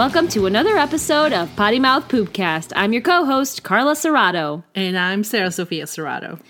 Welcome 0.00 0.28
to 0.28 0.46
another 0.46 0.78
episode 0.78 1.34
of 1.34 1.54
Potty 1.56 1.78
Mouth 1.78 2.08
Poopcast. 2.08 2.72
I'm 2.74 2.94
your 2.94 3.02
co 3.02 3.26
host, 3.26 3.62
Carla 3.62 3.92
Serrato. 3.92 4.64
And 4.74 4.96
I'm 4.96 5.22
Sarah 5.22 5.50
Sophia 5.50 5.84
Serrato. 5.84 6.40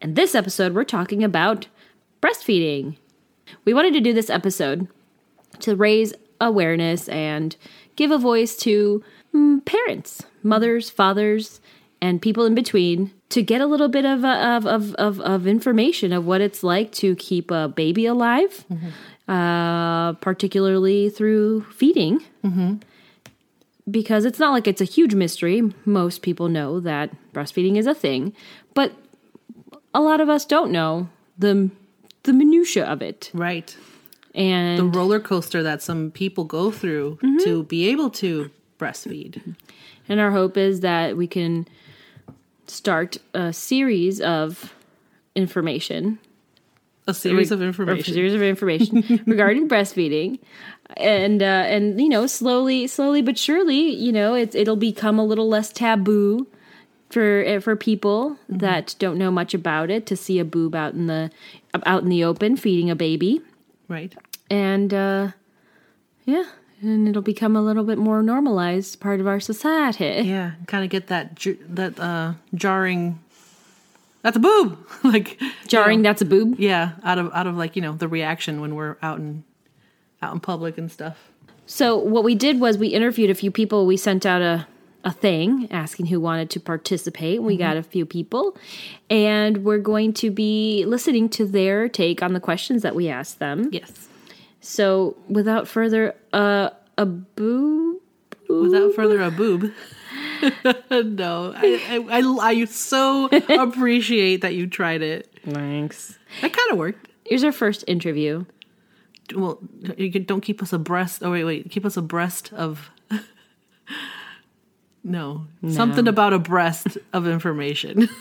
And 0.00 0.14
this 0.14 0.36
episode, 0.36 0.76
we're 0.76 0.84
talking 0.84 1.24
about 1.24 1.66
breastfeeding. 2.22 2.98
We 3.64 3.74
wanted 3.74 3.94
to 3.94 4.00
do 4.00 4.12
this 4.12 4.30
episode 4.30 4.86
to 5.58 5.74
raise 5.74 6.14
awareness 6.40 7.08
and 7.08 7.56
give 7.96 8.12
a 8.12 8.16
voice 8.16 8.54
to 8.58 9.02
mm, 9.34 9.64
parents, 9.64 10.22
mothers, 10.44 10.88
fathers, 10.88 11.60
and 12.00 12.22
people 12.22 12.44
in 12.44 12.54
between 12.54 13.10
to 13.30 13.42
get 13.42 13.60
a 13.60 13.66
little 13.66 13.88
bit 13.88 14.04
of, 14.04 14.24
uh, 14.24 14.56
of, 14.56 14.66
of, 14.66 14.94
of, 14.94 15.20
of 15.22 15.48
information 15.48 16.12
of 16.12 16.26
what 16.26 16.40
it's 16.40 16.62
like 16.62 16.92
to 16.92 17.16
keep 17.16 17.50
a 17.50 17.66
baby 17.66 18.06
alive, 18.06 18.64
uh, 19.26 20.12
particularly 20.12 21.10
through 21.10 21.62
feeding. 21.72 22.22
Because 23.90 24.24
it's 24.24 24.38
not 24.38 24.52
like 24.52 24.66
it's 24.66 24.80
a 24.80 24.84
huge 24.84 25.14
mystery. 25.14 25.72
Most 25.84 26.22
people 26.22 26.48
know 26.48 26.80
that 26.80 27.10
breastfeeding 27.32 27.76
is 27.76 27.86
a 27.86 27.94
thing, 27.94 28.32
but 28.74 28.92
a 29.94 30.00
lot 30.00 30.20
of 30.20 30.28
us 30.28 30.44
don't 30.44 30.70
know 30.70 31.08
the 31.38 31.70
the 32.24 32.32
minutia 32.32 32.84
of 32.84 33.02
it. 33.02 33.30
Right. 33.32 33.74
And 34.34 34.78
The 34.78 34.84
roller 34.84 35.18
coaster 35.20 35.62
that 35.62 35.82
some 35.82 36.10
people 36.10 36.44
go 36.44 36.70
through 36.70 37.18
mm-hmm. 37.22 37.38
to 37.44 37.64
be 37.64 37.88
able 37.88 38.10
to 38.10 38.50
breastfeed. 38.78 39.56
And 40.08 40.20
our 40.20 40.30
hope 40.30 40.56
is 40.56 40.80
that 40.80 41.16
we 41.16 41.26
can 41.26 41.66
start 42.66 43.18
a 43.34 43.52
series 43.52 44.20
of 44.20 44.74
information, 45.34 46.18
A 47.06 47.14
series 47.14 47.50
of 47.50 47.62
information. 47.62 48.10
a 48.10 48.14
series 48.14 48.34
of 48.34 48.42
information 48.42 49.22
regarding 49.26 49.68
breastfeeding, 49.68 50.38
and 50.96 51.42
uh, 51.42 51.46
and 51.66 52.00
you 52.00 52.08
know 52.08 52.26
slowly, 52.26 52.86
slowly 52.86 53.22
but 53.22 53.38
surely, 53.38 53.90
you 53.94 54.12
know 54.12 54.34
it's 54.34 54.54
it'll 54.54 54.76
become 54.76 55.18
a 55.18 55.24
little 55.24 55.48
less 55.48 55.70
taboo 55.72 56.46
for 57.10 57.44
uh, 57.46 57.60
for 57.60 57.76
people 57.76 58.36
that 58.48 58.94
don't 58.98 59.18
know 59.18 59.30
much 59.30 59.54
about 59.54 59.90
it 59.90 60.06
to 60.06 60.16
see 60.16 60.38
a 60.38 60.44
boob 60.44 60.74
out 60.74 60.94
in 60.94 61.06
the 61.06 61.30
out 61.86 62.02
in 62.02 62.08
the 62.08 62.22
open 62.24 62.56
feeding 62.56 62.90
a 62.90 62.96
baby, 62.96 63.40
Right. 63.88 64.14
and 64.50 64.92
uh, 64.94 65.28
yeah. 66.24 66.44
And 66.82 67.06
it'll 67.06 67.20
become 67.20 67.56
a 67.56 67.60
little 67.62 67.84
bit 67.84 67.98
more 67.98 68.22
normalized 68.22 69.00
part 69.00 69.20
of 69.20 69.26
our 69.26 69.38
society. 69.38 70.22
Yeah. 70.26 70.52
Kind 70.66 70.82
of 70.82 70.88
get 70.88 71.08
that 71.08 71.34
ju- 71.34 71.58
that 71.68 72.00
uh, 72.00 72.32
jarring. 72.54 73.18
That's 74.22 74.38
a 74.38 74.40
boob. 74.40 74.78
like 75.04 75.38
Jarring, 75.66 76.00
that's 76.00 76.22
a 76.22 76.24
boob. 76.24 76.58
Yeah. 76.58 76.92
Out 77.04 77.18
of 77.18 77.30
out 77.34 77.46
of 77.46 77.54
like 77.58 77.76
you 77.76 77.82
know 77.82 77.92
the 77.92 78.08
reaction 78.08 78.62
when 78.62 78.74
we're 78.76 78.96
out 79.02 79.18
in 79.18 79.44
out 80.22 80.32
in 80.32 80.40
public 80.40 80.78
and 80.78 80.90
stuff. 80.90 81.30
So 81.66 81.96
what 81.96 82.24
we 82.24 82.34
did 82.34 82.60
was 82.60 82.78
we 82.78 82.88
interviewed 82.88 83.30
a 83.30 83.34
few 83.34 83.50
people. 83.50 83.86
We 83.86 83.96
sent 83.96 84.26
out 84.26 84.42
a 84.42 84.66
a 85.04 85.12
thing 85.12 85.66
asking 85.70 86.06
who 86.06 86.20
wanted 86.20 86.50
to 86.50 86.60
participate. 86.60 87.42
We 87.42 87.56
got 87.56 87.76
a 87.76 87.82
few 87.82 88.04
people, 88.04 88.56
and 89.08 89.64
we're 89.64 89.78
going 89.78 90.12
to 90.14 90.30
be 90.30 90.84
listening 90.86 91.28
to 91.30 91.46
their 91.46 91.88
take 91.88 92.22
on 92.22 92.34
the 92.34 92.40
questions 92.40 92.82
that 92.82 92.94
we 92.94 93.08
asked 93.08 93.38
them. 93.38 93.70
Yes. 93.72 94.08
So 94.60 95.16
without 95.28 95.66
further 95.68 96.14
uh, 96.32 96.70
boob. 96.96 98.00
Without 98.48 98.94
further 98.94 99.22
a 99.22 99.30
boob. 99.30 99.72
no, 100.90 101.54
I, 101.56 102.04
I, 102.10 102.18
I, 102.18 102.48
I 102.48 102.64
so 102.64 103.26
appreciate 103.48 104.42
that 104.42 104.54
you 104.54 104.66
tried 104.66 105.02
it. 105.02 105.32
thanks. 105.44 106.18
That 106.42 106.52
kind 106.52 106.72
of 106.72 106.78
worked. 106.78 107.08
Here's 107.24 107.44
our 107.44 107.52
first 107.52 107.84
interview. 107.86 108.44
Well, 109.34 109.58
you 109.96 110.10
can, 110.10 110.24
don't 110.24 110.40
keep 110.40 110.62
us 110.62 110.72
abreast. 110.72 111.22
Oh 111.22 111.30
wait, 111.30 111.44
wait, 111.44 111.70
keep 111.70 111.84
us 111.84 111.96
abreast 111.96 112.52
of. 112.52 112.90
no, 115.04 115.46
something 115.68 116.06
about 116.08 116.32
a 116.32 116.38
breast 116.38 116.98
of 117.12 117.26
information. 117.26 118.08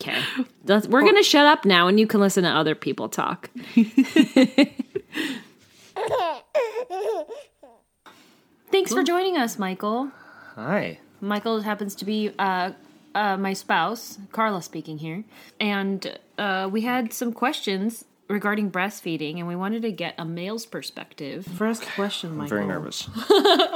Okay, 0.00 0.22
That's, 0.64 0.86
we're 0.86 1.02
gonna 1.02 1.24
shut 1.24 1.44
up 1.44 1.64
now, 1.64 1.88
and 1.88 1.98
you 1.98 2.06
can 2.06 2.20
listen 2.20 2.44
to 2.44 2.50
other 2.50 2.76
people 2.76 3.08
talk. 3.08 3.50
Thanks 8.70 8.92
for 8.92 9.02
joining 9.02 9.36
us, 9.36 9.58
Michael. 9.58 10.12
Hi. 10.54 11.00
Michael 11.20 11.62
happens 11.62 11.96
to 11.96 12.04
be 12.04 12.30
uh, 12.38 12.70
uh, 13.14 13.36
my 13.36 13.52
spouse, 13.54 14.18
Carla 14.30 14.62
speaking 14.62 14.98
here, 14.98 15.24
and 15.58 16.16
uh, 16.38 16.68
we 16.70 16.82
had 16.82 17.12
some 17.12 17.32
questions 17.32 18.04
regarding 18.28 18.70
breastfeeding, 18.70 19.38
and 19.38 19.48
we 19.48 19.56
wanted 19.56 19.82
to 19.82 19.90
get 19.92 20.14
a 20.18 20.24
male's 20.24 20.66
perspective. 20.66 21.46
First 21.46 21.82
question, 21.94 22.36
Michael. 22.36 22.56
Very 22.56 22.66
nervous. 22.66 23.08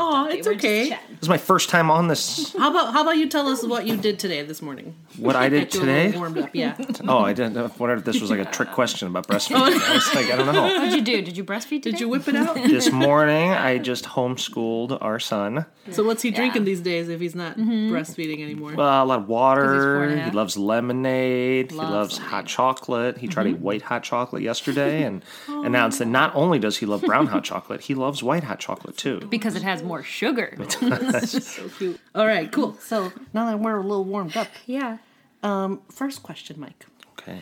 Oh, 0.04 0.26
it's 0.28 0.46
We're 0.46 0.54
just 0.54 0.64
okay. 0.64 0.88
chatting. 0.90 1.06
This 1.14 1.22
is 1.22 1.28
my 1.28 1.38
first 1.38 1.68
time 1.70 1.90
on 1.90 2.08
this. 2.08 2.52
How 2.54 2.70
about 2.70 2.92
how 2.92 3.02
about 3.02 3.16
you 3.16 3.28
tell 3.28 3.46
us 3.48 3.64
what 3.64 3.86
you 3.86 3.96
did 3.96 4.18
today 4.18 4.42
this 4.42 4.60
morning? 4.60 4.94
What 5.16 5.36
I 5.36 5.48
did 5.50 5.70
Get 5.70 5.74
you 5.74 5.80
a 5.80 5.84
little 5.84 6.02
today? 6.04 6.18
warmed 6.18 6.38
up, 6.38 6.50
yeah. 6.54 6.76
Oh, 7.08 7.18
I 7.20 7.32
didn't 7.32 7.54
know. 7.54 7.68
What 7.68 7.90
if 7.90 8.04
this 8.04 8.20
was 8.20 8.30
like 8.30 8.40
a 8.40 8.44
trick 8.50 8.70
question 8.72 9.08
about 9.08 9.26
breastfeeding? 9.28 9.56
I 9.80 9.94
was 9.94 10.14
like, 10.14 10.26
I 10.30 10.36
don't 10.36 10.52
know. 10.52 10.62
What'd 10.62 10.92
you 10.94 11.02
do? 11.02 11.22
Did 11.22 11.36
you 11.36 11.44
breastfeed 11.44 11.82
today? 11.82 11.92
Did 11.92 12.00
you 12.00 12.08
whip 12.08 12.26
it 12.28 12.34
out? 12.36 12.54
This 12.56 12.90
morning, 12.90 13.50
I 13.50 13.78
just 13.78 14.04
homeschooled 14.06 14.98
our 15.00 15.20
son. 15.20 15.66
So 15.90 16.02
what's 16.04 16.22
he 16.22 16.30
drinking 16.30 16.64
these 16.64 16.80
days 16.80 17.08
if 17.08 17.20
he's 17.20 17.34
not 17.34 17.56
breastfeeding 17.56 18.42
anymore? 18.42 18.72
Uh, 18.72 19.02
a 19.02 19.04
lot 19.04 19.20
of 19.20 19.28
water. 19.28 20.02
and 20.02 20.12
a 20.12 20.16
He 20.16 20.20
half. 20.22 20.34
loves 20.34 20.56
lemonade. 20.58 21.70
he 21.70 21.76
Loves 21.76 21.90
loves 21.90 22.14
lemonade. 22.18 22.30
hot 22.32 22.46
chocolate. 22.46 23.18
He 23.18 23.28
tried 23.28 23.44
to 23.44 23.50
eat 23.50 23.58
white 23.60 23.82
hot 23.82 24.02
chocolate 24.02 24.41
yesterday 24.42 25.02
and 25.04 25.24
announced 25.48 25.98
that 26.00 26.06
not 26.08 26.34
only 26.34 26.58
does 26.58 26.78
he 26.78 26.86
love 26.86 27.02
brown 27.02 27.26
hot 27.28 27.44
chocolate, 27.44 27.82
he 27.82 27.94
loves 27.94 28.22
white 28.22 28.44
hot 28.44 28.58
chocolate 28.58 28.96
too. 28.96 29.20
because 29.30 29.54
it 29.56 29.62
has 29.62 29.82
more 29.82 30.02
sugar. 30.02 30.54
That's 30.80 31.46
so 31.46 31.68
cute. 31.78 32.00
All 32.14 32.26
right, 32.26 32.50
cool. 32.50 32.74
So 32.80 33.12
now 33.32 33.46
that 33.46 33.58
we're 33.60 33.78
a 33.78 33.82
little 33.82 34.04
warmed 34.04 34.36
up, 34.36 34.48
yeah. 34.66 34.98
um, 35.42 35.80
first 35.90 36.22
question, 36.22 36.58
Mike. 36.60 36.86
Okay. 37.18 37.40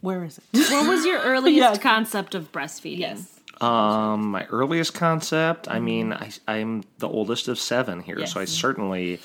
Where 0.00 0.24
is 0.24 0.38
it? 0.38 0.70
What 0.70 0.88
was 0.88 1.04
your 1.04 1.18
earliest 1.24 1.56
Yes. 1.58 1.78
concept 1.78 2.34
of 2.34 2.50
breastfeeding? 2.52 2.98
Yes. 2.98 3.40
Um, 3.60 4.30
my 4.30 4.46
earliest 4.46 4.94
concept. 4.94 5.68
I 5.68 5.78
mean, 5.80 6.14
I, 6.14 6.30
I'm 6.48 6.82
the 6.98 7.08
oldest 7.08 7.46
of 7.48 7.58
seven 7.58 8.00
here, 8.00 8.24
so 8.26 8.40
I 8.40 8.46
certainly 8.46 9.20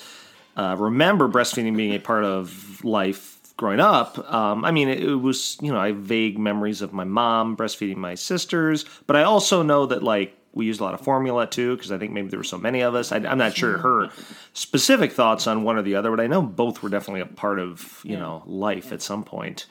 uh, 0.57 0.75
remember 0.78 1.29
breastfeeding 1.29 1.78
being 1.78 1.94
a 1.94 2.00
part 2.00 2.25
of 2.25 2.84
life 2.84 3.34
growing 3.57 3.79
up. 3.79 4.17
Um, 4.33 4.66
I 4.66 4.71
mean, 4.71 4.89
it, 4.89 5.01
it 5.03 5.16
was 5.16 5.57
you 5.61 5.71
know 5.71 5.79
I 5.79 5.88
have 5.88 5.97
vague 5.97 6.38
memories 6.38 6.81
of 6.81 6.93
my 6.93 7.03
mom 7.05 7.55
breastfeeding 7.57 7.97
my 7.97 8.16
sisters, 8.16 8.85
but 9.07 9.16
I 9.16 9.23
also 9.23 9.63
know 9.63 9.85
that 9.88 10.03
like 10.03 10.38
we 10.53 10.66
used 10.66 10.79
a 10.79 10.83
lot 10.85 10.93
of 10.93 11.01
formula 11.01 11.45
too 11.45 11.75
because 11.75 11.91
I 11.91 11.97
think 11.97 12.13
maybe 12.13 12.29
there 12.29 12.39
were 12.39 12.43
so 12.45 12.57
many 12.57 12.79
of 12.79 12.95
us. 12.95 13.11
I, 13.11 13.17
I'm 13.17 13.38
not 13.38 13.57
sure 13.57 13.77
her 13.79 14.09
specific 14.53 15.11
thoughts 15.11 15.47
on 15.47 15.63
one 15.66 15.75
or 15.77 15.81
the 15.81 15.95
other, 15.95 16.09
but 16.09 16.21
I 16.21 16.27
know 16.27 16.41
both 16.41 16.81
were 16.81 16.88
definitely 16.88 17.19
a 17.19 17.25
part 17.25 17.59
of 17.59 17.99
you 18.05 18.16
know 18.16 18.41
life 18.45 18.93
at 18.93 19.01
some 19.01 19.23
point. 19.25 19.66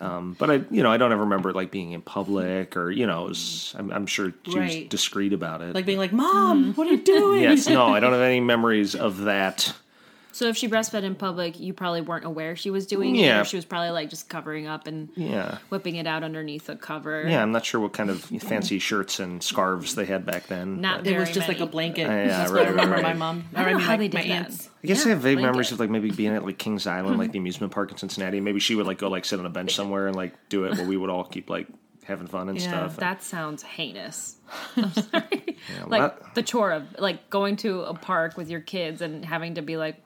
Um, 0.00 0.36
but 0.38 0.48
I, 0.48 0.54
you 0.70 0.84
know, 0.84 0.92
I 0.92 0.96
don't 0.96 1.10
ever 1.10 1.22
remember 1.22 1.52
like 1.52 1.72
being 1.72 1.90
in 1.90 2.02
public 2.02 2.76
or 2.76 2.90
you 2.92 3.04
know, 3.04 3.24
it 3.24 3.28
was, 3.30 3.74
I'm, 3.76 3.90
I'm 3.90 4.06
sure 4.06 4.32
she 4.48 4.58
was 4.58 4.88
discreet 4.88 5.32
about 5.32 5.60
it. 5.60 5.74
Like 5.74 5.86
being 5.86 5.98
like, 5.98 6.12
Mom, 6.12 6.74
what 6.74 6.86
are 6.86 6.92
you 6.92 7.02
doing? 7.02 7.42
yes, 7.42 7.66
no, 7.68 7.88
I 7.88 7.98
don't 7.98 8.12
have 8.18 8.22
any 8.22 8.40
memories 8.40 8.94
of 8.94 9.22
that. 9.22 9.74
So 10.36 10.48
if 10.48 10.56
she 10.58 10.68
breastfed 10.68 11.02
in 11.02 11.14
public, 11.14 11.58
you 11.58 11.72
probably 11.72 12.02
weren't 12.02 12.26
aware 12.26 12.56
she 12.56 12.68
was 12.68 12.86
doing 12.86 13.16
it. 13.16 13.20
Yeah. 13.24 13.40
Or 13.40 13.44
she 13.44 13.56
was 13.56 13.64
probably 13.64 13.88
like 13.88 14.10
just 14.10 14.28
covering 14.28 14.66
up 14.66 14.86
and 14.86 15.08
Yeah, 15.16 15.56
whipping 15.70 15.96
it 15.96 16.06
out 16.06 16.22
underneath 16.22 16.68
a 16.68 16.76
cover. 16.76 17.26
yeah, 17.26 17.40
I'm 17.40 17.52
not 17.52 17.64
sure 17.64 17.80
what 17.80 17.94
kind 17.94 18.10
of 18.10 18.20
fancy 18.22 18.78
shirts 18.78 19.18
and 19.18 19.42
scarves 19.42 19.94
they 19.94 20.04
had 20.04 20.26
back 20.26 20.46
then. 20.48 20.82
Not 20.82 21.04
but- 21.04 21.06
It 21.06 21.18
was 21.18 21.30
Very 21.30 21.34
just 21.36 21.48
like 21.48 21.60
a 21.60 21.66
blanket. 21.66 22.02
Yeah, 22.02 22.26
That's 22.26 22.50
right, 22.52 22.58
what 22.58 22.66
I 22.66 22.70
remember 22.70 22.94
right, 22.96 23.02
my 23.02 23.12
mom. 23.14 23.44
I 23.54 23.64
don't 23.64 23.72
know 23.72 23.78
how 23.78 23.92
like, 23.92 23.98
they 24.00 24.08
did 24.08 24.14
my 24.14 24.22
that. 24.24 24.44
aunts. 24.44 24.68
I 24.84 24.86
guess 24.86 24.98
Yeah, 24.98 25.06
I 25.06 25.08
have 25.14 25.20
vague 25.22 25.36
blanket. 25.36 25.52
memories 25.52 25.72
of 25.72 25.80
like 25.80 25.88
maybe 25.88 26.10
being 26.10 26.34
at 26.34 26.44
like 26.44 26.58
Kings 26.58 26.86
Island, 26.86 27.16
like 27.16 27.32
the 27.32 27.38
mm-hmm. 27.38 27.42
amusement 27.44 27.72
park 27.72 27.90
in 27.92 27.96
Cincinnati. 27.96 28.38
Maybe 28.42 28.60
she 28.60 28.74
would 28.74 28.86
like 28.86 28.98
go 28.98 29.08
like 29.08 29.24
sit 29.24 29.40
on 29.40 29.46
a 29.46 29.50
bench 29.50 29.74
somewhere 29.74 30.06
and 30.06 30.14
like 30.14 30.34
do 30.50 30.64
it, 30.64 30.76
while 30.76 30.86
we 30.86 30.98
would 30.98 31.08
all 31.08 31.24
keep 31.24 31.48
like 31.48 31.66
having 32.04 32.26
fun 32.26 32.50
and 32.50 32.60
Yeah, 32.60 32.68
stuff. 32.68 32.96
That 32.98 33.22
sounds 33.22 33.62
heinous. 33.62 34.36
I'm 34.76 34.92
sorry. 34.92 35.56
well, 35.80 35.88
like 35.88 36.20
that- 36.20 36.34
the 36.34 36.42
chore 36.42 36.72
of 36.72 36.84
like 36.98 37.30
going 37.30 37.56
to 37.56 37.84
a 37.84 37.94
park 37.94 38.36
with 38.36 38.50
your 38.50 38.60
kids 38.60 39.00
and 39.00 39.24
having 39.24 39.54
to 39.54 39.62
be 39.62 39.78
like, 39.78 40.02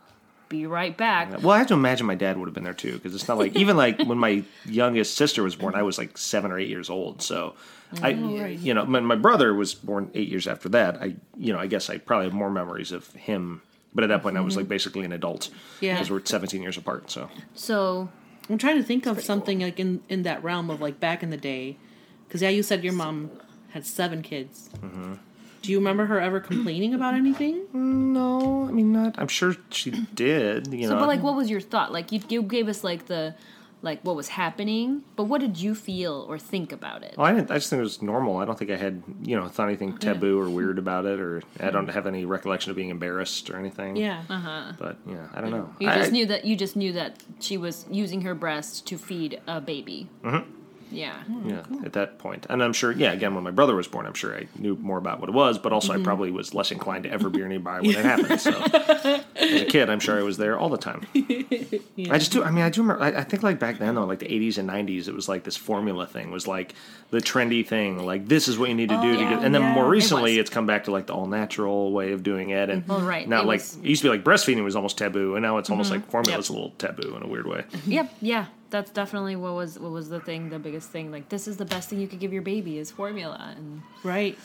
be 0.50 0.67
right 0.67 0.94
back. 0.94 1.43
Well, 1.43 1.52
I 1.52 1.58
have 1.58 1.69
to 1.69 1.75
imagine 1.75 2.06
my 2.06 2.14
dad 2.14 2.37
would 2.37 2.47
have 2.47 2.55
been 2.55 2.64
there 2.64 2.75
too, 2.75 2.93
because 2.93 3.14
it's 3.14 3.26
not 3.29 3.38
like 3.38 3.56
even 3.56 3.79
like 3.79 4.02
when 4.02 4.19
my 4.19 4.43
youngest 4.67 5.17
sister 5.17 5.43
was 5.43 5.56
born, 5.56 5.75
I 5.75 5.82
was 5.82 5.97
like 5.97 6.19
seven 6.19 6.52
or 6.52 6.58
eight 6.58 6.69
years 6.69 6.91
old. 6.91 7.23
So, 7.23 7.55
I, 8.02 8.11
you 8.11 8.75
know, 8.75 8.85
my, 8.85 9.00
my 9.00 9.14
brother 9.17 9.55
was 9.55 9.73
born 9.73 10.11
eight 10.14 10.29
years 10.29 10.47
after 10.47 10.69
that. 10.70 11.00
I, 11.00 11.14
you 11.38 11.52
know, 11.55 11.58
I 11.58 11.67
guess 11.67 11.88
I 11.88 11.97
probably 11.97 12.26
have 12.26 12.35
more 12.35 12.50
memories 12.50 12.93
of 12.93 13.11
him, 13.14 13.62
but 13.94 14.05
at 14.05 14.08
that 14.08 14.23
point, 14.23 14.37
I 14.37 14.41
was 14.41 14.56
like 14.56 14.69
basically 14.69 15.05
an 15.05 15.12
adult. 15.12 15.49
Yeah. 15.81 15.94
because 15.94 16.11
we're 16.11 16.25
seventeen 16.25 16.61
years 16.62 16.76
apart. 16.76 17.11
So, 17.11 17.31
So 17.55 18.11
I'm 18.50 18.58
trying 18.58 18.76
to 18.76 18.82
think 18.85 19.06
of 19.06 19.23
something 19.23 19.61
like 19.61 19.81
in, 19.81 20.02
in 20.08 20.25
that 20.25 20.44
realm 20.44 20.69
of 20.69 20.81
like 20.81 21.00
back 21.00 21.23
in 21.23 21.31
the 21.31 21.37
day. 21.38 21.79
Because, 22.26 22.43
yeah, 22.43 22.49
you 22.50 22.62
said 22.62 22.85
your 22.85 22.93
mom 22.93 23.31
had 23.70 23.87
seven 23.87 24.23
kids. 24.23 24.69
Mm-hmm. 24.82 25.14
Do 25.62 25.71
you 25.73 25.79
remember 25.79 26.07
her 26.07 26.19
ever 26.21 26.41
complaining 26.41 26.95
about 26.95 27.15
anything? 27.15 27.65
no, 27.75 28.67
I 28.69 28.73
mean, 28.73 28.93
not. 28.93 29.17
I'm 29.19 29.29
sure 29.29 29.57
she 29.71 29.91
did. 30.15 30.73
You 30.73 30.89
So, 30.89 30.95
know, 30.95 31.01
but 31.01 31.09
like, 31.09 31.23
what 31.23 31.35
was 31.37 31.51
your 31.51 31.61
thought? 31.61 31.93
Like, 31.93 32.12
you, 32.12 32.21
you 32.29 32.43
gave 32.43 32.69
us 32.69 32.83
like 32.85 33.07
the 33.07 33.35
like 33.83 34.01
what 34.03 34.15
was 34.15 34.29
happening, 34.29 35.03
but 35.17 35.25
what 35.25 35.41
did 35.41 35.59
you 35.59 35.75
feel 35.75 36.27
or 36.29 36.39
think 36.39 36.71
about 36.71 37.03
it? 37.03 37.15
Well, 37.17 37.27
I 37.27 37.33
didn't. 37.33 37.51
I 37.51 37.55
just 37.55 37.71
think 37.71 37.81
it 37.81 37.83
was 37.83 38.03
normal. 38.03 38.37
I 38.37 38.45
don't 38.45 38.59
think 38.59 38.71
I 38.71 38.77
had, 38.77 39.03
you 39.23 39.35
know, 39.37 39.49
thought 39.49 39.69
anything 39.69 39.97
taboo 39.97 40.39
or 40.39 40.51
weird 40.51 40.79
about 40.79 41.07
it, 41.07 41.19
or 41.19 41.43
I 41.59 41.71
don't 41.71 41.89
have 41.89 42.07
any 42.07 42.27
recollection 42.27 42.71
of 42.71 42.77
being 42.77 42.91
embarrassed 42.91 43.49
or 43.49 43.57
anything. 43.57 43.97
Yeah. 43.97 44.23
Uh 44.29 44.39
huh. 44.39 44.73
But 44.79 44.99
yeah, 45.09 45.29
I 45.35 45.41
don't 45.41 45.51
know. 45.51 45.75
You 45.79 45.89
I- 45.89 45.97
just 45.97 46.09
I- 46.11 46.12
knew 46.12 46.27
that 46.27 46.45
you 46.45 46.57
just 46.57 46.77
knew 46.77 46.93
that 46.93 47.23
she 47.41 47.57
was 47.57 47.87
using 47.91 48.21
her 48.23 48.35
breast 48.35 48.87
to 48.89 48.99
feed 48.99 49.41
a 49.47 49.61
baby. 49.62 50.09
Mm-hmm. 50.25 50.51
Yeah. 50.90 51.14
Yeah, 51.44 51.62
at 51.84 51.92
that 51.94 52.19
point, 52.19 52.46
and 52.50 52.62
I'm 52.62 52.72
sure. 52.72 52.90
Yeah, 52.92 53.12
again, 53.12 53.34
when 53.34 53.44
my 53.44 53.50
brother 53.50 53.75
was 53.75 53.87
born, 53.88 54.06
I'm 54.06 54.14
sure 54.14 54.37
I 54.37 54.48
knew 54.58 54.76
more 54.76 54.98
about 54.98 55.20
what 55.20 55.28
it 55.28 55.32
was, 55.34 55.58
but 55.58 55.72
also 55.72 55.92
Mm-hmm. 55.92 56.02
I 56.02 56.04
probably 56.04 56.31
was 56.31 56.54
less 56.54 56.70
inclined 56.70 57.04
to 57.04 57.10
ever 57.10 57.31
be 57.31 57.40
nearby 57.46 57.81
when 57.81 57.90
it 57.90 58.04
happened. 58.04 58.40
So, 58.40 58.50
as 59.37 59.62
a 59.62 59.65
kid, 59.65 59.91
I'm 59.91 60.00
sure 60.00 60.19
I 60.19 60.23
was 60.23 60.37
there 60.37 60.59
all 60.59 60.69
the 60.69 60.79
time. 60.79 61.06
I 61.15 62.19
just 62.19 62.32
do. 62.32 62.43
I 62.43 62.50
mean, 62.50 62.65
I 62.65 62.71
do 62.71 62.82
remember. 62.82 63.03
I, 63.03 63.09
I 63.09 63.25
think 63.25 63.43
like 63.43 63.59
back 63.59 63.79
then, 63.79 63.94
though, 63.94 64.05
like 64.05 64.19
the 64.19 64.27
80s 64.27 64.59
and 64.59 64.69
90s, 64.69 65.09
it 65.09 65.15
was 65.15 65.29
like 65.29 65.44
this 65.44 65.56
formula 65.56 66.06
thing 66.06 66.31
was 66.31 66.47
like 66.47 66.75
the 67.11 67.19
trendy 67.19 67.67
thing. 67.67 68.05
Like 68.05 68.29
this 68.29 68.49
is 68.49 68.59
what 68.59 68.69
you 68.69 68.75
need 68.75 68.88
to 68.91 68.99
oh, 68.99 69.03
do 69.03 69.12
to 69.12 69.19
get. 69.25 69.43
And 69.44 69.55
then 69.55 69.62
Yeah. 69.62 69.75
more 69.75 69.88
recently, 69.88 70.32
was. 70.32 70.38
it's 70.38 70.50
come 70.50 70.67
back 70.67 70.85
to 70.85 70.91
like 70.91 71.06
the 71.06 71.15
all 71.15 71.27
natural 71.27 71.93
way 71.93 72.12
of 72.12 72.23
doing 72.23 72.50
it. 72.50 72.71
And 72.71 72.87
Well, 72.87 73.00
right. 73.00 73.29
now, 73.29 73.41
It 73.43 73.47
like 73.47 73.61
was- 73.61 73.77
it 73.77 73.85
used 73.85 74.03
to 74.03 74.06
be 74.11 74.17
like 74.17 74.25
breastfeeding 74.25 74.62
was 74.65 74.77
almost 74.77 74.99
taboo, 74.99 75.35
and 75.35 75.43
now 75.43 75.59
it's 75.59 75.71
almost 75.71 75.91
mm-hmm. 75.93 76.00
like 76.03 76.11
formula's 76.11 76.49
Yep. 76.49 76.50
a 76.50 76.53
little 76.61 76.71
taboo 76.79 77.17
in 77.17 77.23
a 77.23 77.26
weird 77.26 77.47
way. 77.47 77.65
Yep. 77.87 78.15
Yeah. 78.21 78.47
That's 78.71 78.93
definitely 78.93 79.35
what 79.35 79.55
was 79.55 79.79
what 79.81 79.91
was 79.91 80.09
the 80.11 80.21
thing, 80.21 80.49
the 80.50 80.59
biggest 80.61 80.91
thing. 80.91 81.11
Like 81.11 81.29
this 81.29 81.49
is 81.49 81.56
the 81.56 81.65
best 81.65 81.88
thing 81.88 82.00
you 82.00 82.06
could 82.06 82.21
give 82.21 82.33
your 82.33 82.43
baby 82.43 82.79
is 82.79 82.91
formula, 82.91 83.53
and 83.56 83.83
Right. 84.05 84.38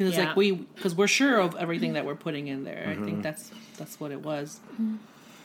Because 0.00 0.14
it's 0.14 0.18
Yeah. 0.18 0.28
like 0.28 0.36
we, 0.36 0.52
because 0.52 0.94
we're 0.94 1.06
sure 1.06 1.38
of 1.38 1.54
everything 1.56 1.92
that 1.92 2.06
we're 2.06 2.14
putting 2.14 2.46
in 2.48 2.64
there. 2.64 2.86
I 2.88 2.94
Mm-hmm. 2.94 3.04
think 3.04 3.22
that's 3.22 3.50
that's 3.76 4.00
what 4.00 4.12
it 4.12 4.22
was. 4.24 4.58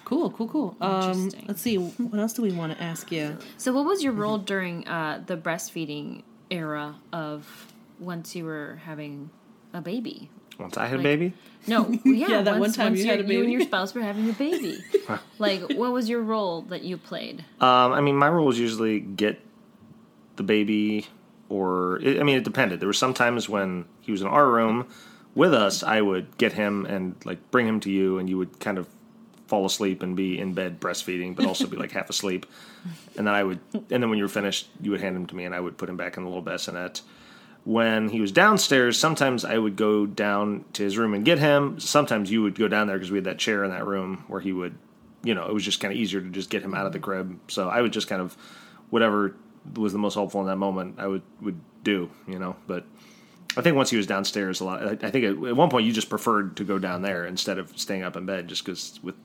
Cool, 0.06 0.30
cool, 0.32 0.48
cool. 0.48 0.78
Um, 0.80 1.30
let's 1.46 1.62
see. 1.62 1.76
What 1.76 2.18
else 2.22 2.32
do 2.32 2.42
we 2.42 2.54
want 2.54 2.72
to 2.72 2.82
ask 2.82 3.12
you? 3.12 3.38
So, 3.58 3.74
what 3.74 3.84
was 3.86 4.02
your 4.02 4.14
role 4.14 4.38
during 4.38 4.88
uh, 4.88 5.22
the 5.26 5.36
breastfeeding 5.36 6.24
era 6.50 6.96
of 7.12 7.68
once 8.00 8.34
you 8.34 8.46
were 8.46 8.80
having 8.86 9.30
a 9.74 9.82
baby? 9.82 10.30
Once 10.58 10.78
I 10.78 10.86
had 10.86 11.02
a 11.02 11.04
baby, 11.04 11.34
No, 11.68 11.90
yeah, 12.06 12.28
Yeah, 12.30 12.42
that 12.44 12.58
one 12.58 12.72
time 12.72 12.94
once 12.94 13.00
you 13.02 13.08
had 13.08 13.20
your- 13.20 13.28
a 13.30 13.34
You 13.34 13.44
and 13.44 13.52
your 13.52 13.62
spouse 13.64 13.94
were 13.94 14.02
having 14.04 14.30
a 14.30 14.34
baby. 14.34 14.82
like, 15.38 15.74
what 15.74 15.92
was 15.92 16.08
your 16.08 16.22
role 16.22 16.62
that 16.70 16.84
you 16.84 16.96
played? 16.96 17.44
Um, 17.60 17.92
I 17.92 18.00
mean, 18.00 18.16
my 18.16 18.30
role 18.30 18.46
was 18.46 18.58
usually 18.58 19.02
get 19.02 19.42
the 20.38 20.44
baby, 20.44 21.08
or 21.50 22.00
I 22.04 22.24
mean, 22.24 22.38
it 22.38 22.44
depended. 22.44 22.80
There 22.80 22.88
were 22.88 22.94
some 22.94 23.14
times 23.14 23.48
when 23.48 23.86
he 24.02 24.12
was 24.12 24.22
in 24.22 24.28
our 24.28 24.50
room 24.50 24.88
with 25.34 25.54
us, 25.54 25.84
I 25.84 26.02
would 26.02 26.38
get 26.38 26.54
him 26.54 26.86
and 26.86 27.16
like 27.26 27.52
bring 27.52 27.68
him 27.68 27.80
to 27.82 27.92
you, 27.92 28.18
and 28.20 28.30
you 28.30 28.38
would 28.38 28.60
kind 28.60 28.78
of 28.78 28.88
fall 29.48 29.66
asleep 29.66 30.02
and 30.02 30.16
be 30.16 30.40
in 30.40 30.54
bed 30.54 30.80
breastfeeding, 30.80 31.36
but 31.36 31.46
also 31.46 31.68
be 31.68 31.78
like 31.78 31.92
half 31.92 32.10
asleep. 32.10 32.46
And 33.18 33.28
then 33.28 33.34
I 33.34 33.44
would, 33.44 33.60
and 33.74 33.86
then 33.90 34.10
when 34.10 34.18
you 34.18 34.24
were 34.24 34.30
finished, 34.30 34.68
you 34.82 34.92
would 34.92 35.02
hand 35.02 35.16
him 35.16 35.28
to 35.28 35.36
me, 35.36 35.46
and 35.46 35.54
I 35.54 35.60
would 35.60 35.78
put 35.78 35.90
him 35.90 35.98
back 35.98 36.18
in 36.18 36.24
the 36.24 36.30
little 36.30 36.42
bassinet. 36.42 37.02
When 37.64 38.10
he 38.10 38.22
was 38.22 38.32
downstairs, 38.32 38.98
sometimes 38.98 39.44
I 39.44 39.58
would 39.58 39.76
go 39.76 40.06
down 40.06 40.66
to 40.74 40.84
his 40.84 40.98
room 40.98 41.14
and 41.14 41.26
get 41.26 41.40
him. 41.40 41.80
Sometimes 41.80 42.32
you 42.32 42.44
would 42.44 42.56
go 42.56 42.68
down 42.68 42.88
there 42.88 42.96
because 42.96 43.12
we 43.12 43.18
had 43.18 43.26
that 43.26 43.40
chair 43.40 43.64
in 43.64 43.72
that 43.72 43.86
room 43.86 44.24
where 44.28 44.40
he 44.40 44.54
would, 44.54 44.78
you 45.24 45.34
know, 45.34 45.48
it 45.48 45.54
was 45.54 45.66
just 45.66 45.80
kind 45.80 45.92
of 45.92 46.00
easier 46.00 46.22
to 46.22 46.30
just 46.30 46.50
get 46.50 46.62
him 46.62 46.76
out 46.76 46.86
of 46.86 46.94
the 46.94 47.00
crib. 47.00 47.40
So 47.48 47.68
I 47.68 47.82
would 47.82 47.92
just 47.92 48.08
kind 48.08 48.22
of, 48.22 48.38
whatever 48.92 49.36
was 49.74 49.94
the 49.94 50.00
most 50.00 50.14
helpful 50.14 50.42
in 50.42 50.48
that 50.48 50.58
moment, 50.58 50.96
I 50.98 51.08
would 51.08 51.24
would 51.42 51.60
do, 51.84 52.10
you 52.28 52.40
know. 52.40 52.56
But 52.68 52.86
I 53.58 53.62
think 53.62 53.76
once 53.76 53.90
he 53.90 53.98
was 53.98 54.08
downstairs, 54.08 54.60
a 54.60 54.66
lot. 54.66 54.84
I, 54.84 55.08
I 55.08 55.12
think 55.12 55.26
at, 55.26 55.50
at 55.50 55.56
one 55.56 55.70
point 55.70 55.86
you 55.86 55.92
just 55.92 56.10
preferred 56.10 56.58
to 56.58 56.64
go 56.64 56.78
down 56.78 57.02
there 57.02 57.26
instead 57.26 57.58
of 57.58 57.78
staying 57.78 58.04
up 58.04 58.16
in 58.16 58.26
bed, 58.26 58.48
just 58.48 58.66
because 58.66 59.00
with 59.02 59.16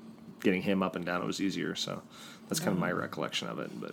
getting 0.42 0.62
him 0.62 0.82
up 0.82 0.96
and 0.96 1.04
down 1.04 1.22
it 1.22 1.26
was 1.26 1.40
easier. 1.40 1.74
So 1.74 2.02
that's 2.48 2.60
kind 2.60 2.72
of 2.72 2.78
my 2.78 2.92
mm. 2.92 2.98
recollection 2.98 3.48
of 3.48 3.58
it. 3.58 3.70
But 3.80 3.92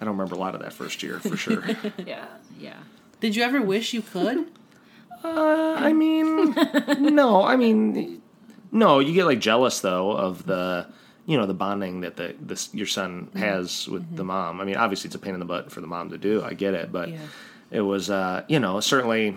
I 0.00 0.04
don't 0.04 0.16
remember 0.16 0.34
a 0.34 0.38
lot 0.38 0.54
of 0.54 0.62
that 0.62 0.72
first 0.72 1.02
year 1.02 1.18
for 1.20 1.36
sure. 1.36 1.64
Yeah, 2.06 2.26
yeah. 2.58 2.78
Did 3.20 3.36
you 3.36 3.42
ever 3.42 3.62
wish 3.62 3.94
you 3.94 4.02
could? 4.02 4.50
Uh, 5.22 5.74
I 5.78 5.92
mean, 5.92 6.54
no, 7.14 7.42
I 7.42 7.56
mean, 7.56 8.20
no. 8.70 8.98
You 8.98 9.14
get 9.14 9.24
like 9.24 9.40
jealous 9.40 9.80
though 9.80 10.12
of 10.12 10.44
the, 10.44 10.86
you 11.26 11.36
know, 11.38 11.46
the 11.46 11.54
bonding 11.54 12.02
that 12.02 12.16
the 12.16 12.34
this 12.40 12.68
your 12.74 12.86
son 12.86 13.28
has 13.36 13.88
with 13.88 14.16
the 14.16 14.24
mom. 14.24 14.60
I 14.60 14.64
mean, 14.64 14.76
obviously 14.76 15.08
it's 15.08 15.14
a 15.14 15.18
pain 15.18 15.34
in 15.34 15.40
the 15.40 15.46
butt 15.46 15.70
for 15.72 15.80
the 15.80 15.86
mom 15.86 16.10
to 16.10 16.18
do. 16.18 16.42
I 16.42 16.54
get 16.54 16.74
it, 16.74 16.92
but 16.92 17.08
Yeah. 17.10 17.18
it 17.70 17.80
was, 17.80 18.10
uh, 18.10 18.44
you 18.48 18.58
know, 18.60 18.80
certainly 18.80 19.36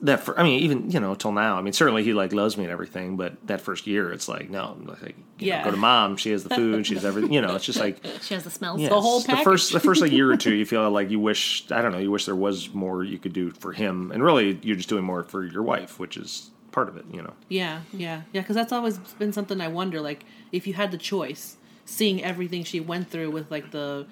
that. 0.00 0.20
For, 0.20 0.38
I 0.38 0.42
mean, 0.42 0.60
even 0.60 0.90
you 0.90 0.98
know, 0.98 1.14
till 1.14 1.32
now. 1.32 1.56
I 1.58 1.62
mean, 1.62 1.72
certainly 1.72 2.02
he 2.02 2.12
like 2.12 2.32
loves 2.32 2.56
me 2.56 2.64
and 2.64 2.72
everything, 2.72 3.16
but 3.16 3.34
that 3.46 3.60
first 3.60 3.86
year, 3.86 4.10
it's 4.12 4.28
like 4.28 4.50
no, 4.50 4.76
like 4.86 5.00
you 5.38 5.50
know, 5.50 5.56
Yeah. 5.56 5.64
go 5.64 5.70
to 5.70 5.76
mom. 5.76 6.16
She 6.16 6.30
has 6.30 6.42
the 6.42 6.54
food. 6.54 6.86
She 6.86 6.94
has 6.94 7.04
everything. 7.04 7.32
You 7.32 7.40
know, 7.42 7.54
it's 7.54 7.64
just 7.66 7.78
like 7.78 7.98
She 8.22 8.34
has 8.34 8.42
the 8.44 8.50
smells. 8.50 8.80
yeah, 8.80 8.88
The 8.88 9.00
whole 9.00 9.20
the 9.20 9.36
first 9.38 9.72
the 9.72 9.80
first 9.80 10.00
like 10.00 10.10
year 10.12 10.30
or 10.30 10.36
two, 10.36 10.54
you 10.54 10.64
feel 10.74 10.90
like 10.90 11.10
you 11.10 11.20
wish 11.20 11.64
I 11.70 11.82
don't 11.82 11.92
know, 11.92 11.98
you 11.98 12.10
wish 12.10 12.24
there 12.24 12.34
was 12.34 12.72
more 12.74 13.04
you 13.04 13.18
could 13.18 13.32
do 13.32 13.50
for 13.50 13.72
him, 13.72 14.10
and 14.10 14.22
really 14.24 14.58
you're 14.62 14.76
just 14.76 14.88
doing 14.88 15.04
more 15.04 15.22
for 15.22 15.44
your 15.44 15.62
wife, 15.62 15.98
which 16.00 16.16
is 16.16 16.50
part 16.72 16.88
of 16.88 16.96
it, 16.96 17.04
you 17.12 17.22
know. 17.22 17.34
Yeah, 17.48 17.82
yeah, 17.92 18.22
yeah. 18.32 18.40
Because 18.40 18.56
that's 18.56 18.72
always 18.72 18.98
been 18.98 19.32
something 19.32 19.60
I 19.60 19.68
wonder. 19.68 20.00
Like, 20.00 20.24
if 20.50 20.66
you 20.66 20.74
had 20.74 20.90
the 20.90 20.98
choice, 20.98 21.56
seeing 21.84 22.22
everything 22.24 22.64
she 22.64 22.80
went 22.80 23.10
through 23.10 23.30
with 23.30 23.50
like 23.50 23.70
the 23.70 24.06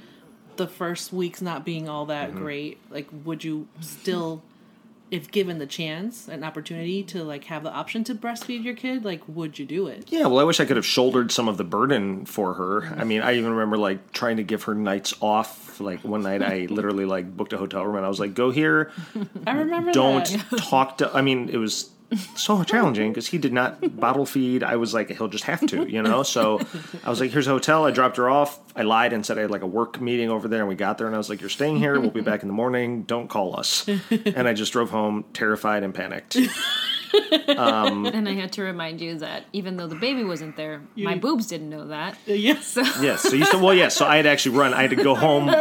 the 0.56 0.66
first 0.66 1.12
weeks 1.12 1.40
not 1.40 1.64
being 1.64 1.88
all 1.88 2.06
that 2.06 2.30
mm-hmm. 2.30 2.38
great, 2.38 2.78
like, 2.90 3.08
would 3.24 3.42
you 3.42 3.66
still, 3.80 4.42
if 5.10 5.30
given 5.30 5.58
the 5.58 5.66
chance, 5.66 6.28
an 6.28 6.44
opportunity 6.44 7.02
to 7.02 7.24
like 7.24 7.44
have 7.44 7.62
the 7.62 7.72
option 7.72 8.04
to 8.04 8.14
breastfeed 8.14 8.62
your 8.62 8.74
kid, 8.74 9.04
like, 9.04 9.22
would 9.26 9.58
you 9.58 9.64
do 9.64 9.86
it? 9.86 10.04
Yeah, 10.08 10.26
well, 10.26 10.38
I 10.38 10.44
wish 10.44 10.60
I 10.60 10.66
could 10.66 10.76
have 10.76 10.84
shouldered 10.84 11.32
some 11.32 11.48
of 11.48 11.56
the 11.56 11.64
burden 11.64 12.26
for 12.26 12.54
her. 12.54 12.94
I 12.96 13.04
mean, 13.04 13.22
I 13.22 13.36
even 13.36 13.52
remember 13.52 13.78
like 13.78 14.12
trying 14.12 14.36
to 14.36 14.42
give 14.42 14.64
her 14.64 14.74
nights 14.74 15.14
off. 15.20 15.80
Like 15.80 16.04
one 16.04 16.22
night, 16.22 16.42
I 16.42 16.66
literally 16.70 17.06
like 17.06 17.34
booked 17.34 17.54
a 17.54 17.56
hotel 17.56 17.86
room 17.86 17.96
and 17.96 18.04
I 18.04 18.08
was 18.08 18.20
like, 18.20 18.34
"Go 18.34 18.50
here, 18.50 18.92
I 19.46 19.52
remember. 19.52 19.92
don't 19.92 20.26
that. 20.26 20.58
talk 20.58 20.98
to." 20.98 21.10
I 21.16 21.22
mean, 21.22 21.48
it 21.48 21.56
was 21.56 21.90
so 22.34 22.62
challenging 22.64 23.10
because 23.12 23.26
he 23.26 23.38
did 23.38 23.52
not 23.52 23.98
bottle 23.98 24.26
feed. 24.26 24.62
I 24.62 24.76
was 24.76 24.92
like, 24.92 25.10
he'll 25.10 25.28
just 25.28 25.44
have 25.44 25.66
to, 25.68 25.88
you 25.88 26.02
know. 26.02 26.22
So 26.22 26.60
I 27.04 27.10
was 27.10 27.20
like, 27.20 27.30
here's 27.30 27.46
a 27.46 27.50
hotel. 27.50 27.84
I 27.84 27.90
dropped 27.90 28.16
her 28.16 28.28
off. 28.28 28.58
I 28.74 28.82
lied 28.82 29.12
and 29.12 29.24
said 29.24 29.38
I 29.38 29.42
had 29.42 29.50
like 29.50 29.62
a 29.62 29.66
work 29.66 30.00
meeting 30.00 30.30
over 30.30 30.48
there, 30.48 30.60
and 30.60 30.68
we 30.68 30.74
got 30.74 30.98
there, 30.98 31.06
and 31.06 31.14
I 31.14 31.18
was 31.18 31.28
like, 31.28 31.40
you're 31.40 31.50
staying 31.50 31.76
here. 31.76 32.00
We'll 32.00 32.10
be 32.10 32.20
back 32.20 32.42
in 32.42 32.48
the 32.48 32.54
morning. 32.54 33.02
Don't 33.02 33.28
call 33.28 33.58
us. 33.58 33.88
And 33.88 34.48
I 34.48 34.52
just 34.52 34.72
drove 34.72 34.90
home 34.90 35.24
terrified 35.32 35.82
and 35.82 35.94
panicked. 35.94 36.36
And 37.50 38.28
I 38.28 38.32
had 38.32 38.52
to 38.52 38.62
remind 38.62 39.00
you 39.00 39.18
that 39.18 39.44
even 39.52 39.76
though 39.76 39.86
the 39.86 39.94
baby 39.96 40.24
wasn't 40.24 40.56
there, 40.56 40.80
my 40.96 41.14
boobs 41.16 41.46
didn't 41.46 41.70
know 41.70 41.88
that. 41.88 42.16
Yes. 42.26 42.76
Yes. 43.00 43.22
So 43.30 43.36
you 43.36 43.44
said, 43.44 43.60
well, 43.60 43.74
yes. 43.74 43.94
So 43.96 44.06
I 44.06 44.16
had 44.16 44.26
actually 44.26 44.56
run. 44.58 44.74
I 44.74 44.82
had 44.82 44.90
to 44.90 44.96
go 44.96 45.14
home, 45.26 45.52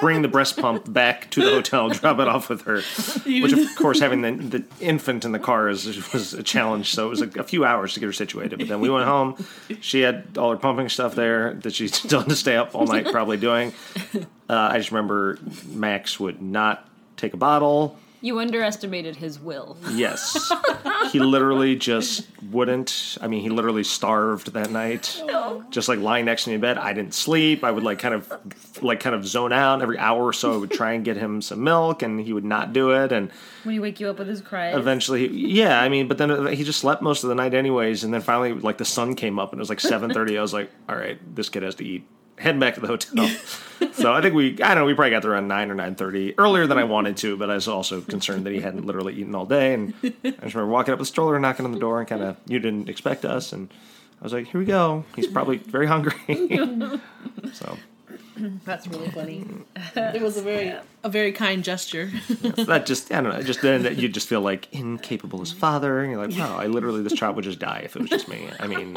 bring 0.00 0.22
the 0.22 0.28
breast 0.28 0.56
pump 0.56 0.90
back 0.92 1.30
to 1.32 1.42
the 1.42 1.50
hotel, 1.50 1.88
drop 1.88 2.18
it 2.20 2.28
off 2.28 2.48
with 2.48 2.62
her. 2.62 2.82
Which, 3.24 3.52
of 3.52 3.76
course, 3.76 4.00
having 4.00 4.22
the, 4.22 4.32
the 4.58 4.64
infant 4.80 5.24
in 5.24 5.32
the 5.32 5.38
car 5.38 5.68
is, 5.68 5.86
was 6.12 6.34
a 6.34 6.42
challenge. 6.42 6.92
So 6.92 7.06
it 7.06 7.10
was 7.10 7.22
a, 7.22 7.40
a 7.40 7.42
few 7.42 7.64
hours 7.64 7.94
to 7.94 8.00
get 8.00 8.06
her 8.06 8.12
situated. 8.12 8.58
But 8.58 8.68
then 8.68 8.80
we 8.80 8.90
went 8.90 9.06
home. 9.06 9.44
She 9.80 10.00
had 10.02 10.36
all 10.38 10.50
her 10.50 10.56
pumping 10.56 10.88
stuff 10.88 11.14
there 11.14 11.54
that 11.54 11.74
she 11.74 11.88
still 11.88 12.20
had 12.20 12.28
to 12.28 12.36
stay 12.36 12.56
up 12.56 12.74
all 12.74 12.86
night 12.86 13.06
probably 13.10 13.36
doing. 13.36 13.72
Uh, 14.14 14.22
I 14.48 14.78
just 14.78 14.90
remember 14.92 15.38
Max 15.68 16.20
would 16.20 16.40
not 16.40 16.88
take 17.16 17.34
a 17.34 17.36
bottle. 17.38 17.98
You 18.20 18.38
underestimated 18.40 19.16
his 19.16 19.38
will. 19.38 19.76
Yes. 19.92 20.50
he 21.12 21.20
literally 21.20 21.76
just 21.76 22.26
wouldn't. 22.50 23.18
I 23.20 23.28
mean, 23.28 23.42
he 23.42 23.50
literally 23.50 23.84
starved 23.84 24.52
that 24.54 24.70
night. 24.70 25.20
No. 25.26 25.64
Just 25.70 25.88
like 25.88 25.98
lying 25.98 26.24
next 26.24 26.44
to 26.44 26.50
me 26.50 26.54
in 26.54 26.60
bed. 26.60 26.78
I 26.78 26.92
didn't 26.92 27.14
sleep. 27.14 27.62
I 27.62 27.70
would 27.70 27.82
like 27.84 27.98
kind 27.98 28.14
of 28.14 28.32
like 28.82 29.00
kind 29.00 29.14
of 29.14 29.26
zone 29.26 29.52
out 29.52 29.82
every 29.82 29.98
hour 29.98 30.24
or 30.24 30.32
so. 30.32 30.54
I 30.54 30.56
would 30.56 30.70
try 30.70 30.92
and 30.92 31.04
get 31.04 31.16
him 31.16 31.40
some 31.42 31.62
milk 31.62 32.02
and 32.02 32.20
he 32.20 32.32
would 32.32 32.44
not 32.44 32.72
do 32.72 32.90
it 32.92 33.12
and 33.12 33.30
When 33.64 33.72
he 33.74 33.80
wake 33.80 34.00
you 34.00 34.08
up 34.08 34.18
with 34.18 34.28
his 34.28 34.40
cries. 34.40 34.74
eventually 34.76 35.28
yeah, 35.28 35.80
I 35.80 35.88
mean, 35.88 36.08
but 36.08 36.18
then 36.18 36.46
he 36.52 36.64
just 36.64 36.80
slept 36.80 37.02
most 37.02 37.22
of 37.22 37.28
the 37.28 37.34
night 37.34 37.54
anyways 37.54 38.04
and 38.04 38.12
then 38.12 38.20
finally 38.22 38.52
like 38.54 38.78
the 38.78 38.84
sun 38.84 39.14
came 39.14 39.38
up 39.38 39.52
and 39.52 39.58
it 39.58 39.62
was 39.62 39.68
like 39.68 39.80
7:30. 39.80 40.38
I 40.38 40.42
was 40.42 40.52
like, 40.52 40.70
"All 40.88 40.96
right, 40.96 41.18
this 41.34 41.48
kid 41.48 41.62
has 41.62 41.74
to 41.76 41.84
eat." 41.84 42.06
Heading 42.38 42.60
back 42.60 42.74
to 42.74 42.80
the 42.80 42.86
hotel. 42.86 43.28
so 43.92 44.12
I 44.12 44.20
think 44.20 44.34
we 44.34 44.52
I 44.62 44.74
don't 44.74 44.76
know, 44.78 44.84
we 44.84 44.94
probably 44.94 45.10
got 45.10 45.22
there 45.22 45.32
around 45.32 45.48
9 45.48 45.70
or 45.70 45.74
9:30. 45.74 46.34
Earlier 46.38 46.66
than 46.66 46.78
I 46.78 46.84
wanted 46.84 47.16
to, 47.18 47.36
but 47.36 47.50
I 47.50 47.54
was 47.54 47.68
also 47.68 48.00
concerned 48.00 48.44
that 48.46 48.52
he 48.52 48.60
hadn't 48.60 48.86
literally 48.86 49.14
eaten 49.14 49.34
all 49.34 49.46
day 49.46 49.74
and 49.74 49.94
I 50.02 50.10
just 50.10 50.24
remember 50.54 50.66
walking 50.66 50.92
up 50.92 50.98
the 50.98 51.06
stroller, 51.06 51.38
knocking 51.38 51.64
on 51.64 51.72
the 51.72 51.78
door, 51.78 51.98
and 51.98 52.08
kind 52.08 52.22
of 52.22 52.36
you 52.46 52.58
didn't 52.58 52.88
expect 52.88 53.24
us, 53.24 53.52
and 53.52 53.70
I 54.20 54.24
was 54.24 54.32
like, 54.32 54.48
"Here 54.48 54.60
we 54.60 54.66
go." 54.66 55.04
He's 55.14 55.26
probably 55.26 55.58
very 55.58 55.86
hungry. 55.86 56.14
so 57.52 57.76
That's 58.64 58.86
really 58.86 59.08
funny. 59.10 59.44
it 59.94 60.20
was 60.22 60.36
a 60.36 60.42
very 60.42 60.74
a 61.02 61.08
very 61.08 61.32
kind 61.32 61.62
gesture. 61.64 62.10
that 62.28 62.84
just 62.86 63.12
I 63.12 63.20
don't 63.20 63.32
know. 63.32 63.42
Just 63.42 63.62
then 63.62 63.82
that 63.84 63.96
you 63.96 64.08
just 64.08 64.28
feel 64.28 64.40
like 64.40 64.68
incapable 64.72 65.40
as 65.42 65.52
father, 65.52 66.00
and 66.02 66.10
you're 66.12 66.26
like, 66.26 66.36
"Wow, 66.38 66.58
I 66.58 66.66
literally 66.66 67.02
this 67.02 67.12
child 67.14 67.36
would 67.36 67.44
just 67.44 67.58
die 67.58 67.82
if 67.84 67.96
it 67.96 68.00
was 68.02 68.10
just 68.10 68.28
me." 68.28 68.48
I 68.60 68.66
mean, 68.68 68.96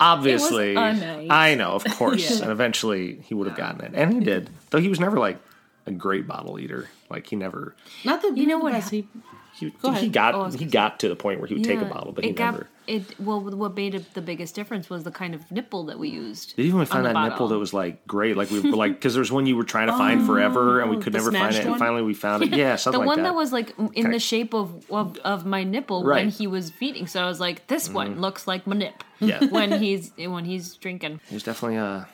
obviously. 0.00 0.76
I 0.76 1.54
know, 1.54 1.72
of 1.72 1.84
course, 1.84 2.30
Yeah. 2.30 2.42
and 2.42 2.52
eventually 2.52 3.20
he 3.22 3.34
would 3.34 3.46
have 3.46 3.56
gotten 3.56 3.80
it, 3.84 3.92
and 3.94 4.12
he 4.12 4.20
did. 4.20 4.50
Though 4.70 4.80
he 4.80 4.88
was 4.88 5.00
never 5.00 5.18
like 5.18 5.38
a 5.86 5.90
great 5.90 6.26
bottle 6.26 6.58
eater. 6.58 6.88
Like 7.10 7.26
he 7.26 7.36
never. 7.36 7.74
Not 8.04 8.22
the 8.22 8.32
You 8.34 8.46
know 8.46 8.58
what 8.58 8.72
best. 8.72 8.90
He, 8.90 9.06
He, 9.54 9.70
Go 9.82 9.92
he 9.92 10.08
got 10.08 10.34
Oh, 10.34 10.44
he 10.50 10.64
got 10.64 10.98
to 11.00 11.08
the 11.08 11.16
point 11.16 11.38
where 11.40 11.46
he 11.46 11.54
would 11.54 11.64
take 11.64 11.80
a 11.80 11.84
bottle, 11.84 12.12
but 12.12 12.24
he 12.24 12.32
got 12.32 12.52
never. 12.52 12.68
It 12.86 13.18
well, 13.20 13.40
what 13.40 13.74
made 13.74 13.94
it 13.94 14.14
the 14.14 14.20
biggest 14.22 14.54
difference 14.54 14.90
was 14.90 15.04
the 15.04 15.10
kind 15.10 15.34
of 15.34 15.50
nipple 15.50 15.84
that 15.86 15.98
we 15.98 16.08
used. 16.08 16.56
Did 16.56 16.66
even 16.66 16.78
we 16.80 16.84
find 16.86 17.04
the 17.04 17.12
that 17.12 17.28
nipple 17.30 17.48
that 17.48 17.58
was 17.58 17.72
like 17.72 18.06
great? 18.06 18.36
Like 18.36 18.50
we 18.50 18.60
were 18.60 18.76
like 18.76 18.92
because 18.92 19.14
there's 19.14 19.32
one 19.32 19.46
you 19.46 19.56
were 19.56 19.64
trying 19.64 19.86
to 19.86 19.92
find 19.94 20.26
forever 20.26 20.80
and 20.80 20.90
we 20.90 20.98
could 20.98 21.12
never 21.12 21.30
find 21.32 21.52
smashed 21.54 21.60
it, 21.60 21.66
and 21.70 21.78
finally 21.78 22.02
we 22.02 22.14
found 22.14 22.42
it. 22.42 22.50
Yeah, 22.50 22.72
The 22.76 22.76
something 22.78 23.00
like 23.00 23.06
one 23.06 23.18
that. 23.18 23.30
that. 23.30 23.34
was 23.34 23.52
like 23.52 23.74
m- 23.78 23.90
in 23.94 24.10
the 24.10 24.18
shape 24.18 24.54
of, 24.54 24.90
of 24.90 25.16
of 25.18 25.46
my 25.46 25.64
nipple 25.64 26.00
when 26.02 26.08
Right. 26.10 26.26
Mm-hmm. 26.28 26.36
he 26.38 26.46
was 26.46 26.70
feeding. 26.70 27.06
So 27.06 27.22
I 27.22 27.26
was 27.26 27.40
like, 27.40 27.66
this 27.66 27.88
one 27.88 28.20
looks 28.20 28.46
like 28.46 28.66
my 28.66 28.76
nip. 28.76 29.02
Yeah. 29.20 29.44
when 29.50 29.72
he's 29.80 30.12
when 30.16 30.44
he's 30.44 30.74
drinking. 30.76 31.20
He 31.28 31.34
was 31.36 31.42
definitely 31.42 31.76
a 31.76 32.06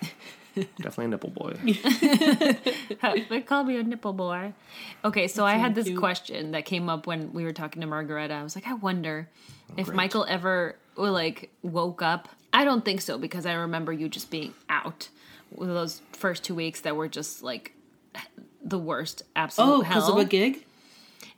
definitely 0.78 1.04
a 1.06 1.08
nipple 1.08 1.30
boy. 1.30 1.54
they 3.28 3.40
call 3.40 3.64
me 3.64 3.76
a 3.76 3.82
nipple 3.82 4.12
boy. 4.12 4.52
Okay, 5.04 5.28
so 5.28 5.44
I 5.46 5.54
had 5.54 5.74
this 5.74 5.86
cute. 5.86 5.98
question 5.98 6.52
that 6.52 6.64
came 6.64 6.88
up 6.88 7.06
when 7.06 7.32
we 7.32 7.44
were 7.44 7.52
talking 7.52 7.80
to 7.80 7.86
Margareta. 7.86 8.34
I 8.34 8.42
was 8.42 8.54
like, 8.54 8.66
I 8.66 8.74
wonder 8.74 9.28
Oh, 9.70 9.74
if 9.76 9.86
great. 9.86 9.96
Michael 9.96 10.26
ever 10.28 10.76
like 10.96 11.50
woke 11.62 12.02
up. 12.02 12.28
I 12.52 12.64
don't 12.64 12.84
think 12.84 13.00
so 13.00 13.16
because 13.18 13.46
I 13.46 13.52
remember 13.54 13.92
you 13.92 14.08
just 14.08 14.30
being 14.30 14.54
out 14.68 15.08
with 15.54 15.68
those 15.68 16.02
first 16.12 16.44
two 16.44 16.54
weeks 16.54 16.80
that 16.82 16.96
were 16.96 17.08
just 17.08 17.42
like 17.42 17.72
the 18.62 18.78
worst 18.78 19.22
absolute 19.36 19.68
Oh, 19.68 19.80
hell. 19.82 20.00
because 20.00 20.08
of 20.10 20.18
a 20.18 20.24
gig? 20.24 20.64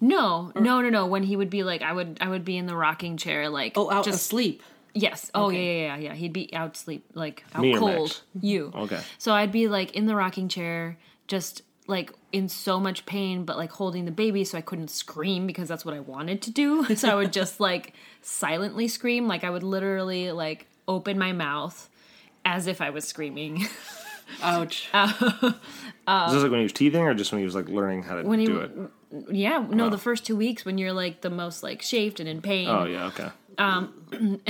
no, 0.00 0.50
no, 0.56 0.80
no, 0.80 0.88
no. 0.88 1.06
When 1.06 1.22
he 1.22 1.36
would 1.36 1.50
be 1.50 1.62
like, 1.62 1.82
I 1.82 1.92
would, 1.92 2.18
I 2.20 2.28
would 2.28 2.44
be 2.44 2.56
in 2.56 2.66
the 2.66 2.74
rocking 2.76 3.16
chair, 3.16 3.48
like 3.48 3.74
Oh, 3.76 3.90
out 3.90 4.04
just 4.04 4.22
asleep. 4.26 4.62
Yes. 4.94 5.30
Oh 5.34 5.46
Okay. 5.46 5.82
yeah, 5.82 5.86
yeah, 5.86 5.96
yeah, 5.96 6.02
yeah. 6.08 6.14
He'd 6.14 6.32
be 6.32 6.52
out 6.54 6.76
sleep, 6.76 7.04
like 7.14 7.44
out 7.54 7.62
Me 7.62 7.74
or 7.74 7.78
cold. 7.78 7.98
Max? 8.08 8.22
You. 8.40 8.72
Okay. 8.74 9.00
So 9.18 9.32
I'd 9.32 9.52
be 9.52 9.68
like 9.68 9.92
in 9.92 10.06
the 10.06 10.14
rocking 10.16 10.48
chair, 10.48 10.98
just 11.28 11.62
like 11.86 12.12
in 12.30 12.48
so 12.48 12.78
much 12.78 13.04
pain, 13.06 13.44
but 13.44 13.56
like 13.56 13.72
holding 13.72 14.04
the 14.04 14.10
baby, 14.12 14.44
so 14.44 14.56
I 14.56 14.60
couldn't 14.60 14.88
scream 14.88 15.46
because 15.46 15.68
that's 15.68 15.84
what 15.84 15.94
I 15.94 16.00
wanted 16.00 16.40
to 16.42 16.50
do. 16.50 16.84
So 16.96 17.08
I 17.08 17.14
would 17.14 17.32
just 17.32 17.58
like 17.60 17.94
silently 18.20 18.88
scream, 18.88 19.26
like 19.26 19.44
I 19.44 19.50
would 19.50 19.62
literally 19.62 20.30
like 20.32 20.66
open 20.86 21.18
my 21.18 21.32
mouth 21.32 21.88
as 22.44 22.66
if 22.66 22.80
I 22.80 22.90
was 22.90 23.04
screaming. 23.06 23.66
Ouch. 24.42 24.88
Uh, 26.04 26.24
Is 26.26 26.32
this 26.34 26.42
like 26.42 26.50
when 26.50 26.58
he 26.58 26.64
was 26.64 26.72
teething 26.72 27.00
or 27.00 27.14
just 27.14 27.30
when 27.30 27.38
he 27.38 27.44
was 27.44 27.54
like 27.54 27.68
learning 27.68 28.02
how 28.02 28.16
to 28.16 28.26
When 28.26 28.40
he- 28.40 28.46
do 28.46 28.58
it? 28.58 28.72
yeah, 29.30 29.64
no, 29.70 29.88
the 29.88 29.94
oh. 29.94 29.98
first 30.00 30.26
two 30.26 30.34
weeks 30.34 30.64
when 30.64 30.76
you're 30.76 30.92
like 30.92 31.20
the 31.20 31.30
most 31.30 31.62
like 31.62 31.80
chafed 31.80 32.18
and 32.18 32.28
in 32.28 32.42
pain. 32.42 32.68
Oh 32.68 32.84
yeah, 32.84 33.06
okay. 33.06 33.28
Um, 33.56 33.92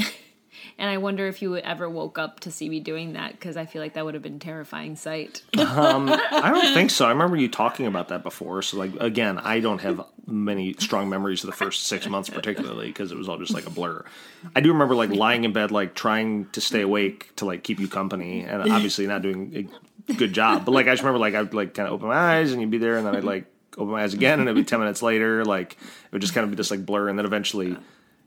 And 0.82 0.90
I 0.90 0.96
wonder 0.96 1.28
if 1.28 1.40
you 1.42 1.56
ever 1.58 1.88
woke 1.88 2.18
up 2.18 2.40
to 2.40 2.50
see 2.50 2.68
me 2.68 2.80
doing 2.80 3.12
that 3.12 3.30
because 3.30 3.56
I 3.56 3.66
feel 3.66 3.80
like 3.80 3.94
that 3.94 4.04
would 4.04 4.14
have 4.14 4.22
been 4.24 4.34
a 4.34 4.40
terrifying 4.40 4.96
sight. 4.96 5.42
Um, 5.56 6.08
I 6.10 6.50
don't 6.52 6.74
think 6.74 6.90
so. 6.90 7.06
I 7.06 7.10
remember 7.10 7.36
you 7.36 7.48
talking 7.48 7.86
about 7.86 8.08
that 8.08 8.24
before. 8.24 8.62
So 8.62 8.78
like 8.78 8.90
again, 8.96 9.38
I 9.38 9.60
don't 9.60 9.80
have 9.80 10.04
many 10.26 10.74
strong 10.80 11.08
memories 11.08 11.44
of 11.44 11.50
the 11.50 11.56
first 11.56 11.84
six 11.84 12.08
months, 12.08 12.28
particularly 12.28 12.88
because 12.88 13.12
it 13.12 13.16
was 13.16 13.28
all 13.28 13.38
just 13.38 13.54
like 13.54 13.64
a 13.64 13.70
blur. 13.70 14.04
I 14.56 14.60
do 14.60 14.72
remember 14.72 14.96
like 14.96 15.10
lying 15.10 15.44
in 15.44 15.52
bed, 15.52 15.70
like 15.70 15.94
trying 15.94 16.46
to 16.46 16.60
stay 16.60 16.80
awake 16.80 17.30
to 17.36 17.44
like 17.44 17.62
keep 17.62 17.78
you 17.78 17.86
company, 17.86 18.42
and 18.42 18.60
obviously 18.72 19.06
not 19.06 19.22
doing 19.22 19.70
a 20.08 20.14
good 20.14 20.32
job. 20.32 20.64
But 20.64 20.72
like 20.72 20.88
I 20.88 20.90
just 20.94 21.04
remember 21.04 21.20
like 21.20 21.36
I'd 21.36 21.54
like 21.54 21.74
kind 21.74 21.86
of 21.86 21.94
open 21.94 22.08
my 22.08 22.16
eyes 22.38 22.50
and 22.50 22.60
you'd 22.60 22.72
be 22.72 22.78
there, 22.78 22.96
and 22.96 23.06
then 23.06 23.14
I'd 23.14 23.22
like 23.22 23.44
open 23.78 23.92
my 23.92 24.02
eyes 24.02 24.14
again, 24.14 24.40
and 24.40 24.48
it'd 24.48 24.60
be 24.60 24.68
ten 24.68 24.80
minutes 24.80 25.00
later. 25.00 25.44
Like 25.44 25.74
it 25.74 26.12
would 26.12 26.22
just 26.22 26.34
kind 26.34 26.42
of 26.42 26.50
be 26.50 26.56
this 26.56 26.72
like 26.72 26.84
blur, 26.84 27.08
and 27.08 27.16
then 27.16 27.24
eventually. 27.24 27.76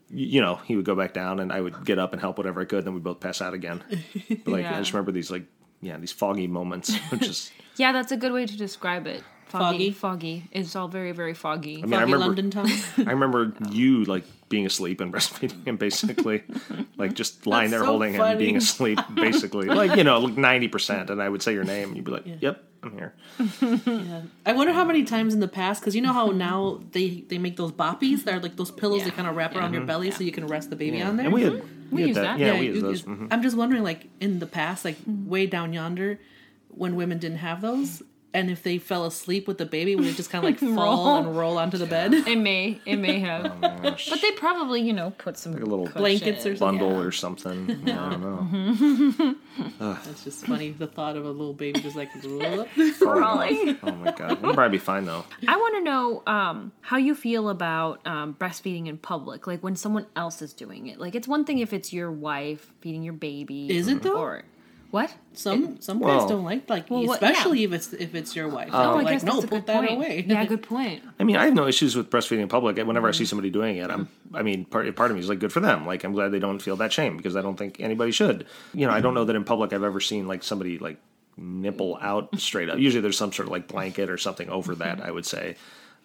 Y- 0.10 0.18
You 0.18 0.42
know, 0.42 0.56
he 0.56 0.76
would 0.76 0.86
go 0.86 0.96
back 0.96 1.14
down, 1.14 1.40
and 1.40 1.52
I 1.52 1.62
would 1.62 1.86
get 1.86 2.00
up 2.00 2.14
and 2.14 2.22
help 2.22 2.38
whatever 2.38 2.62
I 2.62 2.66
could. 2.66 2.86
Then 2.86 2.94
we 2.94 3.00
both 3.00 3.20
pass 3.20 3.42
out 3.42 3.54
again. 3.54 3.84
But 4.44 4.48
like, 4.48 4.66
I 4.66 4.78
just 4.80 4.94
remember 4.94 5.12
these 5.12 5.32
like, 5.32 5.46
yeah, 5.82 5.98
these 5.98 6.12
foggy 6.12 6.48
moments, 6.48 6.96
which 7.12 7.24
is 7.28 7.52
Yeah, 7.78 7.92
that's 7.92 8.12
a 8.12 8.18
good 8.18 8.32
way 8.34 8.46
to 8.46 8.58
describe 8.58 9.08
it. 9.08 9.24
Foggy? 9.48 9.92
Foggy. 9.92 9.92
Foggy. 9.92 10.50
It's 10.52 10.76
all 10.76 10.88
very, 10.88 11.12
very 11.12 11.34
foggy. 11.36 11.82
I 11.82 11.86
mean, 11.86 11.94
I 11.94 12.02
remember, 12.02 12.26
London 12.26 12.50
time. 12.50 12.68
I 12.98 13.12
remember 13.12 13.54
you 13.70 14.04
like 14.06 14.24
being 14.50 14.66
asleep 14.66 15.00
and 15.02 15.14
breastfeeding 15.14 15.66
him, 15.66 15.78
basically, 15.78 16.44
like 16.98 17.14
just 17.14 17.46
lying 17.46 17.70
That's 17.70 17.72
there 17.72 17.80
so 17.82 17.86
holding 17.86 18.14
him, 18.14 18.38
being 18.38 18.58
asleep, 18.58 19.00
basically, 19.14 19.68
like 19.68 19.96
you 19.98 20.04
know, 20.04 20.20
like 20.20 20.36
ninety 20.36 20.68
percent. 20.68 21.10
And 21.12 21.22
I 21.22 21.30
would 21.30 21.42
say 21.44 21.54
your 21.54 21.64
name, 21.64 21.90
and 21.90 21.96
you'd 21.96 22.06
be 22.06 22.12
like, 22.12 22.26
"Yep, 22.42 22.64
I'm 22.86 22.94
here." 22.94 23.14
I 24.46 24.54
wonder 24.54 24.74
how 24.74 24.86
many 24.86 25.04
times 25.04 25.34
in 25.34 25.40
the 25.40 25.48
past, 25.48 25.82
because 25.82 25.96
you 25.96 26.02
know 26.02 26.14
how 26.14 26.28
now 26.28 26.82
they 26.92 27.24
they 27.28 27.38
make 27.38 27.58
those 27.58 27.72
boppies 27.72 28.24
that 28.26 28.34
are 28.36 28.40
like 28.40 28.56
those 28.56 28.72
pillows 28.72 29.00
Yeah. 29.00 29.06
that 29.06 29.16
kind 29.16 29.28
of 29.28 29.36
wrap 29.36 29.56
around 29.56 29.74
your 29.74 29.84
belly 29.86 30.12
so 30.12 30.24
you 30.24 30.32
can 30.32 30.48
rest 30.48 30.70
the 30.70 30.76
baby 30.76 31.02
on 31.02 31.18
there. 31.18 31.26
And 31.26 31.34
we 31.34 31.44
had, 31.44 31.54
we, 31.54 31.62
We 31.92 32.02
had 32.02 32.08
use 32.10 32.16
that. 32.18 32.24
that. 32.24 32.40
Yeah, 32.40 32.60
we 32.60 32.68
you- 32.68 32.74
used 32.74 32.86
those. 32.86 33.02
you- 33.02 33.08
mhm. 33.08 33.28
I'm 33.32 33.42
just 33.42 33.58
wondering, 33.58 33.84
like 33.84 34.08
in 34.20 34.40
the 34.40 34.48
past, 34.48 34.86
like 34.86 34.98
way 35.08 35.46
down 35.48 35.74
yonder, 35.74 36.20
when 36.70 36.96
women 36.96 37.18
didn't 37.20 37.38
have 37.40 37.62
those, 37.62 38.02
and 38.36 38.52
if 38.52 38.64
they 38.64 38.78
fell 38.78 39.06
asleep 39.06 39.48
with 39.48 39.58
the 39.58 39.66
baby, 39.66 39.96
would 39.96 40.06
it 40.06 40.16
just 40.16 40.30
kind 40.30 40.44
of 40.44 40.52
like 40.52 40.60
fall 40.76 41.06
Roll. 41.06 41.16
and 41.16 41.38
roll 41.38 41.58
onto 41.58 41.78
the 41.78 41.86
bed? 41.86 42.14
It 42.14 42.38
may, 42.38 42.80
it 42.86 42.98
may 42.98 43.20
have, 43.22 43.60
Gosh, 43.62 44.10
but 44.10 44.22
they 44.22 44.32
probably, 44.34 44.82
you 44.82 44.92
know, 44.92 45.12
put 45.12 45.38
some 45.38 45.54
like 45.54 45.64
a 45.64 45.66
little 45.66 45.88
Blankets 45.88 46.46
or 46.46 46.56
something. 46.56 46.80
bundle 46.80 47.02
or 47.02 47.12
something. 47.14 47.72
I 47.88 48.10
don't 48.10 48.22
know. 48.22 49.36
That's 49.80 50.24
just 50.26 50.46
funny. 50.46 50.72
The 50.72 50.88
thought 50.88 51.16
of 51.16 51.26
a 51.26 51.30
little 51.30 51.54
baby 51.54 51.80
just 51.80 51.96
like. 51.96 52.10
crawling. 53.00 53.78
Oh 53.82 53.92
my 53.94 54.12
god, 54.12 54.42
we'll 54.42 54.54
probably 54.54 54.78
be 54.78 54.82
fine 54.84 55.06
though. 55.06 55.24
I 55.48 55.56
want 55.56 55.76
to 55.76 55.82
know 55.82 56.24
um, 56.28 56.74
how 56.82 56.98
you 56.98 57.16
feel 57.16 57.50
about 57.50 58.06
um, 58.06 58.36
breastfeeding 58.38 58.88
in 58.88 58.98
public, 58.98 59.48
like 59.48 59.64
when 59.64 59.78
someone 59.78 60.08
else 60.16 60.42
is 60.42 60.54
doing 60.54 60.88
it. 60.88 61.00
Like 61.00 61.16
it's 61.16 61.28
one 61.28 61.46
thing 61.46 61.60
if 61.60 61.72
it's 61.72 61.94
your 61.94 62.12
wife 62.12 62.74
feeding 62.82 63.02
your 63.04 63.14
baby. 63.14 63.70
Is 63.76 63.88
it, 63.88 64.04
though? 64.04 64.18
Or 64.18 64.44
what? 64.92 65.14
Some 65.34 65.82
some 65.82 66.00
Well- 66.00 66.20
guys 66.22 66.30
don't 66.30 66.44
like 66.44 66.70
like 66.70 66.90
Well, 66.90 67.06
what- 67.06 67.22
especially 67.22 67.64
if 67.64 67.74
it's 67.74 67.92
if 67.94 68.16
it's 68.16 68.36
your 68.36 68.48
wife. 68.48 68.70
Oh, 68.72 68.78
They're 68.78 68.88
oh, 68.88 68.92
I 68.92 69.02
like 69.04 69.08
guess 69.10 69.24
no, 69.24 69.34
that's 69.34 69.44
a 69.46 69.48
put 69.48 69.56
good 69.58 69.68
that 69.68 69.80
point. 69.88 69.92
away. 69.92 70.26
Yeah, 70.28 70.46
good 70.54 70.64
point. 70.64 71.04
I 71.20 71.24
mean, 71.24 71.36
I 71.36 71.46
have 71.46 71.54
no 71.54 71.68
issues 71.68 71.96
with 71.96 72.10
breastfeeding 72.10 72.40
in 72.42 72.48
public. 72.48 72.78
Whenever 72.78 73.08
I 73.08 73.12
see 73.12 73.26
somebody 73.26 73.50
doing 73.50 73.78
it, 73.78 73.90
I'm. 73.90 74.08
I 74.34 74.42
mean, 74.42 74.66
part 74.66 74.94
part 74.96 75.12
of 75.12 75.16
me 75.18 75.22
is 75.22 75.30
like, 75.30 75.40
good 75.40 75.52
for 75.54 75.60
them. 75.60 75.86
Like, 75.86 76.04
I'm 76.04 76.14
glad 76.14 76.30
they 76.32 76.40
don't 76.40 76.60
feel 76.62 76.76
that 76.78 76.94
shame 76.94 77.18
because 77.18 77.36
I 77.36 77.42
don't 77.42 77.58
think 77.58 77.78
anybody 77.80 78.12
should. 78.12 78.46
You 78.74 78.88
know, 78.88 78.94
I 78.94 79.02
don't 79.02 79.14
know 79.14 79.26
that 79.26 79.36
in 79.36 79.44
public 79.44 79.74
I've 79.74 79.84
ever 79.84 80.00
seen 80.00 80.28
like 80.28 80.44
somebody 80.44 80.78
like 80.80 80.98
nipple 81.38 81.98
out 82.02 82.40
straight 82.40 82.70
up. 82.70 82.80
Usually, 82.80 83.02
there's 83.02 83.18
some 83.18 83.32
sort 83.34 83.48
of 83.48 83.52
like 83.52 83.68
blanket 83.68 84.10
or 84.10 84.18
something 84.18 84.50
over 84.50 84.76
that. 84.76 85.02
I 85.02 85.12
would 85.12 85.26
say. 85.26 85.56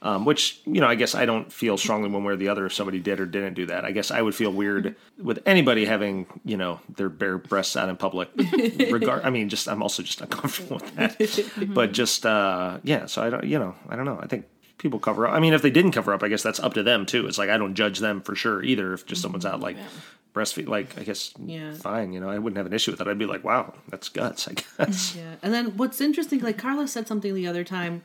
Um, 0.02 0.25
which 0.25 0.62
you 0.64 0.80
know, 0.80 0.87
I 0.87 0.95
guess 0.95 1.14
I 1.14 1.26
don't 1.26 1.52
feel 1.52 1.76
strongly 1.76 2.09
one 2.09 2.25
way 2.25 2.33
or 2.33 2.37
the 2.37 2.49
other 2.49 2.64
if 2.64 2.73
somebody 2.73 3.00
did 3.00 3.21
or 3.21 3.26
didn't 3.26 3.52
do 3.52 3.66
that. 3.66 3.85
I 3.85 3.90
guess 3.92 4.11
I 4.11 4.23
would 4.23 4.35
feel 4.35 4.50
weird 4.50 4.97
with 5.23 5.40
anybody 5.45 5.85
having 5.85 6.26
you 6.42 6.57
know 6.57 6.80
their 6.97 7.11
bare 7.11 7.37
breasts 7.37 7.76
out 7.76 7.90
in 7.90 7.97
public. 7.97 8.30
Regard, 8.90 9.25
I 9.25 9.30
mean, 9.30 9.50
just 9.50 9.69
I'm 9.69 9.83
also 9.83 10.02
just 10.02 10.23
uncomfortable 10.23 10.78
with 10.78 10.95
that. 10.97 11.75
but 11.75 11.92
just 11.92 12.25
uh, 12.25 12.78
yeah, 12.83 13.04
so 13.07 13.23
I 13.23 13.28
don't, 13.28 13.45
you 13.45 13.59
know, 13.59 13.75
I 13.90 13.97
don't 13.97 14.07
know. 14.07 14.19
I 14.23 14.26
think 14.26 14.47
people 14.78 14.99
cover 14.99 15.28
up. 15.28 15.35
I 15.35 15.38
mean, 15.40 15.52
if 15.52 15.61
they 15.61 15.71
didn't 15.71 15.92
cover 15.92 16.14
up, 16.14 16.23
I 16.23 16.28
guess 16.28 16.42
that's 16.42 16.61
up 16.61 16.73
to 16.75 16.83
them 16.83 17.04
too. 17.04 17.26
It's 17.26 17.37
like 17.37 17.50
I 17.50 17.59
don't 17.59 17.75
judge 17.75 17.99
them 17.99 18.23
for 18.23 18.35
sure 18.35 18.62
either. 18.62 18.95
If 18.95 19.04
just 19.04 19.21
someone's 19.21 19.45
out 19.45 19.61
like 19.61 19.76
breastfeed, 20.35 20.66
like 20.69 20.99
I 20.99 21.02
guess 21.02 21.35
Yeah. 21.45 21.73
fine. 21.75 22.14
You 22.14 22.21
know, 22.21 22.30
I 22.30 22.38
wouldn't 22.38 22.57
have 22.57 22.64
an 22.66 22.73
issue 22.73 22.90
with 22.92 22.99
that. 23.00 23.09
I'd 23.09 23.19
be 23.19 23.26
like, 23.26 23.45
wow, 23.45 23.75
that's 23.90 24.09
guts. 24.09 24.49
I 24.49 24.54
guess. 24.54 25.14
Yeah. 25.14 25.35
And 25.42 25.52
then 25.52 25.76
what's 25.76 26.00
interesting, 26.00 26.40
like 26.40 26.57
Carla 26.57 26.88
said 26.88 27.07
something 27.07 27.35
the 27.35 27.47
other 27.47 27.64
time. 27.64 28.00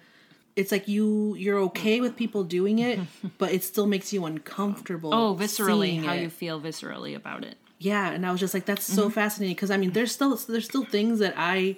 It's 0.55 0.71
like 0.71 0.87
you 0.87 1.35
you're 1.35 1.59
okay 1.59 1.99
with 1.99 2.15
people 2.15 2.43
doing 2.43 2.79
it, 2.79 2.99
but 3.37 3.51
it 3.51 3.63
still 3.63 3.87
makes 3.87 4.13
you 4.13 4.25
uncomfortable. 4.25 5.13
Oh, 5.13 5.35
viscerally, 5.35 6.03
how 6.03 6.13
it. 6.13 6.21
you 6.21 6.29
feel 6.29 6.61
viscerally 6.61 7.15
about 7.15 7.43
it. 7.43 7.57
Yeah, 7.77 8.09
and 8.09 8.25
I 8.25 8.31
was 8.31 8.39
just 8.39 8.53
like, 8.53 8.65
that's 8.65 8.85
so 8.85 9.03
mm-hmm. 9.03 9.11
fascinating 9.11 9.55
because 9.55 9.71
I 9.71 9.77
mean, 9.77 9.91
there's 9.91 10.11
still 10.11 10.35
there's 10.35 10.65
still 10.65 10.85
things 10.85 11.19
that 11.19 11.33
I 11.37 11.77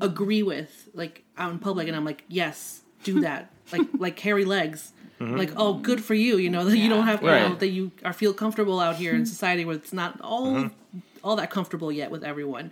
agree 0.00 0.42
with, 0.42 0.88
like 0.94 1.24
out 1.36 1.52
in 1.52 1.58
public, 1.58 1.88
and 1.88 1.96
I'm 1.96 2.04
like, 2.04 2.24
yes, 2.28 2.82
do 3.02 3.20
that, 3.22 3.50
like 3.72 3.82
like 3.94 4.18
hairy 4.18 4.44
legs, 4.44 4.92
mm-hmm. 5.20 5.36
like 5.36 5.52
oh, 5.56 5.74
good 5.74 6.02
for 6.02 6.14
you, 6.14 6.36
you 6.36 6.50
know 6.50 6.64
that 6.64 6.76
you 6.76 6.88
don't 6.88 7.06
have 7.06 7.22
you 7.22 7.28
know 7.28 7.54
that 7.56 7.68
you 7.68 7.90
are 8.04 8.12
feel 8.12 8.32
comfortable 8.32 8.80
out 8.80 8.96
here 8.96 9.14
in 9.14 9.26
society 9.36 9.64
where 9.64 9.76
it's 9.76 9.92
not 9.92 10.20
all 10.20 10.52
mm-hmm. 10.52 10.98
all 11.22 11.36
that 11.36 11.50
comfortable 11.50 11.90
yet 11.90 12.10
with 12.10 12.24
everyone. 12.24 12.70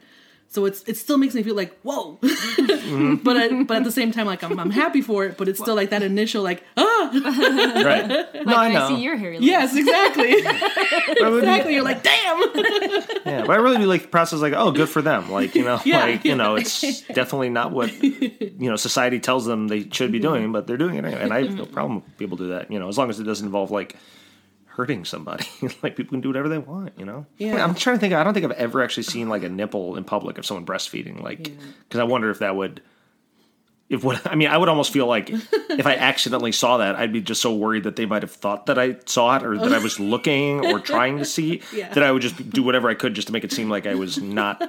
So 0.53 0.67
it's 0.67 0.83
it 0.87 0.99
still 0.99 1.17
makes 1.17 1.35
me 1.35 1.43
feel 1.43 1.55
like 1.57 1.73
whoa, 1.81 2.19
but 2.21 3.37
I, 3.39 3.63
but 3.65 3.79
at 3.79 3.85
the 3.85 3.91
same 3.91 4.13
time 4.13 4.27
like 4.27 4.43
I'm 4.45 4.59
I'm 4.61 4.71
happy 4.71 5.01
for 5.01 5.25
it, 5.25 5.39
but 5.39 5.49
it's 5.49 5.59
still 5.59 5.75
like 5.75 5.89
that 5.91 6.03
initial 6.03 6.43
like 6.43 6.63
ah 6.77 7.11
right. 7.83 8.07
No, 8.07 8.25
I 8.55 8.65
when 8.69 8.73
know. 8.75 8.85
I 8.85 8.89
see 8.89 9.03
your 9.03 9.17
hair. 9.17 9.33
yes 9.33 9.75
exactly 9.75 10.43
But 11.09 11.23
I 11.23 11.29
would 11.31 11.41
be- 11.41 11.49
exactly 11.49 11.75
you're 11.75 11.83
like 11.85 12.03
damn 12.03 12.39
Yeah, 13.25 13.45
but 13.47 13.51
I 13.51 13.57
really 13.57 13.79
do 13.79 13.87
like 13.87 14.03
the 14.03 14.09
process. 14.09 14.41
Like, 14.41 14.53
oh, 14.55 14.73
good 14.73 14.89
for 14.91 15.01
them. 15.01 15.31
Like, 15.31 15.55
you 15.55 15.65
know, 15.65 15.81
Yeah. 15.87 16.01
like 16.05 16.25
you 16.27 16.35
know, 16.35 16.57
it's 16.57 17.01
definitely 17.09 17.49
not 17.51 17.73
what 17.73 17.91
you 18.03 18.69
know 18.71 18.77
society 18.77 19.21
tells 19.21 19.47
them 19.47 19.69
they 19.69 19.89
should 19.91 20.13
be 20.13 20.19
doing, 20.19 20.53
but 20.53 20.67
they're 20.67 20.77
doing 20.77 20.97
it 20.97 21.05
anyway. 21.07 21.23
And 21.23 21.33
I 21.33 21.45
have 21.45 21.55
no 21.57 21.65
problem 21.65 21.97
with 22.03 22.19
people 22.19 22.37
do 22.37 22.49
that. 22.49 22.71
You 22.71 22.79
know, 22.79 22.89
as 22.89 22.99
long 22.99 23.09
as 23.09 23.19
it 23.21 23.25
doesn't 23.25 23.47
involve 23.47 23.71
like 23.71 23.97
hurting 24.75 25.05
somebody. 25.05 25.47
like 25.83 25.97
people 25.97 26.11
can 26.11 26.21
do 26.21 26.29
whatever 26.29 26.49
they 26.49 26.59
want. 26.59 26.99
You 26.99 27.05
know. 27.05 27.27
Yeah. 27.39 27.63
I'm 27.65 27.75
trying 27.75 27.97
to 27.97 28.01
think. 28.01 28.15
I 28.15 28.25
don't 28.25 28.35
think 28.35 28.45
I've 28.45 28.53
ever 28.53 28.83
actually 28.83 29.05
seen 29.05 29.29
like 29.29 29.43
a 29.43 29.49
nipple 29.49 29.97
in 29.97 30.05
public 30.05 30.39
of 30.39 30.47
someone 30.47 30.67
breastfeeding. 30.67 31.23
Like, 31.23 31.45
because 31.45 32.01
I 32.01 32.05
wonder 32.05 32.31
if 32.31 32.39
that 32.41 32.57
would. 32.57 32.83
If 33.89 34.03
what 34.03 34.27
I 34.27 34.37
mean, 34.37 34.49
I 34.49 34.57
would 34.57 34.71
almost 34.71 34.91
feel 34.91 35.07
like 35.07 35.29
if 35.29 35.87
I 35.87 35.97
accidentally 35.97 36.53
saw 36.53 36.79
that, 36.79 36.97
I'd 36.97 37.13
be 37.13 37.21
just 37.21 37.43
so 37.43 37.55
worried 37.55 37.85
that 37.85 37.97
they 37.97 38.07
might 38.07 38.23
have 38.23 38.33
thought 38.33 38.65
that 38.67 38.79
I 38.79 38.97
saw 39.05 39.37
it 39.37 39.43
or 39.43 39.59
that 39.59 39.73
I 39.75 39.79
was 39.81 40.01
looking 40.01 40.65
or 40.65 40.81
trying 40.81 41.19
to 41.19 41.27
see 41.27 41.61
Yeah. 41.75 41.93
that 41.93 42.03
I 42.03 42.11
would 42.11 42.23
just 42.23 42.49
do 42.51 42.63
whatever 42.63 42.89
I 42.89 42.95
could 42.95 43.13
just 43.13 43.27
to 43.27 43.35
make 43.35 43.45
it 43.45 43.53
seem 43.53 43.69
like 43.69 43.87
I 43.87 43.95
was 43.95 44.19
not 44.19 44.63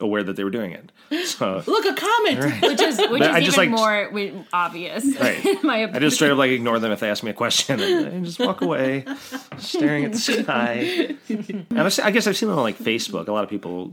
aware 0.00 0.22
that 0.22 0.36
they 0.36 0.44
were 0.44 0.50
doing 0.50 0.72
it. 0.72 0.90
So 1.26 1.62
Look, 1.66 1.84
a 1.84 1.94
comment. 1.94 2.62
which 2.62 2.80
is 2.80 2.98
which 3.10 3.22
I 3.22 3.38
is 3.40 3.46
just, 3.46 3.58
even 3.58 3.72
like- 3.72 3.78
more 3.80 4.04
wi- 4.06 4.44
obvious. 4.52 5.04
Right. 5.20 5.44
in 5.44 5.58
my 5.62 5.84
I 5.84 5.98
just 5.98 6.16
straight 6.16 6.30
up 6.30 6.38
like 6.38 6.50
ignore 6.50 6.78
them 6.78 6.92
if 6.92 7.00
they 7.00 7.10
ask 7.10 7.22
me 7.22 7.30
a 7.30 7.34
question 7.34 7.80
and, 7.80 8.06
and 8.06 8.24
just 8.24 8.38
walk 8.38 8.60
away, 8.62 9.04
staring 9.58 10.04
at 10.04 10.12
the 10.12 10.18
sky. 10.18 11.16
And 11.28 11.66
I've 11.78 11.98
I 12.00 12.10
guess 12.10 12.26
I've 12.26 12.36
seen 12.36 12.48
it 12.48 12.52
on 12.52 12.58
like 12.58 12.78
Facebook. 12.78 13.28
A 13.28 13.32
lot 13.32 13.44
of 13.44 13.50
people 13.50 13.88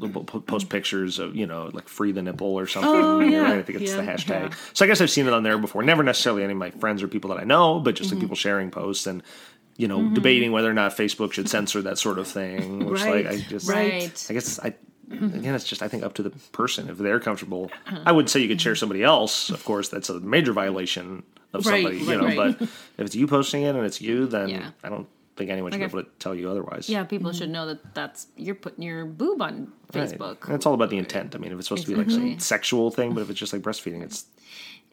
post 0.47 0.69
pictures 0.69 1.19
of 1.19 1.35
you 1.35 1.45
know 1.47 1.69
like 1.73 1.87
free 1.87 2.11
the 2.11 2.21
nipple 2.21 2.47
or 2.57 2.67
something. 2.67 2.91
Oh, 2.93 3.19
yeah. 3.19 3.41
right? 3.41 3.59
I 3.59 3.61
think 3.63 3.81
it's 3.81 3.93
the 3.93 4.01
hashtag. 4.01 4.49
Yeah. 4.51 4.55
So 4.73 4.85
I 4.85 4.87
guess 4.87 5.01
I've 5.01 5.09
seen 5.11 5.27
it 5.27 5.33
on 5.33 5.43
there 5.43 5.57
before. 5.57 5.83
Never 5.83 6.03
necessarily 6.03 6.43
any 6.43 6.51
of 6.53 6.59
my 6.59 6.71
friends 6.71 7.01
or 7.01 7.07
people 7.07 7.29
that 7.31 7.39
I 7.39 7.43
know, 7.43 7.79
but 7.79 7.95
Mm-hmm. 7.95 7.97
just 8.03 8.11
like 8.11 8.19
people 8.21 8.35
sharing 8.35 8.71
posts 8.71 9.07
and 9.07 9.23
you 9.77 9.87
know 9.87 10.09
debating 10.09 10.51
whether 10.51 10.69
or 10.69 10.73
not 10.73 10.95
Facebook 10.95 11.31
should 11.33 11.49
censor 11.49 11.81
that 11.83 11.97
sort 11.97 12.19
of 12.19 12.27
thing. 12.27 12.85
Which 12.85 13.01
like 13.01 13.25
I 13.25 13.29
Right. 13.29 13.45
just 13.49 13.69
Right. 13.69 14.25
I 14.29 14.33
guess 14.33 14.59
I 14.59 14.73
Mm-hmm. 15.09 15.37
again 15.39 15.53
it's 15.55 15.65
just 15.65 15.83
I 15.83 15.87
think 15.87 16.03
up 16.03 16.13
to 16.15 16.23
the 16.23 16.31
person 16.51 16.89
if 16.89 16.97
they're 16.97 17.19
comfortable. 17.19 17.69
I 18.05 18.11
would 18.11 18.29
say 18.29 18.39
you 18.39 18.47
could 18.47 18.59
share 18.61 18.75
somebody 18.75 19.03
else. 19.03 19.49
Of 19.51 19.63
course, 19.63 19.89
that's 19.89 20.09
a 20.09 20.19
major 20.19 20.51
violation 20.53 21.21
of 21.53 21.65
Right, 21.65 21.83
somebody, 21.83 21.97
you 21.99 22.09
right, 22.09 22.35
know. 22.35 22.43
right. 22.43 22.57
But 22.59 22.61
if 22.97 23.05
it's 23.05 23.15
you 23.15 23.27
posting 23.27 23.63
it 23.63 23.75
and 23.75 23.85
it's 23.85 24.01
you, 24.01 24.25
then 24.25 24.49
Yeah. 24.49 24.71
I 24.83 24.89
don't 24.89 25.07
think 25.35 25.49
anyone 25.49 25.71
should 25.71 25.81
Like 25.81 25.91
be 25.91 25.97
able 25.99 26.09
to 26.09 26.15
tell 26.19 26.33
you 26.35 26.49
otherwise. 26.49 26.89
Yeah, 26.89 27.03
people 27.03 27.31
should 27.33 27.49
know 27.49 27.65
that 27.67 27.93
that's 27.93 28.27
you're 28.37 28.55
putting 28.55 28.83
your 28.83 29.05
boob 29.05 29.41
on 29.41 29.71
Facebook. 29.91 30.45
And 30.45 30.55
it's 30.55 30.65
all 30.65 30.73
about 30.73 30.89
the 30.89 30.97
intent. 30.97 31.35
I 31.35 31.39
mean, 31.39 31.51
if 31.51 31.59
it's 31.59 31.67
supposed 31.67 31.85
to 31.85 31.91
be 31.91 31.95
like 31.95 32.09
some 32.09 32.39
sexual 32.39 32.91
thing, 32.91 33.13
but 33.13 33.21
if 33.21 33.29
it's 33.29 33.39
just 33.39 33.53
like 33.53 33.61
breastfeeding, 33.61 34.01
it's 34.03 34.25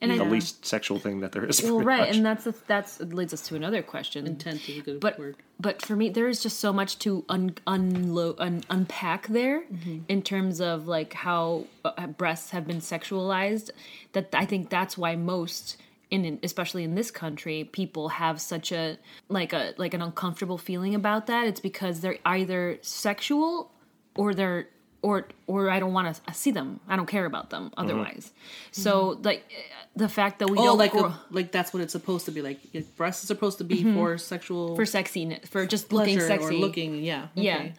And 0.01 0.11
the 0.11 0.25
I, 0.25 0.29
least 0.29 0.67
sexual 0.67 0.99
thing 0.99 1.21
that 1.21 1.31
there 1.31 1.45
is. 1.45 1.63
well, 1.63 1.81
right, 1.81 2.09
much. 2.09 2.17
and 2.17 2.27
that's 2.27 2.43
the, 2.45 2.55
that's 2.67 3.01
it 3.01 3.13
leads 3.13 3.33
us 3.33 3.43
to 3.49 3.55
another 3.57 3.83
question. 3.83 4.27
Intent 4.27 4.69
is 4.69 4.79
a 4.79 4.81
good 4.83 5.01
but 5.01 5.17
word. 5.19 5.37
but 5.61 5.81
for 5.81 5.95
me 5.95 6.09
there 6.09 6.27
is 6.29 6.43
just 6.43 6.59
so 6.59 6.73
much 6.73 6.99
to 7.05 7.25
un, 7.29 7.51
unlo- 7.69 8.35
un, 8.39 8.65
unpack 8.69 9.29
there 9.29 9.63
in 10.09 10.21
terms 10.23 10.61
of 10.61 10.89
like 10.89 11.13
how 11.15 11.67
uh, 11.85 12.09
breasts 12.09 12.51
have 12.51 12.67
been 12.67 12.81
sexualized 12.81 13.71
that 14.15 14.27
i 14.35 14.45
think 14.45 14.71
that's 14.71 14.99
why 14.99 15.15
most 15.15 15.77
in 16.13 16.39
especially 16.43 16.85
in 16.85 16.95
this 16.95 17.11
country 17.11 17.65
people 17.65 18.11
have 18.11 18.41
such 18.41 18.71
a 18.71 18.99
like 19.29 19.53
a 19.53 19.75
like 19.79 19.95
an 19.95 20.03
uncomfortable 20.03 20.59
feeling 20.59 20.95
about 20.95 21.27
that 21.27 21.47
it's 21.47 21.61
because 21.61 22.01
they're 22.01 22.19
either 22.25 22.79
sexual 22.83 23.71
or 24.15 24.35
they're 24.35 24.69
or 25.03 25.27
or 25.47 25.69
I 25.69 25.81
don't 25.81 25.93
want 25.93 26.23
to 26.25 26.35
see 26.35 26.53
them. 26.53 26.81
I 26.89 26.97
don't 26.97 27.07
care 27.07 27.27
about 27.27 27.51
them 27.51 27.71
mm-hmm. 27.71 27.81
otherwise. 27.81 28.33
So 28.71 29.11
mm-hmm. 29.11 29.23
like 29.23 29.53
the 29.95 30.09
fact 30.09 30.39
that 30.39 30.49
we 30.49 30.59
Oh, 30.59 30.65
don't 30.65 30.79
like 30.79 30.93
grow- 30.93 31.07
a, 31.07 31.21
like 31.31 31.53
that's 31.53 31.75
what 31.75 31.83
it's 31.83 31.93
supposed 31.93 32.27
to 32.27 32.31
be. 32.31 32.41
Like 32.41 32.61
breasts 32.97 33.25
are 33.25 33.27
supposed 33.27 33.59
to 33.59 33.65
be 33.65 33.79
mm-hmm. 33.79 33.95
for 33.95 34.17
sexual 34.19 34.77
for 34.77 34.85
sexiness 34.85 35.47
for 35.49 35.67
just 35.67 35.93
looking 35.93 36.21
sexy 36.21 36.57
or 36.57 36.59
looking. 36.59 37.03
Yeah. 37.03 37.29
Yeah. 37.35 37.71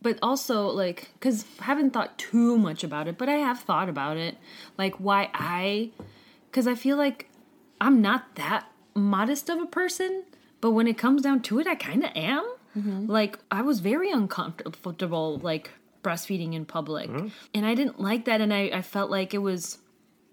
But 0.00 0.20
also, 0.22 0.68
like, 0.68 1.10
because 1.14 1.44
I 1.58 1.64
haven't 1.64 1.90
thought 1.90 2.16
too 2.18 2.56
much 2.56 2.84
about 2.84 3.08
it, 3.08 3.18
but 3.18 3.28
I 3.28 3.34
have 3.34 3.58
thought 3.58 3.88
about 3.88 4.16
it. 4.16 4.36
Like, 4.76 4.94
why 5.00 5.28
I. 5.34 5.90
Because 6.48 6.68
I 6.68 6.76
feel 6.76 6.96
like 6.96 7.28
I'm 7.80 8.00
not 8.00 8.34
that 8.36 8.70
modest 8.94 9.48
of 9.48 9.60
a 9.60 9.66
person, 9.66 10.24
but 10.60 10.72
when 10.72 10.86
it 10.86 10.98
comes 10.98 11.22
down 11.22 11.42
to 11.42 11.60
it, 11.60 11.66
I 11.66 11.74
kind 11.74 12.04
of 12.04 12.10
am. 12.14 12.44
Mm-hmm. 12.76 13.06
Like, 13.06 13.38
I 13.50 13.62
was 13.62 13.80
very 13.80 14.10
uncomfortable, 14.10 15.38
like, 15.38 15.70
breastfeeding 16.02 16.54
in 16.54 16.64
public. 16.64 17.10
Mm-hmm. 17.10 17.28
And 17.54 17.66
I 17.66 17.74
didn't 17.74 18.00
like 18.00 18.24
that. 18.26 18.40
And 18.40 18.52
I, 18.52 18.70
I 18.72 18.82
felt 18.82 19.10
like 19.10 19.34
it 19.34 19.38
was. 19.38 19.78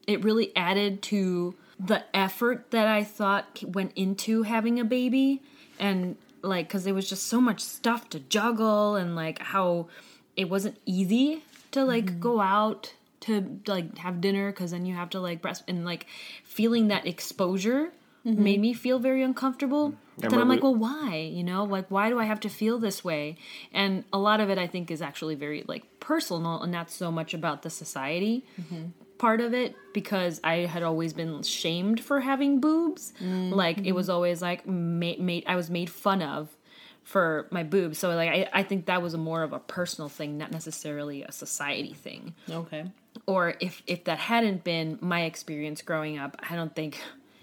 It 0.07 0.23
really 0.23 0.55
added 0.55 1.01
to 1.03 1.55
the 1.79 2.03
effort 2.15 2.69
that 2.69 2.87
I 2.87 3.03
thought 3.03 3.63
went 3.63 3.91
into 3.95 4.43
having 4.43 4.79
a 4.79 4.85
baby. 4.85 5.41
And 5.79 6.15
like 6.45 6.67
because 6.67 6.83
there 6.83 6.93
was 6.93 7.09
just 7.09 7.27
so 7.27 7.41
much 7.41 7.59
stuff 7.59 8.09
to 8.09 8.19
juggle 8.19 8.95
and 8.95 9.15
like 9.15 9.41
how 9.41 9.87
it 10.35 10.49
wasn't 10.49 10.77
easy 10.85 11.43
to 11.71 11.83
like 11.83 12.05
mm-hmm. 12.05 12.19
go 12.19 12.39
out 12.39 12.93
to 13.25 13.59
like 13.67 13.97
have 13.97 14.21
dinner 14.21 14.51
because 14.51 14.71
then 14.71 14.85
you 14.85 14.95
have 14.95 15.09
to 15.09 15.19
like 15.19 15.41
breast 15.41 15.63
and 15.67 15.85
like 15.85 16.07
feeling 16.43 16.87
that 16.87 17.05
exposure 17.05 17.91
mm-hmm. 18.25 18.43
made 18.43 18.59
me 18.59 18.73
feel 18.73 18.99
very 18.99 19.23
uncomfortable 19.23 19.95
but 20.17 20.29
then 20.29 20.39
i'm 20.39 20.47
like 20.47 20.61
remember- 20.61 20.79
well 20.79 21.09
why 21.09 21.15
you 21.17 21.43
know 21.43 21.63
like 21.63 21.89
why 21.89 22.09
do 22.09 22.19
i 22.19 22.25
have 22.25 22.39
to 22.39 22.49
feel 22.49 22.79
this 22.79 23.03
way 23.03 23.35
and 23.73 24.03
a 24.13 24.17
lot 24.17 24.39
of 24.39 24.49
it 24.49 24.57
i 24.57 24.67
think 24.67 24.91
is 24.91 25.01
actually 25.01 25.35
very 25.35 25.63
like 25.67 25.83
personal 25.99 26.61
and 26.61 26.71
not 26.71 26.89
so 26.91 27.11
much 27.11 27.33
about 27.33 27.63
the 27.63 27.69
society 27.69 28.45
mm-hmm. 28.61 28.85
part 29.17 29.41
of 29.41 29.53
it 29.53 29.75
because 29.91 30.39
I 30.43 30.65
had 30.65 30.83
always 30.83 31.13
been 31.13 31.41
shamed 31.41 31.99
for 31.99 32.19
having 32.19 32.59
boobs. 32.59 33.11
Mm-hmm. 33.19 33.53
Like 33.53 33.79
it 33.83 33.93
was 33.93 34.09
always 34.09 34.41
like 34.41 34.67
made, 34.67 35.19
made 35.19 35.45
I 35.47 35.55
was 35.55 35.69
made 35.71 35.89
fun 35.89 36.21
of 36.21 36.55
for 37.03 37.47
my 37.49 37.63
boobs. 37.63 37.97
So 37.97 38.09
like 38.09 38.29
I, 38.29 38.49
I 38.53 38.63
think 38.63 38.85
that 38.85 39.01
was 39.01 39.13
a 39.13 39.17
more 39.17 39.41
of 39.41 39.53
a 39.53 39.59
personal 39.59 40.09
thing, 40.09 40.37
not 40.37 40.51
necessarily 40.51 41.23
a 41.23 41.31
society 41.31 41.93
thing. 41.93 42.35
Okay. 42.49 42.85
Or 43.27 43.55
if 43.59 43.81
if 43.87 44.03
that 44.05 44.19
hadn't 44.19 44.63
been 44.63 44.97
my 45.01 45.23
experience 45.23 45.81
growing 45.81 46.17
up, 46.17 46.37
I 46.47 46.55
don't 46.55 46.75
think 46.75 46.99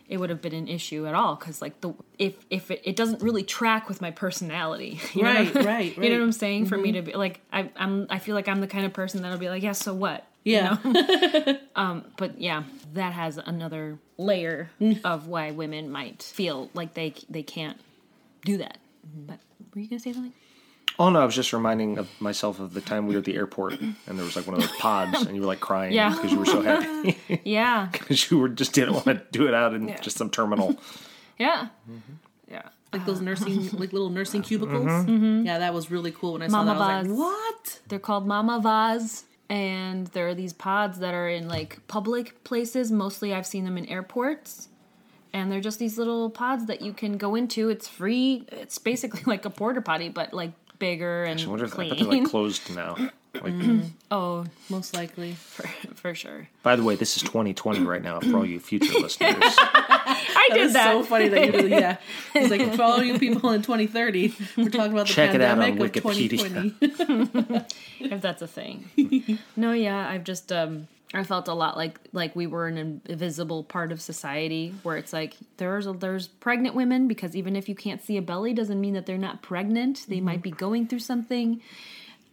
it 0.09 0.19
would 0.19 0.31
have 0.31 0.43
been 0.43 0.55
an 0.55 0.69
issue 0.69 1.07
at 1.07 1.15
all 1.15 1.37
because 1.37 1.63
like 1.63 1.81
the 1.81 1.95
if 2.19 2.35
if 2.51 2.71
it, 2.71 2.83
it 2.85 2.97
doesn't 2.97 3.23
really 3.23 3.43
track 3.43 3.89
with 3.89 4.03
my 4.03 4.11
personality 4.11 5.01
you 5.15 5.23
know? 5.23 5.33
Right, 5.33 5.55
right, 5.55 5.97
you 6.03 6.11
know 6.11 6.19
what 6.19 6.25
i'm 6.25 6.33
saying 6.33 6.67
for 6.67 6.77
me 6.77 6.91
mm-hmm. 6.91 7.07
to 7.07 7.13
be 7.13 7.17
like 7.17 7.41
I, 7.51 7.71
i'm 7.77 8.09
i 8.11 8.19
feel 8.19 8.35
like 8.35 8.47
i'm 8.47 8.61
the 8.61 8.67
kind 8.67 8.85
of 8.85 8.93
person 8.93 9.23
that'll 9.23 9.39
be 9.39 9.49
like 9.49 9.63
yeah 9.63 9.73
so 9.73 9.95
what 9.95 10.27
Yeah. 10.45 10.77
Um, 11.75 12.05
but 12.19 12.39
yeah, 12.39 12.65
that 12.93 13.15
has 13.15 13.39
another 13.39 13.99
layer 14.19 14.71
mm. 14.79 15.01
of 15.05 15.27
why 15.27 15.53
women 15.53 15.91
might 15.91 16.23
feel 16.23 16.69
like 16.75 16.93
they 16.93 17.15
they 17.31 17.43
can't 17.43 17.81
do 18.45 18.59
that. 18.59 18.77
Mm-hmm. 19.09 19.27
But 19.27 19.39
were 19.75 19.81
you 19.81 19.89
gonna 19.89 20.01
say 20.01 20.13
something? 20.13 20.35
Oh 20.99 21.09
no, 21.11 21.21
I 21.21 21.25
was 21.25 21.35
just 21.35 21.53
reminding 21.53 21.99
of 21.99 22.09
myself 22.21 22.61
of 22.61 22.75
the 22.75 22.81
time 22.81 23.07
we 23.07 23.15
were 23.15 23.19
at 23.19 23.25
the 23.25 23.35
airport 23.35 23.81
and 23.81 23.97
there 24.07 24.25
was 24.25 24.37
like 24.37 24.47
one 24.47 24.55
of 24.57 24.61
those 24.61 24.77
pods 24.79 25.23
and 25.23 25.35
you 25.35 25.41
were 25.41 25.47
like 25.47 25.61
crying 25.61 25.93
Yeah. 25.93 26.11
because 26.11 26.33
you 26.33 26.39
were 26.39 26.47
so 26.47 26.61
happy 26.63 27.19
Yeah, 27.45 27.89
because 27.93 28.31
you 28.31 28.39
were 28.39 28.49
just 28.49 28.73
didn't 28.73 28.95
want 28.95 29.07
to 29.07 29.23
do 29.33 29.49
it 29.49 29.55
out 29.55 29.75
in 29.75 29.97
just 30.03 30.17
some 30.19 30.31
terminal. 30.31 30.79
yeah, 31.39 31.69
mm-hmm. 31.91 32.13
yeah. 32.51 32.63
like 32.93 33.07
those 33.07 33.21
nursing, 33.21 33.71
like 33.73 33.93
little 33.93 34.11
nursing 34.11 34.43
cubicles. 34.43 34.87
Mm-hmm. 34.87 35.11
Mm-hmm. 35.11 35.47
Yeah, 35.47 35.59
that 35.59 35.73
was 35.75 35.91
really 35.91 36.13
cool 36.13 36.35
when 36.35 36.43
I 36.43 36.49
saw 36.49 36.63
Mama 36.63 36.79
that. 36.79 36.85
I 36.85 36.99
was 36.99 37.09
Vaz. 37.09 37.19
like, 37.19 37.19
what? 37.19 37.81
They're 37.89 37.99
called 37.99 38.27
Mamavas, 38.27 39.25
and 39.49 40.07
there 40.09 40.29
are 40.29 40.35
these 40.35 40.53
pods 40.53 40.99
that 40.99 41.15
are 41.15 41.29
in 41.29 41.49
like 41.49 41.87
public 41.89 42.45
places. 42.45 42.93
Mostly, 42.93 43.33
I've 43.35 43.47
seen 43.47 43.65
them 43.65 43.79
in 43.79 43.87
airports. 43.87 44.69
And 45.35 45.51
they're 45.51 45.63
just 45.63 45.79
these 45.79 45.97
little 45.97 46.29
pods 46.29 46.67
that 46.67 46.83
you 46.83 46.93
can 46.93 47.17
go 47.17 47.35
into. 47.35 47.71
It's 47.71 47.89
free. 47.89 48.45
It's 48.53 48.77
basically 48.77 49.23
like 49.25 49.47
a 49.47 49.51
porta 49.51 49.81
potty, 49.81 50.11
but 50.11 50.35
like 50.35 50.53
bigger 50.83 51.23
and 51.25 51.41
I 51.41 51.47
wonder 51.47 51.65
if 51.65 51.73
I 51.73 51.77
clean. 51.77 51.89
bet 51.91 51.99
they're 52.01 52.09
like 52.21 52.29
closed 52.31 52.75
now. 52.75 52.97
Like, 53.43 53.55
oh, 54.11 54.45
Most 54.69 54.95
likely. 54.95 55.33
for, 55.33 55.67
for 55.95 56.15
sure. 56.15 56.49
by 56.63 56.77
the 56.77 56.83
way, 56.83 56.97
this 56.97 57.17
is 57.17 57.23
2020 57.23 57.81
right 57.81 58.03
now 58.03 58.21
for 58.21 58.37
all 58.37 58.45
you 58.45 58.61
future 58.61 58.93
listeners. 59.01 59.35
I 59.41 60.49
did 60.53 60.65
It's 60.65 60.75
that. 60.75 60.93
so 60.93 61.03
funny 61.03 61.29
that 61.29 61.47
you 61.47 61.53
really, 61.53 61.71
yeah. 61.71 61.97
It's 62.35 62.51
like 62.51 62.75
for 62.75 62.83
all 62.83 63.03
you 63.03 63.19
people 63.19 63.51
in 63.53 63.63
2030, 63.63 64.35
we're 64.59 64.69
talking 64.69 64.93
about 64.93 65.07
the 65.07 65.13
Check 65.15 65.35
it 65.35 65.41
out 65.41 65.57
on 65.59 65.65
pandemic 65.65 65.97
of 65.97 66.03
Wikipedia. 66.05 66.79
2020. 66.79 67.65
if 68.01 68.21
that's 68.21 68.43
a 68.43 68.47
thing. 68.47 68.91
no, 69.57 69.73
yeah, 69.73 70.07
I've 70.11 70.25
just 70.25 70.53
um 70.53 70.89
I 71.15 71.25
felt 71.25 71.49
a 71.49 71.55
lot 71.55 71.77
like 71.77 71.99
like 72.13 72.35
we 72.35 72.47
were 72.47 72.67
an 72.69 72.79
invisible 73.07 73.65
part 73.65 73.93
of 73.93 74.01
society 74.01 74.75
where 74.83 74.97
it's 74.97 75.13
like 75.13 75.35
there's 75.59 75.87
there's 75.87 76.29
pregnant 76.29 76.75
women 76.75 77.07
because 77.09 77.37
even 77.37 77.55
if 77.57 77.69
you 77.69 77.75
can't 77.75 78.03
see 78.03 78.17
a 78.17 78.23
belly 78.23 78.55
doesn't 78.55 78.81
mean 78.81 78.95
that 78.95 79.07
they're 79.07 79.19
not 79.19 79.43
pregnant. 79.43 80.07
They 80.09 80.21
might 80.21 80.43
be 80.43 80.51
going 80.51 80.87
through 80.87 81.01
something. 81.01 81.61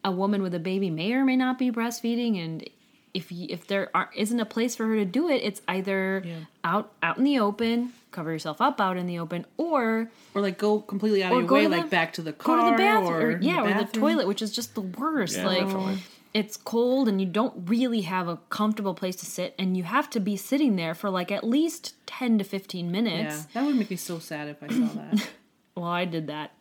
A 0.03 0.11
woman 0.11 0.41
with 0.41 0.53
a 0.53 0.59
baby 0.59 0.89
may 0.89 1.11
or 1.13 1.25
may 1.25 1.35
not 1.35 1.57
be 1.59 1.71
breastfeeding 1.71 2.41
and 2.43 2.69
if 3.11 3.31
you, 3.31 3.47
if 3.49 3.65
there 3.65 3.89
are, 3.95 4.09
isn't 4.15 4.39
a 4.39 4.45
place 4.45 4.75
for 4.75 4.85
her 4.85 4.95
to 4.95 5.03
do 5.03 5.27
it, 5.29 5.41
it's 5.43 5.61
either 5.67 6.21
Yeah. 6.23 6.35
out 6.63 6.91
out 7.01 7.17
in 7.17 7.23
the 7.23 7.39
open, 7.39 7.91
cover 8.11 8.31
yourself 8.31 8.61
up 8.61 8.79
out 8.79 8.97
in 8.97 9.07
the 9.07 9.17
open, 9.17 9.45
or 9.57 10.09
Or 10.35 10.41
like 10.41 10.59
go 10.59 10.79
completely 10.79 11.23
out 11.23 11.33
of 11.33 11.39
your 11.39 11.51
way, 11.51 11.63
to 11.63 11.69
like 11.69 11.83
the- 11.85 11.89
back 11.89 12.13
to 12.13 12.21
the 12.21 12.33
go 12.33 12.43
car 12.43 12.65
to 12.65 12.71
the 12.71 12.77
bathroom, 12.77 13.11
or, 13.11 13.25
or, 13.37 13.41
yeah, 13.41 13.61
or 13.63 13.83
the 13.83 13.91
toilet, 13.91 14.27
which 14.27 14.43
is 14.43 14.51
just 14.51 14.75
the 14.75 14.81
worst. 14.81 15.37
Yeah, 15.37 15.47
like 15.47 15.59
definitely. 15.61 15.97
It's 16.33 16.57
cold 16.57 17.07
and 17.07 17.19
you 17.19 17.25
don't 17.27 17.67
really 17.69 18.01
have 18.01 18.27
a 18.27 18.37
comfortable 18.49 18.93
place 18.93 19.15
to 19.17 19.25
sit, 19.25 19.55
and 19.57 19.75
you 19.75 19.83
have 19.83 20.09
to 20.11 20.19
be 20.19 20.35
sitting 20.37 20.75
there 20.75 20.93
for 20.93 21.09
like 21.09 21.31
at 21.31 21.43
least 21.43 21.95
ten 22.05 22.37
to 22.37 22.43
fifteen 22.43 22.91
minutes. 22.91 23.47
Yeah, 23.53 23.61
that 23.61 23.65
would 23.67 23.75
make 23.75 23.89
me 23.89 23.95
so 23.95 24.19
sad 24.19 24.47
if 24.47 24.61
I 24.61 24.67
saw 24.67 24.85
that. 24.93 25.27
Well, 25.75 25.87
I 25.87 26.03
did 26.03 26.27
that, 26.27 26.51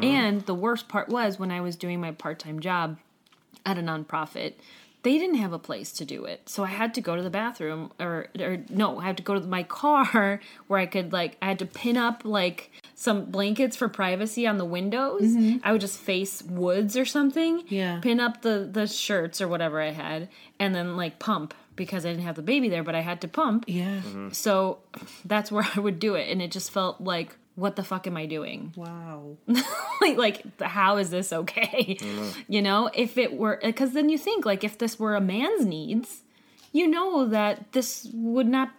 and 0.00 0.42
the 0.46 0.54
worst 0.54 0.86
part 0.88 1.08
was 1.08 1.40
when 1.40 1.50
I 1.50 1.60
was 1.60 1.74
doing 1.74 2.00
my 2.00 2.12
part 2.12 2.38
time 2.38 2.60
job 2.60 2.98
at 3.66 3.78
a 3.78 3.80
nonprofit. 3.80 4.54
They 5.02 5.18
didn't 5.18 5.36
have 5.38 5.52
a 5.52 5.58
place 5.58 5.90
to 5.92 6.04
do 6.04 6.24
it, 6.24 6.48
so 6.48 6.62
I 6.62 6.68
had 6.68 6.94
to 6.94 7.00
go 7.00 7.16
to 7.16 7.22
the 7.22 7.30
bathroom, 7.30 7.90
or 7.98 8.28
or 8.38 8.58
no, 8.68 8.98
I 9.00 9.04
had 9.06 9.16
to 9.16 9.22
go 9.24 9.34
to 9.34 9.40
my 9.40 9.64
car 9.64 10.40
where 10.68 10.78
I 10.78 10.86
could 10.86 11.12
like 11.12 11.36
I 11.42 11.48
had 11.48 11.58
to 11.60 11.66
pin 11.66 11.96
up 11.96 12.22
like 12.24 12.70
some 13.00 13.24
blankets 13.24 13.76
for 13.76 13.88
privacy 13.88 14.46
on 14.46 14.58
the 14.58 14.64
windows. 14.66 15.22
Mm-hmm. 15.22 15.56
I 15.64 15.72
would 15.72 15.80
just 15.80 15.98
face 15.98 16.42
woods 16.42 16.98
or 16.98 17.06
something. 17.06 17.64
Yeah. 17.68 17.98
Pin 18.00 18.20
up 18.20 18.42
the 18.42 18.68
the 18.70 18.86
shirts 18.86 19.40
or 19.40 19.48
whatever 19.48 19.80
I 19.80 19.88
had, 19.88 20.28
and 20.58 20.74
then 20.74 20.98
like 20.98 21.18
pump 21.18 21.54
because 21.76 22.04
I 22.04 22.10
didn't 22.10 22.24
have 22.24 22.36
the 22.36 22.42
baby 22.42 22.68
there, 22.68 22.82
but 22.82 22.94
I 22.94 23.00
had 23.00 23.22
to 23.22 23.28
pump. 23.28 23.64
yeah. 23.66 24.00
Mm-hmm. 24.00 24.32
So 24.32 24.80
that's 25.24 25.50
where 25.50 25.66
I 25.74 25.80
would 25.80 25.98
do 25.98 26.14
it, 26.14 26.28
and 26.28 26.42
it 26.42 26.50
just 26.50 26.72
felt 26.72 27.00
like 27.00 27.36
what 27.54 27.76
the 27.76 27.82
fuck 27.82 28.06
am 28.06 28.18
I 28.18 28.26
doing? 28.26 28.74
Wow. 28.76 29.38
like, 30.02 30.18
like 30.18 30.60
how 30.60 30.98
is 30.98 31.08
this 31.08 31.32
okay? 31.32 31.96
You 32.48 32.60
know, 32.60 32.90
if 32.92 33.16
it 33.16 33.32
were 33.32 33.58
because 33.62 33.92
then 33.94 34.10
you 34.10 34.18
think 34.18 34.44
like 34.44 34.62
if 34.62 34.76
this 34.76 34.98
were 34.98 35.16
a 35.16 35.22
man's 35.22 35.64
needs, 35.64 36.22
you 36.70 36.86
know 36.86 37.26
that 37.28 37.72
this 37.72 38.06
would 38.12 38.46
not 38.46 38.72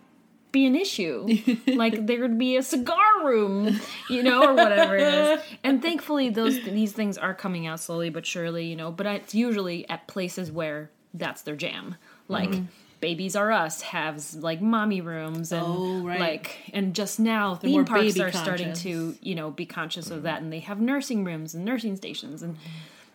be 0.51 0.65
an 0.65 0.75
issue. 0.75 1.27
like 1.67 2.05
there 2.07 2.21
would 2.21 2.37
be 2.37 2.57
a 2.57 2.63
cigar 2.63 2.97
room, 3.23 3.79
you 4.09 4.23
know, 4.23 4.43
or 4.43 4.53
whatever 4.53 4.95
it 4.97 5.13
is. 5.13 5.41
And 5.63 5.81
thankfully, 5.81 6.29
those 6.29 6.61
these 6.63 6.91
things 6.93 7.17
are 7.17 7.33
coming 7.33 7.67
out 7.67 7.79
slowly 7.79 8.09
but 8.09 8.25
surely, 8.25 8.65
you 8.65 8.75
know. 8.75 8.91
But 8.91 9.05
it's 9.07 9.35
usually 9.35 9.87
at 9.89 10.07
places 10.07 10.51
where 10.51 10.89
that's 11.13 11.41
their 11.43 11.55
jam, 11.55 11.95
like. 12.27 12.53
Babies 13.01 13.35
R 13.35 13.51
Us 13.51 13.81
has 13.81 14.35
like 14.35 14.61
mommy 14.61 15.01
rooms 15.01 15.51
and 15.51 15.65
Oh, 15.65 16.03
right. 16.03 16.19
like 16.19 16.57
and 16.71 16.93
just 16.93 17.19
now 17.19 17.47
more 17.47 17.57
theme 17.57 17.85
parks 17.85 18.19
are 18.19 18.31
starting 18.31 18.73
to 18.73 19.15
you 19.23 19.33
know 19.33 19.49
be 19.49 19.65
conscious 19.65 20.11
of 20.11 20.21
that 20.21 20.39
and 20.43 20.53
they 20.53 20.59
have 20.59 20.79
nursing 20.79 21.23
rooms 21.23 21.55
and 21.55 21.65
nursing 21.65 21.95
stations 21.95 22.43
and 22.43 22.57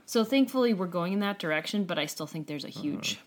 so 0.04 0.24
thankfully 0.24 0.74
we're 0.74 0.88
going 0.88 1.12
in 1.12 1.20
that 1.20 1.38
direction 1.38 1.84
but 1.84 2.00
I 2.00 2.06
still 2.06 2.26
think 2.26 2.48
there's 2.48 2.64
a 2.64 2.68
huge 2.68 3.20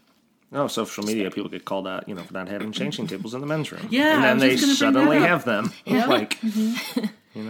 No, 0.51 0.67
social 0.67 1.03
media 1.03 1.29
people 1.29 1.49
get 1.49 1.63
called 1.65 1.88
out, 1.88 2.09
you 2.09 2.15
know, 2.15 2.23
for 2.23 2.33
not 2.33 2.47
having 2.47 2.71
changing 2.71 3.05
tables 3.05 3.35
in 3.35 3.41
the 3.41 3.47
men's 3.47 3.71
room. 3.71 3.88
Yeah, 3.91 4.15
and 4.15 4.23
then 4.23 4.38
they 4.39 4.55
just 4.55 4.79
gonna 4.81 4.91
bring 4.91 5.03
suddenly 5.05 5.19
that 5.19 5.23
up. 5.23 5.29
have 5.29 5.45
them. 5.45 5.73
Like, 6.09 6.39
mm-hmm. 6.41 7.05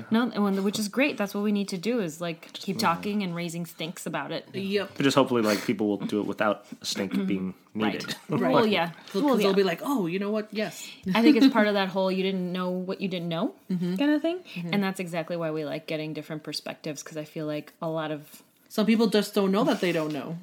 no 0.12 0.30
and 0.34 0.44
when, 0.44 0.64
which 0.64 0.78
is 0.78 0.90
great 0.90 1.18
that's 1.18 1.34
what 1.34 1.44
we 1.44 1.52
need 1.54 1.70
to 1.70 1.78
do 1.78 2.02
is 2.02 2.20
like 2.20 2.52
keep 2.54 2.78
talking 2.78 3.24
and 3.24 3.34
raising 3.34 3.66
stinks 3.66 4.06
about 4.06 4.32
it 4.32 4.46
Yep. 4.54 4.92
but 4.96 5.04
just 5.04 5.16
hopefully, 5.16 5.42
like 5.42 5.64
people 5.66 5.88
will 5.88 5.98
do 5.98 6.20
it 6.20 6.26
without 6.28 6.66
a 6.82 6.86
stink 6.86 7.14
mm-hmm. 7.14 7.26
being 7.26 7.54
needed. 7.74 8.06
right 8.06 8.16
Right. 8.42 8.54
well 8.54 8.68
yeah 8.68 8.92
Because 9.06 9.24
well, 9.24 9.38
they'll 9.38 9.54
be 9.54 9.64
like, 9.64 9.82
oh, 9.84 10.06
you 10.08 10.20
know 10.20 10.32
what? 10.32 10.50
Yes. 10.52 10.86
I 11.16 11.22
think 11.22 11.38
it's 11.38 11.48
part 11.48 11.68
of 11.68 11.76
that 11.76 11.88
whole 11.90 12.12
you 12.12 12.24
didn't 12.24 12.52
know 12.52 12.70
what 12.72 13.00
you 13.00 13.08
didn't 13.08 13.30
know 13.30 13.56
mm-hmm. 13.72 13.96
kind 13.96 14.12
of 14.12 14.22
thing 14.22 14.40
and 14.72 14.84
that's 14.84 15.00
exactly 15.00 15.38
why 15.38 15.52
we 15.52 15.64
like 15.64 15.88
getting 15.88 16.14
different 16.14 16.44
perspectives 16.44 17.02
because 17.02 17.18
I 17.18 17.24
feel 17.24 17.46
like 17.46 17.72
a 17.82 17.88
lot 17.88 18.12
of 18.12 18.44
Some 18.68 18.86
people 18.86 19.08
just 19.08 19.34
don't 19.34 19.52
know 19.52 19.64
that 19.64 19.80
they 19.80 19.92
don't 19.92 20.12
know. 20.14 20.38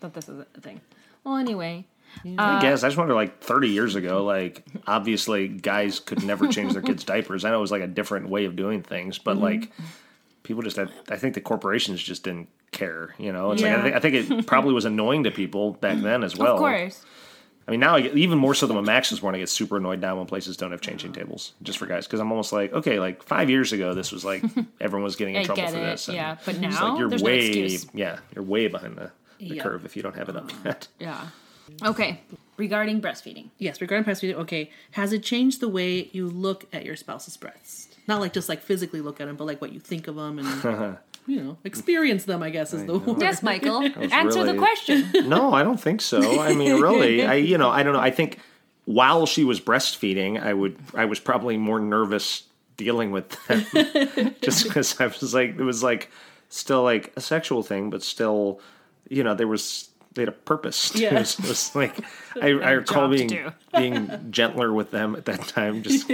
that 0.00 0.14
this 0.14 0.28
is 0.28 0.38
a 0.56 0.60
thing 0.60 0.80
well 1.24 1.36
anyway 1.36 1.84
I 2.36 2.58
guess 2.60 2.82
I 2.82 2.88
just 2.88 2.96
wonder, 2.98 3.14
like 3.14 3.40
thirty 3.40 3.68
years 3.68 3.94
ago, 3.94 4.24
like 4.24 4.64
obviously 4.86 5.46
guys 5.46 6.00
could 6.00 6.24
never 6.24 6.48
change 6.48 6.72
their 6.72 6.82
kids' 6.82 7.04
diapers. 7.04 7.44
I 7.44 7.50
know 7.50 7.58
it 7.58 7.60
was 7.60 7.70
like 7.70 7.82
a 7.82 7.86
different 7.86 8.28
way 8.28 8.46
of 8.46 8.56
doing 8.56 8.82
things, 8.82 9.16
but 9.18 9.34
Mm-hmm. 9.36 9.44
like 9.44 9.72
people 10.42 10.62
just, 10.64 10.76
had, 10.76 10.90
I 11.08 11.16
think 11.16 11.34
the 11.34 11.40
corporations 11.40 12.02
just 12.02 12.24
didn't 12.24 12.48
care. 12.72 13.14
You 13.16 13.32
know, 13.32 13.52
it's 13.52 13.62
like 13.62 13.70
I 13.70 13.76
Yeah. 13.76 13.82
think, 13.82 13.94
I 13.96 14.00
think 14.00 14.14
it 14.40 14.46
probably 14.48 14.74
was 14.74 14.86
annoying 14.86 15.22
to 15.24 15.30
people 15.30 15.72
back 15.74 15.98
then 16.00 16.24
as 16.24 16.36
well. 16.36 16.54
of 16.54 16.58
course 16.58 17.04
I 17.68 17.70
mean, 17.70 17.80
now 17.80 17.94
I 17.94 18.00
get, 18.00 18.16
even 18.16 18.38
more 18.38 18.54
so 18.54 18.66
than 18.66 18.74
when 18.74 18.86
Max 18.86 19.12
was 19.12 19.20
born, 19.20 19.36
I 19.36 19.38
get 19.38 19.48
super 19.48 19.76
annoyed 19.76 20.00
now 20.00 20.16
when 20.16 20.26
places 20.26 20.56
don't 20.56 20.72
have 20.72 20.80
changing 20.80 21.12
tables 21.12 21.52
just 21.62 21.78
for 21.78 21.86
guys 21.86 22.06
because 22.08 22.18
I'm 22.18 22.32
almost 22.32 22.52
like, 22.52 22.72
okay, 22.72 22.98
like 22.98 23.22
five 23.22 23.48
years 23.48 23.72
ago, 23.72 23.94
this 23.94 24.10
was 24.10 24.24
like 24.24 24.42
everyone 24.80 25.04
was 25.04 25.14
getting 25.14 25.36
in 25.36 25.40
I 25.42 25.44
trouble 25.44 25.62
get 25.62 25.72
for 25.72 25.78
it 25.78 25.82
this. 25.82 26.08
and 26.08 26.16
yeah 26.16 26.36
but 26.44 26.58
now 26.58 26.88
like 26.90 26.98
you're 26.98 27.08
there's 27.10 27.22
way, 27.22 27.68
no 27.68 27.78
yeah, 27.94 28.18
you're 28.34 28.42
way 28.42 28.66
behind 28.66 28.96
the, 28.96 29.12
the 29.40 29.56
Yeah. 29.56 29.62
curve 29.62 29.84
if 29.84 29.96
you 29.96 30.02
don't 30.02 30.16
have 30.16 30.28
it 30.28 30.36
up 30.36 30.52
um, 30.52 30.58
yet. 30.64 30.88
yeah 30.98 31.26
okay 31.84 32.20
regarding 32.56 33.00
breastfeeding 33.00 33.48
Yes, 33.58 33.80
regarding 33.80 34.04
breastfeeding, 34.04 34.34
okay, 34.34 34.70
has 34.92 35.12
it 35.12 35.22
changed 35.22 35.60
the 35.60 35.68
way 35.68 36.10
you 36.12 36.28
look 36.28 36.66
at 36.72 36.84
your 36.84 36.96
spouse's 36.96 37.36
breasts? 37.36 37.88
Not 38.06 38.20
like 38.20 38.32
just 38.32 38.48
like 38.48 38.60
physically 38.60 39.00
look 39.00 39.20
at 39.20 39.26
them, 39.26 39.36
but 39.36 39.46
like 39.46 39.60
what 39.60 39.72
you 39.72 39.80
think 39.80 40.08
of 40.08 40.16
them 40.16 40.38
and 40.38 40.98
you 41.26 41.42
know 41.42 41.56
experience 41.64 42.24
them. 42.24 42.42
I 42.42 42.50
guess 42.50 42.72
is 42.74 42.84
the 42.86 42.98
word. 42.98 43.20
Yes, 43.20 43.42
Michael. 43.42 43.82
Answer 43.82 44.40
really- 44.40 44.52
the 44.52 44.58
question. 44.58 45.10
No, 45.28 45.52
I 45.54 45.62
don't 45.62 45.80
think 45.80 46.00
so. 46.02 46.40
I 46.40 46.54
mean, 46.54 46.80
really, 46.80 47.24
I 47.24 47.34
you 47.34 47.56
know, 47.56 47.70
I 47.70 47.82
don't 47.82 47.92
know. 47.92 48.00
I 48.00 48.10
think 48.10 48.38
while 48.84 49.26
she 49.26 49.44
was 49.44 49.60
breastfeeding, 49.60 50.42
I 50.42 50.52
would 50.52 50.76
I 50.94 51.04
was 51.04 51.20
probably 51.20 51.56
more 51.56 51.78
nervous 51.80 52.42
dealing 52.76 53.10
with 53.12 53.28
them, 53.46 54.34
just 54.42 54.64
because 54.64 55.00
I 55.00 55.06
was 55.06 55.32
like 55.34 55.50
it 55.58 55.62
was 55.62 55.82
like 55.82 56.10
still 56.48 56.82
like 56.82 57.12
a 57.16 57.20
sexual 57.20 57.62
thing, 57.62 57.90
but 57.90 58.02
still, 58.02 58.60
you 59.08 59.24
know, 59.24 59.34
there 59.34 59.48
was 59.48 59.88
they 60.14 60.22
had 60.22 60.28
a 60.28 60.32
purpose. 60.32 60.94
Yeah. 61.00 61.14
it, 61.14 61.18
was, 61.20 61.38
it 61.38 61.48
was 61.48 61.74
like 61.74 62.04
I, 62.40 62.48
I 62.48 62.70
recall 62.72 63.08
being 63.08 63.52
being 63.76 64.30
gentler 64.30 64.72
with 64.72 64.90
them 64.90 65.14
at 65.16 65.24
that 65.26 65.46
time. 65.48 65.82
Just 65.82 66.10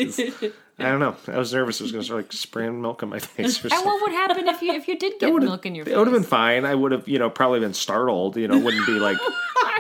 I 0.79 0.91
don't 0.91 1.01
know. 1.01 1.17
I 1.29 1.39
was 1.39 1.55
nervous. 1.55 1.81
I 1.81 1.85
was 1.85 1.93
going 1.93 2.03
to 2.03 2.05
start 2.05 2.25
like 2.25 2.33
spraying 2.33 2.83
milk 2.83 3.03
on 3.03 3.09
my 3.09 3.19
face 3.19 3.65
or 3.65 3.69
And 3.73 3.85
what 3.87 4.03
would 4.03 4.13
happen 4.13 4.47
if 4.47 4.61
you 4.61 4.73
if 4.73 4.87
you 4.87 4.99
did 4.99 5.19
get 5.19 5.33
milk 5.33 5.65
in 5.65 5.75
your 5.75 5.87
face? 5.87 5.95
It 5.95 5.99
would 5.99 6.07
have 6.07 6.15
been 6.15 6.23
fine. 6.23 6.67
I 6.67 6.75
would 6.75 6.93
have, 6.93 7.09
you 7.09 7.19
know, 7.19 7.31
probably 7.31 7.61
been 7.61 7.75
startled. 7.75 8.37
You 8.37 8.49
know, 8.49 8.59
wouldn't 8.59 8.87
be 8.87 8.99
like 8.99 9.17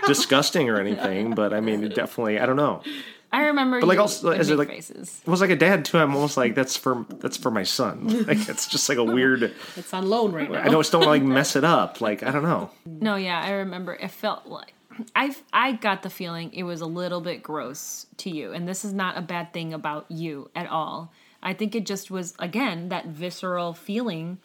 disgusting 0.06 0.70
or 0.70 0.80
anything. 0.80 1.34
But 1.34 1.52
I 1.52 1.60
mean, 1.60 1.86
definitely, 1.90 2.38
I 2.38 2.46
don't 2.46 2.56
know. 2.56 2.82
I 3.36 3.48
remember. 3.48 3.80
But 3.80 3.86
like, 3.88 3.96
you 3.96 4.00
also, 4.00 4.28
would 4.30 4.40
is 4.40 4.48
it 4.48 4.56
like- 4.56 4.68
faces? 4.68 5.20
It 5.26 5.30
was 5.30 5.42
like 5.42 5.50
a 5.50 5.56
dad 5.56 5.84
too. 5.84 5.98
I'm 5.98 6.14
almost 6.14 6.38
like 6.38 6.54
that's 6.54 6.74
for 6.76 7.04
that's 7.18 7.36
for 7.36 7.50
my 7.50 7.64
son. 7.64 8.06
Like 8.26 8.48
it's 8.48 8.66
just 8.66 8.88
like 8.88 8.96
a 8.98 9.04
weird. 9.04 9.52
It's 9.76 9.92
on 9.92 10.08
loan 10.08 10.32
right 10.32 10.50
now. 10.50 10.62
I 10.62 10.68
just 10.70 10.90
don't 10.90 11.04
like 11.04 11.22
mess 11.22 11.54
it 11.54 11.64
up. 11.64 12.00
Like 12.00 12.22
I 12.22 12.30
don't 12.30 12.42
know. 12.44 12.70
No, 12.86 13.16
yeah, 13.16 13.40
I 13.42 13.50
remember. 13.50 13.94
It 13.94 14.10
felt 14.10 14.46
like 14.46 14.72
I 15.14 15.36
I 15.52 15.72
got 15.72 16.02
the 16.02 16.08
feeling 16.10 16.50
it 16.54 16.62
was 16.62 16.80
a 16.80 16.86
little 16.86 17.20
bit 17.20 17.42
gross 17.42 18.06
to 18.18 18.30
you, 18.30 18.52
and 18.52 18.66
this 18.66 18.84
is 18.84 18.94
not 18.94 19.18
a 19.18 19.22
bad 19.22 19.52
thing 19.52 19.74
about 19.74 20.06
you 20.10 20.50
at 20.56 20.66
all. 20.68 21.12
I 21.42 21.52
think 21.52 21.74
it 21.74 21.84
just 21.84 22.10
was 22.10 22.34
again 22.38 22.88
that 22.88 23.06
visceral 23.06 23.74
feeling. 23.74 24.38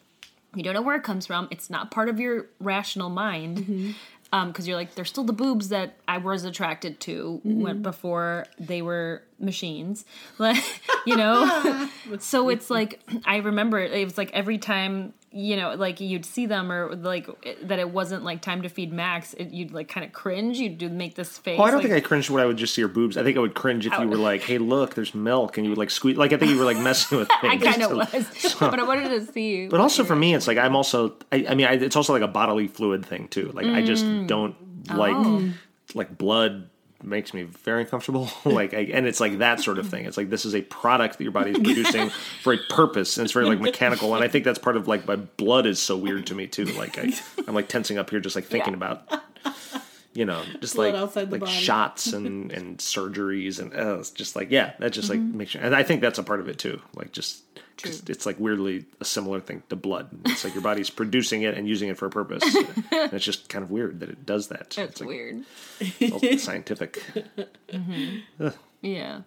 You 0.53 0.63
don't 0.63 0.73
know 0.73 0.81
where 0.81 0.97
it 0.97 1.03
comes 1.03 1.25
from. 1.25 1.47
It's 1.49 1.69
not 1.69 1.91
part 1.91 2.09
of 2.09 2.19
your 2.19 2.47
rational 2.59 3.09
mind. 3.09 3.57
Mm-hmm. 3.59 3.91
Because 4.31 4.67
you're 4.67 4.77
like, 4.77 4.95
they're 4.95 5.05
still 5.05 5.25
the 5.25 5.33
boobs 5.33 5.69
that 5.69 5.97
I 6.07 6.17
was 6.17 6.43
attracted 6.45 6.99
to 7.01 7.41
Mm-hmm. 7.45 7.61
when, 7.61 7.81
before 7.81 8.45
they 8.59 8.81
were 8.81 9.23
machines, 9.41 10.05
like 10.37 10.63
you 11.05 11.15
know. 11.17 11.89
so 12.19 12.49
it's 12.49 12.69
like 12.69 12.99
I 13.25 13.37
remember 13.37 13.79
it 13.79 14.03
was 14.05 14.17
like 14.17 14.31
every 14.33 14.57
time 14.57 15.13
you 15.33 15.55
know, 15.55 15.75
like 15.75 16.01
you'd 16.01 16.25
see 16.25 16.45
them 16.45 16.69
or 16.69 16.93
like 16.93 17.25
it, 17.43 17.65
that 17.69 17.79
it 17.79 17.89
wasn't 17.89 18.21
like 18.25 18.41
time 18.41 18.63
to 18.63 18.67
feed 18.69 18.91
Max. 18.91 19.33
It, 19.35 19.51
you'd 19.51 19.71
like 19.71 19.87
kind 19.87 20.05
of 20.05 20.11
cringe. 20.11 20.57
You'd 20.57 20.77
do 20.77 20.89
make 20.89 21.15
this 21.15 21.37
face. 21.37 21.57
Well, 21.57 21.65
I 21.67 21.71
don't 21.71 21.79
like, 21.79 21.89
think 21.89 22.03
I 22.03 22.05
cringed 22.05 22.29
when 22.29 22.43
I 22.43 22.45
would 22.45 22.57
just 22.57 22.73
see 22.73 22.81
her 22.81 22.89
boobs. 22.89 23.15
I 23.15 23.23
think 23.23 23.37
I 23.37 23.39
would 23.39 23.53
cringe 23.53 23.85
if 23.87 23.97
you 23.97 24.09
were 24.09 24.17
like, 24.17 24.41
"Hey, 24.41 24.57
look, 24.57 24.93
there's 24.93 25.15
milk," 25.15 25.57
and 25.57 25.65
you 25.65 25.71
would 25.71 25.77
like 25.77 25.89
squeeze. 25.89 26.17
Like 26.17 26.33
I 26.33 26.37
think 26.37 26.51
you 26.51 26.57
were 26.59 26.65
like 26.65 26.79
messing 26.79 27.17
with 27.19 27.29
I 27.43 27.55
kind 27.55 27.81
of 27.81 27.89
So- 27.91 27.95
was, 27.97 28.55
but 28.59 28.77
I 28.77 28.83
wanted 28.83 29.07
to 29.07 29.31
see. 29.31 29.67
But 29.69 29.79
also 29.79 30.03
for 30.03 30.17
me, 30.17 30.33
it's 30.35 30.47
like 30.47 30.57
I'm 30.57 30.75
also. 30.75 31.15
I, 31.31 31.45
I 31.47 31.55
mean, 31.55 31.65
I, 31.65 31.73
it's 31.75 31.95
also 31.95 32.11
like 32.11 32.23
a 32.23 32.27
bodily 32.27 32.67
fluid 32.67 33.05
thing 33.05 33.29
too. 33.29 33.51
Like 33.53 33.67
I 33.67 33.81
just 33.83 34.03
Mm. 34.03 34.27
don't 34.27 34.55
like 34.93 35.15
Oh. 35.15 35.49
like 35.93 36.17
blood 36.17 36.67
makes 37.03 37.33
me 37.33 37.43
very 37.43 37.81
uncomfortable. 37.81 38.29
like, 38.45 38.73
I, 38.73 38.79
and 38.93 39.05
it's 39.05 39.19
like 39.19 39.39
that 39.39 39.59
sort 39.59 39.77
of 39.79 39.89
thing. 39.89 40.05
It's 40.05 40.17
like 40.17 40.29
this 40.29 40.45
is 40.45 40.55
a 40.55 40.61
product 40.61 41.17
that 41.17 41.23
your 41.23 41.31
body 41.33 41.51
is 41.51 41.57
producing 41.63 42.09
for 42.43 42.53
a 42.53 42.57
purpose, 42.69 43.17
and 43.17 43.25
it's 43.25 43.33
very 43.33 43.45
like 43.45 43.59
mechanical. 43.59 44.13
And 44.15 44.23
I 44.23 44.27
think 44.27 44.45
that's 44.45 44.59
part 44.59 44.77
of 44.77 44.87
like 44.87 45.05
my 45.07 45.15
blood 45.15 45.65
is 45.65 45.79
so 45.79 45.97
weird 45.97 46.27
to 46.27 46.35
me 46.35 46.47
too. 46.47 46.65
Like 46.65 46.97
I, 46.97 47.11
I'm 47.47 47.53
like 47.55 47.67
tensing 47.67 47.97
up 47.97 48.09
here 48.09 48.19
just 48.19 48.35
like 48.35 48.45
thinking 48.45 48.73
Yeah. 48.73 48.77
about. 48.77 49.23
You 50.13 50.25
know, 50.25 50.43
just 50.59 50.75
Blood 50.75 51.15
like 51.15 51.31
like 51.31 51.39
body. 51.39 51.51
shots 51.53 52.11
and 52.11 52.51
and 52.51 52.77
surgeries 52.79 53.59
and 53.59 53.73
uh, 53.73 53.99
it's 53.99 54.09
just 54.11 54.35
like 54.35 54.51
yeah, 54.51 54.73
that 54.79 54.91
just 54.91 55.09
like 55.09 55.19
makes 55.21 55.51
sure. 55.51 55.61
And 55.61 55.73
I 55.73 55.83
think 55.83 56.01
that's 56.01 56.19
a 56.19 56.23
part 56.23 56.41
of 56.41 56.49
it 56.49 56.59
too. 56.59 56.81
Like 56.95 57.13
just 57.13 57.43
True. 57.81 57.91
it's 58.07 58.25
like 58.25 58.39
weirdly 58.39 58.85
a 58.99 59.05
similar 59.05 59.39
thing 59.39 59.63
to 59.69 59.75
blood. 59.75 60.09
It's 60.25 60.43
like 60.43 60.53
your 60.53 60.63
body's 60.63 60.89
producing 61.01 61.41
it 61.43 61.57
and 61.57 61.67
using 61.67 61.89
it 61.89 61.97
for 61.97 62.05
a 62.05 62.09
purpose. 62.09 62.43
and 62.43 63.13
it's 63.13 63.25
just 63.25 63.49
kind 63.49 63.63
of 63.63 63.71
weird 63.71 63.99
that 64.01 64.09
it 64.09 64.25
does 64.25 64.47
that. 64.49 64.61
It's 64.61 64.77
it's 64.77 65.01
like 65.01 65.09
weird. 65.09 66.39
scientific. 66.39 67.01
Yeah. 68.81 69.21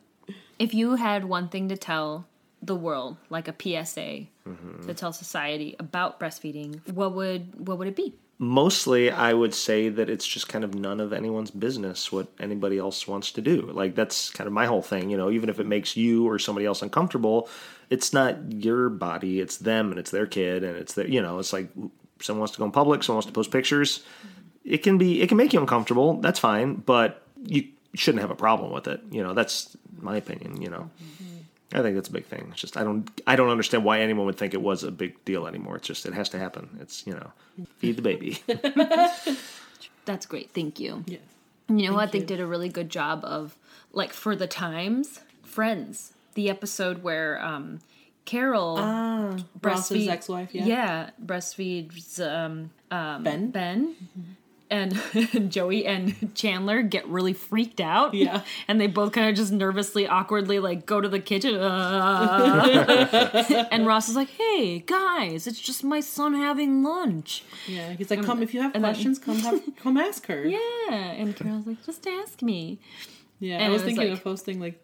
If 0.58 0.74
you 0.74 0.94
had 0.96 1.24
one 1.24 1.48
thing 1.48 1.68
to 1.68 1.76
tell 1.76 2.26
the 2.62 2.74
world, 2.74 3.16
like 3.30 3.48
a 3.48 3.54
PSA, 3.84 4.26
Mm-hmm. 4.46 4.86
to 4.86 4.92
tell 4.92 5.10
society 5.10 5.74
about 5.78 6.20
breastfeeding, 6.20 6.86
what 6.92 7.14
would 7.14 7.66
what 7.66 7.78
would 7.78 7.88
it 7.88 7.96
be? 7.96 8.12
Mostly, 8.38 9.10
I 9.10 9.32
would 9.32 9.54
say 9.54 9.88
that 9.88 10.10
it's 10.10 10.26
just 10.26 10.48
kind 10.50 10.64
of 10.64 10.74
none 10.74 11.00
of 11.00 11.14
anyone's 11.14 11.50
business 11.50 12.12
what 12.12 12.26
anybody 12.38 12.76
else 12.76 13.08
wants 13.08 13.32
to 13.32 13.40
do. 13.40 13.62
Like 13.62 13.94
that's 13.94 14.28
kind 14.28 14.46
of 14.46 14.52
my 14.52 14.66
whole 14.66 14.82
thing. 14.82 15.08
You 15.08 15.16
know, 15.16 15.30
even 15.30 15.48
if 15.48 15.60
it 15.60 15.66
makes 15.66 15.96
you 15.96 16.28
or 16.28 16.38
somebody 16.38 16.66
else 16.66 16.82
uncomfortable, 16.82 17.48
it's 17.90 18.12
not 18.12 18.52
your 18.52 18.88
body. 18.88 19.40
It's 19.40 19.56
them 19.58 19.90
and 19.90 19.98
it's 19.98 20.10
their 20.10 20.26
kid 20.26 20.64
and 20.64 20.76
it's 20.76 20.94
their. 20.94 21.06
You 21.06 21.22
know, 21.22 21.38
it's 21.38 21.52
like 21.52 21.68
someone 22.20 22.40
wants 22.40 22.52
to 22.54 22.58
go 22.58 22.64
in 22.64 22.72
public, 22.72 23.02
someone 23.02 23.16
wants 23.16 23.26
to 23.26 23.32
post 23.32 23.50
pictures. 23.50 24.02
It 24.64 24.78
can 24.78 24.98
be. 24.98 25.20
It 25.20 25.28
can 25.28 25.36
make 25.36 25.52
you 25.52 25.60
uncomfortable. 25.60 26.20
That's 26.20 26.38
fine, 26.38 26.74
but 26.74 27.22
you 27.42 27.68
shouldn't 27.94 28.22
have 28.22 28.30
a 28.30 28.36
problem 28.36 28.72
with 28.72 28.88
it. 28.88 29.00
You 29.10 29.22
know, 29.22 29.34
that's 29.34 29.76
my 30.00 30.16
opinion. 30.16 30.60
You 30.60 30.70
know. 30.70 30.90
I 31.74 31.82
think 31.82 31.96
that's 31.96 32.08
a 32.08 32.12
big 32.12 32.26
thing. 32.26 32.48
It's 32.52 32.60
just 32.60 32.76
I 32.76 32.84
don't 32.84 33.10
I 33.26 33.34
don't 33.34 33.50
understand 33.50 33.84
why 33.84 34.00
anyone 34.00 34.26
would 34.26 34.36
think 34.36 34.54
it 34.54 34.62
was 34.62 34.84
a 34.84 34.92
big 34.92 35.22
deal 35.24 35.46
anymore. 35.46 35.76
It's 35.76 35.88
just 35.88 36.06
it 36.06 36.14
has 36.14 36.28
to 36.30 36.38
happen. 36.38 36.78
It's 36.80 37.04
you 37.04 37.14
know 37.14 37.32
feed 37.78 37.96
the 37.96 38.02
baby. 38.02 38.38
That's 40.04 40.26
great. 40.26 40.52
Thank 40.52 40.78
you. 40.78 41.02
Yeah. 41.06 41.18
You 41.68 41.88
know 41.88 41.94
what? 41.94 42.12
They 42.12 42.20
did 42.20 42.38
a 42.38 42.46
really 42.46 42.68
good 42.68 42.90
job 42.90 43.24
of 43.24 43.56
like 43.92 44.12
for 44.12 44.36
the 44.36 44.46
times, 44.46 45.20
Friends, 45.42 46.12
the 46.34 46.50
episode 46.50 47.02
where 47.02 47.42
um 47.44 47.80
Carol 48.24 48.76
Ah, 48.78 49.36
Ross's 49.62 50.08
ex-wife. 50.08 50.54
Yeah. 50.54 50.64
yeah, 50.66 51.10
breastfeeds 51.24 52.20
um 52.20 52.70
Ben. 52.90 53.50
Ben. 53.50 53.94
and 54.70 54.98
Joey 55.52 55.84
and 55.86 56.34
Chandler 56.34 56.80
get 56.82 57.06
really 57.06 57.34
freaked 57.34 57.80
out. 57.80 58.14
Yeah. 58.14 58.40
And 58.68 58.80
they 58.80 58.86
both 58.86 59.12
kind 59.12 59.28
of 59.28 59.36
just 59.36 59.52
nervously, 59.52 60.06
awkwardly 60.06 60.58
like 60.58 60.86
go 60.86 61.00
to 61.02 61.08
the 61.08 61.20
kitchen. 61.20 61.54
Uh, 61.56 63.66
and 63.70 63.86
Ross 63.86 64.08
is 64.08 64.16
like, 64.16 64.30
"Hey 64.30 64.78
guys, 64.80 65.46
it's 65.46 65.60
just 65.60 65.84
my 65.84 66.00
son 66.00 66.34
having 66.34 66.82
lunch." 66.82 67.44
Yeah, 67.68 67.92
he's 67.92 68.10
like, 68.10 68.24
come 68.24 68.42
if 68.42 68.54
you 68.54 68.62
have 68.62 68.74
and 68.74 68.82
then- 68.82 68.92
questions, 68.94 69.18
come 69.18 69.38
have, 69.40 69.60
come 69.76 69.96
ask 69.98 70.26
her. 70.26 70.44
Yeah. 70.46 70.58
And 70.90 71.36
Carol's 71.36 71.66
like, 71.66 71.84
"Just 71.84 72.06
ask 72.06 72.40
me." 72.42 72.78
Yeah, 73.40 73.56
And 73.56 73.64
I 73.64 73.68
was 73.68 73.82
was 73.82 73.84
thinking 73.84 74.08
like- 74.10 74.18
of 74.18 74.24
posting 74.24 74.60
like, 74.60 74.80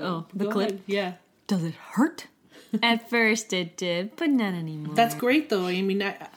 Oh, 0.00 0.26
the 0.34 0.44
go 0.44 0.50
clip? 0.50 0.68
ahead. 0.70 0.82
Yeah, 0.86 1.12
Does 1.46 1.64
it 1.64 1.74
hurt? 1.74 2.26
At 2.82 3.08
first 3.10 3.52
it 3.52 3.76
did, 3.76 4.16
but 4.16 4.30
not 4.30 4.54
anymore. 4.54 4.94
that's 4.94 5.14
great 5.14 5.48
though. 5.50 5.66
I 5.66 5.82
mean, 5.82 6.02
I, 6.02 6.28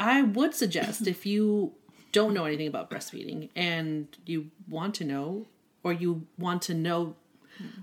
I 0.00 0.22
would 0.22 0.54
suggest 0.54 1.06
if 1.06 1.24
you 1.26 1.72
don't 2.12 2.32
know 2.34 2.44
anything 2.44 2.66
about 2.66 2.90
breastfeeding 2.90 3.50
and 3.54 4.08
you 4.24 4.50
want 4.68 4.94
to 4.96 5.04
know, 5.04 5.46
or 5.84 5.92
you 5.92 6.26
want 6.38 6.62
to 6.62 6.74
know. 6.74 7.14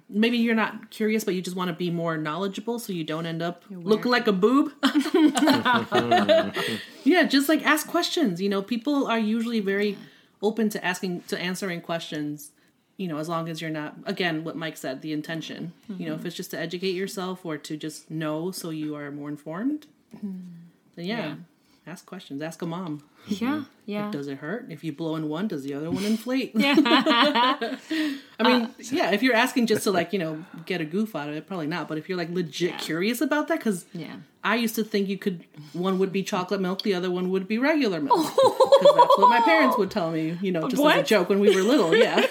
Maybe 0.07 0.37
you're 0.37 0.53
not 0.53 0.91
curious, 0.91 1.23
but 1.23 1.33
you 1.33 1.41
just 1.41 1.55
want 1.57 1.69
to 1.69 1.73
be 1.73 1.89
more 1.89 2.15
knowledgeable, 2.17 2.77
so 2.77 2.93
you 2.93 3.03
don't 3.03 3.25
end 3.25 3.41
up 3.41 3.63
looking 3.71 4.11
like 4.11 4.27
a 4.27 4.31
boob. 4.31 4.71
yeah, 7.03 7.23
just 7.23 7.49
like 7.49 7.65
ask 7.65 7.87
questions. 7.87 8.41
You 8.41 8.49
know, 8.49 8.61
people 8.61 9.07
are 9.07 9.17
usually 9.19 9.59
very 9.59 9.97
open 10.41 10.69
to 10.69 10.83
asking 10.85 11.21
to 11.27 11.39
answering 11.39 11.81
questions 11.81 12.51
you 12.97 13.07
know 13.07 13.17
as 13.17 13.27
long 13.27 13.49
as 13.49 13.61
you're 13.61 13.71
not 13.71 13.95
again 14.05 14.43
what 14.43 14.55
mike 14.55 14.77
said 14.77 15.01
the 15.01 15.11
intention 15.11 15.73
you 15.97 16.05
know 16.05 16.13
if 16.13 16.19
mm-hmm. 16.19 16.27
it's 16.27 16.35
just 16.35 16.51
to 16.51 16.59
educate 16.59 16.91
yourself 16.95 17.45
or 17.45 17.57
to 17.57 17.75
just 17.75 18.09
know 18.11 18.51
so 18.51 18.69
you 18.69 18.95
are 18.95 19.11
more 19.11 19.29
informed 19.29 19.87
mm-hmm. 20.15 20.37
then 20.95 21.05
yeah, 21.05 21.17
Yeah. 21.27 21.35
ask 21.87 22.05
questions 22.05 22.41
ask 22.41 22.61
a 22.61 22.65
mom 22.65 23.03
Yeah, 23.27 23.37
mm-hmm. 23.47 23.63
yeah. 23.85 24.11
does 24.11 24.27
it 24.27 24.37
hurt 24.37 24.67
if 24.69 24.83
you 24.83 24.93
blow 24.93 25.15
in 25.15 25.27
one 25.27 25.47
does 25.47 25.63
the 25.63 25.73
other 25.73 25.89
one 25.89 26.05
inflate 26.05 26.51
yeah. 26.55 26.75
i 26.77 28.43
mean 28.43 28.63
uh, 28.63 28.67
yeah 28.91 29.11
if 29.11 29.23
you're 29.23 29.35
asking 29.35 29.67
just 29.67 29.83
to 29.83 29.91
like 29.91 30.13
you 30.13 30.19
know 30.19 30.45
get 30.65 30.79
a 30.79 30.85
goof 30.85 31.15
out 31.15 31.29
of 31.29 31.35
it 31.35 31.47
probably 31.47 31.67
not 31.67 31.87
but 31.87 31.97
if 31.97 32.07
you're 32.07 32.17
like 32.17 32.29
legit 32.29 32.71
Yeah. 32.71 32.77
curious 32.77 33.21
about 33.21 33.47
that 33.47 33.57
because 33.59 33.85
Yeah. 33.93 34.17
I 34.45 34.55
used 34.55 34.75
to 34.75 34.83
think 34.83 35.07
you 35.07 35.17
could 35.17 35.45
one 35.71 35.99
would 35.99 36.11
be 36.11 36.21
chocolate 36.21 36.59
milk, 36.59 36.81
the 36.81 36.93
other 36.95 37.09
one 37.09 37.29
would 37.29 37.47
be 37.47 37.57
regular 37.57 38.01
milk. 38.01 38.27
Because 38.83 38.95
that's 38.97 39.17
what 39.17 39.29
my 39.29 39.39
parents 39.39 39.77
would 39.77 39.89
tell 39.89 40.11
me, 40.11 40.37
you 40.41 40.51
know, 40.51 40.67
just 40.67 40.83
as 40.83 40.97
a 40.99 41.03
joke 41.03 41.29
when 41.29 41.39
we 41.39 41.55
were 41.55 41.61
little. 41.61 41.95
Yeah. 41.95 42.25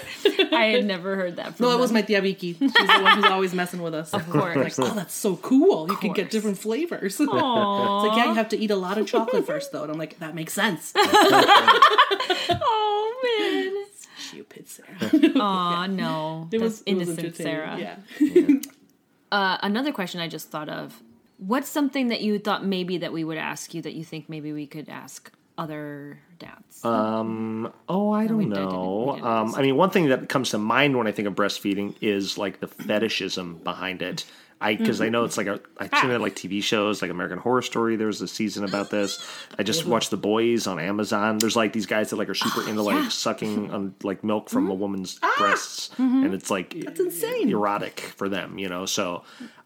I 0.57 0.65
had 0.67 0.85
never 0.95 1.15
heard 1.15 1.37
that 1.37 1.55
from 1.55 1.65
No, 1.65 1.71
it 1.71 1.79
was 1.79 1.91
my 1.91 2.01
tia 2.01 2.21
Vicky. 2.21 2.53
She's 2.53 2.73
the 2.73 2.99
one 3.01 3.17
who's 3.17 3.31
always 3.31 3.53
messing 3.53 3.81
with 3.81 3.93
us. 3.93 4.13
Of 4.23 4.29
course. 4.29 4.77
Like, 4.77 4.91
oh, 4.91 4.93
that's 4.93 5.13
so 5.13 5.37
cool. 5.37 5.89
You 5.89 5.97
can 5.97 6.13
get 6.13 6.29
different 6.29 6.57
flavors. 6.57 7.19
it's 7.19 7.31
like, 7.31 8.17
yeah, 8.17 8.25
you 8.25 8.33
have 8.35 8.49
to 8.49 8.57
eat 8.57 8.71
a 8.71 8.75
lot 8.75 8.97
of 8.97 9.07
chocolate 9.07 9.45
first, 9.45 9.71
though. 9.71 9.83
And 9.83 9.91
I'm 9.91 9.97
like, 9.97 10.19
that 10.19 10.35
makes 10.35 10.53
sense. 10.53 10.93
Oh 10.95 13.19
man. 13.23 13.85
Stupid 14.17 14.67
Sarah. 14.67 15.33
Aw, 15.35 15.87
no. 15.87 16.47
It 16.51 16.59
was, 16.59 16.73
was 16.73 16.83
innocent 16.85 17.19
entertaining. 17.19 17.53
Sarah. 17.53 17.97
Yeah. 18.19 18.55
Uh, 19.31 19.57
another 19.63 19.91
question 19.91 20.21
I 20.21 20.27
just 20.27 20.49
thought 20.49 20.69
of. 20.69 21.01
What's 21.37 21.69
something 21.69 22.09
that 22.09 22.21
you 22.21 22.39
thought 22.39 22.65
maybe 22.65 22.97
that 22.99 23.11
we 23.11 23.23
would 23.23 23.37
ask 23.37 23.73
you 23.73 23.81
that 23.81 23.93
you 23.93 24.05
think 24.05 24.29
maybe 24.29 24.53
we 24.53 24.67
could 24.67 24.89
ask 24.89 25.31
other 25.57 26.19
dads? 26.39 26.83
Um, 26.83 27.71
oh, 27.87 28.11
I 28.11 28.27
don't 28.27 28.39
did- 28.39 28.49
know. 28.49 29.13
didn't 29.15 29.27
Um. 29.27 29.55
I 29.55 29.61
mean, 29.61 29.75
one 29.75 29.89
thing 29.89 30.09
that 30.09 30.29
comes 30.29 30.51
to 30.51 30.57
mind 30.57 30.97
when 30.97 31.07
I 31.07 31.11
think 31.11 31.27
of 31.27 31.35
breastfeeding 31.35 31.95
is 32.01 32.37
like 32.37 32.59
the 32.59 32.67
fetishism 32.67 33.55
behind 33.63 34.01
it. 34.01 34.25
I 34.63 34.75
because 34.75 35.01
I 35.01 35.05
mm-hmm. 35.05 35.11
know 35.11 35.25
it's 35.25 35.37
like 35.37 35.47
a 35.47 35.59
I've 35.77 35.93
seen 35.99 36.09
it 36.11 36.21
like 36.21 36.35
TV 36.35 36.63
shows 36.63 37.01
like 37.01 37.11
American 37.11 37.37
Horror 37.37 37.61
Story. 37.61 37.97
There 37.97 38.07
was 38.07 38.21
a 38.21 38.29
season 38.29 38.63
about 38.63 38.89
this. 38.89 39.21
I 39.59 39.63
just 39.63 39.81
mm-hmm. 39.81 39.89
watched 39.89 40.09
The 40.09 40.17
Boys 40.17 40.67
on 40.67 40.79
Amazon. 40.79 41.37
There's 41.37 41.57
like 41.57 41.73
these 41.73 41.85
guys 41.85 42.11
that 42.11 42.15
like 42.15 42.29
are 42.29 42.33
super 42.33 42.61
oh, 42.61 42.69
into 42.69 42.81
like 42.81 43.11
sucking 43.11 43.71
on 43.71 43.93
like 44.03 44.23
milk 44.23 44.49
from 44.49 44.67
a 44.67 44.71
mm-hmm. 44.71 44.79
woman's 44.79 45.19
ah! 45.21 45.35
breasts, 45.37 45.89
and 45.97 46.33
it's 46.33 46.49
like 46.49 46.75
that's 46.79 46.99
insane. 46.99 47.49
erotic 47.49 47.99
for 47.99 48.29
them, 48.29 48.57
you 48.57 48.69
know. 48.69 48.85
So 48.85 49.23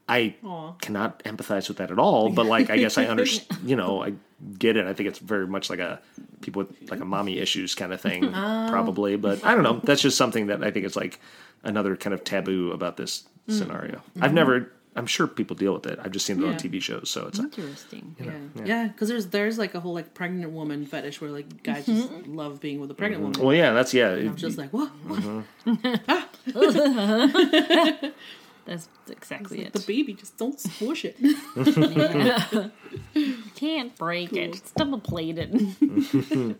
I 0.09 0.35
cannot 0.81 1.23
empathize 1.23 1.67
with 1.67 1.77
that 1.77 1.91
at 1.91 1.99
all. 1.99 2.29
But 2.29 2.45
like 2.45 2.69
I 2.69 2.77
guess 2.77 2.97
I 2.97 3.05
understand. 3.07 3.69
You 3.69 3.75
know, 3.75 4.03
I 4.03 4.13
get 4.57 4.77
it. 4.77 4.85
I 4.85 4.93
think 4.93 5.09
it's 5.09 5.19
very 5.19 5.47
much 5.47 5.69
like 5.69 5.79
a 5.79 5.99
people 6.41 6.63
with 6.63 6.89
like 6.89 7.01
a 7.01 7.05
mommy 7.05 7.39
issues 7.39 7.75
kind 7.75 7.91
of 7.91 7.99
thing, 7.99 8.25
oh. 8.33 8.67
probably. 8.69 9.17
But 9.17 9.43
I 9.45 9.53
don't 9.53 9.63
know. 9.63 9.81
That's 9.83 10.01
just 10.01 10.17
something 10.17 10.47
that 10.47 10.63
I 10.63 10.71
think 10.71 10.85
is 10.85 10.95
like 10.95 11.19
another 11.63 11.95
kind 11.95 12.13
of 12.13 12.23
taboo 12.23 12.71
about 12.71 12.97
this 12.97 13.25
mm. 13.49 13.57
scenario. 13.57 13.97
Mm-hmm. 13.97 14.23
I've 14.23 14.33
never. 14.33 14.71
I'm 14.95 15.05
sure 15.05 15.27
people 15.27 15.55
deal 15.55 15.73
with 15.73 15.85
it. 15.85 15.99
I've 16.01 16.11
just 16.11 16.25
seen 16.25 16.41
it 16.41 16.47
on 16.47 16.55
TV 16.55 16.81
shows, 16.81 17.11
so 17.11 17.27
it's 17.27 17.37
Interesting. 17.37 18.15
Yeah, 18.19 18.65
yeah, 18.65 18.87
because 18.87 19.09
there's 19.09 19.27
there's 19.27 19.59
like 19.59 19.75
a 19.75 19.79
whole 19.79 19.93
like 19.93 20.15
pregnant 20.15 20.51
woman 20.53 20.87
fetish 20.87 21.21
where 21.21 21.29
like 21.29 21.61
guys 21.61 21.85
just 21.85 22.11
mm-hmm. 22.11 22.33
love 22.33 22.59
being 22.59 22.81
with 22.81 22.89
a 22.89 22.95
pregnant 22.95 23.21
mm-hmm. 23.21 23.33
woman. 23.33 23.45
well, 23.45 23.55
yeah, 23.55 23.73
that's 23.73 23.93
yeah. 23.93 24.09
it- 24.13 24.35
Just 24.35 24.57
like 24.57 24.73
what? 24.73 24.89
what? 25.05 25.43
Ah. 26.09 26.27
That's 28.67 28.89
exactly 29.09 29.57
The 29.61 29.65
it. 29.67 29.73
The 29.73 29.79
baby, 29.79 30.13
just 30.13 30.37
don't 30.37 30.59
squish 30.59 31.05
it. 31.05 31.15
you 31.19 32.71
Can't 33.55 33.95
break 33.97 34.33
it. 34.33 34.55
It's 34.55 34.71
double 34.71 34.99
plated. 34.99 35.75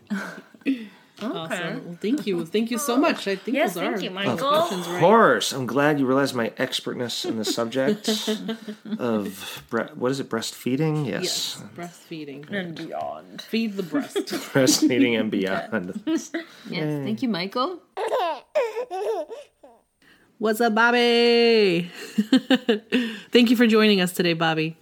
Awesome. 1.20 1.84
Well, 1.84 1.98
thank 2.00 2.28
you, 2.28 2.46
thank 2.46 2.70
you 2.70 2.78
so 2.78 2.96
much. 2.96 3.26
I 3.26 3.34
think 3.34 3.56
Yes, 3.56 3.74
those 3.74 3.82
thank 3.82 3.96
are 3.96 4.00
you, 4.02 4.10
Michael. 4.10 4.36
questions 4.38 4.86
Of 4.86 4.92
right. 4.92 5.00
course, 5.00 5.50
I'm 5.52 5.66
glad 5.66 5.98
you 5.98 6.06
realized 6.06 6.36
my 6.36 6.52
expertness 6.58 7.24
in 7.24 7.38
the 7.38 7.44
subject 7.44 8.08
of 9.00 9.64
bre- 9.68 9.90
what 9.96 10.12
is 10.12 10.20
it, 10.20 10.28
breastfeeding? 10.30 11.08
Yes, 11.08 11.24
Yes, 11.60 11.62
breastfeeding. 11.74 12.48
and 12.52 12.76
beyond. 12.76 13.42
Feed 13.42 13.76
the 13.76 13.82
breast. 13.82 14.14
breastfeeding 14.54 15.18
and 15.18 15.28
beyond. 15.28 16.00
Yes, 16.06 16.30
thank 16.70 17.20
you, 17.22 17.28
Michael. 17.28 17.80
What's 20.38 20.60
up, 20.60 20.72
Bobby? 20.72 21.90
Thank 23.32 23.50
you 23.50 23.56
for 23.56 23.66
joining 23.66 24.00
us 24.00 24.12
today, 24.12 24.34
Bobby. 24.34 24.76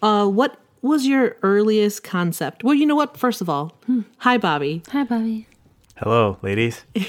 Uh, 0.00 0.28
what 0.28 0.56
was 0.82 1.04
your 1.04 1.36
earliest 1.42 2.04
concept? 2.04 2.62
Well, 2.62 2.74
you 2.74 2.86
know 2.86 2.94
what? 2.94 3.16
First 3.16 3.40
of 3.40 3.48
all, 3.48 3.76
hi, 4.18 4.38
Bobby. 4.38 4.84
Hi, 4.90 5.02
Bobby. 5.02 5.48
Hello, 5.96 6.38
ladies. 6.42 6.84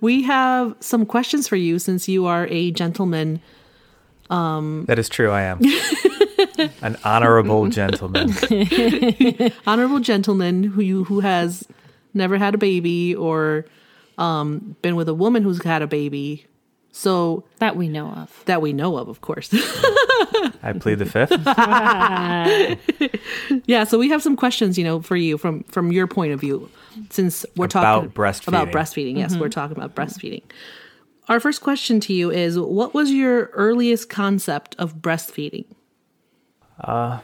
We 0.00 0.22
have 0.22 0.74
some 0.80 1.04
questions 1.04 1.46
for 1.48 1.56
you 1.56 1.78
since 1.78 2.08
you 2.08 2.24
are 2.24 2.46
a 2.46 2.70
gentleman. 2.70 3.42
That 4.30 4.98
is 4.98 5.08
true. 5.08 5.30
I 5.30 5.42
am 5.42 5.60
an 6.82 6.96
honorable 7.04 7.68
gentleman. 7.68 8.32
honorable 9.66 10.00
gentleman 10.00 10.62
who 10.62 10.80
you 10.80 11.04
who 11.04 11.20
has 11.20 11.66
never 12.14 12.38
had 12.38 12.54
a 12.54 12.58
baby 12.58 13.14
or 13.14 13.66
um, 14.16 14.76
been 14.80 14.96
with 14.96 15.08
a 15.10 15.14
woman 15.14 15.42
who's 15.42 15.62
had 15.62 15.82
a 15.82 15.86
baby. 15.86 16.46
So 16.94 17.44
That 17.58 17.74
we 17.76 17.88
know 17.88 18.08
of. 18.08 18.42
that 18.44 18.60
we 18.60 18.72
know 18.72 18.98
of, 18.98 19.08
of 19.08 19.20
course. 19.22 19.48
I 20.62 20.74
plead 20.78 20.98
the 20.98 21.06
fifth. 21.06 21.32
yeah. 23.66 23.84
So 23.84 23.98
we 23.98 24.08
have 24.10 24.22
some 24.22 24.36
questions, 24.36 24.78
you 24.78 24.84
know, 24.84 25.00
for 25.00 25.16
you 25.16 25.38
from 25.38 25.62
from 25.64 25.92
your 25.92 26.06
point 26.06 26.32
of 26.32 26.40
view, 26.40 26.68
since 27.10 27.44
we're 27.56 27.68
talking 27.68 28.04
About 28.04 28.14
breastfeeding. 28.14 28.48
About 28.48 28.68
breastfeeding, 28.70 29.16
yes, 29.18 29.36
we're 29.36 29.48
talking 29.48 29.76
about 29.76 29.94
breastfeeding. 29.94 30.42
Our 31.28 31.40
first 31.40 31.62
question 31.62 32.00
to 32.00 32.12
you 32.12 32.30
is: 32.30 32.58
What 32.58 32.94
was 32.94 33.10
your 33.10 33.46
earliest 33.54 34.08
concept 34.10 34.76
of 34.78 34.96
breastfeeding? 34.96 35.64
Uh, 36.78 37.20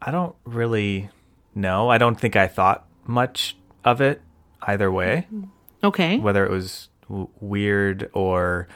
I 0.00 0.10
don't 0.10 0.36
really 0.44 1.10
know. 1.54 1.88
I 1.90 1.98
don't 1.98 2.18
think 2.20 2.36
I 2.36 2.46
thought 2.46 2.86
much 3.06 3.56
of 3.84 4.00
it 4.00 4.20
either 4.62 4.92
way, 4.92 5.26
Okay. 5.82 6.18
whether 6.18 6.44
it 6.44 6.50
was 6.50 6.88
w- 7.08 7.28
weird 7.40 8.10
or 8.12 8.68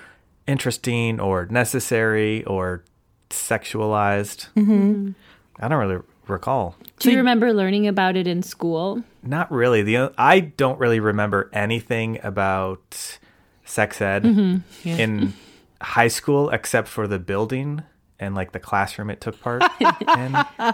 interesting 0.47 1.21
or 1.21 1.47
necessary 1.47 2.45
or 2.45 2.85
sexualized. 3.31 4.49
Mm-hmm. 4.57 5.13
I 5.59 5.69
don't 5.69 5.79
really 5.79 6.03
recall. 6.27 6.77
Do 6.99 7.11
you 7.11 7.19
remember 7.19 7.53
learning 7.53 7.87
about 7.87 8.17
it 8.17 8.27
in 8.27 8.43
school? 8.43 9.03
Not 9.23 9.51
really. 9.51 9.83
The 9.83 10.13
I 10.19 10.41
don't 10.41 10.79
really 10.79 11.01
remember 11.01 11.51
anything 11.53 12.19
about 12.23 13.19
sex 13.65 14.01
ed 14.01 14.25
mm-hmm. 14.25 14.89
in 14.89 15.35
high 15.81 16.09
school 16.09 16.51
except 16.51 16.89
for 16.89 17.07
the 17.07 17.19
building 17.19 17.83
and 18.19 18.35
like 18.35 18.53
the 18.53 18.61
classroom 18.61 19.11
it 19.11 19.21
took 19.21 19.41
part 19.41 19.63
in. 19.81 20.33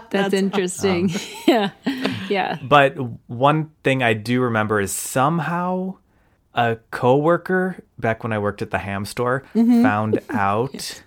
That's 0.09 0.33
interesting. 0.33 1.09
Um, 1.09 1.19
yeah. 1.47 1.71
Yeah. 2.29 2.59
But 2.61 2.95
one 3.27 3.71
thing 3.83 4.03
I 4.03 4.13
do 4.13 4.41
remember 4.41 4.79
is 4.79 4.91
somehow 4.91 5.97
a 6.59 6.77
coworker 6.91 7.81
back 7.97 8.21
when 8.21 8.33
I 8.33 8.39
worked 8.39 8.61
at 8.61 8.69
the 8.69 8.79
ham 8.79 9.05
store 9.05 9.43
mm-hmm. 9.55 9.81
found 9.81 10.19
out 10.29 11.01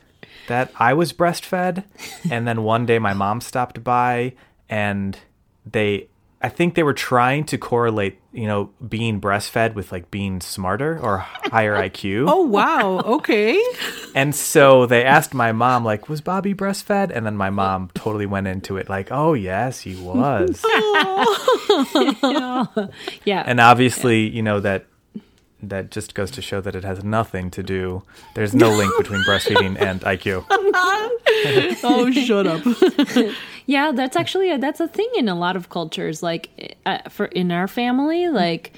that 0.48 0.72
I 0.76 0.94
was 0.94 1.12
breastfed, 1.12 1.84
and 2.30 2.48
then 2.48 2.62
one 2.62 2.86
day 2.86 2.98
my 2.98 3.12
mom 3.12 3.40
stopped 3.40 3.84
by 3.84 4.32
and 4.68 5.18
they 5.66 6.08
I 6.44 6.48
think 6.48 6.74
they 6.74 6.82
were 6.82 6.94
trying 6.94 7.44
to 7.44 7.58
correlate, 7.58 8.18
you 8.32 8.48
know, 8.48 8.70
being 8.88 9.20
breastfed 9.20 9.74
with 9.74 9.92
like 9.92 10.10
being 10.10 10.40
smarter 10.40 10.98
or 10.98 11.18
higher 11.18 11.76
IQ. 11.76 12.28
Oh 12.32 12.42
wow. 12.44 12.98
Okay. 12.98 13.62
And 14.14 14.34
so 14.34 14.86
they 14.86 15.04
asked 15.04 15.34
my 15.34 15.52
mom, 15.52 15.84
like, 15.84 16.08
was 16.08 16.20
Bobby 16.20 16.54
breastfed? 16.54 17.12
And 17.14 17.24
then 17.24 17.36
my 17.36 17.50
mom 17.50 17.90
totally 17.94 18.26
went 18.26 18.48
into 18.48 18.76
it, 18.76 18.88
like, 18.88 19.08
oh, 19.10 19.34
yes, 19.34 19.80
he 19.80 19.94
was. 19.96 20.64
Yeah. 23.24 23.42
and 23.46 23.60
obviously, 23.60 24.28
you 24.28 24.42
know, 24.42 24.60
that 24.60 24.86
that 25.62 25.90
just 25.90 26.14
goes 26.14 26.30
to 26.32 26.42
show 26.42 26.60
that 26.60 26.74
it 26.74 26.84
has 26.84 27.04
nothing 27.04 27.50
to 27.52 27.62
do, 27.62 28.02
there's 28.34 28.54
no 28.54 28.70
link 28.70 28.92
between 28.98 29.20
breastfeeding 29.28 29.80
and 29.80 30.00
IQ. 30.02 30.44
oh, 31.84 32.10
shut 32.10 32.46
up. 32.46 33.34
Yeah, 33.66 33.92
that's 33.92 34.16
actually 34.16 34.50
a, 34.50 34.58
that's 34.58 34.80
a 34.80 34.88
thing 34.88 35.08
in 35.16 35.28
a 35.28 35.34
lot 35.36 35.56
of 35.56 35.68
cultures. 35.68 36.22
Like 36.22 36.76
uh, 36.84 37.08
for 37.08 37.26
in 37.26 37.52
our 37.52 37.68
family, 37.68 38.28
like 38.28 38.72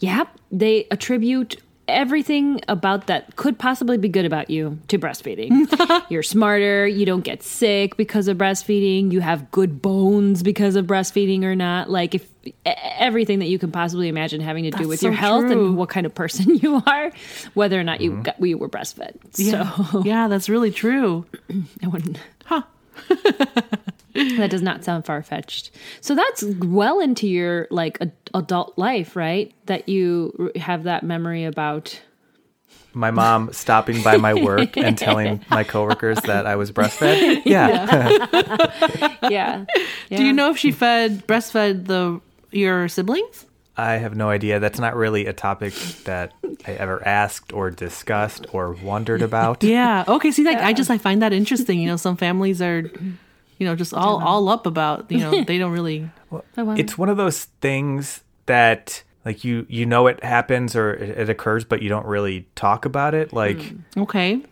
yeah, 0.00 0.24
they 0.50 0.86
attribute 0.90 1.56
everything 1.88 2.60
about 2.68 3.06
that 3.06 3.36
could 3.36 3.58
possibly 3.58 3.98
be 3.98 4.08
good 4.08 4.24
about 4.24 4.50
you 4.50 4.78
to 4.88 4.98
breastfeeding. 4.98 5.68
You're 6.10 6.22
smarter, 6.22 6.86
you 6.86 7.06
don't 7.06 7.22
get 7.22 7.42
sick 7.42 7.96
because 7.96 8.28
of 8.28 8.38
breastfeeding, 8.38 9.12
you 9.12 9.20
have 9.20 9.50
good 9.50 9.82
bones 9.82 10.42
because 10.42 10.76
of 10.76 10.86
breastfeeding 10.86 11.44
or 11.44 11.54
not. 11.54 11.90
Like 11.90 12.14
if 12.14 12.28
e- 12.44 12.52
everything 12.66 13.38
that 13.40 13.46
you 13.46 13.58
can 13.58 13.70
possibly 13.70 14.08
imagine 14.08 14.40
having 14.40 14.64
to 14.64 14.70
do 14.70 14.88
with 14.88 15.00
so 15.00 15.08
your 15.08 15.14
health 15.14 15.44
true. 15.44 15.66
and 15.66 15.76
what 15.76 15.88
kind 15.88 16.06
of 16.06 16.14
person 16.14 16.54
you 16.62 16.82
are, 16.86 17.12
whether 17.54 17.78
or 17.78 17.84
not 17.84 18.00
you 18.00 18.12
mm-hmm. 18.12 18.22
got, 18.22 18.40
we 18.40 18.54
were 18.54 18.68
breastfed. 18.68 19.16
Yeah. 19.36 19.70
So 19.90 20.02
yeah, 20.04 20.28
that's 20.28 20.48
really 20.48 20.70
true. 20.70 21.26
I 21.82 21.86
wouldn't. 21.86 22.18
Huh. 22.44 22.62
that 24.14 24.50
does 24.50 24.62
not 24.62 24.84
sound 24.84 25.04
far 25.04 25.22
fetched. 25.22 25.70
So 26.00 26.14
that's 26.14 26.42
well 26.44 27.00
into 27.00 27.26
your 27.28 27.66
like 27.70 27.98
ad- 28.00 28.12
adult 28.32 28.78
life, 28.78 29.16
right? 29.16 29.52
That 29.66 29.88
you 29.88 30.34
r- 30.56 30.60
have 30.60 30.84
that 30.84 31.02
memory 31.02 31.44
about. 31.44 32.00
My 32.96 33.10
mom 33.10 33.52
stopping 33.52 34.02
by 34.02 34.18
my 34.18 34.34
work 34.34 34.76
and 34.76 34.96
telling 34.96 35.44
my 35.50 35.64
coworkers 35.64 36.20
that 36.22 36.46
I 36.46 36.54
was 36.56 36.70
breastfed. 36.70 37.42
Yeah. 37.44 39.08
Yeah. 39.30 39.64
Do 40.10 40.24
you 40.24 40.32
know 40.32 40.50
if 40.50 40.58
she 40.58 40.70
fed 40.70 41.26
breastfed 41.26 41.86
the 41.86 42.20
your 42.52 42.88
siblings? 42.88 43.46
I 43.76 43.94
have 43.94 44.14
no 44.14 44.30
idea. 44.30 44.60
That's 44.60 44.78
not 44.78 44.94
really 44.94 45.26
a 45.26 45.32
topic 45.32 45.74
that 46.04 46.32
I 46.66 46.72
ever 46.72 47.04
asked 47.04 47.52
or 47.52 47.70
discussed 47.70 48.46
or 48.52 48.72
wondered 48.74 49.22
about. 49.22 49.64
Yeah. 49.64 50.04
Okay. 50.06 50.30
See, 50.30 50.44
like 50.44 50.58
I 50.58 50.72
just 50.72 50.90
I 50.90 50.98
find 50.98 51.20
that 51.22 51.32
interesting. 51.32 51.80
You 51.80 51.88
know, 51.88 51.96
some 51.96 52.16
families 52.16 52.62
are, 52.62 52.88
you 53.58 53.66
know, 53.66 53.74
just 53.76 53.94
all 53.94 54.22
all 54.22 54.48
up 54.48 54.66
about. 54.66 55.10
You 55.10 55.18
know, 55.18 55.44
they 55.44 55.58
don't 55.58 55.72
really. 55.80 56.10
Wow. 56.30 56.42
It's 56.76 56.98
one 56.98 57.08
of 57.08 57.16
those 57.16 57.44
things 57.60 58.22
that 58.46 59.02
like 59.24 59.42
you 59.44 59.66
you 59.68 59.86
know 59.86 60.06
it 60.06 60.22
happens 60.22 60.76
or 60.76 60.92
it, 60.94 61.10
it 61.18 61.30
occurs 61.30 61.64
but 61.64 61.80
you 61.80 61.88
don't 61.88 62.04
really 62.06 62.46
talk 62.56 62.84
about 62.84 63.14
it 63.14 63.32
like 63.32 63.72
Okay. 63.96 64.42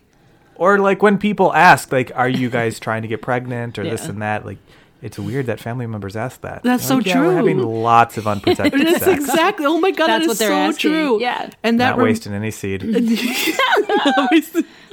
or 0.54 0.78
like 0.78 1.02
when 1.02 1.18
people 1.18 1.52
ask 1.52 1.92
like 1.92 2.10
are 2.14 2.28
you 2.28 2.48
guys 2.48 2.80
trying 2.86 3.02
to 3.02 3.08
get 3.08 3.20
pregnant 3.20 3.78
or 3.78 3.84
this 3.84 4.06
and 4.08 4.22
that 4.22 4.46
like 4.46 4.56
it's 5.02 5.18
weird 5.18 5.46
that 5.46 5.58
family 5.60 5.86
members 5.86 6.14
ask 6.16 6.40
that. 6.42 6.62
That's 6.62 6.86
so 6.86 6.96
Like, 6.98 7.06
yeah, 7.06 7.18
We're 7.18 7.26
true. 7.26 7.36
having 7.36 7.58
lots 7.58 8.16
of 8.18 8.26
unprotected 8.34 8.80
That's 8.86 9.04
sex. 9.04 9.24
exactly. 9.24 9.66
Oh 9.66 9.78
my 9.80 9.90
god, 9.90 10.06
That's 10.06 10.22
that 10.22 10.28
what 10.28 10.32
is 10.34 10.38
they're 10.38 10.48
so 10.50 10.54
asking. 10.54 10.90
true. 10.92 11.20
Yeah. 11.20 11.50
And 11.64 11.80
that 11.80 11.90
Not 11.90 11.98
rem- 11.98 12.06
wasting 12.06 12.32
any 12.32 12.50
seed. 12.52 12.82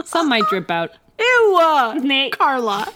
Some 0.06 0.28
might 0.30 0.44
drip 0.50 0.70
out. 0.72 0.92
Ew, 1.20 1.58
uh, 1.62 1.94
Nate. 2.02 2.38
Carla. 2.38 2.92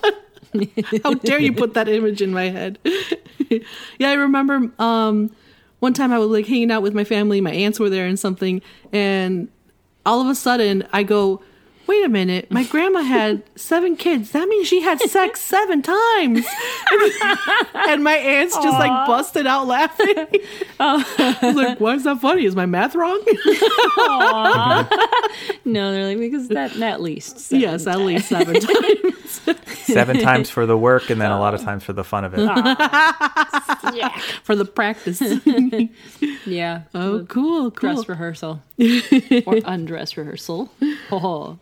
How 1.03 1.13
dare 1.13 1.39
you 1.39 1.53
put 1.53 1.73
that 1.73 1.87
image 1.87 2.21
in 2.21 2.31
my 2.31 2.49
head? 2.49 2.79
yeah, 3.49 4.09
I 4.09 4.13
remember 4.13 4.71
um, 4.79 5.31
one 5.79 5.93
time 5.93 6.11
I 6.11 6.19
was 6.19 6.29
like 6.29 6.47
hanging 6.47 6.71
out 6.71 6.81
with 6.81 6.93
my 6.93 7.03
family, 7.03 7.41
my 7.41 7.51
aunts 7.51 7.79
were 7.79 7.89
there 7.89 8.05
and 8.05 8.19
something, 8.19 8.61
and 8.91 9.49
all 10.05 10.21
of 10.21 10.27
a 10.27 10.35
sudden 10.35 10.87
I 10.93 11.03
go, 11.03 11.41
wait 11.87 12.05
a 12.05 12.09
minute, 12.09 12.51
my 12.51 12.63
grandma 12.63 13.01
had 13.01 13.43
seven 13.55 13.95
kids. 13.95 14.31
That 14.31 14.47
means 14.47 14.67
she 14.67 14.81
had 14.81 14.99
sex 15.01 15.41
seven 15.53 15.81
times. 15.81 16.45
and 17.73 18.03
my 18.03 18.15
aunts 18.15 18.55
just 18.55 18.79
like 18.79 19.07
busted 19.07 19.47
out 19.47 19.67
laughing. 19.67 20.25
I 20.79 21.37
was 21.41 21.55
like, 21.55 21.79
why 21.79 21.95
is 21.95 22.03
that 22.03 22.19
funny? 22.19 22.45
Is 22.45 22.55
my 22.55 22.65
math 22.65 22.95
wrong? 22.95 23.21
No, 25.65 25.91
they're 25.91 26.07
like 26.07 26.19
because 26.19 26.47
that 26.49 26.79
at 26.81 27.01
least. 27.01 27.39
seven 27.39 27.61
yes, 27.61 27.87
at 27.87 27.99
least 27.99 28.29
seven 28.29 28.55
times. 28.59 29.41
Seven 29.83 30.19
times 30.19 30.49
for 30.49 30.65
the 30.65 30.77
work 30.77 31.09
and 31.09 31.19
then 31.19 31.31
a 31.31 31.39
lot 31.39 31.53
of 31.53 31.61
times 31.61 31.83
for 31.83 31.93
the 31.93 32.03
fun 32.03 32.23
of 32.25 32.33
it. 32.33 32.39
Yeah. 33.93 34.09
For 34.43 34.55
the 34.55 34.65
practice. 34.65 35.21
Yeah. 36.45 36.83
Oh, 36.93 37.25
cool, 37.27 37.71
cool. 37.71 37.93
Dress 37.93 38.07
rehearsal 38.09 38.61
or 39.45 39.59
undress 39.65 40.17
rehearsal. 40.17 40.71
Oh. 41.11 41.59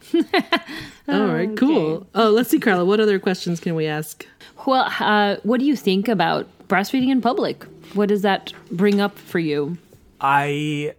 All 1.10 1.28
right, 1.28 1.58
cool. 1.58 2.08
Oh, 2.16 2.30
let's 2.30 2.50
see, 2.50 2.60
Carla. 2.60 2.86
What 2.86 3.02
other 3.02 3.20
questions 3.20 3.60
can 3.60 3.76
we 3.76 3.86
ask? 3.86 4.26
Well, 4.66 4.90
uh, 5.00 5.38
what 5.44 5.60
do 5.60 5.66
you 5.66 5.76
think 5.76 6.08
about 6.08 6.48
breastfeeding 6.70 7.10
in 7.10 7.20
public? 7.22 7.66
What 7.96 8.08
does 8.08 8.22
that 8.22 8.54
bring 8.72 9.02
up 9.02 9.20
for 9.20 9.40
you? 9.40 9.78
I 10.22 10.94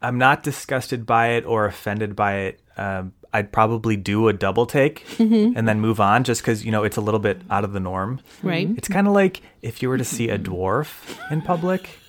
I'm 0.00 0.16
not 0.16 0.42
disgusted 0.42 1.04
by 1.04 1.30
it 1.32 1.44
or 1.44 1.66
offended 1.66 2.16
by 2.16 2.34
it. 2.36 2.60
Um, 2.78 3.12
I'd 3.32 3.52
probably 3.52 3.96
do 3.96 4.28
a 4.28 4.32
double 4.32 4.66
take 4.66 5.04
and 5.18 5.68
then 5.68 5.80
move 5.80 6.00
on 6.00 6.24
just 6.24 6.40
because, 6.40 6.64
you 6.64 6.72
know, 6.72 6.82
it's 6.82 6.96
a 6.96 7.00
little 7.00 7.20
bit 7.20 7.42
out 7.50 7.62
of 7.64 7.72
the 7.72 7.80
norm. 7.80 8.20
Right. 8.42 8.68
It's 8.76 8.88
kind 8.88 9.06
of 9.06 9.12
like 9.12 9.42
if 9.62 9.82
you 9.82 9.88
were 9.88 9.98
to 9.98 10.04
see 10.04 10.30
a 10.30 10.38
dwarf 10.38 11.16
in 11.30 11.42
public, 11.42 11.99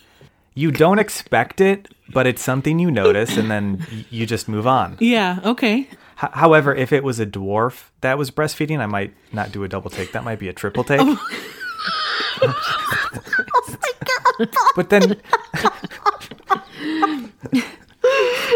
you 0.54 0.72
don't 0.72 1.00
expect 1.00 1.62
it, 1.62 1.88
but 2.14 2.28
it's 2.28 2.42
something 2.42 2.78
you 2.80 2.92
notice 2.92 3.38
and 3.38 3.50
then 3.50 3.86
you 4.10 4.26
just 4.26 4.48
move 4.50 4.68
on. 4.68 4.98
Yeah. 5.00 5.40
Okay. 5.44 5.88
H- 6.24 6.30
however, 6.34 6.76
if 6.76 6.92
it 6.92 7.04
was 7.04 7.20
a 7.20 7.26
dwarf 7.26 7.86
that 8.02 8.18
was 8.18 8.32
breastfeeding, 8.32 8.80
I 8.80 8.86
might 8.86 9.14
not 9.32 9.52
do 9.52 9.64
a 9.64 9.68
double 9.68 9.90
take. 9.90 10.12
That 10.12 10.24
might 10.24 10.40
be 10.40 10.48
a 10.50 10.54
triple 10.54 10.84
take. 10.84 11.00
Oh, 11.02 11.18
my 12.42 12.48
god! 14.40 14.50
but 14.76 14.90
then 14.90 15.18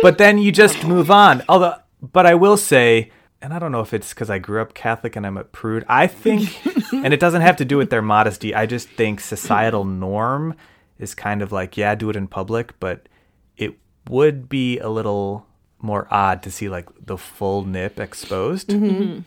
But 0.02 0.18
then 0.18 0.38
you 0.38 0.52
just 0.52 0.84
move 0.84 1.10
on. 1.10 1.44
Although 1.50 1.76
but 2.02 2.26
I 2.26 2.36
will 2.36 2.58
say 2.58 3.12
and 3.42 3.54
I 3.54 3.60
don't 3.60 3.72
know 3.72 3.82
if 3.82 3.94
it's 3.94 4.14
because 4.14 4.30
I 4.30 4.40
grew 4.40 4.62
up 4.62 4.74
Catholic 4.74 5.16
and 5.16 5.26
I'm 5.26 5.38
a 5.38 5.44
prude. 5.44 5.86
I 5.88 6.08
think, 6.08 6.66
and 6.94 7.14
it 7.14 7.20
doesn't 7.20 7.42
have 7.44 7.58
to 7.58 7.66
do 7.66 7.78
with 7.78 7.90
their 7.92 8.02
modesty. 8.02 8.56
I 8.56 8.66
just 8.66 8.90
think 8.90 9.20
societal 9.20 9.86
norm 9.86 10.56
is 11.00 11.16
kind 11.16 11.42
of 11.42 11.52
like, 11.52 11.78
yeah, 11.78 11.96
do 11.96 12.10
it 12.10 12.16
in 12.16 12.28
public, 12.28 12.80
but 12.80 13.08
it 13.58 13.74
would 14.10 14.48
be 14.50 14.80
a 14.80 14.90
little 14.90 15.46
more 15.80 16.08
odd 16.10 16.42
to 16.44 16.52
see 16.52 16.70
like 16.70 16.88
the 17.06 17.18
full 17.18 17.64
nip 17.64 18.00
exposed. 18.00 18.70
Mm-hmm. 18.70 18.86
Mm-hmm. 18.86 19.04
Mm-hmm. 19.04 19.20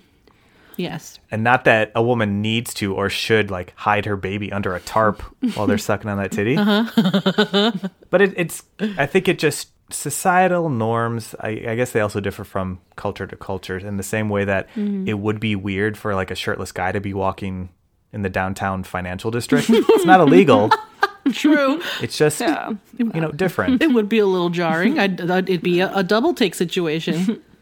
Yes. 0.76 1.18
And 1.30 1.42
not 1.42 1.64
that 1.64 1.90
a 1.96 2.02
woman 2.02 2.40
needs 2.40 2.72
to 2.74 2.94
or 2.94 3.10
should 3.10 3.50
like 3.50 3.72
hide 3.74 4.06
her 4.06 4.16
baby 4.16 4.52
under 4.52 4.74
a 4.76 4.80
tarp 4.80 5.22
while 5.54 5.66
they're 5.66 5.76
sucking 5.88 6.08
on 6.08 6.18
that 6.18 6.30
titty. 6.30 6.56
Uh-huh. 6.56 7.72
but 8.10 8.22
it, 8.22 8.34
it's, 8.36 8.62
I 8.96 9.06
think 9.06 9.28
it 9.28 9.38
just, 9.38 9.72
societal 9.90 10.68
norms, 10.68 11.34
I, 11.40 11.48
I 11.48 11.74
guess 11.74 11.92
they 11.92 12.00
also 12.00 12.20
differ 12.20 12.44
from 12.44 12.78
culture 12.96 13.26
to 13.26 13.36
culture 13.36 13.78
in 13.78 13.96
the 13.96 14.02
same 14.02 14.28
way 14.28 14.44
that 14.44 14.68
it 14.76 15.18
would 15.18 15.40
be 15.40 15.56
weird 15.56 15.96
for 15.96 16.14
like 16.14 16.30
a 16.30 16.34
shirtless 16.34 16.72
guy 16.72 16.92
to 16.92 17.00
be 17.00 17.14
walking 17.14 17.70
in 18.12 18.20
the 18.20 18.28
downtown 18.28 18.82
financial 18.84 19.30
district. 19.30 19.70
it's 19.70 20.04
not 20.04 20.20
illegal. 20.20 20.70
True. 21.32 21.80
It's 22.02 22.16
just, 22.16 22.40
you 22.40 22.78
know, 22.98 23.32
different. 23.32 23.82
it 23.82 23.92
would 23.92 24.08
be 24.08 24.18
a 24.18 24.26
little 24.26 24.50
jarring. 24.50 24.98
I'd, 24.98 25.20
I'd- 25.20 25.52
it'd 25.52 25.62
be 25.62 25.80
a, 25.80 25.94
a 25.94 26.02
double 26.02 26.34
take 26.34 26.54
situation. 26.54 27.42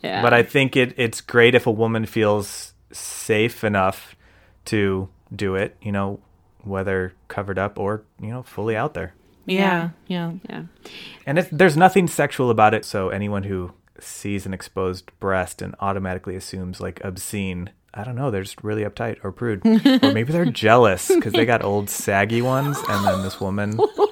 Yeah. 0.00 0.22
But 0.22 0.32
I 0.32 0.44
think 0.44 0.76
it, 0.76 0.94
it's 0.96 1.20
great 1.20 1.56
if 1.56 1.66
a 1.66 1.72
woman 1.72 2.06
feels 2.06 2.72
safe 2.92 3.64
enough 3.64 4.14
to 4.66 5.08
do 5.34 5.56
it, 5.56 5.76
you 5.82 5.90
know, 5.90 6.20
whether 6.62 7.14
covered 7.26 7.58
up 7.58 7.80
or, 7.80 8.04
you 8.20 8.28
know, 8.28 8.44
fully 8.44 8.76
out 8.76 8.94
there. 8.94 9.14
Yeah. 9.44 9.90
Yeah. 10.06 10.34
yeah. 10.48 10.62
And 11.26 11.40
it's, 11.40 11.48
there's 11.50 11.76
nothing 11.76 12.06
sexual 12.06 12.48
about 12.48 12.74
it. 12.74 12.84
So 12.84 13.08
anyone 13.08 13.42
who 13.42 13.72
sees 13.98 14.46
an 14.46 14.54
exposed 14.54 15.10
breast 15.18 15.60
and 15.60 15.74
automatically 15.80 16.36
assumes 16.36 16.80
like 16.80 17.00
obscene, 17.02 17.70
I 17.98 18.04
don't 18.04 18.14
know, 18.14 18.30
they're 18.30 18.42
just 18.44 18.62
really 18.62 18.84
uptight 18.84 19.16
or 19.24 19.32
prude. 19.32 19.60
or 19.66 20.12
maybe 20.12 20.32
they're 20.32 20.44
jealous 20.44 21.08
because 21.12 21.32
they 21.32 21.44
got 21.44 21.64
old 21.64 21.90
saggy 21.90 22.40
ones. 22.40 22.78
And 22.88 23.04
then 23.04 23.22
this 23.22 23.40
woman, 23.40 23.78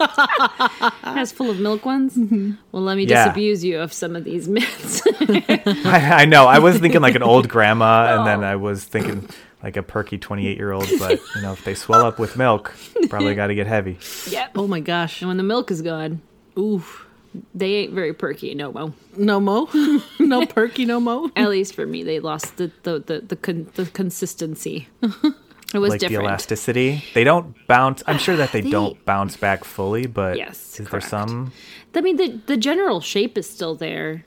Has 1.05 1.31
full 1.33 1.51
of 1.51 1.61
milk 1.61 1.85
ones. 1.87 2.16
Mm-hmm. 2.16 2.53
Well, 2.72 2.83
let 2.83 2.96
me 2.96 3.05
Yeah. 3.05 3.25
disabuse 3.27 3.64
you 3.64 3.79
of 3.81 3.92
some 3.92 4.16
of 4.16 4.25
these 4.25 4.49
myths. 4.49 5.03
I, 5.87 6.22
I 6.22 6.25
know, 6.25 6.46
I 6.46 6.59
was 6.59 6.79
thinking 6.79 7.01
like 7.01 7.14
an 7.14 7.22
old 7.22 7.49
grandma. 7.49 8.16
And 8.18 8.27
then 8.27 8.42
I 8.44 8.57
was 8.57 8.85
thinking 8.85 9.29
like 9.62 9.77
a 9.77 9.83
perky 9.83 10.18
28 10.18 10.57
year 10.57 10.72
old. 10.72 10.88
But, 10.99 11.20
you 11.37 11.42
know, 11.42 11.53
if 11.53 11.64
they 11.64 11.75
swell 11.75 12.05
up 12.05 12.18
with 12.18 12.37
milk, 12.37 12.75
probably 13.09 13.35
got 13.35 13.46
to 13.49 13.55
get 13.55 13.66
heavy. 13.66 13.99
yep. 14.29 14.51
Oh 14.57 14.66
my 14.66 14.81
gosh. 14.81 15.20
And 15.22 15.29
when 15.29 15.37
the 15.37 15.42
milk 15.42 15.70
is 15.70 15.81
gone, 15.83 16.20
Oof. 16.59 17.05
They 17.55 17.75
ain't 17.75 17.92
very 17.92 18.12
perky. 18.12 18.55
No 18.55 18.72
mo. 18.72 18.92
No 19.16 19.40
mo. 19.40 19.68
no 20.20 20.46
perky. 20.46 20.85
No 20.85 21.01
mo. 21.01 21.31
At 21.37 21.49
least 21.49 21.74
for 21.74 21.87
me, 21.87 22.03
they 22.03 22.20
lost 22.20 22.57
the 22.57 22.70
the 22.82 22.99
the 23.01 23.20
the, 23.20 23.37
con- 23.37 23.68
the 23.74 23.87
consistency. 23.87 24.89
It 25.74 25.80
was 25.80 25.91
like 25.91 26.01
the 26.01 26.12
elasticity. 26.14 27.03
They 27.12 27.24
don't 27.24 27.53
bounce. 27.66 28.01
I'm 28.07 28.18
sure 28.18 28.37
that 28.37 28.53
they, 28.53 28.61
They- 28.61 28.70
don't 28.70 29.05
bounce 29.05 29.37
back 29.37 29.64
fully, 29.64 30.07
but 30.07 30.37
Yes, 30.39 30.78
is 30.78 30.87
correct. 30.87 30.91
there 30.93 31.01
some? 31.01 31.53
I 31.95 32.01
mean, 32.03 32.16
the 32.16 32.41
the 32.47 32.57
general 32.57 33.01
shape 33.01 33.37
is 33.37 33.51
still 33.51 33.74
there. 33.74 34.24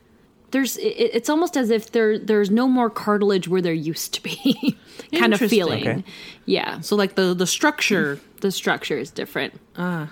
There's, 0.52 0.76
it, 0.78 0.90
it's 1.14 1.30
almost 1.30 1.56
as 1.56 1.70
if 1.70 1.92
there 1.92 2.20
there's 2.20 2.52
no 2.52 2.68
more 2.68 2.90
cartilage 2.90 3.48
where 3.48 3.62
there 3.62 3.74
used 3.74 4.14
to 4.16 4.22
be, 4.22 4.78
kind 5.18 5.34
of 5.34 5.40
feeling. 5.40 5.88
Okay. 5.88 6.04
Yeah, 6.46 6.82
So 6.82 6.96
like 6.98 7.16
the 7.16 7.34
the 7.34 7.48
structure. 7.48 8.20
the 8.42 8.52
structure 8.52 8.98
is 9.00 9.10
different. 9.10 9.54
Ah. 9.78 10.10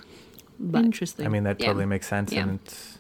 Interesting. 0.74 1.26
I 1.26 1.30
mean, 1.30 1.43
that 1.43 1.60
Yeah. 1.60 1.68
totally 1.68 1.86
makes 1.86 2.08
sense, 2.08 2.32
Yeah. 2.34 2.43
and 2.43 2.60
it's 2.64 2.97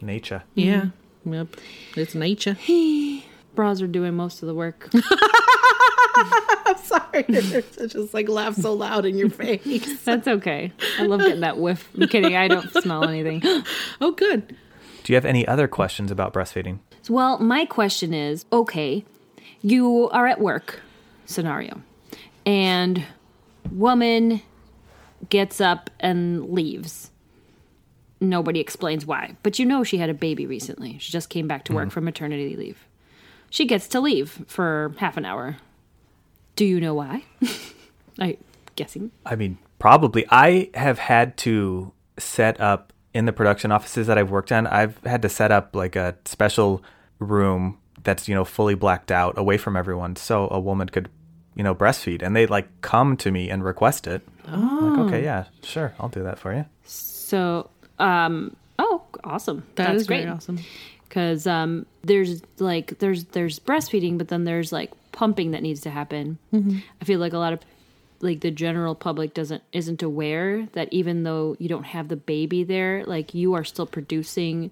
nature. 0.00 0.42
yeah. 0.54 0.86
Mm-hmm. 1.26 1.34
Yep. 1.34 1.48
It's 1.96 2.14
nature. 2.14 2.56
Bras 3.54 3.82
are 3.82 3.86
doing 3.88 4.14
most 4.14 4.42
of 4.42 4.46
the 4.46 4.54
work. 4.54 4.88
I'm 4.94 6.76
Sorry, 6.78 7.24
it's 7.28 7.76
just 7.92 8.14
like 8.14 8.28
laugh 8.28 8.54
so 8.54 8.72
loud 8.72 9.04
in 9.04 9.16
your 9.18 9.30
face. 9.30 10.00
That's 10.04 10.26
okay. 10.28 10.72
I 10.98 11.02
love 11.04 11.20
getting 11.20 11.40
that 11.40 11.58
whiff. 11.58 11.88
I'm 11.98 12.08
kidding. 12.08 12.36
I 12.36 12.48
don't 12.48 12.70
smell 12.72 13.04
anything. 13.04 13.42
oh, 14.00 14.12
good. 14.12 14.54
Do 15.04 15.12
you 15.12 15.14
have 15.16 15.24
any 15.24 15.46
other 15.46 15.68
questions 15.68 16.10
about 16.10 16.32
breastfeeding? 16.32 16.78
Well, 17.08 17.38
my 17.38 17.64
question 17.64 18.12
is 18.14 18.44
okay, 18.52 19.04
you 19.62 20.08
are 20.10 20.26
at 20.26 20.40
work 20.40 20.80
scenario, 21.26 21.82
and 22.46 23.04
woman 23.70 24.42
gets 25.28 25.60
up 25.60 25.90
and 26.00 26.50
leaves. 26.50 27.10
Nobody 28.20 28.60
explains 28.60 29.06
why, 29.06 29.36
but 29.42 29.58
you 29.58 29.64
know 29.64 29.84
she 29.84 29.98
had 29.98 30.10
a 30.10 30.14
baby 30.14 30.46
recently. 30.46 30.98
She 30.98 31.12
just 31.12 31.30
came 31.30 31.46
back 31.46 31.64
to 31.64 31.72
work 31.72 31.84
mm-hmm. 31.84 31.90
from 31.90 32.04
maternity 32.04 32.56
leave. 32.56 32.86
She 33.50 33.64
gets 33.64 33.88
to 33.88 34.00
leave 34.00 34.44
for 34.46 34.94
half 34.98 35.16
an 35.16 35.24
hour. 35.24 35.56
Do 36.56 36.64
you 36.64 36.80
know 36.80 36.94
why? 36.94 37.24
I 38.18 38.36
guessing. 38.74 39.12
I 39.24 39.36
mean, 39.36 39.58
probably. 39.78 40.26
I 40.30 40.70
have 40.74 40.98
had 40.98 41.36
to 41.38 41.92
set 42.18 42.60
up 42.60 42.92
in 43.14 43.26
the 43.26 43.32
production 43.32 43.70
offices 43.72 44.06
that 44.08 44.18
I've 44.18 44.30
worked 44.30 44.52
on. 44.52 44.66
I've 44.66 44.98
had 45.04 45.22
to 45.22 45.28
set 45.28 45.52
up 45.52 45.74
like 45.74 45.96
a 45.96 46.16
special 46.24 46.82
room 47.20 47.78
that's 48.02 48.28
you 48.28 48.34
know 48.34 48.44
fully 48.44 48.74
blacked 48.74 49.10
out, 49.10 49.38
away 49.38 49.56
from 49.56 49.76
everyone, 49.76 50.16
so 50.16 50.48
a 50.50 50.60
woman 50.60 50.88
could 50.88 51.08
you 51.58 51.64
know 51.64 51.74
breastfeed, 51.74 52.22
and 52.22 52.34
they 52.34 52.46
like 52.46 52.68
come 52.80 53.18
to 53.18 53.30
me 53.30 53.50
and 53.50 53.62
request 53.62 54.06
it. 54.06 54.26
I'm 54.46 54.96
like, 54.96 55.06
okay, 55.08 55.22
yeah, 55.22 55.44
sure, 55.62 55.92
I'll 56.00 56.08
do 56.08 56.22
that 56.22 56.38
for 56.38 56.54
you. 56.54 56.64
So, 56.84 57.68
um, 57.98 58.56
oh, 58.78 59.02
awesome. 59.24 59.64
That 59.74 59.88
That's 59.88 60.00
is 60.02 60.06
great. 60.06 60.22
very 60.22 60.30
awesome. 60.30 60.58
because 61.08 61.46
um, 61.46 61.84
there's 62.02 62.40
like 62.58 62.98
there's 63.00 63.24
there's 63.24 63.58
breastfeeding, 63.58 64.16
but 64.16 64.28
then 64.28 64.44
there's 64.44 64.72
like 64.72 64.92
pumping 65.12 65.50
that 65.50 65.62
needs 65.62 65.80
to 65.82 65.90
happen. 65.90 66.38
I 66.54 67.04
feel 67.04 67.18
like 67.20 67.34
a 67.34 67.38
lot 67.38 67.52
of 67.52 67.60
like 68.20 68.40
the 68.40 68.50
general 68.50 68.94
public 68.94 69.34
doesn't 69.34 69.62
isn't 69.72 70.02
aware 70.02 70.66
that 70.72 70.88
even 70.92 71.24
though 71.24 71.56
you 71.58 71.68
don't 71.68 71.84
have 71.84 72.08
the 72.08 72.16
baby 72.16 72.64
there, 72.64 73.04
like 73.04 73.34
you 73.34 73.54
are 73.54 73.64
still 73.64 73.86
producing 73.86 74.70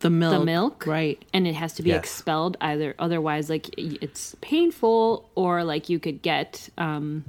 The 0.00 0.10
milk. 0.10 0.38
the 0.40 0.44
milk, 0.44 0.86
Right. 0.86 1.24
And 1.32 1.46
it 1.46 1.54
has 1.54 1.72
to 1.74 1.82
be 1.82 1.88
Yes. 1.90 1.98
expelled 2.00 2.56
either. 2.60 2.94
Otherwise, 2.98 3.48
like 3.48 3.70
it's 3.78 4.36
painful, 4.40 5.28
or 5.34 5.64
like 5.64 5.88
you 5.88 5.98
could 5.98 6.20
get 6.22 6.68
um, 6.76 7.24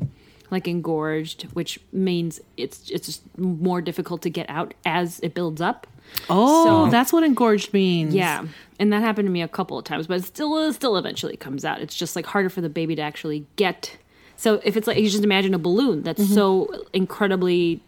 like 0.52 0.68
engorged, 0.68 1.44
which 1.54 1.80
means 1.92 2.40
it's 2.58 2.90
it's 2.90 3.06
just 3.08 3.22
more 3.38 3.82
difficult 3.82 4.22
to 4.24 4.30
get 4.30 4.50
out 4.50 4.74
as 4.86 5.20
it 5.22 5.34
builds 5.34 5.62
up. 5.62 5.88
Oh, 6.30 6.86
So- 6.86 6.92
that's 6.92 7.12
what 7.14 7.24
engorged 7.24 7.74
means. 7.74 8.14
Yeah, 8.14 8.46
and 8.80 8.92
that 8.94 9.02
happened 9.02 9.28
to 9.28 9.32
me 9.32 9.42
a 9.42 9.48
couple 9.48 9.78
of 9.78 9.84
times, 9.86 10.08
but 10.08 10.18
it 10.18 10.24
still 10.26 10.58
it 10.58 10.74
still 10.74 10.98
eventually 10.98 11.36
comes 11.38 11.64
out. 11.66 11.82
It's 11.82 11.96
just 11.96 12.16
like 12.16 12.26
harder 12.26 12.50
for 12.50 12.62
the 12.62 12.70
baby 12.70 12.96
to 12.96 13.02
actually 13.02 13.46
get. 13.56 13.98
So 14.36 14.62
if 14.64 14.78
it's 14.78 14.88
like 14.88 14.98
you 14.98 15.10
just 15.10 15.24
imagine 15.24 15.54
a 15.54 15.60
balloon 15.60 16.04
that's 16.04 16.28
so 16.34 16.70
incredibly 16.94 17.82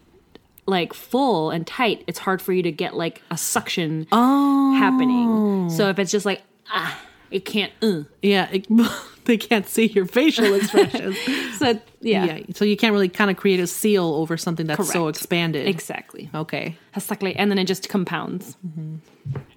like 0.70 0.94
full 0.94 1.50
and 1.50 1.66
tight, 1.66 2.04
it's 2.06 2.18
hard 2.18 2.40
for 2.40 2.52
you 2.52 2.62
to 2.62 2.72
get 2.72 2.94
like 2.96 3.22
a 3.30 3.36
suction 3.36 4.06
happening. 4.10 5.68
So 5.70 5.88
if 5.88 5.98
it's 5.98 6.10
just 6.10 6.24
like 6.26 6.42
ah, 6.72 6.98
it 7.30 7.44
can't. 7.44 7.72
Uh. 7.82 8.02
Yeah. 8.22 8.48
it- 8.50 8.66
they 9.26 9.36
can't 9.36 9.68
see 9.68 9.86
your 9.86 10.06
facial 10.06 10.54
expressions. 10.54 11.16
So 11.60 11.78
yeah, 12.00 12.24
yeah. 12.24 12.40
So 12.54 12.64
you 12.64 12.74
can't 12.74 12.92
really 12.94 13.10
kind 13.10 13.30
of 13.30 13.36
create 13.36 13.60
a 13.60 13.66
seal 13.66 14.04
over 14.14 14.38
something 14.38 14.66
that's 14.66 14.90
so 14.90 15.08
expanded. 15.08 15.66
exactly. 15.68 16.30
Okay. 16.34 16.74
Exactly, 16.96 17.36
and 17.36 17.50
then 17.50 17.58
it 17.58 17.66
just 17.66 17.90
compounds. 17.90 18.56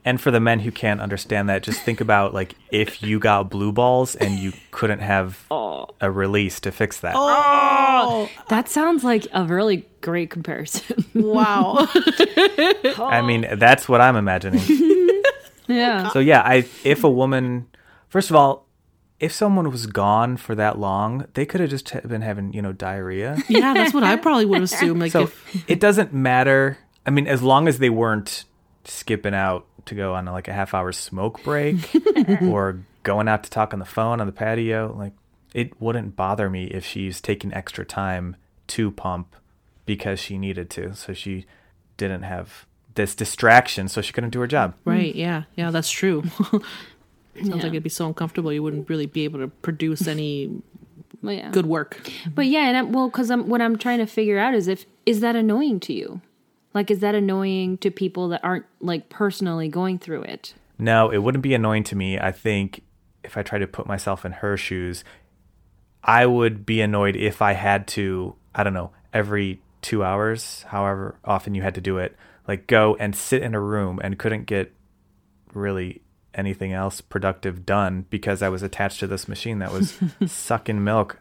And 0.05 0.19
for 0.19 0.32
the 0.32 0.39
men 0.39 0.59
who 0.59 0.71
can't 0.71 0.99
understand 0.99 1.47
that, 1.49 1.63
just 1.63 1.82
think 1.82 2.01
about 2.01 2.34
like 2.34 2.55
if 2.71 3.01
you 3.01 3.19
got 3.19 3.49
blue 3.49 3.71
balls 3.71 4.15
and 4.15 4.38
you 4.38 4.51
couldn't 4.71 4.99
have 4.99 5.45
a 6.01 6.11
release 6.11 6.59
to 6.61 6.71
fix 6.71 6.99
that. 6.99 7.15
Oh, 7.15 8.28
oh. 8.30 8.30
That 8.49 8.67
sounds 8.67 9.03
like 9.03 9.26
a 9.32 9.45
really 9.45 9.88
great 10.01 10.30
comparison. 10.30 11.05
wow. 11.15 11.88
I 12.97 13.21
mean, 13.26 13.47
that's 13.53 13.88
what 13.88 14.01
I'm 14.01 14.15
imagining. 14.17 14.61
yeah. 15.67 16.09
So 16.09 16.19
yeah, 16.19 16.41
I 16.41 16.65
if 16.84 17.03
a 17.03 17.09
woman, 17.09 17.67
first 18.09 18.30
of 18.30 18.36
all, 18.36 18.67
if 19.19 19.32
someone 19.32 19.71
was 19.71 19.88
gone 19.88 20.36
for 20.36 20.53
that 20.55 20.78
long, 20.78 21.28
they 21.34 21.45
could 21.45 21.61
have 21.61 21.69
just 21.69 21.93
been 22.05 22.21
having 22.21 22.51
you 22.51 22.61
know 22.61 22.74
diarrhea. 22.74 23.38
yeah, 23.47 23.74
that's 23.74 23.93
what 23.93 24.03
I 24.03 24.17
probably 24.17 24.45
would 24.45 24.61
assume. 24.63 24.99
Like, 24.99 25.13
So 25.13 25.24
if, 25.24 25.69
it 25.69 25.80
doesn't 25.80 26.13
matter. 26.13 26.78
I 27.05 27.09
mean, 27.09 27.28
as 27.28 27.41
long 27.41 27.67
as 27.67 27.80
they 27.80 27.89
weren't 27.89 28.43
skipping 28.86 29.34
out 29.34 29.65
to 29.86 29.95
go 29.95 30.13
on 30.13 30.25
like 30.25 30.47
a 30.47 30.53
half 30.53 30.73
hour 30.73 30.91
smoke 30.91 31.43
break 31.43 31.75
or 32.41 32.79
going 33.03 33.27
out 33.27 33.43
to 33.43 33.49
talk 33.49 33.73
on 33.73 33.79
the 33.79 33.86
phone 33.86 34.19
on 34.21 34.27
the 34.27 34.34
patio, 34.34 34.95
like 34.97 35.13
it 35.53 35.79
wouldn't 35.81 36.15
bother 36.15 36.49
me 36.49 36.65
if 36.65 36.86
she's 36.86 37.19
taking 37.21 37.53
extra 37.53 37.86
time 37.86 38.36
to 38.67 38.91
pump 38.91 39.36
because 39.86 40.19
she 40.19 40.38
needed 40.38 40.69
to. 40.71 40.95
So 40.95 41.13
she 41.13 41.45
didn't 41.97 42.23
have 42.23 42.65
this 42.95 43.13
distraction, 43.15 43.88
so 43.88 44.01
she 44.01 44.13
couldn't 44.13 44.29
do 44.31 44.39
her 44.39 44.47
job. 44.47 44.73
Mm. 44.86 44.91
right. 44.91 45.15
Yeah. 45.15 45.43
Yeah, 45.55 45.71
that's 45.71 45.89
true. 45.91 46.23
Sounds 46.31 46.63
Yeah. 47.36 47.55
like 47.55 47.65
it'd 47.65 47.84
be 47.84 47.89
so 47.89 48.05
uncomfortable 48.07 48.53
you 48.53 48.61
wouldn't 48.63 48.88
really 48.89 49.05
be 49.07 49.23
able 49.23 49.39
to 49.39 49.47
produce 49.47 50.07
any 50.07 50.61
Well, 51.21 51.34
yeah. 51.34 51.49
good 51.51 51.65
work. 51.65 51.99
But 52.34 52.45
yeah, 52.47 52.67
and 52.67 52.77
I'm, 52.77 52.91
well, 52.91 53.09
because 53.09 53.29
I'm 53.31 53.47
what 53.49 53.61
I'm 53.61 53.77
trying 53.77 53.97
to 53.99 54.05
figure 54.05 54.38
out 54.39 54.53
is 54.53 54.67
if 54.67 54.86
is 55.05 55.19
that 55.21 55.36
annoying 55.36 55.79
to 55.81 55.93
you? 55.93 56.21
Like, 56.74 56.89
is 56.89 56.99
that 56.99 57.15
annoying 57.15 57.78
to 57.80 57.91
people 57.91 58.30
that 58.30 58.43
aren't 58.43 58.65
like 58.80 59.09
personally 59.09 59.67
going 59.67 59.99
through 59.99 60.24
it? 60.24 60.53
No, 60.78 61.09
it 61.09 61.19
wouldn't 61.19 61.43
be 61.43 61.53
annoying 61.53 61.84
to 61.86 61.95
me. 61.95 62.19
I 62.19 62.32
think 62.32 62.82
if 63.24 63.38
I 63.38 63.43
try 63.43 63.59
to 63.59 63.67
put 63.67 63.88
myself 63.88 64.26
in 64.26 64.34
her 64.34 64.57
shoes, 64.57 65.03
I 66.03 66.26
would 66.26 66.65
be 66.65 66.82
annoyed 66.82 67.15
if 67.15 67.41
I 67.41 67.53
had 67.53 67.88
to, 67.89 68.36
I 68.53 68.63
don't 68.63 68.74
know, 68.74 68.91
every 69.13 69.61
two 69.82 70.03
hours, 70.03 70.63
however 70.69 71.19
often 71.24 71.55
you 71.55 71.61
had 71.61 71.76
to 71.76 71.82
do 71.82 71.97
it, 71.97 72.17
like 72.47 72.67
go 72.67 72.95
and 72.99 73.15
sit 73.15 73.41
in 73.41 73.53
a 73.53 73.59
room 73.59 73.99
and 74.03 74.19
couldn't 74.19 74.45
get 74.45 74.74
really 75.53 76.01
anything 76.34 76.74
else 76.74 76.99
productive 76.99 77.65
done 77.65 78.05
because 78.09 78.41
I 78.41 78.49
was 78.49 78.63
attached 78.63 78.99
to 79.01 79.07
this 79.07 79.28
machine 79.28 79.59
that 79.59 79.71
was 79.71 79.97
sucking 80.26 80.84
milk 80.84 81.19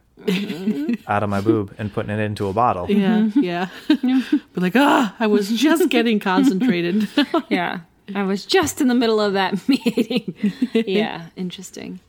out 1.09 1.23
of 1.23 1.29
my 1.31 1.41
boob 1.41 1.75
and 1.79 1.93
putting 1.93 2.11
it 2.11 2.21
into 2.21 2.47
a 2.49 2.53
bottle. 2.53 2.91
Yeah. 2.91 3.29
Yeah. 3.35 3.69
but 3.89 4.63
like, 4.63 4.77
ah, 4.77 5.15
I 5.19 5.27
was 5.27 5.51
just 5.51 5.89
getting 5.89 6.21
concentrated. 6.21 7.09
Yeah, 7.49 7.81
I 8.15 8.23
was 8.23 8.47
just 8.47 8.81
in 8.81 8.89
the 8.89 8.95
middle 8.95 9.21
of 9.21 9.33
that 9.35 9.67
meeting. 9.69 10.35
yeah, 10.75 11.27
interesting. 11.37 12.01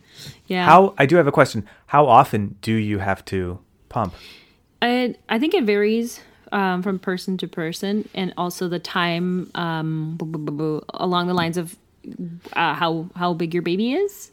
Yeah, 0.48 0.66
How 0.66 0.94
I 0.98 1.06
do 1.06 1.16
have 1.18 1.28
a 1.28 1.32
question. 1.32 1.68
How 1.88 2.08
often 2.08 2.56
do 2.62 2.74
you 2.74 3.00
have 3.00 3.26
to 3.26 3.60
pump? 3.90 4.14
I 4.82 5.16
I 5.28 5.40
think 5.40 5.54
it 5.54 5.64
varies 5.64 6.20
um, 6.52 6.82
from 6.84 7.00
person 7.00 7.38
to 7.38 7.48
person, 7.48 8.08
and 8.14 8.34
also 8.38 8.68
the 8.68 8.80
time 8.80 9.50
um, 9.56 10.16
boo- 10.18 10.26
boo- 10.26 10.40
boo- 10.40 10.52
boo, 10.52 10.82
along 10.94 11.28
the 11.28 11.34
lines 11.34 11.58
of 11.58 11.76
uh, 12.54 12.74
how 12.76 13.10
how 13.16 13.34
big 13.34 13.54
your 13.54 13.64
baby 13.64 13.94
is. 13.94 14.32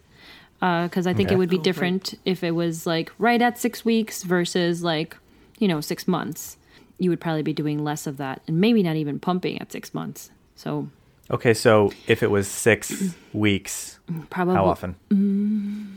Uh, 0.62 0.84
because 0.84 1.06
I 1.06 1.14
think 1.14 1.28
Okay. 1.28 1.34
it 1.34 1.38
would 1.38 1.48
be 1.48 1.58
different 1.58 2.14
if 2.26 2.44
it 2.44 2.50
was 2.50 2.86
like 2.86 3.12
right 3.18 3.40
at 3.40 3.58
six 3.58 3.82
weeks 3.84 4.22
versus 4.24 4.82
like 4.82 5.16
you 5.58 5.66
know 5.68 5.80
six 5.80 6.06
months. 6.06 6.56
You 6.98 7.08
would 7.08 7.20
probably 7.20 7.42
be 7.42 7.54
doing 7.54 7.82
less 7.82 8.06
of 8.06 8.18
that, 8.18 8.42
and 8.46 8.60
maybe 8.60 8.82
not 8.82 8.96
even 8.96 9.18
pumping 9.18 9.58
at 9.60 9.72
six 9.72 9.94
months. 9.94 10.30
So 10.56 10.88
Okay, 11.30 11.54
so 11.54 11.92
if 12.06 12.22
it 12.22 12.30
was 12.30 12.46
six 12.46 13.14
weeks, 13.32 13.98
probably 14.28 14.54
how 14.56 14.66
often? 14.66 14.96
Mm, 15.10 15.96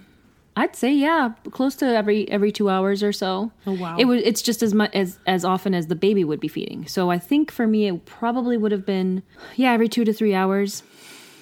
I'd 0.55 0.75
say 0.77 0.93
yeah, 0.93 1.31
close 1.51 1.75
to 1.77 1.85
every 1.85 2.29
every 2.29 2.51
two 2.53 2.69
hours 2.69 3.03
or 3.03 3.11
so. 3.11 3.51
Oh, 3.67 3.73
wow. 3.73 3.97
It 3.97 4.05
was 4.05 4.21
It's 4.23 4.41
just 4.41 4.63
as 4.63 4.73
much 4.73 4.91
as 4.93 5.19
as 5.27 5.43
often 5.43 5.73
as 5.73 5.87
the 5.87 5.95
baby 5.95 6.23
would 6.23 6.39
be 6.39 6.47
feeding. 6.47 6.85
So 6.87 7.09
I 7.09 7.17
think 7.19 7.51
for 7.51 7.67
me, 7.67 7.87
it 7.87 8.05
probably 8.05 8.55
would 8.55 8.71
have 8.71 8.85
been 8.85 9.23
yeah 9.57 9.73
every 9.73 9.89
two 9.89 10.05
to 10.05 10.13
three 10.13 10.33
hours. 10.35 10.83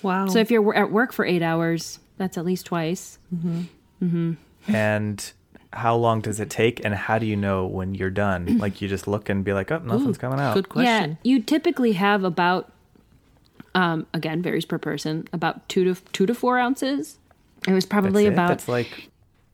wow. 0.02 0.26
So 0.28 0.40
if 0.40 0.50
you're 0.50 0.62
wo- 0.64 0.74
at 0.74 0.92
work 0.92 1.12
for 1.14 1.26
eight 1.26 1.42
hours, 1.44 2.00
that's 2.22 2.38
at 2.38 2.46
least 2.46 2.68
twice. 2.68 3.18
And 4.68 5.34
how 5.74 5.96
long 5.96 6.22
does 6.22 6.40
it 6.40 6.50
take? 6.50 6.84
And 6.86 6.94
how 6.94 7.18
do 7.18 7.26
you 7.26 7.36
know 7.36 7.66
when 7.66 7.96
you're 7.96 8.10
done? 8.12 8.58
Like 8.62 8.80
you 8.82 8.88
just 8.88 9.08
look 9.08 9.28
and 9.28 9.44
be 9.44 9.54
like, 9.54 9.72
oh, 9.72 9.80
nothing's 9.80 10.20
coming 10.20 10.40
out. 10.40 10.54
good 10.54 10.70
question. 10.70 11.18
Yeah, 11.24 11.32
you 11.32 11.42
typically 11.42 11.94
have 11.94 12.24
about 12.24 12.72
um 13.74 14.06
again 14.14 14.42
varies 14.42 14.66
per 14.66 14.78
person 14.78 15.28
about 15.32 15.68
two 15.70 15.84
to 15.86 16.00
two 16.14 16.26
to 16.28 16.36
four 16.36 16.60
ounces. 16.60 17.18
It 17.68 17.72
was 17.74 17.86
That's 17.86 17.90
probably 17.90 18.26
it? 18.26 18.34
about 18.34 18.50
That's 18.50 18.68
like 18.68 19.10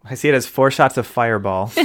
I 0.09 0.15
see 0.15 0.29
it 0.29 0.35
as 0.35 0.45
four 0.45 0.71
shots 0.71 0.97
of 0.97 1.05
Fireball. 1.05 1.71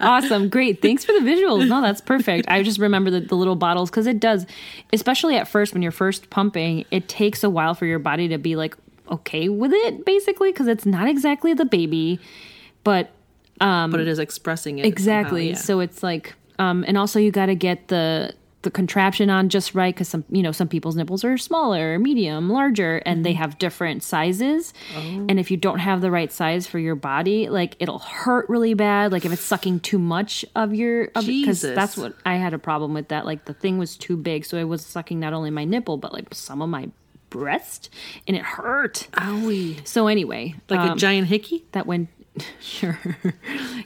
awesome. 0.00 0.48
Great. 0.48 0.80
Thanks 0.80 1.04
for 1.04 1.12
the 1.12 1.18
visuals. 1.20 1.68
No, 1.68 1.82
that's 1.82 2.00
perfect. 2.00 2.48
I 2.48 2.62
just 2.62 2.78
remember 2.78 3.10
the, 3.10 3.20
the 3.20 3.34
little 3.34 3.56
bottles 3.56 3.90
because 3.90 4.06
it 4.06 4.18
does, 4.18 4.46
especially 4.92 5.36
at 5.36 5.46
first 5.46 5.74
when 5.74 5.82
you're 5.82 5.92
first 5.92 6.30
pumping, 6.30 6.86
it 6.90 7.06
takes 7.06 7.44
a 7.44 7.50
while 7.50 7.74
for 7.74 7.84
your 7.84 7.98
body 7.98 8.28
to 8.28 8.38
be 8.38 8.56
like 8.56 8.76
okay 9.10 9.48
with 9.48 9.72
it, 9.72 10.04
basically, 10.04 10.50
because 10.52 10.66
it's 10.66 10.86
not 10.86 11.08
exactly 11.08 11.54
the 11.54 11.64
baby, 11.64 12.20
but 12.84 13.10
um, 13.60 13.90
but 13.90 14.00
it 14.00 14.08
is 14.08 14.18
expressing 14.18 14.78
it 14.78 14.86
exactly. 14.86 15.48
somehow, 15.48 15.58
yeah. 15.58 15.64
So 15.64 15.80
it's 15.80 16.02
like, 16.02 16.34
um, 16.58 16.84
and 16.88 16.98
also 16.98 17.18
you 17.20 17.30
got 17.30 17.46
to 17.46 17.54
get 17.54 17.88
the 17.88 18.34
the 18.62 18.70
contraption 18.70 19.28
on 19.28 19.50
just 19.50 19.74
right 19.74 19.94
because 19.94 20.08
some 20.08 20.24
you 20.30 20.42
know 20.42 20.50
some 20.50 20.66
people's 20.68 20.96
nipples 20.96 21.22
are 21.22 21.36
smaller 21.36 21.98
medium 21.98 22.48
larger 22.48 22.96
and 23.04 23.16
Mm-hmm. 23.18 23.22
they 23.24 23.32
have 23.34 23.58
different 23.58 24.02
sizes 24.02 24.72
Oh. 24.96 25.00
and 25.28 25.38
if 25.38 25.50
you 25.50 25.58
don't 25.58 25.80
have 25.80 26.00
the 26.00 26.10
right 26.10 26.32
size 26.32 26.66
for 26.66 26.78
your 26.78 26.94
body 26.94 27.50
like 27.50 27.76
it'll 27.78 27.98
hurt 27.98 28.48
really 28.48 28.72
bad 28.72 29.12
like 29.12 29.26
if 29.26 29.32
it's 29.34 29.42
sucking 29.42 29.80
too 29.80 29.98
much 29.98 30.46
of 30.56 30.72
your 30.72 31.08
because 31.08 31.60
that's 31.60 31.98
what 31.98 32.16
i 32.24 32.36
had 32.36 32.54
a 32.54 32.58
problem 32.58 32.94
with 32.94 33.08
that 33.08 33.26
like 33.26 33.44
the 33.44 33.52
thing 33.52 33.76
was 33.76 33.98
too 33.98 34.16
big 34.16 34.46
so 34.46 34.56
it 34.56 34.64
was 34.64 34.80
sucking 34.86 35.20
not 35.20 35.34
only 35.34 35.50
my 35.50 35.66
nipple 35.66 35.98
but 35.98 36.14
like 36.14 36.32
some 36.34 36.62
of 36.62 36.70
my 36.70 36.88
breast 37.38 37.90
and 38.28 38.36
it 38.36 38.44
hurt 38.44 39.08
Owie. 39.14 39.84
so 39.86 40.06
anyway 40.06 40.54
Like 40.70 40.78
um, 40.80 40.90
a 40.92 40.96
giant 40.96 41.26
hickey? 41.26 41.64
that 41.72 41.84
went 41.84 42.08
sure 42.60 42.98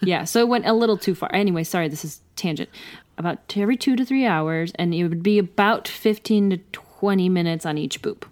yeah 0.03 0.25
so 0.25 0.41
it 0.41 0.49
went 0.49 0.67
a 0.67 0.73
little 0.75 0.99
too 0.99 1.15
far 1.15 1.31
anyway 1.35 1.65
sorry 1.65 1.89
this 1.89 2.05
is 2.05 2.21
tangent 2.37 2.69
about 3.17 3.47
t- 3.49 3.63
every 3.63 3.77
two 3.77 3.97
to 3.97 4.05
three 4.05 4.27
hours 4.27 4.71
and 4.77 4.93
it 4.95 5.03
would 5.05 5.23
be 5.23 5.39
about 5.39 5.89
15 5.89 6.51
to 6.51 6.57
20 6.73 7.29
minutes 7.31 7.65
on 7.67 7.79
each 7.79 8.03
boop 8.03 8.25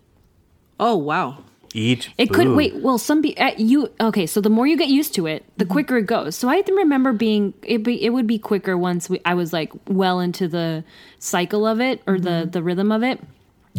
Oh, 0.78 0.96
wow. 0.96 1.38
Each 1.72 2.10
it 2.18 2.26
could 2.32 2.48
wait 2.50 2.76
well 2.76 2.98
some 2.98 3.20
be 3.22 3.36
uh, 3.38 3.52
you 3.58 3.90
okay 4.00 4.26
so 4.26 4.40
the 4.40 4.48
more 4.50 4.66
you 4.66 4.76
get 4.78 4.88
used 4.88 5.14
to 5.14 5.26
it 5.26 5.44
the 5.58 5.64
Mm-hmm. 5.64 5.72
quicker 5.72 5.96
it 5.98 6.06
goes 6.06 6.34
so 6.36 6.48
i 6.48 6.60
can 6.62 6.74
remember 6.74 7.12
being 7.12 7.52
it, 7.62 7.82
be, 7.82 8.02
it 8.02 8.10
would 8.10 8.26
be 8.26 8.38
quicker 8.38 8.76
once 8.78 9.10
we, 9.10 9.20
i 9.26 9.34
was 9.34 9.52
like 9.52 9.72
well 9.88 10.20
into 10.20 10.48
the 10.48 10.84
cycle 11.18 11.66
of 11.66 11.80
it 11.80 12.00
or 12.06 12.14
Mm-hmm. 12.16 12.24
the 12.24 12.46
the 12.50 12.62
rhythm 12.62 12.90
of 12.92 13.02
it 13.02 13.20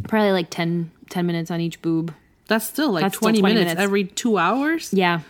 probably 0.02 0.32
like 0.32 0.50
10 0.50 0.91
10 1.10 1.26
minutes 1.26 1.50
on 1.52 1.60
each 1.62 1.82
boob 1.82 2.14
That's 2.48 2.66
still 2.66 2.91
like 2.91 3.04
That's 3.04 3.18
still 3.18 3.28
20, 3.30 3.39
20 3.39 3.54
minutes, 3.54 3.70
minutes. 3.70 3.84
every 3.84 4.04
two 4.06 4.38
hours? 4.38 4.93
yeah 4.93 5.22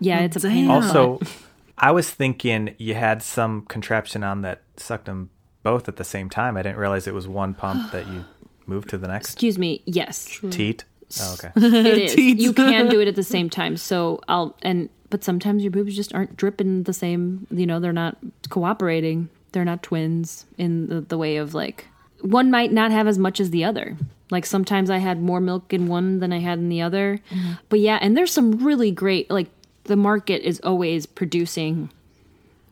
yeah 0.00 0.20
it's 0.20 0.36
a 0.36 0.40
pain 0.48 0.58
in 0.58 0.68
the 0.68 0.72
butt. 0.80 0.96
Also, 0.96 1.20
I 1.78 1.90
was 1.90 2.08
thinking 2.10 2.74
you 2.78 2.94
had 2.94 3.22
some 3.22 3.62
contraption 3.66 4.22
on 4.22 4.42
that 4.42 4.62
sucked 4.76 5.06
them 5.06 5.30
both 5.62 5.88
at 5.88 5.96
the 5.96 6.04
same 6.04 6.30
time. 6.30 6.56
I 6.56 6.62
didn't 6.62 6.78
realize 6.78 7.06
it 7.06 7.14
was 7.14 7.26
one 7.28 7.52
pump 7.54 7.92
that 7.92 8.06
you 8.06 8.24
moved 8.66 8.88
to 8.90 8.98
the 8.98 9.08
next 9.08 9.26
excuse 9.32 9.58
me 9.58 9.82
yes 9.84 10.40
teat. 10.50 10.84
Oh, 11.20 11.34
okay. 11.38 11.50
It 11.56 11.98
is. 11.98 12.14
Teats. 12.14 12.42
You 12.42 12.52
can 12.52 12.88
do 12.88 13.00
it 13.00 13.06
at 13.08 13.14
the 13.14 13.22
same 13.22 13.48
time. 13.48 13.76
So 13.76 14.20
I'll 14.28 14.56
and 14.62 14.88
but 15.08 15.22
sometimes 15.22 15.62
your 15.62 15.70
boobs 15.70 15.94
just 15.94 16.12
aren't 16.14 16.36
dripping 16.36 16.82
the 16.82 16.92
same. 16.92 17.46
You 17.50 17.64
know, 17.66 17.78
they're 17.78 17.92
not 17.92 18.16
cooperating. 18.48 19.28
They're 19.52 19.64
not 19.64 19.82
twins 19.84 20.46
in 20.58 20.88
the, 20.88 21.00
the 21.00 21.16
way 21.16 21.36
of 21.36 21.54
like 21.54 21.86
one 22.20 22.50
might 22.50 22.72
not 22.72 22.90
have 22.90 23.06
as 23.06 23.18
much 23.18 23.40
as 23.40 23.50
the 23.50 23.64
other. 23.64 23.96
Like 24.30 24.46
sometimes 24.46 24.90
I 24.90 24.98
had 24.98 25.20
more 25.20 25.40
milk 25.40 25.72
in 25.72 25.86
one 25.86 26.18
than 26.18 26.32
I 26.32 26.38
had 26.38 26.58
in 26.58 26.68
the 26.68 26.82
other. 26.82 27.20
Mm-hmm. 27.30 27.52
But 27.68 27.80
yeah, 27.80 27.98
and 28.00 28.16
there's 28.16 28.32
some 28.32 28.64
really 28.64 28.90
great 28.90 29.30
like 29.30 29.48
the 29.84 29.96
market 29.96 30.42
is 30.42 30.60
always 30.60 31.06
producing 31.06 31.90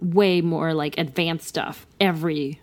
way 0.00 0.40
more 0.40 0.74
like 0.74 0.98
advanced 0.98 1.46
stuff 1.46 1.86
every 2.00 2.60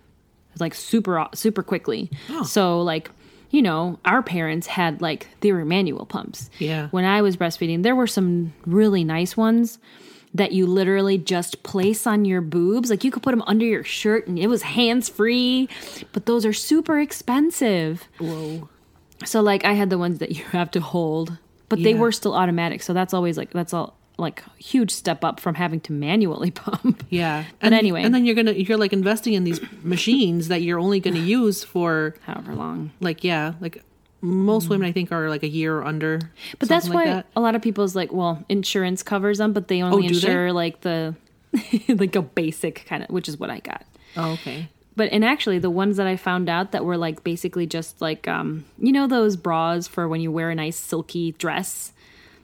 like 0.60 0.76
super 0.76 1.28
super 1.34 1.64
quickly. 1.64 2.10
Oh. 2.30 2.44
So 2.44 2.82
like 2.82 3.10
you 3.50 3.62
know, 3.62 4.00
our 4.06 4.24
parents 4.24 4.66
had 4.66 5.02
like 5.02 5.28
they 5.42 5.52
were 5.52 5.66
manual 5.66 6.06
pumps. 6.06 6.50
Yeah. 6.58 6.88
When 6.90 7.06
I 7.06 7.22
was 7.22 7.36
breastfeeding, 7.38 7.84
there 7.84 7.96
were 7.96 8.08
some 8.08 8.54
really 8.66 9.04
nice 9.04 9.36
ones 9.36 9.78
that 10.34 10.52
you 10.52 10.66
literally 10.66 11.18
just 11.18 11.64
place 11.64 12.08
on 12.08 12.26
your 12.26 12.42
boobs. 12.42 12.90
Like 12.90 13.04
you 13.04 13.12
could 13.12 13.24
put 13.24 13.32
them 13.32 13.44
under 13.48 13.66
your 13.66 13.84
shirt 13.84 14.28
and 14.28 14.40
it 14.40 14.48
was 14.48 14.62
hands 14.62 15.10
free, 15.10 15.68
but 16.14 16.26
those 16.26 16.46
are 16.46 16.54
super 16.54 17.00
expensive. 17.00 18.08
Whoa. 18.20 18.70
So 19.26 19.42
like 19.42 19.66
I 19.66 19.74
had 19.74 19.90
the 19.90 19.98
ones 19.98 20.20
that 20.20 20.32
you 20.32 20.44
have 20.46 20.72
to 20.72 20.82
hold, 20.82 21.38
but 21.70 21.82
they 21.84 21.94
were 21.94 22.12
still 22.12 22.34
automatic. 22.34 22.82
So 22.82 22.94
that's 22.94 23.14
always 23.14 23.38
like 23.38 23.52
that's 23.52 23.74
all 23.74 23.98
like 24.18 24.44
huge 24.58 24.92
step 24.92 25.24
up 25.24 25.40
from 25.40 25.56
having 25.56 25.82
to 25.82 25.94
manually 25.94 26.52
pump. 26.52 27.04
Yeah. 27.10 27.44
But 27.60 27.68
and, 27.68 27.76
anyway. 27.76 28.04
And 28.04 28.14
then 28.14 28.26
you're 28.26 28.36
going 28.36 28.46
to, 28.48 28.62
you're 28.62 28.78
like 28.78 28.94
investing 28.94 29.34
in 29.34 29.44
these 29.44 29.60
machines 29.84 30.48
that 30.48 30.62
you're 30.62 30.80
only 30.80 31.00
going 31.00 31.16
to 31.16 31.22
use 31.22 31.64
for 31.64 32.16
However 32.22 32.54
long. 32.56 32.92
like, 33.00 33.24
yeah, 33.24 33.54
like 33.60 33.84
most 34.22 34.70
women 34.70 34.88
I 34.88 34.92
think 34.92 35.12
are 35.12 35.30
like 35.30 35.44
a 35.44 35.48
year 35.50 35.78
or 35.78 35.84
under. 35.84 36.20
But 36.60 36.70
that's 36.70 36.88
why 36.88 36.96
like 36.96 37.06
that. 37.06 37.26
a 37.36 37.42
lot 37.42 37.56
of 37.56 37.62
people's 37.62 37.96
like, 37.96 38.12
well, 38.14 38.44
insurance 38.50 39.04
covers 39.04 39.40
them, 39.40 39.52
but 39.54 39.68
they 39.68 39.82
only 39.82 40.06
Oh, 40.06 40.10
do 40.10 40.20
they? 40.20 40.28
insure 40.28 40.54
like 40.54 40.82
the 40.82 41.16
like 41.90 42.16
a 42.16 42.22
basic 42.22 42.86
kind 42.86 43.04
of, 43.04 43.10
which 43.10 43.28
is 43.28 43.38
what 43.38 43.50
I 43.50 43.60
got. 43.60 43.86
Oh, 44.16 44.32
okay. 44.34 44.70
But 44.96 45.12
and 45.12 45.24
actually, 45.26 45.58
the 45.60 45.70
ones 45.70 45.98
that 45.98 46.06
I 46.08 46.18
found 46.18 46.50
out 46.50 46.74
that 46.74 46.84
were 46.86 46.98
like 46.98 47.24
basically 47.24 47.66
just 47.66 48.02
like 48.02 48.28
um, 48.28 48.66
you 48.78 48.92
know 48.92 49.08
those 49.08 49.36
bras 49.38 49.88
for 49.88 50.08
when 50.08 50.22
you 50.22 50.32
wear 50.32 50.50
a 50.50 50.56
nice 50.56 50.78
silky 50.78 51.32
dress. 51.34 51.94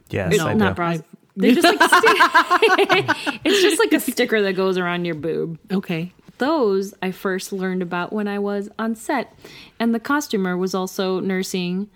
Yes, 0.09 0.39
I 0.39 0.53
not 0.53 0.75
bras. 0.75 1.01
They're 1.35 1.53
just 1.53 1.63
like 1.65 1.77
sti- 1.83 3.39
it's 3.45 3.61
just 3.61 3.79
like 3.79 3.91
a 3.93 3.99
sticker 3.99 4.41
that 4.41 4.53
goes 4.53 4.77
around 4.77 5.05
your 5.05 5.15
boob. 5.15 5.59
Okay. 5.71 6.13
Those 6.37 6.93
I 7.01 7.11
first 7.11 7.51
learned 7.51 7.81
about 7.81 8.13
when 8.13 8.27
I 8.27 8.39
was 8.39 8.69
on 8.77 8.95
set, 8.95 9.33
and 9.79 9.93
the 9.93 9.99
costumer 9.99 10.55
was 10.57 10.75
also 10.75 11.19
nursing, 11.19 11.89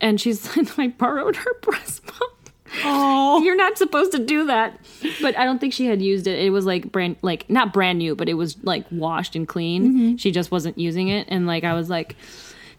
and 0.00 0.20
she's 0.20 0.56
like, 0.56 0.78
I 0.78 0.88
borrowed 0.88 1.36
her 1.36 1.54
breast 1.60 2.06
pump. 2.06 2.50
Oh. 2.84 3.42
You're 3.44 3.56
not 3.56 3.76
supposed 3.78 4.12
to 4.12 4.24
do 4.24 4.46
that. 4.46 4.78
But 5.20 5.36
I 5.36 5.44
don't 5.44 5.58
think 5.58 5.72
she 5.72 5.86
had 5.86 6.00
used 6.00 6.26
it. 6.28 6.38
It 6.38 6.50
was 6.50 6.66
like 6.66 6.92
brand 6.92 7.16
like 7.20 7.50
not 7.50 7.72
brand 7.72 7.98
new, 7.98 8.14
but 8.14 8.28
it 8.28 8.34
was 8.34 8.56
like 8.62 8.84
washed 8.92 9.34
and 9.34 9.46
clean. 9.48 10.16
She 10.18 10.30
just 10.30 10.50
wasn't 10.52 10.78
using 10.78 11.08
it. 11.08 11.26
And 11.30 11.46
like 11.48 11.64
I 11.64 11.74
was 11.74 11.90
like 11.90 12.14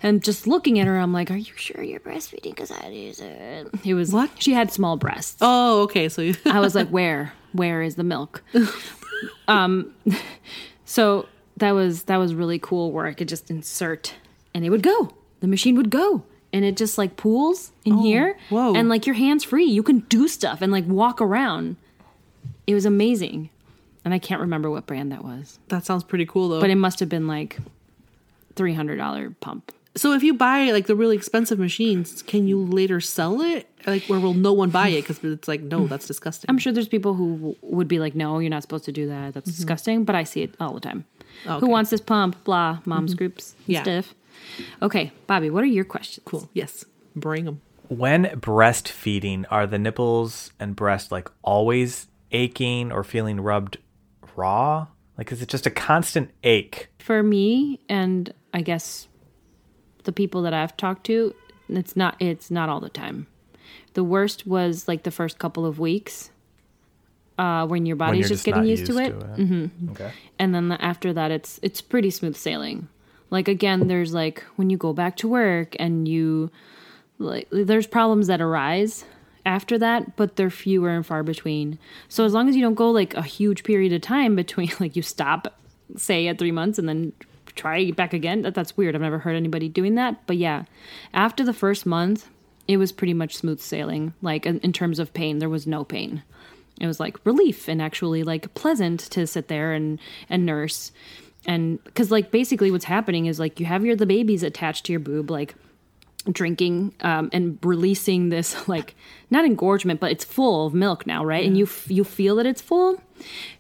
and 0.04 0.24
just 0.24 0.48
looking 0.48 0.80
at 0.80 0.88
her, 0.88 0.98
I'm 0.98 1.12
like, 1.14 1.30
Are 1.30 1.36
you 1.36 1.52
sure 1.58 1.84
you're 1.84 2.00
breastfeeding? 2.00 2.56
Because 2.56 2.72
I 2.72 2.88
use 2.88 3.20
it. 3.20 3.68
It 3.84 3.94
was 3.94 4.14
What? 4.14 4.32
She 4.42 4.54
had 4.54 4.72
small 4.72 4.96
breasts. 4.96 5.38
Oh, 5.42 5.82
okay. 5.84 6.08
So 6.08 6.32
I 6.46 6.62
was 6.62 6.74
like, 6.80 6.88
Where? 6.88 7.34
Where 7.52 7.82
is 7.82 7.96
the 7.96 8.04
milk? 8.06 8.44
um 9.50 9.94
so 10.92 11.30
that 11.56 11.72
was 11.72 12.04
that 12.04 12.18
was 12.18 12.36
really 12.36 12.60
cool 12.60 12.92
where 12.92 13.06
I 13.06 13.14
could 13.14 13.30
just 13.30 13.50
insert 13.50 14.16
and 14.54 14.66
it 14.66 14.70
would 14.70 14.84
go. 14.84 15.14
The 15.40 15.48
machine 15.48 15.76
would 15.78 15.90
go. 15.90 16.24
And 16.52 16.66
it 16.66 16.76
just 16.76 16.98
like 16.98 17.16
pools 17.16 17.72
in 17.86 17.94
oh, 17.94 18.02
here. 18.04 18.38
whoa. 18.50 18.76
And 18.76 18.90
like 18.90 19.06
your 19.06 19.16
hands 19.16 19.46
free. 19.46 19.64
You 19.64 19.84
can 19.84 20.00
do 20.10 20.28
stuff 20.28 20.62
and 20.62 20.70
like 20.70 20.86
walk 20.86 21.22
around. 21.22 21.78
It 22.68 22.74
was 22.74 22.86
amazing. 22.86 23.50
And 24.04 24.14
I 24.14 24.20
can't 24.20 24.42
remember 24.42 24.70
what 24.70 24.86
brand 24.86 25.14
that 25.14 25.24
was. 25.24 25.60
that 25.70 25.86
sounds 25.86 26.04
pretty 26.04 26.26
cool 26.26 26.50
though. 26.50 26.60
But 26.60 26.70
it 26.70 26.76
must 26.76 27.00
have 27.00 27.08
been 27.08 27.26
like 27.26 27.58
$300 28.56 29.36
pump. 29.40 29.72
So 29.96 30.14
if 30.14 30.24
you 30.24 30.34
buy 30.34 30.72
like 30.72 30.88
the 30.88 30.96
really 30.96 31.16
expensive 31.16 31.60
machines, 31.60 32.22
can 32.22 32.48
you 32.48 32.64
later 32.64 33.02
sell 33.02 33.42
it? 33.42 33.68
Like 33.86 34.04
where 34.06 34.20
will 34.20 34.34
no 34.34 34.54
one 34.54 34.70
buy 34.70 34.90
it? 34.90 35.02
Because 35.02 35.24
it's 35.24 35.48
like, 35.48 35.62
no, 35.62 35.88
that's 35.88 36.08
disgusting. 36.08 36.50
I'm 36.50 36.58
sure 36.58 36.72
there's 36.72 36.88
people 36.88 37.14
who 37.14 37.36
w- 37.36 37.56
would 37.62 37.88
be 37.88 38.00
like, 38.00 38.16
no, 38.16 38.40
you're 38.40 38.50
not 38.50 38.62
supposed 38.62 38.86
to 38.86 38.92
do 38.92 39.08
that. 39.08 39.34
That's 39.34 39.50
mm-hmm. 39.50 39.58
disgusting. 39.58 40.04
But 40.06 40.16
I 40.16 40.24
see 40.24 40.44
it 40.44 40.56
all 40.60 40.74
the 40.74 40.80
time. 40.80 41.06
Oh, 41.46 41.56
okay. 41.56 41.66
Who 41.66 41.72
wants 41.72 41.90
this 41.90 42.02
pump? 42.02 42.42
Blah, 42.44 42.80
mom's 42.86 43.12
mm-hmm. 43.12 43.18
groups, 43.18 43.56
and 43.66 43.74
Yeah. 43.74 43.84
stuff. 43.84 44.16
Okay, 44.82 45.12
Bobby, 45.28 45.50
what 45.50 45.64
are 45.64 45.68
your 45.68 45.86
questions? 45.86 46.24
cool. 46.26 46.50
Yes. 46.54 46.86
Bring 47.16 47.46
them. 47.46 47.62
When 47.90 48.26
breastfeeding, 48.26 49.46
are 49.52 49.68
the 49.68 49.78
nipples 49.78 50.52
and 50.60 50.76
breast 50.76 51.12
like 51.12 51.30
always 51.42 52.08
aching 52.32 52.92
or 52.92 53.04
feeling 53.04 53.42
rubbed 53.42 53.78
raw? 54.36 54.88
Like, 55.18 55.32
is 55.32 55.42
it 55.42 55.50
just 55.50 55.68
a 55.68 55.70
constant 55.70 56.32
ache? 56.44 56.88
For 57.00 57.22
me, 57.22 57.82
and 57.90 58.34
I 58.54 58.62
guess 58.62 59.08
the 60.04 60.12
people 60.12 60.42
that 60.44 60.54
I've 60.54 60.76
talked 60.78 61.06
to, 61.06 61.34
it's 61.70 61.96
not 61.96 62.16
it's 62.20 62.52
not 62.52 62.70
all 62.70 62.80
the 62.80 62.90
time. 62.90 63.28
The 63.94 64.04
worst 64.04 64.48
was 64.48 64.88
like 64.88 65.04
the 65.04 65.12
first 65.12 65.38
couple 65.38 65.66
of 65.66 65.80
weeks, 65.80 66.32
uh, 67.38 67.66
when 67.66 67.86
your 67.86 67.96
body's 67.96 68.22
you're 68.22 68.30
just, 68.30 68.46
getting 68.46 68.62
not 68.62 68.70
used, 68.70 68.86
to 68.86 68.98
it. 69.00 69.20
Mm-hmm. 69.20 69.92
Okay. 69.92 70.12
and 70.38 70.54
then 70.54 70.70
the, 70.70 70.82
after 70.84 71.12
that 71.14 71.32
it's 71.32 71.60
it's 71.64 71.82
pretty 71.82 72.12
smooth 72.12 72.36
sailing 72.36 72.88
like 73.32 73.48
again 73.48 73.88
there's 73.88 74.14
like 74.14 74.44
when 74.58 74.70
you 74.70 74.78
go 74.78 74.94
back 74.94 75.16
to 75.18 75.28
work 75.28 75.76
and 75.80 76.08
you 76.08 76.52
like 77.18 77.48
there's 77.52 77.88
problems 77.88 78.28
that 78.28 78.42
arise 78.42 79.06
after 79.44 79.80
that 79.80 80.16
but 80.16 80.36
they're 80.36 80.52
fewer 80.52 80.90
and 80.90 81.06
far 81.06 81.24
between 81.24 81.80
so 82.10 82.26
as 82.26 82.34
long 82.34 82.48
as 82.48 82.56
you 82.56 82.62
don't 82.62 82.76
go 82.76 82.92
like 82.92 83.16
a 83.16 83.24
huge 83.24 83.64
period 83.64 83.92
of 83.92 84.02
time 84.02 84.36
between 84.36 84.72
like 84.80 84.96
you 84.96 85.02
stop 85.02 85.60
say 85.98 86.28
at 86.28 86.38
three 86.38 86.52
months 86.52 86.78
and 86.78 86.88
then 86.88 87.12
try 87.56 87.92
back 87.92 88.14
again. 88.14 88.42
That, 88.44 88.56
that's 88.56 88.78
weird. 88.78 88.96
I've 88.96 89.02
never 89.02 89.20
heard 89.20 89.36
anybody 89.36 89.70
doing 89.70 89.96
that. 89.96 90.26
But 90.28 90.38
yeah 90.38 90.64
after 91.14 91.44
the 91.44 91.54
first 91.54 91.86
month 91.86 92.30
it 92.68 92.78
was 92.78 92.92
pretty 92.92 93.14
much 93.14 93.36
smooth 93.36 93.60
sailing 93.60 94.14
like 94.22 94.46
in, 94.46 94.60
in 94.60 94.72
terms 94.74 95.00
of 95.00 95.14
pain. 95.14 95.40
There 95.40 95.50
was 95.50 95.68
no 95.68 95.84
pain. 95.84 96.24
It 96.80 96.88
was 96.88 97.00
like 97.00 97.24
relief 97.26 97.68
and 97.68 97.82
actually 97.82 98.24
like 98.24 98.54
pleasant 98.54 99.00
to 99.12 99.28
sit 99.28 99.48
there 99.48 99.74
and 99.74 100.00
and 100.30 100.46
nurse. 100.46 100.92
And 101.46 101.84
because 101.84 102.12
like 102.12 102.32
basically 102.32 102.72
what's 102.72 102.86
happening 102.86 103.26
is 103.26 103.40
like 103.40 103.60
you 103.60 103.66
have 103.66 103.86
your 103.86 103.96
the 103.96 104.06
babies 104.06 104.44
attached 104.44 104.86
to 104.86 104.94
your 104.94 105.00
boob 105.00 105.30
like 105.30 105.56
drinking 106.32 106.94
um, 107.02 107.30
and 107.34 107.58
releasing 107.64 108.30
this 108.30 108.68
like 108.68 108.96
not 109.30 109.46
engorgement, 109.46 110.00
but 110.00 110.12
it's 110.12 110.24
full 110.26 110.68
of 110.68 110.74
milk 110.74 111.08
now, 111.08 111.24
right? 111.26 111.46
And 111.46 111.58
you 111.58 111.66
f- 111.66 111.90
you 111.90 112.04
feel 112.04 112.36
that 112.38 112.46
it's 112.46 112.62
full, 112.62 113.02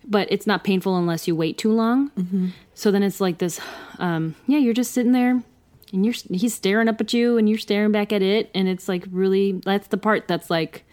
but 0.06 0.28
it's 0.32 0.46
not 0.46 0.64
painful 0.64 0.98
unless 0.98 1.28
you 1.28 1.36
wait 1.36 1.58
too 1.58 1.72
long. 1.72 2.54
So 2.74 2.92
then 2.92 3.04
it's 3.04 3.22
like 3.22 3.38
this, 3.40 3.60
um, 4.00 4.36
yeah, 4.48 4.58
you're 4.60 4.74
just 4.74 4.92
sitting 4.92 5.12
there. 5.12 5.42
And 5.94 6.06
you're 6.06 6.16
he's 6.32 6.54
staring 6.54 6.88
up 6.88 7.02
at 7.02 7.12
you, 7.14 7.38
and 7.38 7.50
you're 7.50 7.58
staring 7.58 7.92
back 7.92 8.14
at 8.14 8.22
it, 8.22 8.50
and 8.56 8.70
it's 8.70 8.88
like 8.88 9.06
really 9.12 9.54
that's 9.66 9.88
the 9.88 9.98
part 9.98 10.28
that's 10.28 10.50
like, 10.50 10.86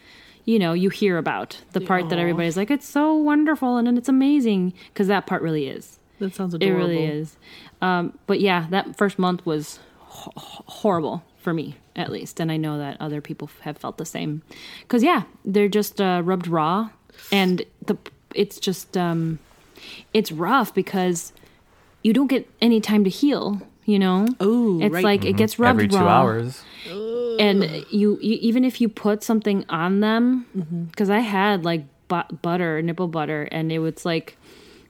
you 0.44 0.58
know, 0.58 0.72
you 0.72 0.88
hear 0.90 1.18
about 1.18 1.60
the 1.72 1.80
part 1.80 2.08
that 2.08 2.18
everybody's 2.18 2.56
like, 2.56 2.70
it's 2.70 2.88
so 2.88 3.14
wonderful 3.14 3.76
and 3.76 3.96
it's 3.96 4.08
amazing 4.08 4.72
because 4.92 5.06
that 5.06 5.26
part 5.26 5.40
really 5.42 5.68
is. 5.68 5.98
That 6.18 6.34
sounds 6.34 6.54
It 6.54 6.70
really 6.78 7.04
is. 7.04 7.36
Um, 7.80 8.18
but 8.26 8.40
yeah, 8.40 8.66
that 8.70 8.96
first 8.96 9.20
month 9.20 9.46
was 9.46 9.78
ho- 9.98 10.32
horrible 10.66 11.22
for 11.48 11.54
me, 11.54 11.76
at 11.96 12.12
least, 12.12 12.40
and 12.40 12.52
I 12.52 12.58
know 12.58 12.76
that 12.76 12.98
other 13.00 13.22
people 13.22 13.48
have 13.62 13.78
felt 13.78 13.96
the 13.96 14.04
same. 14.04 14.42
Because 14.82 15.02
yeah, 15.02 15.22
they're 15.46 15.66
just 15.70 15.98
uh, 15.98 16.20
rubbed 16.22 16.46
raw, 16.46 16.90
and 17.32 17.62
the 17.86 17.96
it's 18.34 18.58
just 18.60 18.98
um, 18.98 19.38
it's 20.12 20.30
rough 20.30 20.74
because 20.74 21.32
you 22.02 22.12
don't 22.12 22.26
get 22.26 22.46
any 22.60 22.82
time 22.82 23.02
to 23.04 23.08
heal. 23.10 23.62
You 23.86 23.98
know, 23.98 24.26
Ooh, 24.42 24.78
it's 24.82 24.92
right. 24.92 25.02
like 25.02 25.24
it 25.24 25.38
gets 25.38 25.58
rubbed 25.58 25.78
Every 25.80 25.88
two 25.88 25.96
raw 25.96 26.20
hours. 26.20 26.62
and 27.40 27.64
you, 27.90 28.18
you 28.20 28.36
even 28.42 28.62
if 28.62 28.82
you 28.82 28.90
put 28.90 29.22
something 29.22 29.64
on 29.70 30.00
them 30.00 30.44
Mm-hmm. 30.54 30.82
because 30.84 31.08
i 31.08 31.20
had 31.20 31.64
like 31.64 31.84
bu- 32.08 32.34
butter 32.42 32.82
nipple 32.82 33.08
butter 33.08 33.44
and 33.50 33.72
it 33.72 33.78
was 33.78 34.04
like 34.04 34.36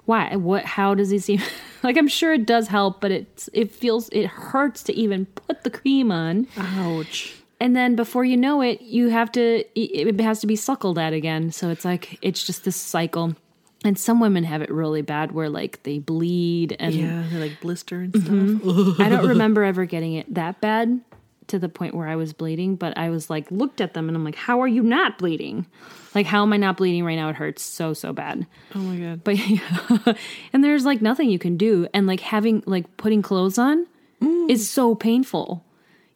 why 0.08 0.34
what 0.36 0.64
how 0.64 0.94
does 0.94 1.10
he 1.10 1.18
seem 1.18 1.38
like 1.82 1.96
i'm 1.98 2.08
sure 2.08 2.32
it 2.32 2.46
does 2.46 2.68
help 2.68 3.00
but 3.00 3.10
it's 3.10 3.48
it 3.52 3.70
feels 3.70 4.08
it 4.08 4.26
hurts 4.26 4.82
to 4.82 4.92
even 4.94 5.26
put 5.26 5.62
the 5.64 5.70
cream 5.70 6.10
on 6.10 6.46
Ouch. 6.56 7.36
and 7.60 7.76
then 7.76 7.94
before 7.94 8.24
you 8.24 8.36
know 8.36 8.62
it 8.62 8.80
you 8.80 9.08
have 9.10 9.30
to 9.32 9.64
it 9.78 10.18
has 10.20 10.40
to 10.40 10.46
be 10.46 10.56
suckled 10.56 10.98
at 10.98 11.12
again 11.12 11.52
so 11.52 11.68
it's 11.68 11.84
like 11.84 12.18
it's 12.22 12.42
just 12.42 12.64
this 12.64 12.76
cycle 12.76 13.36
and 13.84 13.96
some 13.98 14.18
women 14.18 14.44
have 14.44 14.60
it 14.62 14.70
really 14.72 15.02
bad 15.02 15.30
where 15.32 15.48
like 15.50 15.82
they 15.84 15.98
bleed 16.00 16.74
and 16.80 16.94
Yeah, 16.94 17.28
they 17.30 17.38
like 17.38 17.60
blister 17.60 18.00
and 18.00 18.12
Mm-hmm. 18.12 18.58
stuff. 18.58 19.00
I 19.00 19.08
don't 19.08 19.28
remember 19.28 19.62
ever 19.62 19.84
getting 19.84 20.14
it 20.14 20.34
that 20.34 20.60
bad 20.60 21.00
to 21.48 21.58
the 21.58 21.68
point 21.68 21.94
where 21.94 22.08
I 22.08 22.16
was 22.16 22.32
bleeding, 22.32 22.76
but 22.76 22.96
I 22.96 23.10
was 23.10 23.28
like 23.28 23.50
looked 23.50 23.80
at 23.80 23.94
them 23.94 24.08
and 24.08 24.16
I'm 24.16 24.24
like, 24.24 24.36
how 24.36 24.60
are 24.60 24.68
you 24.68 24.82
not 24.82 25.18
bleeding? 25.18 25.66
Like 26.14 26.26
how 26.26 26.42
am 26.42 26.52
I 26.52 26.56
not 26.56 26.76
bleeding 26.76 27.04
right 27.04 27.16
now? 27.16 27.28
It 27.28 27.36
hurts 27.36 27.62
so 27.62 27.92
so 27.92 28.12
bad. 28.12 28.46
Oh 28.74 28.78
my 28.78 28.96
god. 28.96 29.24
But 29.24 29.36
yeah. 29.48 30.14
and 30.52 30.62
there's 30.62 30.84
like 30.84 31.02
nothing 31.02 31.30
you 31.30 31.38
can 31.38 31.56
do 31.56 31.86
and 31.92 32.06
like 32.06 32.20
having 32.20 32.62
like 32.66 32.96
putting 32.96 33.22
clothes 33.22 33.58
on 33.58 33.86
mm. 34.22 34.50
is 34.50 34.68
so 34.70 34.94
painful. 34.94 35.64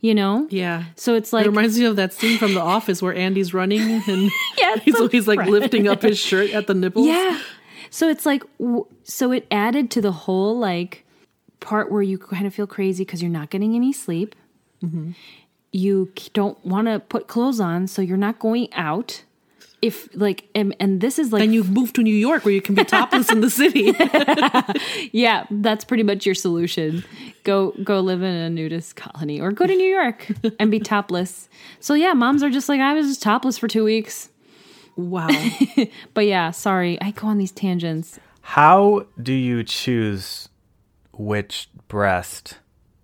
You 0.00 0.16
know? 0.16 0.48
Yeah. 0.50 0.84
So 0.96 1.14
it's 1.14 1.32
like 1.32 1.46
it 1.46 1.48
reminds 1.48 1.78
me 1.78 1.84
of 1.84 1.94
that 1.96 2.12
scene 2.12 2.36
from 2.36 2.54
The 2.54 2.60
Office 2.60 3.00
where 3.00 3.14
Andy's 3.14 3.54
running 3.54 3.80
and 3.80 4.30
Yeah, 4.58 4.76
he's, 4.76 4.96
so 4.96 5.08
he's 5.08 5.28
like 5.28 5.46
lifting 5.46 5.86
up 5.86 6.02
his 6.02 6.18
shirt 6.18 6.50
at 6.50 6.66
the 6.66 6.74
nipples. 6.74 7.06
Yeah. 7.06 7.38
So 7.90 8.08
it's 8.08 8.26
like, 8.26 8.42
so 9.04 9.30
it 9.30 9.46
added 9.50 9.90
to 9.92 10.00
the 10.00 10.10
whole 10.10 10.58
like 10.58 11.04
part 11.60 11.90
where 11.90 12.02
you 12.02 12.18
kind 12.18 12.46
of 12.46 12.54
feel 12.54 12.66
crazy 12.66 13.04
because 13.04 13.22
you're 13.22 13.30
not 13.30 13.50
getting 13.50 13.74
any 13.74 13.92
sleep. 13.92 14.34
You 15.72 16.12
don't 16.34 16.64
want 16.66 16.88
to 16.88 17.00
put 17.00 17.28
clothes 17.28 17.60
on, 17.60 17.86
so 17.86 18.02
you're 18.02 18.16
not 18.18 18.38
going 18.38 18.72
out. 18.74 19.24
If 19.80 20.08
like, 20.14 20.48
and, 20.54 20.76
and 20.78 21.00
this 21.00 21.18
is 21.18 21.32
like, 21.32 21.42
And 21.42 21.52
you 21.52 21.64
move 21.64 21.92
to 21.94 22.02
New 22.02 22.14
York 22.14 22.44
where 22.44 22.54
you 22.54 22.62
can 22.62 22.74
be 22.76 22.84
topless 22.84 23.32
in 23.32 23.40
the 23.40 23.50
city. 23.62 23.92
yeah, 25.12 25.44
that's 25.50 25.84
pretty 25.84 26.02
much 26.04 26.24
your 26.24 26.34
solution. 26.36 27.02
Go 27.42 27.72
go 27.82 27.98
live 28.00 28.22
in 28.22 28.32
a 28.32 28.48
nudist 28.48 28.94
colony 28.94 29.40
or 29.40 29.50
go 29.50 29.66
to 29.66 29.74
New 29.74 29.88
York 29.90 30.28
and 30.60 30.70
be 30.70 30.78
topless. 30.78 31.48
So 31.80 31.94
yeah, 31.94 32.12
moms 32.12 32.42
are 32.44 32.50
just 32.50 32.68
like 32.68 32.80
I 32.80 32.94
was 32.94 33.08
just 33.08 33.22
topless 33.22 33.58
for 33.58 33.66
two 33.66 33.82
weeks. 33.82 34.28
wow. 34.96 35.28
But 36.14 36.26
yeah, 36.26 36.52
sorry, 36.52 37.00
I 37.00 37.10
go 37.10 37.26
on 37.26 37.38
these 37.38 37.50
tangents. 37.52 38.20
How 38.42 39.06
do 39.20 39.32
you 39.32 39.64
choose 39.64 40.48
which 41.12 41.68
breast 41.88 42.58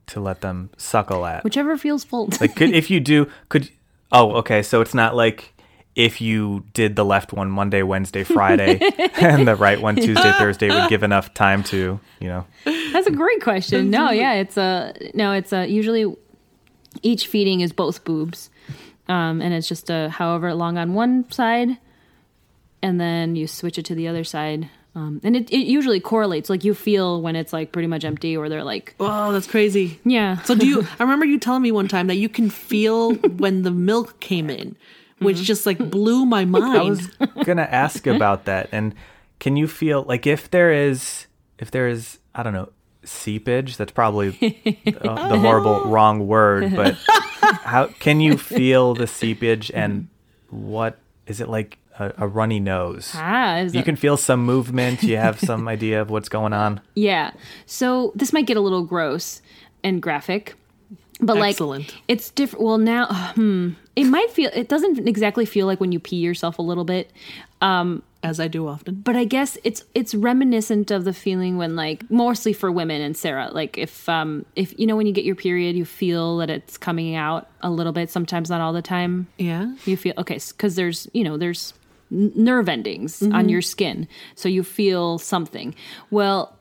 to 0.08 0.20
let 0.20 0.40
them 0.40 0.70
suckle 0.76 1.24
at? 1.26 1.44
Whichever 1.44 1.76
feels 1.76 2.04
full. 2.04 2.28
Like, 2.40 2.56
could, 2.56 2.70
if 2.70 2.90
you 2.90 3.00
do, 3.00 3.30
could 3.48 3.70
oh, 4.12 4.32
okay. 4.36 4.62
So 4.62 4.80
it's 4.80 4.94
not 4.94 5.14
like 5.14 5.54
if 5.98 6.20
you 6.20 6.64
did 6.74 6.94
the 6.94 7.04
left 7.04 7.32
one 7.32 7.50
Monday, 7.50 7.82
Wednesday, 7.82 8.22
Friday, 8.22 8.78
and 9.20 9.48
the 9.48 9.56
right 9.56 9.80
one 9.80 9.96
Tuesday, 9.96 10.32
Thursday 10.38 10.68
would 10.68 10.88
give 10.88 11.02
enough 11.02 11.34
time 11.34 11.64
to, 11.64 11.98
you 12.20 12.28
know. 12.28 12.46
That's 12.64 13.08
a 13.08 13.12
great 13.12 13.42
question. 13.42 13.90
No, 13.90 14.10
yeah, 14.10 14.34
it's 14.34 14.56
a 14.56 14.94
no. 15.14 15.32
It's 15.32 15.52
a 15.52 15.66
usually 15.66 16.14
each 17.02 17.26
feeding 17.26 17.60
is 17.60 17.72
both 17.72 18.04
boobs, 18.04 18.48
um, 19.08 19.42
and 19.42 19.52
it's 19.52 19.68
just 19.68 19.90
a 19.90 20.08
however 20.08 20.54
long 20.54 20.78
on 20.78 20.94
one 20.94 21.30
side, 21.32 21.78
and 22.80 23.00
then 23.00 23.34
you 23.34 23.46
switch 23.46 23.76
it 23.76 23.84
to 23.86 23.94
the 23.96 24.06
other 24.08 24.24
side, 24.24 24.70
um, 24.98 25.20
and 25.22 25.36
it, 25.36 25.48
it 25.52 25.66
usually 25.66 26.00
correlates. 26.00 26.50
Like 26.50 26.64
you 26.64 26.74
feel 26.74 27.22
when 27.22 27.36
it's 27.36 27.52
like 27.52 27.70
pretty 27.70 27.86
much 27.86 28.04
empty, 28.04 28.36
or 28.36 28.48
they're 28.48 28.64
like, 28.64 28.94
Oh, 28.98 29.32
that's 29.32 29.46
crazy. 29.46 30.00
yeah. 30.04 30.42
So 30.42 30.54
do 30.56 30.66
you 30.66 30.86
I 30.98 31.02
remember 31.02 31.24
you 31.24 31.38
telling 31.38 31.62
me 31.62 31.70
one 31.72 31.86
time 31.88 32.08
that 32.08 32.16
you 32.16 32.28
can 32.28 32.50
feel 32.50 33.14
when 33.14 33.62
the 33.62 33.70
milk 33.70 34.18
came 34.20 34.50
in, 34.50 34.74
which 35.20 35.36
just 35.42 35.66
like 35.66 35.78
blew 35.78 36.26
my 36.26 36.44
mind. 36.44 36.76
I 36.76 36.82
was 36.82 37.06
gonna 37.44 37.62
ask 37.70 38.06
about 38.16 38.44
that. 38.46 38.68
And 38.72 38.94
can 39.38 39.56
you 39.56 39.68
feel 39.68 40.02
like 40.02 40.26
if 40.26 40.50
there 40.50 40.72
is 40.72 41.26
if 41.58 41.70
there 41.70 41.86
is 41.88 42.18
I 42.34 42.42
don't 42.42 42.52
know 42.52 42.70
seepage? 43.04 43.76
That's 43.76 43.92
probably 43.92 44.28
uh, 44.86 45.28
the 45.28 45.38
horrible 45.40 45.84
wrong 45.84 46.26
word. 46.26 46.74
But 46.74 46.96
how 47.62 47.86
can 48.00 48.20
you 48.20 48.36
feel 48.36 48.94
the 48.94 49.06
seepage 49.06 49.70
and 49.72 50.08
what 50.50 50.98
is 51.26 51.40
it 51.40 51.48
like 51.48 51.78
a, 51.98 52.12
a 52.18 52.26
runny 52.28 52.60
nose? 52.60 53.12
ah, 53.14 53.58
You 53.60 53.80
it- 53.80 53.84
can 53.84 53.96
feel 53.96 54.16
some 54.16 54.44
movement. 54.44 55.02
You 55.02 55.16
have 55.16 55.38
some 55.40 55.68
idea 55.76 56.00
of 56.00 56.10
what's 56.10 56.28
going 56.28 56.52
on. 56.52 56.80
Yeah. 56.94 57.32
So 57.66 58.12
this 58.14 58.32
might 58.32 58.46
get 58.46 58.56
a 58.56 58.60
little 58.60 58.82
gross 58.84 59.42
and 59.84 60.00
graphic, 60.02 60.54
but 61.20 61.36
like 61.36 61.58
it's 62.08 62.30
different. 62.30 62.64
Well, 62.64 62.78
now, 62.78 63.06
hmm, 63.34 63.70
it 63.96 64.04
might 64.04 64.30
feel. 64.30 64.50
It 64.54 64.68
doesn't 64.68 65.06
exactly 65.08 65.44
feel 65.46 65.66
like 65.66 65.80
when 65.80 65.92
you 65.92 65.98
pee 66.00 66.16
yourself 66.16 66.58
a 66.58 66.62
little 66.62 66.84
bit, 66.84 67.10
as 68.20 68.40
I 68.40 68.48
do 68.48 68.66
often. 68.66 68.96
but 68.96 69.14
I 69.16 69.24
guess 69.24 69.56
it's 69.64 69.84
it's 69.94 70.14
reminiscent 70.14 70.90
of 70.90 71.04
the 71.04 71.12
feeling 71.12 71.56
when 71.56 71.76
like 71.76 72.08
mostly 72.10 72.52
for 72.52 72.70
women 72.70 73.00
and 73.00 73.16
Sarah, 73.16 73.48
like 73.52 73.78
if 73.78 74.08
um 74.08 74.44
if 74.56 74.76
you 74.78 74.86
know 74.86 74.96
when 74.96 75.06
you 75.06 75.12
get 75.12 75.24
your 75.24 75.34
period, 75.36 75.76
you 75.76 75.84
feel 75.84 76.36
that 76.38 76.50
it's 76.50 76.76
coming 76.76 77.14
out 77.14 77.48
a 77.62 77.70
little 77.70 77.92
bit. 77.92 78.10
Sometimes 78.10 78.50
not 78.50 78.60
all 78.60 78.72
the 78.72 78.82
time. 78.82 79.28
Yeah. 79.38 79.72
You 79.86 79.96
feel 79.96 80.14
okay 80.18 80.38
because 80.48 80.74
there's 80.74 81.08
you 81.12 81.22
know 81.24 81.36
there's 81.36 81.74
n- 82.12 82.32
nerve 82.34 82.68
endings 82.68 83.22
on 83.22 83.48
your 83.48 83.62
skin, 83.62 84.06
so 84.34 84.48
you 84.48 84.62
feel 84.62 85.18
something. 85.18 85.74
Well, 86.10 86.56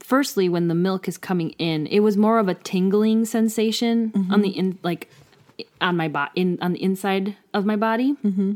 firstly, 0.00 0.48
when 0.48 0.68
the 0.68 0.74
milk 0.74 1.08
is 1.08 1.18
coming 1.18 1.50
in, 1.58 1.86
it 1.88 2.00
was 2.00 2.16
more 2.16 2.38
of 2.38 2.48
a 2.48 2.54
tingling 2.54 3.24
sensation 3.24 4.12
on 4.30 4.42
the 4.42 4.50
in 4.50 4.78
like 4.82 5.10
on 5.80 5.96
my 5.96 6.08
body 6.08 6.30
in 6.36 6.58
on 6.60 6.72
the 6.72 6.82
inside 6.82 7.36
of 7.54 7.64
my 7.64 7.76
body. 7.76 8.14
Mm-hmm. 8.24 8.54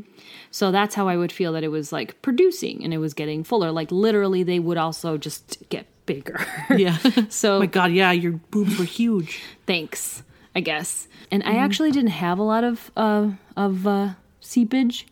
So 0.51 0.71
that's 0.71 0.95
how 0.95 1.07
I 1.07 1.17
would 1.17 1.31
feel 1.31 1.53
that 1.53 1.63
it 1.63 1.69
was 1.69 1.91
like 1.91 2.21
producing 2.21 2.83
and 2.83 2.93
it 2.93 2.97
was 2.99 3.13
getting 3.13 3.43
fuller. 3.43 3.71
Like 3.71 3.91
literally, 3.91 4.43
they 4.43 4.59
would 4.59 4.77
also 4.77 5.17
just 5.17 5.57
get 5.69 5.85
bigger. 6.05 6.39
Yeah. 6.77 6.97
so 7.29 7.55
Oh 7.55 7.59
my 7.59 7.65
god, 7.67 7.91
yeah, 7.91 8.11
your 8.11 8.33
boobs 8.51 8.77
were 8.77 8.85
huge. 8.85 9.41
thanks 9.65 10.23
i 10.53 10.59
guess 10.59 11.07
and 11.31 11.41
i 11.45 11.55
actually 11.55 11.91
didn't 11.91 12.09
have 12.11 12.37
a 12.37 12.43
lot 12.43 12.65
of 12.65 12.91
uh 12.97 13.29
of 13.55 13.87
uh 13.87 14.09
seepage 14.41 15.05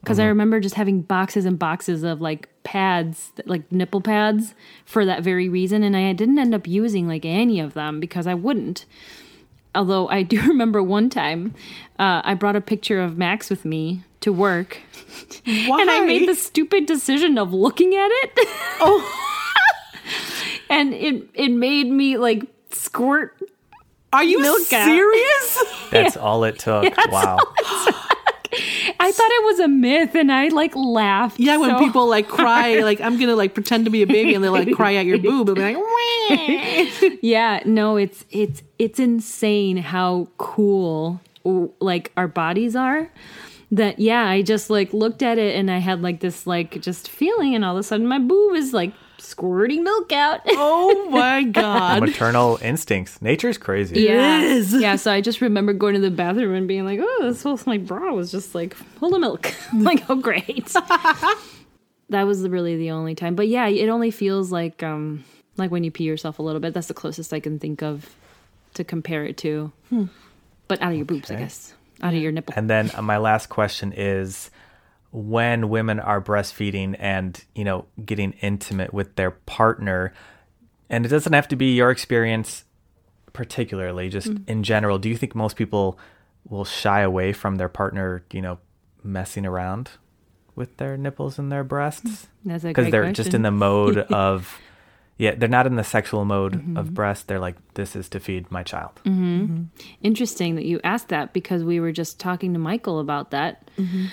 because 0.00 0.18
i 0.18 0.24
remember 0.24 0.60
just 0.60 0.74
having 0.74 1.00
boxes 1.00 1.44
and 1.44 1.58
boxes 1.58 2.02
of 2.02 2.20
like 2.20 2.48
pads 2.62 3.32
like 3.46 3.70
nipple 3.72 4.00
pads 4.00 4.54
for 4.84 5.04
that 5.04 5.22
very 5.22 5.48
reason 5.48 5.82
and 5.82 5.96
i 5.96 6.12
didn't 6.12 6.38
end 6.38 6.54
up 6.54 6.66
using 6.66 7.08
like 7.08 7.24
any 7.24 7.60
of 7.60 7.74
them 7.74 8.00
because 8.00 8.26
i 8.26 8.34
wouldn't 8.34 8.84
although 9.74 10.08
i 10.08 10.22
do 10.22 10.40
remember 10.48 10.82
one 10.82 11.08
time 11.08 11.54
uh, 11.98 12.20
i 12.24 12.34
brought 12.34 12.56
a 12.56 12.60
picture 12.60 13.00
of 13.00 13.16
max 13.16 13.50
with 13.50 13.64
me 13.64 14.02
to 14.20 14.32
work 14.32 14.78
Why? 15.44 15.80
and 15.80 15.90
I 15.90 16.04
made 16.04 16.28
the 16.28 16.34
stupid 16.34 16.86
decision 16.86 17.38
of 17.38 17.52
looking 17.52 17.94
at 17.94 18.08
it. 18.10 18.32
Oh. 18.80 19.26
and 20.70 20.92
it 20.94 21.28
it 21.34 21.50
made 21.50 21.90
me 21.90 22.16
like 22.16 22.44
squirt. 22.72 23.36
Are 24.12 24.24
you 24.24 24.40
milk 24.40 24.72
out. 24.72 24.84
serious? 24.84 25.64
That's 25.90 26.16
all 26.16 26.44
it 26.44 26.58
took. 26.58 26.92
wow. 27.10 27.38
I 29.00 29.10
thought 29.12 29.30
it 29.30 29.44
was 29.46 29.60
a 29.60 29.68
myth 29.68 30.14
and 30.14 30.30
I 30.30 30.48
like 30.48 30.72
laughed. 30.76 31.40
Yeah, 31.40 31.56
when 31.56 31.70
so- 31.70 31.78
people 31.78 32.08
like 32.08 32.28
cry, 32.38 32.80
like 32.82 33.00
I'm 33.00 33.18
gonna 33.18 33.36
like 33.36 33.54
pretend 33.54 33.84
to 33.86 33.90
be 33.90 34.02
a 34.02 34.06
baby, 34.06 34.34
and 34.34 34.44
they 34.44 34.48
like 34.48 34.70
cry 34.74 34.94
at 34.94 35.06
your 35.06 35.18
boob, 35.18 35.48
and 35.48 35.56
be 35.56 35.74
like, 35.74 37.18
Yeah, 37.22 37.60
no, 37.64 37.96
it's 37.96 38.24
it's 38.30 38.62
it's 38.78 38.98
insane 39.00 39.78
how 39.78 40.28
cool 40.38 41.20
like 41.80 42.12
our 42.16 42.28
bodies 42.28 42.76
are. 42.76 43.10
That 43.72 43.98
yeah, 44.00 44.26
I 44.26 44.42
just 44.42 44.68
like 44.68 44.92
looked 44.92 45.22
at 45.22 45.38
it 45.38 45.54
and 45.56 45.70
I 45.70 45.78
had 45.78 46.02
like 46.02 46.20
this 46.20 46.46
like 46.46 46.80
just 46.82 47.08
feeling 47.08 47.54
and 47.54 47.64
all 47.64 47.76
of 47.76 47.80
a 47.80 47.82
sudden 47.84 48.06
my 48.06 48.18
boob 48.18 48.56
is 48.56 48.72
like 48.72 48.92
squirting 49.20 49.84
milk 49.84 50.12
out. 50.12 50.40
Oh 50.62 51.08
my 51.10 51.42
god. 51.42 52.00
Maternal 52.00 52.58
instincts. 52.62 53.20
Nature's 53.22 53.58
crazy. 53.58 54.02
Yeah. 54.02 54.42
is. 54.42 54.72
Yeah, 54.74 54.96
so 54.96 55.10
I 55.12 55.20
just 55.20 55.40
remember 55.40 55.72
going 55.72 55.94
to 55.94 56.00
the 56.00 56.10
bathroom 56.10 56.54
and 56.54 56.68
being 56.68 56.84
like, 56.84 57.00
oh, 57.02 57.18
this 57.22 57.42
whole 57.42 57.58
my 57.66 57.78
bra 57.78 58.12
was 58.12 58.30
just 58.30 58.54
like 58.54 58.74
full 58.74 59.14
of 59.14 59.20
milk. 59.20 59.52
I'm 59.72 59.82
like, 59.82 60.08
oh 60.08 60.16
great. 60.16 60.66
that 62.10 62.22
was 62.24 62.46
really 62.48 62.76
the 62.76 62.90
only 62.90 63.14
time. 63.14 63.34
But 63.34 63.48
yeah, 63.48 63.68
it 63.68 63.88
only 63.88 64.10
feels 64.10 64.52
like 64.52 64.82
um 64.82 65.24
like 65.56 65.70
when 65.70 65.84
you 65.84 65.90
pee 65.90 66.04
yourself 66.04 66.38
a 66.38 66.42
little 66.42 66.60
bit. 66.60 66.74
That's 66.74 66.88
the 66.88 66.94
closest 66.94 67.32
I 67.32 67.40
can 67.40 67.58
think 67.58 67.82
of 67.82 68.08
to 68.74 68.84
compare 68.84 69.24
it 69.24 69.36
to. 69.38 69.72
But 70.68 70.80
out 70.82 70.92
of 70.92 70.96
your 70.96 71.06
boobs, 71.06 71.30
I 71.30 71.36
guess. 71.36 71.74
Out 72.02 72.14
of 72.14 72.20
your 72.20 72.32
nipple. 72.32 72.54
And 72.56 72.70
then 72.70 72.90
my 73.02 73.18
last 73.18 73.48
question 73.48 73.92
is 73.96 74.50
when 75.12 75.68
women 75.68 75.98
are 75.98 76.20
breastfeeding 76.20 76.94
and, 76.98 77.44
you 77.54 77.64
know, 77.64 77.86
getting 78.04 78.32
intimate 78.40 78.94
with 78.94 79.16
their 79.16 79.32
partner, 79.32 80.12
and 80.88 81.04
it 81.04 81.08
doesn't 81.08 81.32
have 81.32 81.48
to 81.48 81.56
be 81.56 81.74
your 81.74 81.90
experience 81.90 82.64
particularly, 83.32 84.08
just 84.08 84.28
mm. 84.28 84.48
in 84.48 84.62
general, 84.62 84.98
do 84.98 85.08
you 85.08 85.16
think 85.16 85.34
most 85.34 85.56
people 85.56 85.98
will 86.48 86.64
shy 86.64 87.00
away 87.00 87.32
from 87.32 87.56
their 87.56 87.68
partner, 87.68 88.24
you 88.32 88.42
know, 88.42 88.58
messing 89.02 89.46
around 89.46 89.90
with 90.54 90.76
their 90.76 90.96
nipples 90.96 91.38
and 91.38 91.50
their 91.50 91.64
breasts? 91.64 92.26
Hmm. 92.42 92.56
Because 92.56 92.90
they're 92.90 93.02
question. 93.02 93.14
just 93.14 93.34
in 93.34 93.42
the 93.42 93.50
mode 93.50 93.98
of, 94.10 94.58
yeah, 95.16 95.34
they're 95.34 95.48
not 95.48 95.66
in 95.66 95.76
the 95.76 95.84
sexual 95.84 96.24
mode 96.24 96.54
Mm-hmm. 96.54 96.76
of 96.76 96.94
breast. 96.94 97.28
They're 97.28 97.38
like, 97.38 97.56
this 97.74 97.94
is 97.94 98.08
to 98.10 98.20
feed 98.20 98.50
my 98.50 98.62
child. 98.62 98.92
Mm-hmm. 99.04 99.40
Mm-hmm. 99.42 99.62
Interesting 100.02 100.54
that 100.56 100.64
you 100.64 100.80
asked 100.82 101.08
that 101.08 101.32
because 101.32 101.62
we 101.62 101.78
were 101.80 101.92
just 101.92 102.18
talking 102.18 102.52
to 102.52 102.58
Michael 102.58 103.00
about 103.00 103.30
that. 103.30 103.70
Mm-hmm. 103.78 104.06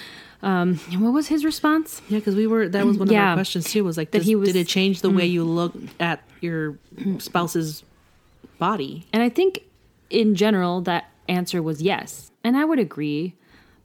Um, 0.44 0.76
what 1.00 1.14
was 1.14 1.28
his 1.28 1.44
response? 1.44 2.02
Yeah, 2.10 2.20
because 2.20 2.36
we 2.36 2.46
were. 2.48 2.70
That 2.70 2.86
was 2.86 2.98
one 2.98 3.08
of 3.08 3.12
Yeah. 3.12 3.30
our 3.30 3.36
questions 3.36 3.72
too. 3.72 3.84
Was 3.84 3.98
like, 3.98 4.12
That 4.12 4.20
does, 4.20 4.28
he 4.28 4.36
was- 4.36 4.50
did 4.52 4.56
it 4.56 4.68
change 4.68 5.02
the 5.02 5.10
way 5.10 5.26
you 5.26 5.44
look 5.44 5.74
at 6.00 6.22
your 6.42 6.78
spouse's 7.18 7.84
body? 8.60 9.06
And 9.14 9.24
I 9.24 9.30
think 9.30 9.62
in 10.10 10.36
general 10.36 10.82
that 10.82 11.10
answer 11.28 11.62
was 11.62 11.82
yes. 11.82 12.32
And 12.44 12.56
I 12.56 12.66
would 12.66 12.80
agree 12.80 13.34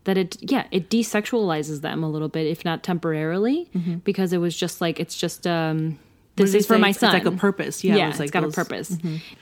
that 0.05 0.17
it 0.19 0.37
yeah, 0.41 0.67
it 0.71 0.91
desexualizes 0.91 1.81
them 1.81 2.03
a 2.03 2.11
little 2.11 2.29
bit 2.29 2.47
if 2.47 2.65
not 2.65 2.83
temporarily 2.83 3.69
because 4.05 4.33
it 4.33 4.39
was 4.39 4.57
just 4.57 4.81
like 4.81 5.01
it's 5.01 5.17
just 5.17 5.47
um 5.47 5.99
this 6.37 6.55
is 6.55 6.67
for 6.67 6.75
say? 6.75 6.81
my 6.81 6.93
son. 6.93 7.15
It's 7.15 7.25
like 7.25 7.35
a 7.35 7.37
purpose. 7.37 7.85
Yeah, 7.85 7.97
Yeah, 7.97 8.05
it 8.05 8.09
was 8.09 8.19
like 8.19 8.27
it's 8.27 8.33
got 8.33 8.43
those- 8.43 8.53
a 8.53 8.57
purpose. 8.57 8.99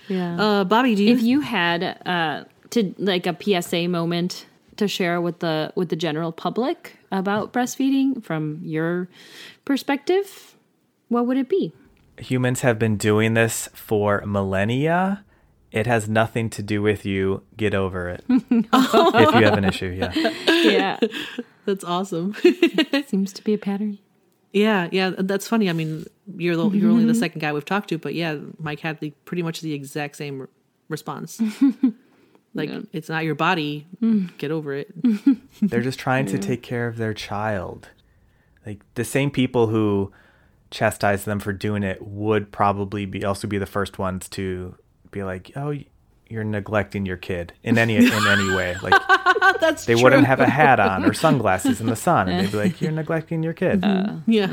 Yeah. 0.08 0.36
Uh, 0.40 0.64
Bobby, 0.64 0.94
do 0.94 1.04
you? 1.04 1.12
if 1.14 1.22
you 1.22 1.40
had 1.40 1.82
uh 2.06 2.44
to 2.70 2.94
like 2.98 3.26
a 3.26 3.36
PSA 3.40 3.88
moment 3.88 4.46
to 4.80 4.88
share 4.88 5.20
with 5.20 5.38
the 5.38 5.72
with 5.76 5.88
the 5.88 5.96
general 5.96 6.32
public 6.32 6.98
about 7.10 7.52
breastfeeding 7.52 8.22
from 8.22 8.60
your 8.62 9.08
perspective, 9.64 10.56
what 11.08 11.26
would 11.26 11.38
it 11.38 11.48
be? 11.48 11.72
humans 12.20 12.60
have 12.60 12.78
been 12.78 12.96
doing 12.96 13.34
this 13.34 13.68
for 13.72 14.22
millennia. 14.26 15.24
It 15.72 15.86
has 15.86 16.08
nothing 16.08 16.50
to 16.50 16.62
do 16.62 16.82
with 16.82 17.06
you. 17.06 17.42
Get 17.56 17.74
over 17.74 18.08
it. 18.08 18.24
if 18.28 19.34
you 19.34 19.44
have 19.44 19.58
an 19.58 19.64
issue, 19.64 19.86
yeah. 19.86 20.12
Yeah. 20.46 20.98
that's 21.64 21.84
awesome. 21.84 22.34
Seems 23.06 23.32
to 23.32 23.44
be 23.44 23.54
a 23.54 23.58
pattern. 23.58 23.98
yeah, 24.52 24.88
yeah, 24.90 25.10
that's 25.16 25.46
funny. 25.46 25.70
I 25.70 25.72
mean, 25.72 26.06
you're 26.36 26.56
the, 26.56 26.68
you're 26.70 26.90
only 26.90 27.04
the 27.04 27.12
mm-hmm. 27.12 27.20
second 27.20 27.40
guy 27.40 27.52
we've 27.52 27.64
talked 27.64 27.88
to, 27.90 27.98
but 27.98 28.14
yeah, 28.14 28.38
Mike 28.58 28.80
had 28.80 28.98
the 29.00 29.10
pretty 29.24 29.42
much 29.42 29.60
the 29.60 29.72
exact 29.72 30.16
same 30.16 30.40
re- 30.40 30.48
response. 30.88 31.40
Like, 32.54 32.70
it's 32.92 33.08
not 33.08 33.24
your 33.24 33.34
body. 33.34 33.86
Mm. 34.02 34.36
Get 34.38 34.50
over 34.50 34.74
it. 34.74 34.88
They're 35.62 35.80
just 35.82 35.98
trying 35.98 36.26
to 36.26 36.38
take 36.38 36.62
care 36.62 36.86
of 36.88 36.96
their 36.96 37.14
child. 37.14 37.88
Like 38.66 38.80
the 38.94 39.04
same 39.04 39.30
people 39.30 39.68
who 39.68 40.12
chastise 40.70 41.24
them 41.24 41.40
for 41.40 41.52
doing 41.52 41.82
it 41.82 42.00
would 42.02 42.52
probably 42.52 43.04
be 43.06 43.24
also 43.24 43.48
be 43.48 43.58
the 43.58 43.66
first 43.66 43.98
ones 43.98 44.28
to 44.30 44.74
be 45.10 45.22
like, 45.22 45.50
"Oh, 45.56 45.74
you're 46.28 46.44
neglecting 46.44 47.06
your 47.06 47.16
kid 47.16 47.52
in 47.62 47.78
any 47.78 47.96
in 47.96 48.04
any 48.12 48.54
way." 48.54 48.76
Like 48.82 48.94
That's 49.60 49.86
they 49.86 49.94
true. 49.94 50.02
wouldn't 50.04 50.26
have 50.26 50.40
a 50.40 50.48
hat 50.48 50.78
on 50.78 51.04
or 51.04 51.12
sunglasses 51.14 51.80
in 51.80 51.86
the 51.86 51.96
sun, 51.96 52.28
and 52.28 52.44
they'd 52.46 52.52
be 52.52 52.58
like, 52.58 52.80
"You're 52.80 52.92
neglecting 52.92 53.42
your 53.42 53.52
kid." 53.54 53.82
Uh, 53.84 54.16
yeah. 54.26 54.48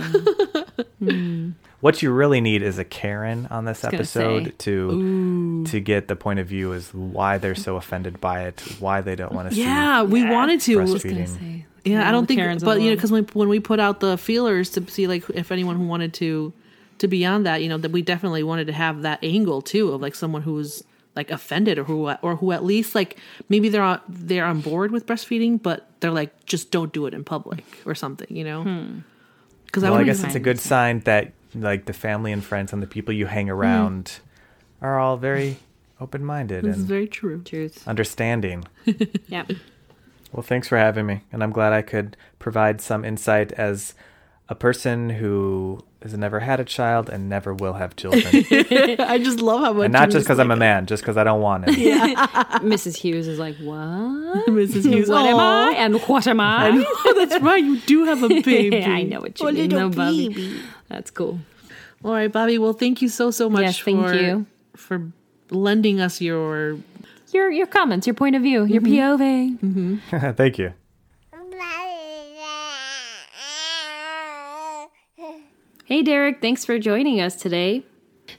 Mm. 1.01 1.53
What 1.80 2.01
you 2.01 2.11
really 2.11 2.41
need 2.41 2.63
is 2.63 2.80
a 2.80 2.84
Karen 2.84 3.47
on 3.51 3.65
this 3.65 3.84
episode 3.84 4.45
say. 4.45 4.51
to 4.59 5.63
to 5.67 5.80
get 5.80 6.07
the 6.07 6.15
point 6.15 6.39
of 6.39 6.47
view 6.47 6.73
as 6.73 6.91
why 6.93 7.38
they're 7.38 7.55
so 7.55 7.75
offended 7.75 8.19
by 8.19 8.45
it, 8.45 8.61
why 8.80 9.01
they 9.01 9.15
don't 9.15 9.32
want 9.32 9.51
to 9.51 9.55
yeah, 9.55 10.01
we 10.01 10.28
wanted 10.28 10.61
see 10.61 10.73
to. 10.73 10.80
breastfeeding. 10.80 11.63
Yeah, 11.86 12.07
I 12.07 12.11
don't 12.11 12.25
think, 12.25 12.39
Karen's 12.39 12.63
but 12.63 12.82
you 12.82 12.89
know, 12.89 12.95
because 12.95 13.11
when 13.11 13.25
when 13.34 13.47
we 13.47 13.59
put 13.59 13.80
out 13.80 13.99
the 13.99 14.17
feelers 14.17 14.71
to 14.71 14.86
see 14.89 15.07
like 15.07 15.30
if 15.30 15.51
anyone 15.51 15.78
who 15.78 15.86
wanted 15.86 16.13
to 16.15 16.51
to 16.97 17.07
be 17.07 17.25
on 17.25 17.43
that, 17.43 17.61
you 17.61 17.69
know, 17.69 17.78
that 17.78 17.91
we 17.91 18.01
definitely 18.01 18.43
wanted 18.43 18.67
to 18.67 18.73
have 18.73 19.03
that 19.03 19.19
angle 19.23 19.61
too 19.61 19.91
of 19.91 20.01
like 20.01 20.15
someone 20.15 20.41
who 20.41 20.53
was 20.53 20.84
like 21.15 21.32
offended 21.32 21.78
or 21.78 21.84
who 21.84 22.09
or 22.21 22.36
who 22.36 22.51
at 22.51 22.63
least 22.63 22.95
like 22.95 23.17
maybe 23.49 23.69
they're 23.69 23.84
on 23.84 24.01
they're 24.09 24.45
on 24.45 24.61
board 24.61 24.91
with 24.91 25.05
breastfeeding, 25.05 25.61
but 25.61 25.89
they're 25.99 26.11
like 26.11 26.45
just 26.45 26.71
don't 26.71 26.91
do 26.91 27.05
it 27.05 27.13
in 27.13 27.23
public 27.23 27.63
or 27.86 27.95
something, 27.95 28.36
you 28.36 28.43
know. 28.43 28.63
Hmm. 28.63 28.99
Because 29.65 29.84
Well, 29.84 29.93
I 29.93 29.97
would 29.97 30.05
guess 30.05 30.23
it's 30.23 30.36
a 30.36 30.39
good 30.39 30.59
sign 30.59 31.01
that 31.01 31.34
like 31.53 31.85
the 31.85 31.93
family 31.93 32.31
and 32.31 32.43
friends 32.43 32.73
and 32.73 32.81
the 32.81 32.87
people 32.87 33.13
you 33.13 33.25
hang 33.25 33.49
around 33.49 34.05
mm. 34.05 34.85
are 34.85 34.99
all 34.99 35.17
very 35.17 35.57
open 35.99 36.23
minded 36.23 36.63
and 36.63 36.75
very 36.75 37.07
true. 37.07 37.41
Truth. 37.43 37.87
understanding. 37.87 38.65
Yeah. 39.27 39.45
Well, 40.31 40.43
thanks 40.43 40.67
for 40.67 40.77
having 40.77 41.05
me, 41.05 41.21
and 41.31 41.41
I'm 41.41 41.51
glad 41.51 41.71
I 41.71 41.81
could 41.81 42.17
provide 42.37 42.81
some 42.81 43.05
insight 43.05 43.53
as 43.53 43.93
a 44.49 44.55
person 44.55 45.09
who 45.09 45.79
has 46.01 46.13
never 46.13 46.39
had 46.39 46.59
a 46.59 46.63
child 46.63 47.09
and 47.09 47.27
never 47.27 47.53
will 47.53 47.73
have 47.73 47.95
children, 47.95 48.23
I 48.99 49.19
just 49.21 49.39
love 49.41 49.61
how 49.61 49.73
much 49.73 49.85
and 49.85 49.93
not 49.93 50.09
just 50.09 50.25
because 50.25 50.39
I'm 50.39 50.51
a 50.51 50.55
man, 50.55 50.85
just 50.85 51.03
because 51.03 51.17
I 51.17 51.23
don't 51.23 51.41
want 51.41 51.67
it. 51.67 51.77
Yeah. 51.77 51.97
Mrs. 52.61 52.95
Hughes 52.97 53.27
is 53.27 53.39
like, 53.39 53.57
what? 53.57 53.77
Mrs. 54.47 54.89
Hughes. 54.91 55.09
What 55.09 55.25
am 55.25 55.37
I? 55.39 55.73
And 55.77 56.01
what 56.03 56.27
am 56.27 56.39
I? 56.39 56.69
Oh, 57.05 57.13
that's 57.25 57.41
right. 57.43 57.63
You 57.63 57.79
do 57.81 58.05
have 58.05 58.23
a 58.23 58.29
baby. 58.41 58.83
I 58.83 59.03
know 59.03 59.19
what 59.19 59.39
you 59.39 59.47
A 59.47 59.51
mean, 59.51 59.69
little 59.69 59.89
though, 59.89 59.95
Bobby. 59.95 60.29
baby. 60.29 60.61
That's 60.87 61.11
cool. 61.11 61.39
All 62.03 62.11
right, 62.13 62.31
Bobby. 62.31 62.57
Well, 62.57 62.73
thank 62.73 63.01
you 63.01 63.09
so 63.09 63.31
so 63.31 63.49
much 63.49 63.63
Yes, 63.63 63.79
thank 63.79 64.05
for 64.05 64.13
you. 64.13 64.45
for 64.75 65.11
lending 65.49 65.99
us 65.99 66.21
your 66.21 66.77
Your 67.33 67.51
your 67.51 67.67
comments, 67.67 68.07
your 68.07 68.13
point 68.13 68.35
of 68.35 68.41
view, 68.43 68.63
your 68.63 68.81
mm-hmm. 68.81 68.93
POV. 68.93 69.59
Mm-hmm. 69.59 70.31
Thank 70.33 70.57
you. 70.59 70.73
Hey, 75.88 76.03
Derek, 76.03 76.41
thanks 76.41 76.65
for 76.65 76.77
joining 76.79 77.21
us 77.21 77.38
today. 77.38 77.85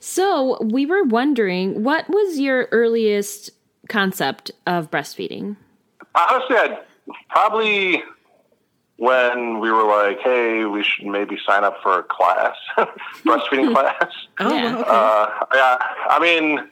So, 0.01 0.59
we 0.62 0.84
were 0.84 1.03
wondering 1.03 1.82
what 1.82 2.07
was 2.11 2.38
your 2.38 2.68
earliest 2.72 3.49
concept 3.88 4.51
of 4.66 4.90
breastfeeding? 4.90 5.57
Honestly, 6.14 6.57
I 6.57 6.78
probably 7.30 8.03
when 8.96 9.61
we 9.61 9.70
were 9.70 9.84
like, 9.84 10.20
"Hey, 10.20 10.66
we 10.66 10.82
should 10.82 11.07
maybe 11.07 11.38
sign 11.46 11.64
up 11.64 11.80
for 11.82 12.01
a 12.01 12.03
class, 12.03 12.55
breastfeeding 13.24 13.72
class." 13.72 14.12
Oh, 14.40 14.55
Yeah. 14.55 14.76
okay. 14.76 14.90
Uh, 14.90 15.26
yeah, 15.55 15.78
I 16.11 16.18
mean, 16.20 16.68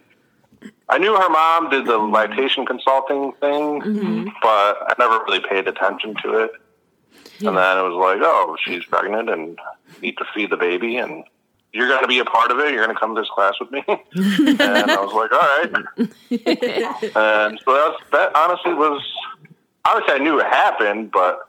I 0.90 0.98
knew 0.98 1.16
her 1.16 1.30
mom 1.30 1.70
did 1.70 1.86
the 1.86 1.96
lactation 1.96 2.66
consulting 2.66 3.32
thing, 3.40 4.30
but 4.42 4.76
I 4.82 4.94
never 4.98 5.24
really 5.24 5.40
paid 5.40 5.68
attention 5.68 6.16
to 6.22 6.34
it. 6.44 6.50
And 7.40 7.56
then 7.56 7.78
it 7.78 7.82
was 7.82 7.94
like, 7.94 8.18
"Oh, 8.22 8.56
she's 8.64 8.84
pregnant 8.84 9.28
and 9.28 9.58
need 10.02 10.16
to 10.18 10.24
feed 10.34 10.50
the 10.50 10.56
baby, 10.56 10.96
and 10.96 11.24
you're 11.72 11.88
going 11.88 12.02
to 12.02 12.08
be 12.08 12.18
a 12.18 12.24
part 12.24 12.50
of 12.50 12.58
it. 12.58 12.72
You're 12.72 12.84
going 12.84 12.94
to 12.94 13.00
come 13.00 13.14
to 13.14 13.20
this 13.20 13.30
class 13.30 13.54
with 13.60 13.70
me." 13.70 13.82
and 13.86 14.90
I 14.90 15.00
was 15.00 15.12
like, 15.12 15.32
"All 15.32 15.38
right." 15.38 15.72
and 17.48 17.60
so 17.64 17.72
that, 17.74 17.88
was, 17.88 18.00
that 18.12 18.34
honestly 18.34 18.74
was 18.74 19.02
obviously 19.84 20.14
I 20.14 20.18
knew 20.18 20.38
it 20.40 20.46
happened, 20.46 21.10
but 21.12 21.40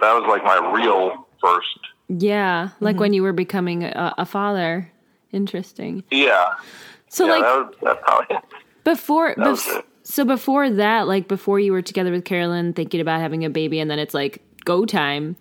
that 0.00 0.12
was 0.12 0.24
like 0.28 0.44
my 0.44 0.72
real 0.72 1.26
first. 1.40 1.78
Yeah, 2.08 2.70
like 2.80 2.94
mm-hmm. 2.94 3.00
when 3.00 3.12
you 3.12 3.22
were 3.22 3.32
becoming 3.32 3.84
a, 3.84 4.14
a 4.18 4.26
father. 4.26 4.90
Interesting. 5.32 6.04
Yeah, 6.10 6.54
So, 7.08 7.26
yeah, 7.26 7.32
like, 7.32 7.42
that, 7.42 7.56
was, 7.56 7.74
that 7.82 8.02
probably. 8.02 8.36
before 8.84 9.34
That 9.36 9.48
was 9.48 9.62
bef- 9.62 9.78
it. 9.80 9.84
so 10.04 10.24
before 10.24 10.70
that 10.70 11.08
like 11.08 11.28
before 11.28 11.58
you 11.58 11.72
were 11.72 11.82
together 11.82 12.12
with 12.12 12.24
carolyn 12.24 12.72
thinking 12.72 13.00
about 13.00 13.20
having 13.20 13.44
a 13.44 13.50
baby 13.50 13.80
and 13.80 13.90
then 13.90 13.98
it's 13.98 14.14
like 14.14 14.40
go 14.66 14.84
time 14.84 15.34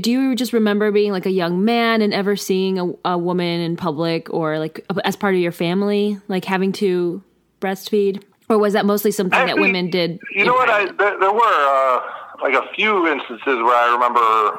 do 0.00 0.10
you 0.10 0.34
just 0.36 0.52
remember 0.52 0.92
being 0.92 1.10
like 1.12 1.24
a 1.24 1.30
young 1.30 1.64
man 1.64 2.02
and 2.02 2.12
ever 2.12 2.36
seeing 2.36 2.78
a, 2.78 2.92
a 3.06 3.16
woman 3.16 3.60
in 3.60 3.76
public 3.76 4.28
or 4.34 4.58
like 4.58 4.84
as 5.04 5.16
part 5.16 5.34
of 5.34 5.40
your 5.40 5.52
family 5.52 6.18
like 6.28 6.44
having 6.44 6.72
to 6.72 7.22
breastfeed 7.60 8.22
or 8.50 8.58
was 8.58 8.74
that 8.74 8.84
mostly 8.84 9.10
something 9.10 9.46
that 9.46 9.56
women 9.58 9.88
did 9.88 10.20
You 10.34 10.44
know 10.44 10.52
what? 10.52 10.68
I 10.68 10.84
there, 10.92 11.18
there 11.18 11.32
were 11.32 11.40
uh, 11.40 12.00
like 12.42 12.52
a 12.52 12.68
few 12.74 13.06
instances 13.06 13.46
where 13.46 13.74
I 13.74 13.92
remember 13.94 14.58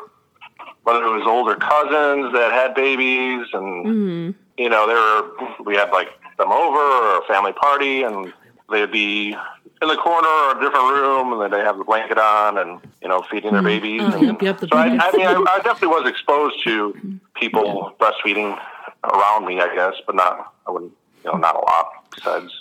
whether 0.83 1.03
it 1.05 1.09
was 1.15 1.23
older 1.27 1.55
cousins 1.55 2.33
that 2.33 2.51
had 2.51 2.73
babies, 2.73 3.45
and 3.53 3.85
Mm-hmm. 3.85 4.31
you 4.57 4.69
know, 4.69 4.87
they 4.87 4.93
were 4.95 5.63
we 5.63 5.75
had 5.75 5.91
like 5.91 6.07
them 6.39 6.51
over 6.51 6.79
or 6.79 7.19
a 7.19 7.25
family 7.27 7.53
party, 7.53 8.01
and 8.03 8.33
they'd 8.71 8.91
be 8.91 9.35
in 9.83 9.89
the 9.89 9.97
corner 9.97 10.27
or 10.27 10.57
a 10.57 10.59
different 10.59 10.85
room, 10.85 11.33
and 11.33 11.41
then 11.41 11.51
they 11.51 11.63
have 11.63 11.77
the 11.77 11.83
blanket 11.83 12.17
on, 12.17 12.57
and 12.57 12.79
you 13.01 13.07
know, 13.07 13.21
feeding 13.29 13.51
their 13.51 13.61
mm. 13.61 13.65
babies. 13.65 14.01
Mm-hmm. 14.01 14.23
yep, 14.23 14.41
yep, 14.41 14.59
the 14.59 14.67
so 14.67 14.77
I. 14.77 14.85
I 14.85 15.11
mean, 15.11 15.27
I, 15.27 15.45
I 15.47 15.57
definitely 15.57 15.89
was 15.89 16.09
exposed 16.09 16.63
to 16.63 16.93
mm. 16.93 17.19
people 17.35 17.93
breastfeeding 17.99 18.59
around 19.03 19.45
me, 19.45 19.59
I 19.59 19.73
guess, 19.75 19.93
but 20.05 20.15
not 20.15 20.53
I 20.67 20.71
wouldn't 20.71 20.93
you 21.23 21.31
know 21.31 21.37
not 21.37 21.55
a 21.55 21.59
lot 21.59 21.91
besides 22.15 22.51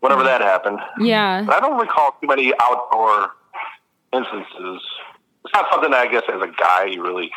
whenever 0.00 0.22
mm. 0.22 0.26
that 0.26 0.40
happened. 0.40 0.78
Yeah. 1.00 1.42
But 1.42 1.56
I 1.56 1.60
don't 1.60 1.78
recall 1.78 2.16
too 2.20 2.26
many 2.26 2.52
outdoor 2.60 3.32
instances. 4.12 4.82
It's 5.44 5.54
not 5.54 5.66
something 5.70 5.90
that 5.90 6.06
I 6.06 6.10
guess 6.10 6.24
as 6.32 6.42
a 6.42 6.52
guy 6.58 6.86
you 6.86 7.02
really 7.02 7.30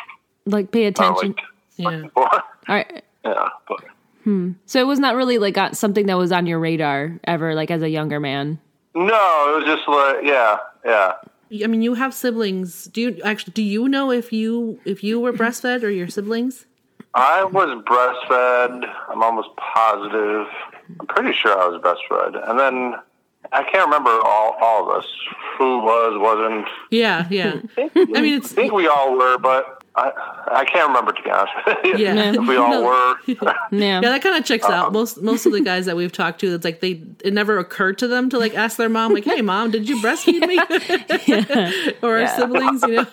Like 0.46 0.70
pay 0.70 0.86
attention. 0.86 1.30
like 1.30 1.40
Yeah. 1.76 2.02
for. 2.14 2.28
All 2.32 2.42
right. 2.68 3.02
Yeah, 3.22 3.50
but 3.68 3.84
hmm. 4.24 4.52
So 4.64 4.80
it 4.80 4.86
was 4.86 4.98
not 4.98 5.14
really 5.14 5.36
like 5.36 5.74
something 5.74 6.06
that 6.06 6.16
was 6.16 6.32
on 6.32 6.46
your 6.46 6.58
radar 6.58 7.20
ever, 7.24 7.54
like 7.54 7.70
as 7.70 7.82
a 7.82 7.88
younger 7.90 8.18
man. 8.18 8.58
No, 8.94 9.52
it 9.52 9.56
was 9.56 9.64
just 9.64 9.88
like 9.88 10.24
yeah, 10.24 10.58
yeah. 10.84 11.64
I 11.64 11.66
mean, 11.66 11.82
you 11.82 11.94
have 11.94 12.14
siblings. 12.14 12.84
Do 12.86 13.00
you 13.00 13.20
actually? 13.24 13.52
Do 13.52 13.62
you 13.62 13.88
know 13.88 14.10
if 14.10 14.32
you 14.32 14.80
if 14.84 15.02
you 15.02 15.20
were 15.20 15.32
breastfed 15.32 15.82
or 15.82 15.90
your 15.90 16.08
siblings? 16.08 16.66
I 17.14 17.42
was 17.44 17.82
breastfed. 17.84 18.88
I'm 19.08 19.22
almost 19.22 19.48
positive. 19.56 20.46
I'm 21.00 21.06
pretty 21.08 21.32
sure 21.32 21.58
I 21.58 21.66
was 21.66 21.80
breastfed, 21.82 22.48
and 22.48 22.58
then 22.58 22.94
I 23.52 23.64
can't 23.64 23.86
remember 23.86 24.10
all 24.10 24.56
all 24.60 24.90
of 24.90 24.98
us 24.98 25.06
who 25.58 25.78
was 25.78 26.18
wasn't. 26.20 26.68
Yeah, 26.90 27.26
yeah. 27.30 27.60
I 27.76 28.20
mean, 28.20 28.34
it's 28.34 28.52
I 28.52 28.54
think 28.54 28.72
we 28.72 28.86
all 28.86 29.16
were, 29.16 29.38
but 29.38 29.79
I 29.96 30.12
I 30.52 30.64
can't 30.64 30.86
remember 30.88 31.12
to 31.12 31.22
be 31.22 31.30
honest. 31.30 31.52
Yeah. 31.98 32.32
if 32.32 32.46
we 32.48 32.56
all 32.56 32.70
No. 32.70 32.82
were. 32.84 33.14
Yeah. 33.26 33.54
yeah, 33.72 34.00
that 34.00 34.22
kind 34.22 34.36
of 34.36 34.44
checks 34.44 34.64
out. 34.66 34.92
Most 34.92 35.20
most 35.22 35.46
of 35.46 35.52
the 35.52 35.60
guys 35.60 35.86
that 35.86 35.96
we've 35.96 36.12
talked 36.12 36.40
to, 36.40 36.54
it's 36.54 36.64
like 36.64 36.80
they 36.80 37.02
it 37.24 37.32
never 37.34 37.58
occurred 37.58 37.98
to 37.98 38.08
them 38.08 38.30
to 38.30 38.38
like 38.38 38.54
ask 38.54 38.76
their 38.76 38.88
mom, 38.88 39.12
like, 39.14 39.24
"Hey, 39.24 39.42
mom, 39.42 39.70
did 39.72 39.88
you 39.88 39.96
breastfeed 40.00 40.46
me?" 40.46 40.58
or 42.02 42.18
our 42.20 42.26
siblings, 42.28 42.82
you 42.82 42.96
know. 42.96 43.06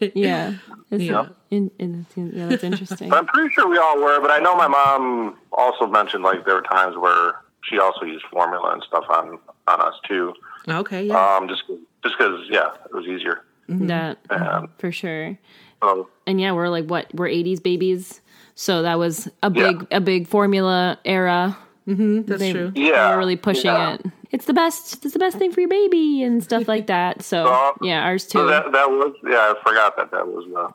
Yeah. 0.14 0.54
It's- 0.90 1.00
Yeah. 1.08 1.26
in- 1.50 1.70
in- 1.78 2.06
yeah, 2.16 2.48
that's 2.48 2.64
interesting. 2.64 3.08
But 3.10 3.18
I'm 3.18 3.26
pretty 3.26 3.52
sure 3.54 3.68
we 3.68 3.78
all 3.78 3.98
were. 4.00 4.20
But 4.20 4.30
I 4.30 4.38
know 4.38 4.56
my 4.56 4.68
mom 4.68 5.36
also 5.52 5.86
mentioned 5.86 6.22
like 6.24 6.44
there 6.44 6.54
were 6.54 6.62
times 6.62 6.96
where 6.96 7.34
she 7.64 7.78
also 7.78 8.04
used 8.04 8.24
formula 8.30 8.72
and 8.72 8.82
stuff 8.82 9.04
on 9.10 9.38
on 9.68 9.80
us 9.80 9.94
too. 10.08 10.32
okay, 10.68 11.04
yeah. 11.04 11.36
Um, 11.36 11.48
just 11.48 11.62
just 12.02 12.16
because 12.18 12.40
yeah, 12.50 12.70
it 12.86 12.92
was 12.94 13.06
easier. 13.06 13.44
That 13.68 14.18
Um, 14.30 14.68
for 14.78 14.92
sure. 14.92 15.38
So 15.82 16.08
And 16.26 16.40
yeah, 16.40 16.52
we're 16.52 16.68
like 16.68 16.86
what 16.86 17.06
we're 17.14 17.28
'80s 17.28 17.62
babies, 17.62 18.20
so 18.54 18.82
that 18.82 18.98
was 18.98 19.28
a 19.42 19.50
big 19.50 19.86
a 19.90 20.00
big 20.00 20.26
formula 20.28 20.98
era. 21.04 21.56
That's 21.86 22.38
they- 22.38 22.52
true. 22.52 22.72
yeah, 22.76 23.08
They 23.08 23.14
were 23.14 23.18
really 23.18 23.36
pushing 23.36 23.72
yeah. 23.72 23.94
it. 23.94 24.06
It's 24.30 24.44
the 24.46 24.54
best. 24.54 25.04
It's 25.04 25.12
the 25.12 25.18
best 25.18 25.36
thing 25.36 25.50
for 25.52 25.60
your 25.60 25.68
baby 25.68 26.22
and 26.22 26.42
stuff 26.42 26.68
like 26.68 26.86
that. 26.86 27.22
So 27.22 27.46
Uh, 27.52 27.72
yeah, 27.82 28.04
ours 28.04 28.24
So 28.28 28.42
too. 28.42 28.48
that 28.48 28.70
that 28.72 28.88
was 28.90 29.14
yeah. 29.28 29.52
I 29.52 29.54
forgot 29.66 29.96
that 29.96 30.10
that 30.12 30.26
was 30.28 30.44
uh, 30.56 30.70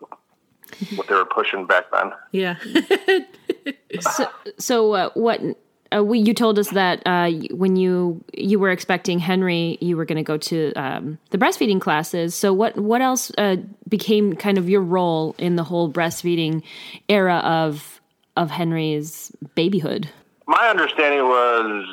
what 0.95 1.07
they 1.07 1.15
were 1.15 1.25
pushing 1.25 1.65
back 1.65 1.85
then. 1.91 2.11
Yeah. 2.31 2.55
So, 4.01 4.27
so 4.59 4.91
uh, 4.93 5.09
what? 5.13 5.41
Uh, 5.95 6.03
we, 6.03 6.19
you 6.19 6.33
told 6.33 6.59
us 6.59 6.69
that 6.71 7.01
uh, 7.05 7.31
when 7.51 7.75
you 7.75 8.23
you 8.33 8.59
were 8.59 8.71
expecting 8.71 9.19
Henry, 9.19 9.77
you 9.81 9.97
were 9.97 10.05
going 10.05 10.17
to 10.17 10.23
go 10.23 10.37
to 10.37 10.73
um, 10.73 11.17
the 11.29 11.37
breastfeeding 11.37 11.79
classes. 11.79 12.35
So 12.35 12.53
what 12.53 12.77
what 12.77 13.01
else 13.01 13.31
uh, 13.37 13.57
became 13.87 14.35
kind 14.35 14.57
of 14.57 14.69
your 14.69 14.81
role 14.81 15.35
in 15.37 15.55
the 15.55 15.63
whole 15.63 15.91
breastfeeding 15.91 16.63
era 17.09 17.37
of 17.37 18.01
of 18.35 18.51
Henry's 18.51 19.31
babyhood? 19.55 20.09
My 20.47 20.69
understanding 20.69 21.23
was 21.23 21.85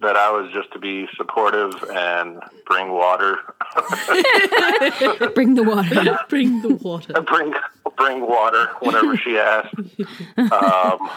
that 0.00 0.16
I 0.16 0.30
was 0.30 0.50
just 0.52 0.72
to 0.72 0.78
be 0.78 1.06
supportive 1.16 1.72
and 1.90 2.40
bring 2.66 2.90
water, 2.90 3.38
Bring 5.34 5.54
the 5.54 5.62
water. 5.64 6.18
Bring 6.28 6.62
the 6.62 6.74
water. 6.74 7.12
bring 7.22 7.54
bring 7.96 8.20
water 8.26 8.70
whenever 8.80 9.16
she 9.16 9.38
asked. 9.38 9.74
Um, 10.52 11.10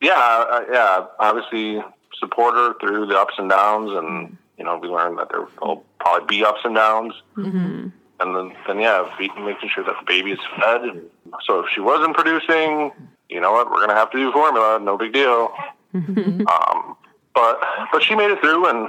yeah, 0.00 0.44
uh, 0.50 0.64
yeah. 0.70 1.06
Obviously, 1.18 1.82
support 2.18 2.54
her 2.54 2.74
through 2.80 3.06
the 3.06 3.18
ups 3.18 3.34
and 3.38 3.50
downs, 3.50 3.90
and 3.92 4.36
you 4.58 4.64
know, 4.64 4.78
we 4.78 4.88
learned 4.88 5.18
that 5.18 5.28
there 5.30 5.46
will 5.60 5.84
probably 5.98 6.38
be 6.38 6.44
ups 6.44 6.60
and 6.64 6.74
downs. 6.74 7.14
Mm-hmm. 7.36 7.88
And 8.20 8.36
then, 8.36 8.52
then 8.66 8.80
yeah, 8.80 9.08
making 9.18 9.70
sure 9.74 9.82
that 9.82 9.94
the 9.98 10.06
baby 10.06 10.32
is 10.32 10.38
fed. 10.58 11.02
So 11.46 11.60
if 11.60 11.66
she 11.72 11.80
wasn't 11.80 12.14
producing, 12.14 12.92
you 13.30 13.40
know 13.40 13.52
what, 13.52 13.70
we're 13.70 13.80
gonna 13.80 13.94
have 13.94 14.10
to 14.10 14.18
do 14.18 14.30
formula. 14.32 14.78
No 14.78 14.98
big 14.98 15.12
deal. 15.12 15.52
Um, 15.94 16.96
but 17.34 17.60
but 17.92 18.02
she 18.02 18.14
made 18.14 18.30
it 18.30 18.40
through, 18.40 18.66
and 18.66 18.88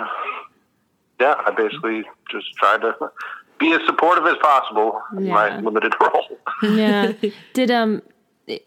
yeah, 1.19 1.35
I 1.45 1.51
basically 1.51 2.03
just 2.29 2.53
tried 2.55 2.81
to 2.81 3.11
be 3.59 3.71
as 3.73 3.81
supportive 3.85 4.25
as 4.25 4.35
possible 4.41 5.01
yeah. 5.13 5.19
in 5.19 5.27
my 5.29 5.59
limited 5.59 5.93
role. 6.01 6.25
yeah. 6.63 7.13
Did 7.53 7.71
um 7.71 8.01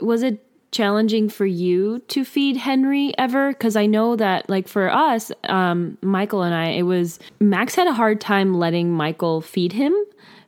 was 0.01 0.23
it 0.23 0.45
challenging 0.75 1.29
for 1.29 1.47
you 1.47 2.01
to 2.09 2.25
feed 2.25 2.57
Henry 2.57 3.17
ever? 3.17 3.51
Because 3.51 3.77
I 3.77 3.87
know 3.87 4.17
that 4.17 4.51
like 4.51 4.69
for 4.69 4.91
us, 4.91 5.33
um, 5.45 5.97
Michael 6.03 6.43
and 6.43 6.55
I, 6.55 6.71
it 6.71 6.83
was 6.83 7.19
Max 7.41 7.75
had 7.75 7.87
a 7.87 7.93
hard 7.93 8.21
time 8.21 8.59
letting 8.59 8.91
Michael 8.91 9.41
feed 9.41 9.73
him 9.73 9.95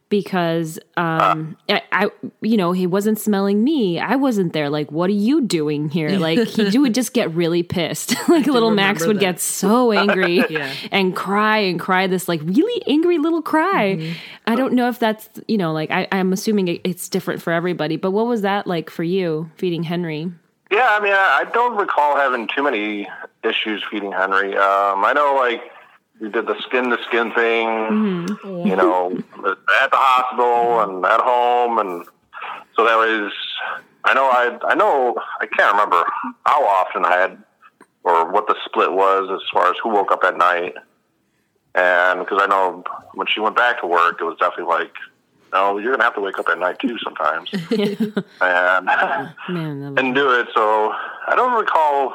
because 0.08 0.78
um 0.96 1.56
I, 1.68 1.82
I 1.90 2.10
you 2.40 2.56
know 2.56 2.70
he 2.72 2.86
wasn't 2.86 3.18
smelling 3.18 3.64
me 3.64 3.98
i 3.98 4.14
wasn't 4.14 4.52
there 4.52 4.70
like 4.70 4.92
what 4.92 5.10
are 5.10 5.14
you 5.14 5.40
doing 5.40 5.88
here 5.88 6.10
like 6.10 6.38
he 6.46 6.78
would 6.78 6.94
just 6.94 7.12
get 7.12 7.34
really 7.34 7.62
pissed 7.64 8.14
like 8.28 8.46
little 8.46 8.70
max 8.70 9.04
would 9.06 9.16
that. 9.16 9.20
get 9.20 9.40
so 9.40 9.90
angry 9.92 10.44
Yeah. 10.50 10.72
and 10.92 11.16
cry 11.16 11.58
and 11.58 11.80
cry 11.80 12.06
this 12.06 12.28
like 12.28 12.40
really 12.44 12.82
angry 12.86 13.18
little 13.18 13.42
cry 13.42 13.96
Mm-hmm. 13.96 14.12
i 14.46 14.54
don't 14.54 14.74
know 14.74 14.88
if 14.88 14.98
that's 15.00 15.28
you 15.48 15.58
know 15.58 15.72
like 15.72 15.90
I, 15.90 16.06
i'm 16.12 16.32
assuming 16.32 16.68
it, 16.68 16.80
it's 16.84 17.08
different 17.08 17.42
for 17.42 17.52
everybody 17.52 17.96
but 17.96 18.12
what 18.12 18.26
was 18.26 18.42
that 18.42 18.66
like 18.66 18.90
for 18.90 19.02
you 19.02 19.50
feeding 19.56 19.82
henry 19.82 20.30
Yeah, 20.70 20.88
I 20.90 21.00
mean, 21.00 21.12
I 21.12 21.42
I 21.42 21.50
don't 21.52 21.76
recall 21.76 22.16
having 22.16 22.48
too 22.54 22.62
many 22.62 23.08
issues 23.44 23.84
feeding 23.88 24.10
Henry. 24.10 24.56
Um, 24.56 25.04
I 25.04 25.12
know, 25.14 25.36
like, 25.38 25.62
we 26.20 26.30
did 26.30 26.46
the 26.46 26.58
skin 26.62 26.90
to 26.90 26.98
skin 27.06 27.32
thing, 27.32 27.68
mm-hmm. 27.68 28.66
you 28.66 28.76
know, 28.76 29.12
at 29.12 29.90
the 29.90 29.96
hospital 29.96 30.80
and 30.80 31.04
at 31.04 31.20
home, 31.20 31.78
and 31.78 32.04
so 32.76 32.84
that 32.84 32.96
was. 32.96 33.32
I 34.04 34.14
know, 34.14 34.24
I 34.24 34.56
I 34.68 34.74
know, 34.76 35.16
I 35.40 35.46
can't 35.46 35.72
remember 35.72 36.04
how 36.44 36.64
often 36.64 37.04
I 37.04 37.16
had 37.16 37.42
or 38.04 38.30
what 38.30 38.46
the 38.46 38.54
split 38.64 38.92
was 38.92 39.28
as 39.32 39.40
far 39.52 39.68
as 39.68 39.76
who 39.82 39.88
woke 39.88 40.12
up 40.12 40.22
at 40.22 40.36
night, 40.36 40.74
and 41.74 42.20
because 42.20 42.40
I 42.40 42.46
know 42.46 42.84
when 43.14 43.26
she 43.26 43.40
went 43.40 43.56
back 43.56 43.80
to 43.80 43.86
work, 43.86 44.20
it 44.20 44.24
was 44.24 44.36
definitely 44.38 44.72
like. 44.72 44.92
No, 45.52 45.78
you're 45.78 45.92
gonna 45.92 46.04
have 46.04 46.14
to 46.16 46.20
wake 46.20 46.38
up 46.40 46.48
at 46.48 46.58
night 46.58 46.78
too 46.80 46.98
sometimes, 46.98 47.50
and 47.70 48.86
man 49.48 49.94
and 49.96 50.14
do 50.14 50.40
it. 50.40 50.48
So 50.52 50.90
I 50.92 51.34
don't 51.34 51.58
recall 51.58 52.14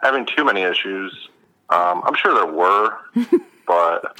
having 0.00 0.24
too 0.24 0.44
many 0.44 0.62
issues. 0.62 1.28
Um, 1.70 2.02
I'm 2.04 2.14
sure 2.14 2.34
there 2.34 2.52
were, 2.52 2.98
but 3.66 4.18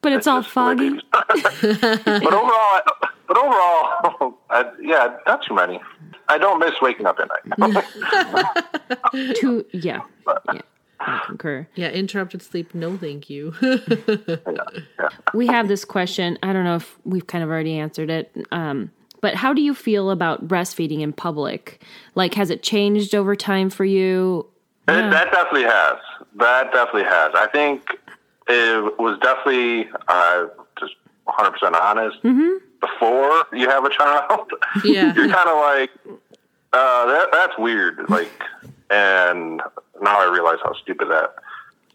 but 0.00 0.12
it's 0.12 0.26
all 0.26 0.40
just 0.40 0.52
foggy 0.52 0.90
but 1.12 2.06
overall, 2.06 2.80
but 3.28 3.36
overall, 3.36 4.38
I, 4.50 4.70
yeah, 4.80 5.16
not 5.26 5.44
too 5.46 5.54
many. 5.54 5.80
I 6.28 6.38
don't 6.38 6.58
miss 6.58 6.72
waking 6.80 7.06
up 7.06 7.18
at 7.18 7.28
night. 7.28 7.42
too 9.36 9.66
yeah 9.72 10.00
yeah 10.52 10.60
I 11.04 11.20
concur. 11.26 11.66
Yeah, 11.74 11.90
interrupted 11.90 12.42
sleep. 12.42 12.74
No, 12.74 12.96
thank 12.96 13.28
you. 13.28 13.52
we 15.34 15.48
have 15.48 15.66
this 15.66 15.84
question. 15.84 16.38
I 16.42 16.52
don't 16.52 16.62
know 16.64 16.76
if 16.76 16.96
we've 17.04 17.26
kind 17.26 17.42
of 17.42 17.50
already 17.50 17.76
answered 17.76 18.08
it. 18.08 18.30
Um, 18.52 18.92
but 19.20 19.34
how 19.34 19.52
do 19.54 19.62
you 19.62 19.74
feel 19.74 20.10
about 20.10 20.46
breastfeeding 20.46 21.00
in 21.00 21.12
public? 21.12 21.82
Like, 22.14 22.34
has 22.34 22.50
it 22.50 22.62
changed 22.62 23.14
over 23.14 23.36
time 23.36 23.70
for 23.70 23.84
you? 23.84 24.46
It, 24.88 25.10
that 25.10 25.30
definitely 25.30 25.62
has. 25.62 25.96
That 26.36 26.72
definitely 26.72 27.04
has. 27.04 27.32
I 27.34 27.48
think 27.52 27.82
it 28.48 28.98
was 28.98 29.18
definitely 29.20 29.88
uh, 30.08 30.46
just 30.78 30.94
100 31.24 31.50
percent 31.52 31.76
honest. 31.76 32.20
Before 32.80 33.44
you 33.52 33.68
have 33.68 33.84
a 33.84 33.90
child, 33.90 34.50
Yeah. 34.84 35.14
you're 35.14 35.28
kind 35.28 35.48
of 35.48 35.58
like, 35.58 35.90
uh, 36.72 37.06
that, 37.06 37.28
that's 37.32 37.58
weird. 37.58 38.08
Like, 38.08 38.30
and 38.90 39.60
now 40.00 40.20
I 40.20 40.30
realize 40.32 40.58
how 40.64 40.72
stupid 40.74 41.08
that 41.08 41.34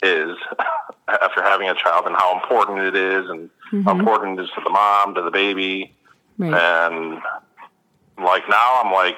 is 0.03 0.37
after 1.07 1.41
having 1.41 1.67
a 1.69 1.75
child 1.75 2.05
and 2.05 2.15
how 2.15 2.39
important 2.41 2.79
it 2.79 2.95
is 2.95 3.29
and 3.29 3.49
how 3.85 3.97
important 3.97 4.39
it 4.39 4.43
is 4.43 4.49
to 4.55 4.61
the 4.63 4.69
mom, 4.69 5.15
to 5.15 5.21
the 5.23 5.31
baby. 5.31 5.93
Right. 6.37 6.53
And 6.53 7.19
like 8.23 8.47
now 8.49 8.81
I'm 8.83 8.93
like, 8.93 9.17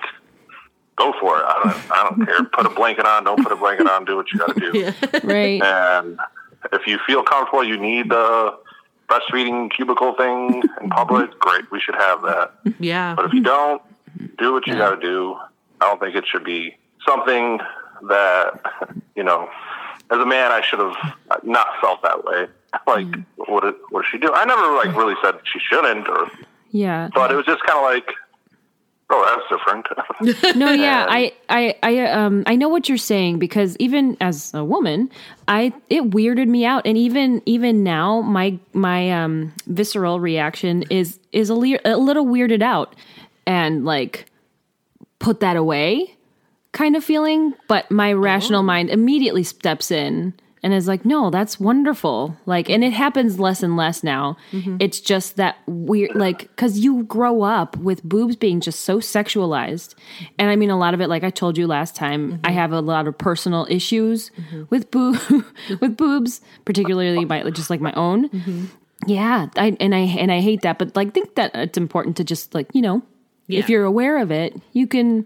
go 0.99 1.13
for 1.19 1.37
it. 1.39 1.43
I 1.47 1.53
don't, 1.63 1.91
I 1.91 2.09
don't 2.09 2.25
care. 2.27 2.43
Put 2.43 2.65
a 2.65 2.69
blanket 2.69 3.05
on, 3.05 3.23
don't 3.23 3.41
put 3.41 3.51
a 3.51 3.55
blanket 3.55 3.87
on, 3.87 4.05
do 4.05 4.15
what 4.17 4.31
you 4.31 4.39
got 4.39 4.55
to 4.55 4.59
do. 4.71 4.77
yeah. 4.79 5.19
right. 5.23 5.61
And 5.61 6.19
if 6.73 6.85
you 6.85 6.99
feel 7.07 7.23
comfortable, 7.23 7.63
you 7.63 7.77
need 7.77 8.09
the 8.09 8.57
breastfeeding 9.09 9.71
cubicle 9.71 10.13
thing 10.15 10.61
in 10.81 10.89
public, 10.89 11.37
great. 11.39 11.71
We 11.71 11.79
should 11.79 11.95
have 11.95 12.21
that. 12.23 12.51
Yeah. 12.79 13.15
But 13.15 13.25
if 13.25 13.33
you 13.33 13.41
don't, 13.41 13.81
do 14.37 14.53
what 14.53 14.67
you 14.67 14.73
got 14.75 14.95
to 14.95 15.01
do. 15.01 15.35
I 15.81 15.87
don't 15.87 15.99
think 15.99 16.15
it 16.15 16.25
should 16.27 16.43
be 16.43 16.75
something 17.07 17.59
that, 18.09 18.59
you 19.15 19.23
know, 19.23 19.49
as 20.11 20.17
a 20.19 20.25
man, 20.25 20.51
I 20.51 20.61
should 20.61 20.79
have 20.79 20.95
not 21.43 21.67
felt 21.81 22.01
that 22.03 22.23
way. 22.25 22.47
Like, 22.85 23.05
mm. 23.05 23.25
what, 23.37 23.63
did- 23.63 23.75
what 23.89 24.03
does 24.03 24.11
she 24.11 24.17
do? 24.17 24.31
I 24.33 24.45
never, 24.45 24.75
like, 24.75 24.95
really 24.95 25.15
said 25.23 25.35
she 25.43 25.59
shouldn't, 25.59 26.07
or, 26.07 26.29
Yeah. 26.71 27.09
but 27.13 27.31
it 27.31 27.35
was 27.35 27.45
just 27.45 27.63
kind 27.63 27.77
of 27.79 27.83
like, 27.85 28.13
Oh, 29.11 29.25
that's 29.25 29.61
different. 29.61 30.55
No, 30.57 30.71
yeah, 30.71 31.03
And- 31.03 31.11
I, 31.11 31.33
I, 31.49 31.75
I, 31.81 32.05
um, 32.11 32.43
I 32.45 32.55
know 32.55 32.69
what 32.69 32.87
you're 32.89 32.97
saying 32.97 33.39
because 33.39 33.75
even 33.77 34.17
as 34.21 34.53
a 34.53 34.63
woman, 34.63 35.09
I 35.47 35.73
it 35.89 36.11
weirded 36.11 36.47
me 36.47 36.65
out, 36.65 36.85
and 36.85 36.97
even 36.97 37.41
even 37.45 37.83
now, 37.83 38.21
my 38.21 38.59
my 38.73 39.11
um 39.11 39.53
visceral 39.67 40.19
reaction 40.19 40.83
is 40.89 41.19
is 41.31 41.49
a, 41.49 41.55
le- 41.55 41.79
a 41.85 41.97
little 41.97 42.25
weirded 42.25 42.61
out, 42.61 42.95
and 43.47 43.85
like 43.85 44.25
put 45.19 45.39
that 45.39 45.55
away, 45.57 46.15
kind 46.73 46.95
of 46.95 47.03
feeling. 47.03 47.53
But 47.67 47.89
my 47.89 48.13
rational 48.13 48.61
mind 48.63 48.89
immediately 48.89 49.43
steps 49.43 49.89
in 49.89 50.33
and 50.61 50.73
is 50.73 50.87
like, 50.87 51.05
no, 51.05 51.29
that's 51.29 51.59
wonderful. 51.59 52.37
Like, 52.45 52.69
and 52.69 52.83
it 52.83 52.93
happens 52.93 53.39
less 53.39 53.63
and 53.63 53.77
less 53.77 54.03
now. 54.03 54.37
Mm-hmm. 54.51 54.77
It's 54.79 54.99
just 54.99 55.37
that 55.37 55.57
weird, 55.67 56.15
like, 56.15 56.39
because 56.39 56.79
you 56.79 57.03
grow 57.03 57.43
up 57.43 57.77
with 57.77 58.03
boobs 58.03 58.35
being 58.35 58.59
just 58.59 58.81
so 58.81 58.99
sexualized. 58.99 59.95
And 60.37 60.49
I 60.49 60.55
mean, 60.55 60.69
a 60.69 60.77
lot 60.77 60.93
of 60.93 61.01
it, 61.01 61.07
like 61.07 61.23
I 61.23 61.29
told 61.29 61.57
you 61.57 61.67
last 61.67 61.95
time, 61.95 62.33
mm-hmm. 62.33 62.45
I 62.45 62.51
have 62.51 62.71
a 62.71 62.81
lot 62.81 63.07
of 63.07 63.17
personal 63.17 63.67
issues 63.69 64.31
mm-hmm. 64.31 64.63
with 64.69 64.91
boob 64.91 65.17
with 65.81 65.95
boobs, 65.95 66.41
particularly 66.65 67.25
my 67.25 67.49
just 67.51 67.69
like 67.69 67.81
my 67.81 67.93
own. 67.93 68.29
Yeah, 69.07 69.47
I 69.55 69.77
and 69.79 69.95
I 69.95 69.99
and 69.99 70.31
I 70.31 70.41
hate 70.41 70.61
that, 70.61 70.77
but 70.77 70.95
like 70.95 71.13
think 71.13 71.35
that 71.35 71.51
it's 71.55 71.77
important 71.77 72.17
to 72.17 72.23
just 72.23 72.53
like 72.53 72.67
you 72.73 72.81
know, 72.81 73.01
Yeah. 73.47 73.59
if 73.59 73.69
you're 73.69 73.85
aware 73.85 74.17
of 74.17 74.29
it, 74.29 74.59
you 74.73 74.87
can 74.87 75.25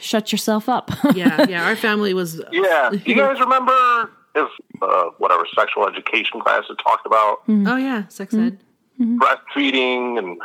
shut 0.00 0.32
yourself 0.32 0.68
up. 0.68 0.90
yeah, 1.14 1.46
yeah. 1.48 1.66
Our 1.66 1.76
family 1.76 2.14
was. 2.14 2.42
yeah. 2.50 2.90
Do 2.90 3.00
you 3.04 3.14
guys 3.16 3.38
remember 3.38 4.10
if 4.34 4.48
uh, 4.82 5.04
whatever 5.18 5.44
sexual 5.54 5.86
education 5.88 6.40
class 6.40 6.64
had 6.68 6.78
talked 6.78 7.06
about 7.06 7.38
Oh 7.48 7.76
yeah, 7.76 8.06
sex 8.08 8.34
ed. 8.34 8.58
breastfeeding 9.00 10.18
and 10.18 10.38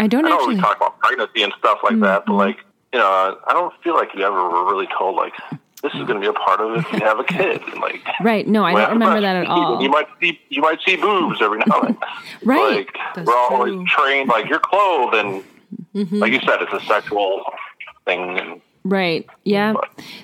I 0.00 0.06
don't 0.06 0.24
I 0.24 0.28
know 0.30 0.36
actually. 0.36 0.54
we 0.56 0.60
talk 0.60 0.76
about 0.76 0.98
pregnancy 1.00 1.42
and 1.42 1.52
stuff 1.58 1.78
like 1.82 2.00
that, 2.00 2.24
but 2.26 2.34
like 2.34 2.58
you 2.92 2.98
know, 3.00 3.38
I 3.46 3.52
don't 3.52 3.74
feel 3.82 3.94
like 3.94 4.08
you 4.14 4.22
ever 4.24 4.48
were 4.48 4.64
really 4.70 4.88
told 4.98 5.16
like 5.16 5.34
this 5.82 5.92
is 5.92 6.00
going 6.04 6.14
to 6.14 6.20
be 6.20 6.26
a 6.26 6.32
part 6.32 6.60
of 6.60 6.72
it 6.72 6.78
if 6.78 6.92
you 6.92 7.00
have 7.00 7.18
a 7.20 7.24
kid. 7.36 7.60
And, 7.70 7.80
like, 7.80 8.00
Right? 8.22 8.48
No, 8.48 8.64
I 8.64 8.72
don't 8.72 8.92
remember 8.92 9.20
that 9.20 9.36
at 9.36 9.46
all. 9.46 9.82
You 9.82 9.90
might 9.90 10.06
see 10.20 10.40
you 10.48 10.62
might 10.62 10.78
see 10.86 10.96
boobs 10.96 11.42
every 11.42 11.58
now 11.66 11.80
and 11.82 11.88
then. 11.94 12.08
Right. 12.44 12.76
Like 12.86 12.98
That's 13.14 13.26
we're 13.26 13.36
always 13.36 13.72
true. 13.74 13.84
trained 13.86 14.28
like 14.30 14.48
you're 14.48 14.60
clothed 14.60 15.14
and 15.14 15.44
Mm-hmm. 15.94 16.18
like 16.18 16.30
you 16.32 16.40
said, 16.40 16.60
it's 16.62 16.72
a 16.72 16.80
sexual 16.86 17.42
thing. 18.04 18.38
And 18.38 18.60
Right. 18.88 19.26
Yeah. 19.44 19.74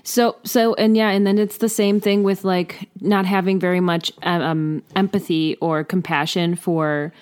So 0.05 0.37
so 0.45 0.75
and 0.75 0.97
yeah, 0.97 1.11
and 1.11 1.27
then 1.27 1.39
it's 1.39 1.59
the 1.59 1.69
same 1.69 2.01
thing 2.01 2.23
with 2.23 2.45
like 2.45 2.89
not 3.01 3.27
having 3.27 3.59
very 3.59 3.81
much 3.81 4.13
um, 4.23 4.83
empathy 4.97 5.57
or 5.61 5.85
compassion 5.85 6.55
for 6.57 7.13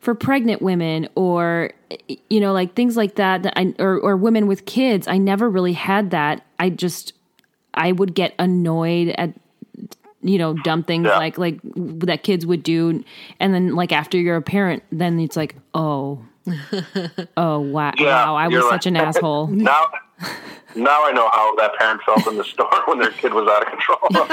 for 0.00 0.14
pregnant 0.14 0.62
women 0.62 1.08
or 1.14 1.72
you 2.28 2.40
know 2.40 2.52
like 2.52 2.74
things 2.74 2.96
like 2.96 3.14
that, 3.16 3.42
that 3.44 3.52
I, 3.56 3.74
or 3.78 3.98
or 3.98 4.16
women 4.16 4.46
with 4.46 4.66
kids. 4.66 5.08
I 5.08 5.18
never 5.18 5.48
really 5.48 5.72
had 5.74 6.10
that. 6.10 6.44
I 6.58 6.70
just 6.70 7.12
I 7.74 7.92
would 7.92 8.14
get 8.14 8.34
annoyed 8.38 9.08
at 9.16 9.32
you 10.22 10.36
know 10.36 10.52
dumb 10.64 10.82
things 10.82 11.06
Yeah. 11.06 11.16
like 11.16 11.38
like 11.38 11.58
that 11.64 12.22
kids 12.22 12.44
would 12.44 12.62
do 12.62 13.02
and 13.38 13.54
then 13.54 13.74
like 13.74 13.90
after 13.90 14.18
you're 14.18 14.36
a 14.36 14.42
parent 14.42 14.82
then 14.92 15.18
it's 15.18 15.34
like 15.34 15.56
oh 15.72 16.18
oh 17.38 17.60
wow 17.60 17.92
Yeah, 17.96 18.04
wow 18.26 18.34
i 18.36 18.48
was 18.48 18.68
such 18.68 18.84
an 18.86 18.96
asshole 19.06 19.46
now, 19.46 19.86
now 20.76 21.04
I 21.04 21.12
know 21.12 21.28
how 21.32 21.54
that 21.56 21.74
parent 21.78 22.00
felt 22.02 22.26
in 22.26 22.36
the 22.36 22.44
store 22.52 22.70
when 22.86 22.98
their 22.98 23.10
kid 23.10 23.32
was 23.34 23.48
out 23.48 23.62
of 23.62 23.68
control. 23.72 24.26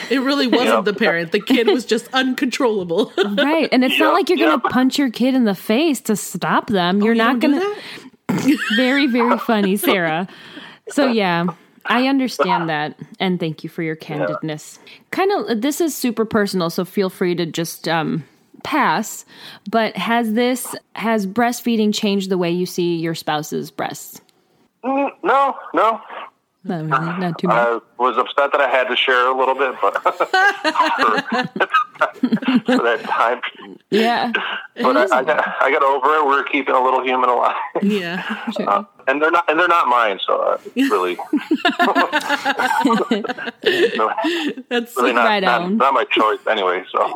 It 0.10 0.18
really 0.18 0.46
wasn't 0.46 0.68
Yeah. 0.68 0.80
the 0.82 0.92
parent. 0.92 1.32
The 1.32 1.40
kid 1.40 1.66
was 1.68 1.84
just 1.86 2.08
uncontrollable. 2.12 3.12
Right. 3.36 3.68
And 3.72 3.82
it's 3.84 3.98
not 3.98 4.12
like 4.12 4.28
you're 4.28 4.38
going 4.38 4.60
to 4.60 4.68
punch 4.68 4.98
your 4.98 5.10
kid 5.10 5.34
in 5.34 5.44
the 5.44 5.54
face 5.54 6.00
to 6.02 6.16
stop 6.16 6.68
them. 6.68 7.00
you're 7.02 7.14
not 7.14 7.36
Oh, 7.36 7.38
don't 7.38 7.52
going 7.52 7.74
to. 7.74 7.80
that? 8.28 8.58
Very, 8.76 9.06
very 9.06 9.38
funny, 9.38 9.76
Sarah. 9.76 10.28
So, 10.90 11.06
yeah, 11.10 11.46
I 11.86 12.06
understand 12.08 12.68
that. 12.68 12.98
And 13.18 13.40
thank 13.40 13.64
you 13.64 13.70
for 13.70 13.82
your 13.82 13.96
candidness. 13.96 14.78
Kind 15.10 15.30
of, 15.32 15.62
this 15.62 15.80
is 15.80 15.94
super 15.96 16.24
personal. 16.26 16.68
So 16.70 16.84
feel 16.84 17.08
free 17.10 17.34
to 17.36 17.46
just 17.46 17.88
um, 17.88 18.24
pass. 18.62 19.24
But 19.70 19.96
has 19.96 20.32
this, 20.34 20.74
has 20.94 21.26
breastfeeding 21.26 21.94
changed 21.94 22.28
the 22.30 22.38
way 22.38 22.50
you 22.50 22.66
see 22.66 22.96
your 22.96 23.14
spouse's 23.14 23.70
breasts? 23.70 24.20
Mm, 24.84 25.10
no, 25.22 25.56
no. 25.72 26.00
Not 26.66 26.76
really. 26.76 26.88
Not 27.20 27.38
too 27.38 27.48
much. 27.48 27.56
I 27.56 27.78
was 27.98 28.16
upset 28.16 28.50
that 28.52 28.60
I 28.60 28.68
had 28.70 28.88
to 28.88 28.96
share 28.96 29.26
a 29.28 29.36
little 29.36 29.54
bit, 29.54 29.74
but 29.82 30.02
for, 30.02 30.12
for 32.64 32.82
that 32.82 33.00
time. 33.04 33.40
Yeah. 33.90 34.32
But 34.76 34.96
I, 34.96 35.18
I 35.18 35.24
got 35.24 35.56
I 35.60 35.70
got 35.70 35.82
over 35.82 36.14
it. 36.16 36.26
We're 36.26 36.42
keeping 36.44 36.74
a 36.74 36.82
little 36.82 37.02
human 37.04 37.28
alive, 37.28 37.54
yeah. 37.82 38.50
Sure. 38.52 38.68
uh, 38.68 38.84
and 39.06 39.20
they're 39.22 39.30
not 39.30 39.48
and 39.50 39.58
they're 39.58 39.68
not 39.68 39.88
mine. 39.88 40.18
So 40.26 40.36
uh, 40.40 40.58
really, 40.76 41.14
no, 43.96 44.12
That's 44.68 44.96
really 44.96 45.12
not, 45.12 45.24
Right 45.26 45.42
not, 45.42 45.62
on. 45.62 45.76
not 45.76 45.94
my 45.94 46.04
choice 46.04 46.38
anyway. 46.48 46.84
So 46.92 46.98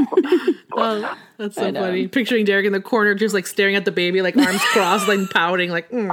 oh, 0.72 1.16
that's 1.39 1.57
so 1.57 1.66
I 1.66 1.70
know. 1.70 1.80
funny. 1.82 2.09
Picturing 2.09 2.45
Derek 2.45 2.66
in 2.66 2.72
the 2.72 2.80
corner, 2.80 3.14
just 3.14 3.34
like 3.34 3.47
staring 3.47 3.74
at 3.76 3.84
the 3.84 3.93
baby, 3.93 4.22
like 4.22 4.36
arms 4.36 4.61
crossed, 4.72 5.09
like 5.09 5.20
pouting, 5.30 5.70
like. 5.70 5.91
mm. 5.91 6.09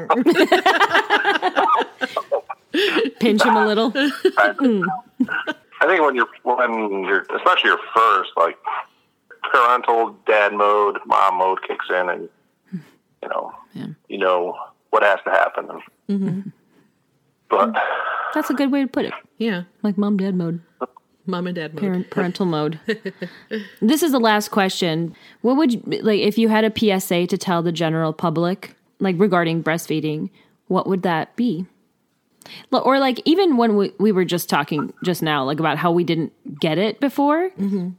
Pinch 3.19 3.41
him 3.43 3.55
a 3.55 3.65
little. 3.65 3.91
I 3.95 5.87
think 5.87 6.01
when 6.03 6.15
you're 6.15 6.27
when 6.43 7.03
you're 7.05 7.21
especially 7.35 7.69
your 7.69 7.79
first 7.95 8.31
like 8.35 8.57
parental 9.51 10.17
dad 10.27 10.53
mode, 10.53 10.97
mom 11.05 11.35
mode 11.37 11.59
kicks 11.67 11.85
in, 11.89 12.09
and 12.09 12.29
you 12.73 13.29
know 13.29 13.53
you 14.09 14.17
know 14.17 14.57
what 14.95 15.03
has 15.03 15.19
to 15.25 15.29
happen. 15.29 15.67
Mm-hmm. 16.09 16.49
But 17.49 17.75
That's 18.33 18.49
a 18.49 18.53
good 18.53 18.71
way 18.71 18.81
to 18.81 18.87
put 18.87 19.05
it. 19.05 19.13
Yeah, 19.37 19.63
Like 19.83 19.97
mom, 19.97 20.17
dad 20.17 20.35
mode. 20.35 20.61
mom 21.25 21.47
and 21.47 21.55
dad 21.55 21.73
mode. 21.73 21.81
parent, 21.81 22.09
parental 22.15 22.45
mode. 22.45 22.79
this 23.81 24.01
is 24.01 24.11
the 24.13 24.19
last 24.19 24.49
question. 24.51 25.13
What 25.41 25.57
would 25.57 25.73
you, 25.73 25.81
like 26.01 26.21
if 26.21 26.37
you 26.37 26.47
had 26.49 26.63
a 26.63 26.71
PSA 26.99 27.27
to 27.27 27.37
tell 27.37 27.61
the 27.61 27.71
general 27.73 28.13
public, 28.13 28.75
like 28.99 29.15
regarding 29.19 29.63
breastfeeding? 29.63 30.29
What 30.67 30.87
would 30.87 31.03
that 31.03 31.35
be? 31.35 31.65
Or 32.71 32.99
like 32.99 33.19
even 33.25 33.57
when 33.57 33.75
we, 33.75 33.91
we 33.99 34.11
were 34.11 34.23
just 34.25 34.49
talking 34.49 34.93
just 35.03 35.21
now, 35.23 35.43
like 35.43 35.59
about 35.59 35.77
how 35.77 35.91
we 35.91 36.03
didn't 36.03 36.31
get 36.59 36.77
it 36.77 36.99
before, 36.99 37.49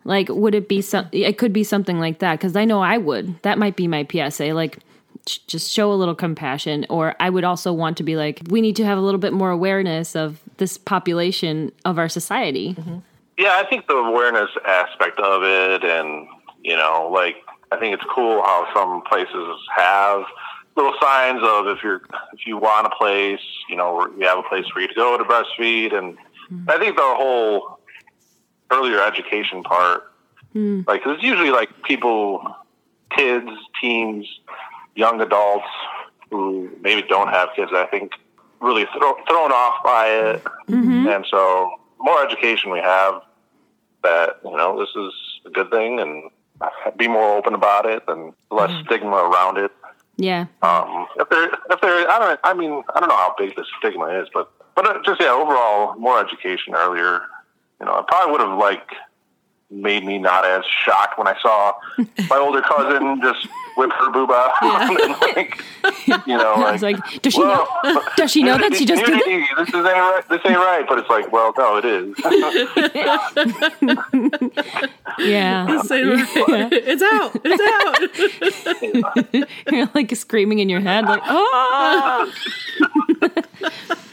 like 0.05 0.29
would 0.31 0.55
it 0.55 0.69
be 0.69 0.81
some? 0.81 1.09
It 1.13 1.37
could 1.37 1.53
be 1.53 1.65
something 1.65 1.99
like 1.99 2.21
that 2.21 2.39
because 2.39 2.55
I 2.57 2.65
know 2.65 2.81
I 2.81 2.97
would. 2.99 3.43
That 3.43 3.59
might 3.59 3.75
be 3.77 3.89
my 3.89 4.07
PSA. 4.11 4.55
Like 4.55 4.79
j- 4.79 4.83
just 5.27 5.71
show 5.73 5.93
a 5.93 5.95
little 5.95 6.15
compassion. 6.15 6.87
Or 6.89 7.15
I 7.21 7.31
would 7.31 7.45
also 7.45 7.73
want 7.73 7.97
to 7.99 8.03
be 8.03 8.17
like, 8.17 8.43
we 8.49 8.61
need 8.61 8.77
to 8.77 8.85
have 8.85 8.99
a 8.99 9.01
little 9.01 9.21
bit 9.21 9.33
more 9.33 9.51
awareness 9.51 10.17
of 10.17 10.41
this 10.57 10.79
population 10.79 11.73
of 11.85 11.99
our 11.99 12.09
society. 12.09 12.75
Mm-hmm. 12.75 12.99
yeah, 13.39 13.61
I 13.63 13.67
think 13.69 13.87
the 13.87 13.97
awareness 13.97 14.51
aspect 14.67 15.19
of 15.21 15.43
it, 15.43 15.85
and 15.85 16.29
you 16.63 16.77
know, 16.77 17.11
like 17.13 17.37
I 17.73 17.77
think 17.79 17.95
it's 17.95 18.05
cool 18.15 18.43
how 18.43 18.69
some 18.75 19.03
places 19.03 19.59
have 19.77 20.25
little 20.77 20.95
signs 21.01 21.41
of 21.43 21.67
if 21.69 21.83
you're 21.83 22.03
if 22.33 22.47
you 22.47 22.57
want 22.57 22.87
a 22.87 22.91
place, 22.91 23.41
you 23.69 23.77
know, 23.77 24.07
you 24.19 24.27
have 24.27 24.39
a 24.39 24.43
place 24.43 24.67
for 24.73 24.81
you 24.81 24.89
to 24.89 24.95
go 24.95 25.17
to 25.19 25.25
breastfeed, 25.25 25.95
and 25.95 26.17
mm-hmm. 26.17 26.71
I 26.71 26.79
think 26.79 26.97
the 26.97 27.03
whole 27.03 27.81
earlier 28.71 29.01
education 29.01 29.63
part, 29.63 30.13
mm. 30.55 30.87
like 30.87 31.03
'cause 31.03 31.15
it's 31.17 31.23
usually 31.23 31.51
like 31.51 31.71
people, 31.83 32.57
kids, 33.11 33.49
teens, 33.81 34.27
young 34.97 35.21
adults 35.21 35.69
who 36.31 36.71
maybe 36.81 37.07
don't 37.09 37.29
have 37.29 37.51
kids. 37.55 37.71
I 37.75 37.87
think 37.87 38.13
really 38.61 38.87
throw, 38.99 39.15
thrown 39.29 39.53
off 39.53 39.85
by 39.85 40.07
it, 40.09 40.43
and 41.09 41.25
so 41.31 41.71
more 41.99 42.25
education 42.25 42.71
we 42.71 42.81
have 42.81 43.23
that 44.03 44.41
you 44.45 44.57
know 44.57 44.79
this 44.79 44.89
is 44.97 45.13
a 45.47 45.51
good 45.51 45.71
thing 45.71 46.01
and 46.01 46.31
be 46.97 47.09
more 47.09 47.37
open 47.37 47.55
about 47.55 47.87
it 47.87 48.03
and 48.09 48.33
less 48.51 48.71
stigma 48.85 49.17
around 49.17 49.59
it. 49.59 49.71
Yeah. 50.17 50.47
Um, 50.63 51.07
if 51.17 51.29
there, 51.29 51.45
if 51.71 51.81
there, 51.83 52.11
I 52.11 52.19
don't, 52.19 52.41
I 52.43 52.55
mean, 52.55 52.83
I 52.95 53.01
don't 53.01 53.09
know 53.09 53.17
how 53.17 53.35
big 53.39 53.55
the 53.55 53.67
stigma 53.79 54.07
is, 54.23 54.29
but, 54.33 54.51
but 54.75 54.87
uh, 54.87 55.03
just 55.05 55.21
yeah, 55.21 55.31
overall, 55.31 55.95
more 55.97 56.19
education 56.19 56.75
earlier. 56.75 57.21
You 57.81 57.87
know, 57.87 57.93
I 57.93 58.05
probably 58.09 58.33
would 58.33 58.41
have 58.41 58.59
like 58.59 58.89
made 59.71 60.05
me 60.05 60.19
not 60.19 60.45
as 60.45 60.65
shocked 60.65 61.19
when 61.19 61.27
I 61.27 61.37
saw 61.41 61.75
my 62.31 62.37
older 62.37 62.63
cousin 62.63 63.21
just 63.23 63.49
whip 63.77 63.91
her 63.93 64.11
boob 64.11 64.31
out, 64.31 64.53
and 64.63 65.11
like, 65.37 65.63
you 66.27 66.37
know, 66.37 66.55
I 66.57 66.61
like, 66.61 66.73
was 66.73 66.83
like, 66.83 67.23
does 67.23 67.35
she 67.35 67.41
well, 67.41 67.69
know? 67.85 68.03
Does 68.17 68.31
she 68.31 68.43
know 68.43 68.57
that 68.57 68.75
she 68.75 68.87
just 68.87 69.05
did 69.05 69.13
nudity, 69.15 69.45
it? 69.59 69.67
This 69.67 69.75
ain't 69.75 69.85
right. 69.85 70.23
This 70.29 70.41
ain't 70.47 70.57
right. 70.57 70.87
But 70.89 70.99
it's 71.01 71.11
like, 71.11 71.31
well, 71.31 71.53
no, 71.59 71.77
it 71.77 71.85
is. 71.85 72.15
Yeah. 75.19 75.83
Say 75.83 76.03
it. 76.03 76.73
It's 76.73 77.03
out. 77.03 77.33
It's 77.45 77.61
out. 79.35 79.49
You're 79.73 79.91
like 79.95 80.15
screaming 80.17 80.61
in 80.61 80.69
your 80.69 80.81
head, 80.81 81.05
like, 81.05 81.23
oh, 81.27 82.33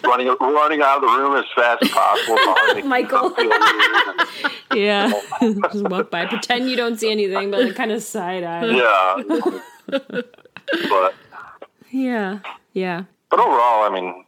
running, 0.04 0.28
running 0.40 0.82
out 0.82 0.98
of 0.98 1.02
the 1.02 1.08
room 1.18 1.36
as 1.36 1.46
fast 1.56 1.84
as 1.84 1.90
possible. 1.90 2.84
Michael. 2.88 3.34
Yeah. 4.76 5.12
yeah. 5.12 5.22
Just 5.72 5.88
walk 5.90 6.12
by, 6.12 6.26
pretend 6.26 6.70
you 6.70 6.76
don't 6.76 7.00
see 7.00 7.12
anything, 7.12 7.52
but 7.52 7.62
like 7.64 7.76
kind 7.76 7.92
of 7.92 8.02
side 8.04 8.44
eye. 8.44 8.66
Yeah. 8.66 9.42
but 10.90 11.14
Yeah. 11.92 12.40
Yeah. 12.74 13.04
but 13.30 13.40
overall, 13.40 13.84
I 13.84 13.90
mean, 13.94 14.26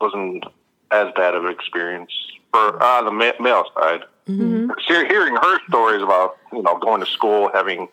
wasn't 0.00 0.44
as 0.90 1.08
bad 1.16 1.34
of 1.34 1.44
an 1.44 1.50
experience 1.52 2.10
for 2.52 2.82
uh, 2.82 3.02
the 3.02 3.10
ma- 3.10 3.32
male 3.40 3.64
side. 3.74 4.00
Mm-hmm. 4.28 4.70
hearing 4.88 5.36
her 5.36 5.58
stories 5.68 6.02
about 6.02 6.38
you 6.50 6.62
know 6.62 6.78
going 6.78 7.00
to 7.00 7.06
school, 7.06 7.50
having 7.52 7.88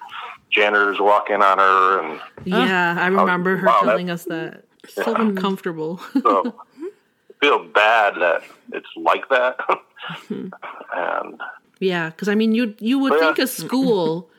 janitors 0.50 0.98
walk 0.98 1.30
in 1.30 1.42
on 1.42 1.58
her, 1.58 2.00
and 2.02 2.22
Yeah, 2.46 2.96
I 2.98 3.08
remember 3.08 3.58
her 3.58 3.68
wow, 3.68 3.80
that- 3.82 3.88
telling 3.90 4.10
us 4.10 4.24
that. 4.26 4.64
So 4.88 5.14
uncomfortable. 5.14 6.00
so 6.24 6.56
I 6.58 6.71
feel 7.42 7.60
bad 7.66 8.16
that 8.16 8.44
it's 8.72 8.88
like 8.96 9.28
that. 9.30 9.58
and 10.30 11.42
Yeah, 11.80 12.10
because 12.12 12.30
I 12.30 12.36
mean, 12.36 12.54
you 12.56 12.76
you 12.80 13.00
would 13.00 13.14
Yeah. 13.14 13.20
think 13.20 13.40
uh, 13.40 13.44
a 13.44 13.48
school 13.48 14.30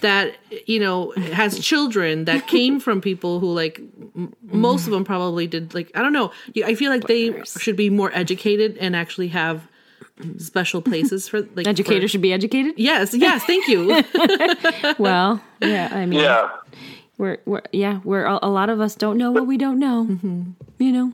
that 0.00 0.36
you 0.66 0.80
know 0.80 1.12
has 1.32 1.58
children 1.58 2.24
that 2.24 2.46
came 2.56 2.80
from 2.80 3.00
people 3.00 3.40
who 3.40 3.52
like 3.52 3.80
m- 4.16 4.32
most 4.42 4.80
of 4.80 4.86
mm-hmm. 4.86 4.94
them 4.94 5.04
probably 5.04 5.46
did 5.46 5.74
like 5.74 5.90
I 5.94 6.00
don't 6.02 6.12
know. 6.12 6.30
I 6.64 6.74
feel 6.74 6.90
like 6.90 7.06
they 7.06 7.42
should 7.44 7.76
be 7.76 7.90
more 7.90 8.10
educated 8.14 8.78
and 8.78 8.96
actually 8.96 9.28
have 9.28 9.68
special 10.38 10.80
places 10.90 11.28
for 11.28 11.42
like 11.56 11.66
Educators 11.66 12.02
for- 12.02 12.08
should 12.12 12.22
be 12.22 12.32
educated. 12.32 12.74
Yes, 12.76 13.14
yes, 13.14 13.42
thank 13.44 13.66
you. 13.68 14.02
Well, 14.98 15.40
yeah, 15.60 15.88
I 15.92 16.06
mean, 16.06 16.20
yeah, 16.20 16.50
we're, 17.18 17.38
we're 17.46 17.62
yeah, 17.72 18.00
we're 18.04 18.24
a 18.24 18.38
a 18.42 18.50
lot 18.50 18.68
of 18.70 18.80
us 18.80 18.94
don't 18.94 19.18
know 19.18 19.30
what 19.32 19.46
we 19.46 19.56
don't 19.56 19.78
know. 19.78 20.06
Mm-hmm. 20.08 20.42
You 20.78 20.92
know, 20.92 21.12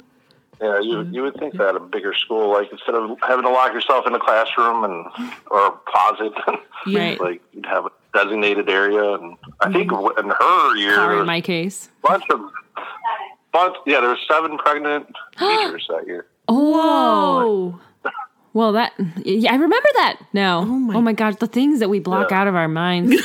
yeah, 0.60 0.80
you 0.80 0.96
mm-hmm. 0.96 1.14
you 1.14 1.22
would 1.22 1.38
think 1.38 1.54
mm-hmm. 1.54 1.62
that 1.62 1.76
a 1.76 1.80
bigger 1.80 2.12
school, 2.12 2.50
like 2.52 2.70
instead 2.70 2.94
of 2.94 3.18
having 3.26 3.44
to 3.44 3.50
lock 3.50 3.72
yourself 3.72 4.06
in 4.06 4.14
a 4.14 4.20
classroom 4.20 4.84
and 4.84 5.06
or 5.50 5.68
a 5.68 5.72
closet, 5.86 6.32
Right. 6.86 7.18
like 7.20 7.40
you'd 7.52 7.66
have 7.66 7.86
a 7.86 7.90
designated 8.12 8.68
area. 8.68 9.14
And 9.14 9.36
I 9.60 9.72
think 9.72 9.90
mm-hmm. 9.90 10.18
in 10.18 10.28
her 10.30 10.76
year, 10.76 11.00
or 11.00 11.08
there 11.08 11.20
in 11.20 11.26
my 11.26 11.40
case. 11.40 11.88
a 12.04 12.08
bunch 12.08 12.24
of, 12.30 12.40
bunch, 13.52 13.76
yeah, 13.86 14.00
there 14.00 14.10
were 14.10 14.18
seven 14.28 14.58
pregnant 14.58 15.06
teachers 15.38 15.86
that 15.88 16.06
year. 16.06 16.26
Oh, 16.48 17.80
oh, 18.04 18.10
well, 18.52 18.72
that 18.72 18.92
yeah, 19.24 19.52
I 19.52 19.56
remember 19.56 19.88
that 19.94 20.20
now. 20.34 20.60
Oh 20.60 20.64
my- 20.66 20.94
oh 20.94 21.00
my, 21.00 21.14
god, 21.14 21.38
the 21.38 21.46
things 21.46 21.80
that 21.80 21.88
we 21.88 22.00
block 22.00 22.30
Yeah. 22.30 22.40
out 22.40 22.48
of 22.48 22.54
our 22.54 22.68
minds. 22.68 23.16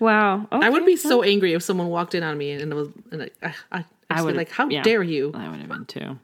wow. 0.00 0.46
I 0.50 0.68
would 0.70 0.84
be 0.86 0.96
so 0.96 1.22
angry 1.22 1.52
if 1.54 1.62
someone 1.62 1.88
walked 1.88 2.14
in 2.14 2.22
on 2.22 2.36
me 2.38 2.52
and 2.52 2.72
it 2.72 2.74
was 2.74 2.88
and 3.10 3.22
I 3.22 3.30
I, 3.42 3.54
I, 3.72 3.84
I 4.10 4.22
would 4.22 4.26
would- 4.28 4.36
like, 4.36 4.50
how 4.50 4.68
yeah. 4.68 4.82
dare 4.82 5.02
you? 5.02 5.32
I 5.34 5.48
would 5.48 5.60
have 5.60 5.68
been 5.68 5.84
too. 5.86 6.18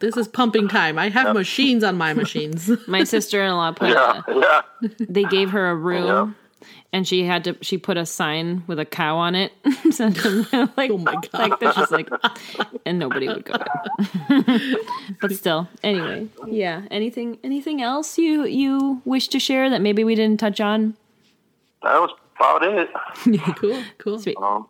This 0.00 0.16
is 0.16 0.28
pumping 0.28 0.68
time. 0.68 0.96
I 0.98 1.08
have 1.08 1.34
machines 1.34 1.82
on 1.82 1.96
my 1.98 2.14
machines. 2.14 2.70
My 2.88 3.02
sister-in-law 3.02 3.72
put 3.76 3.88
Yeah, 3.90 4.22
a, 4.28 4.38
yeah. 4.38 4.90
they 5.00 5.24
gave 5.24 5.50
her 5.50 5.70
a 5.70 5.74
room 5.74 6.36
and 6.92 7.06
she 7.06 7.24
had 7.24 7.42
to 7.44 7.56
she 7.62 7.78
put 7.78 7.96
a 7.96 8.06
sign 8.06 8.62
with 8.68 8.78
a 8.78 8.84
cow 8.84 9.16
on 9.16 9.34
it 9.34 9.52
Sent 9.90 10.16
them, 10.22 10.46
like 10.76 10.90
Oh 10.92 10.98
my 10.98 11.14
God. 11.14 11.28
like 11.32 11.60
that's 11.60 11.76
just 11.76 11.90
like 11.92 12.08
and 12.86 12.98
nobody 12.98 13.26
would 13.28 13.44
go 13.44 13.54
but 15.20 15.32
still 15.32 15.68
anyway 15.82 16.26
yeah 16.46 16.82
anything 16.90 17.38
anything 17.44 17.82
else 17.82 18.18
you 18.18 18.44
you 18.44 19.02
wish 19.04 19.28
to 19.28 19.38
share 19.38 19.68
that 19.70 19.80
maybe 19.82 20.04
we 20.04 20.14
didn't 20.14 20.40
touch 20.40 20.60
on 20.60 20.94
That 21.82 22.00
was 22.00 22.10
about 22.38 22.62
it. 22.64 22.88
cool, 23.56 23.82
cool. 23.98 24.18
Sweet. 24.18 24.36
Um, 24.40 24.66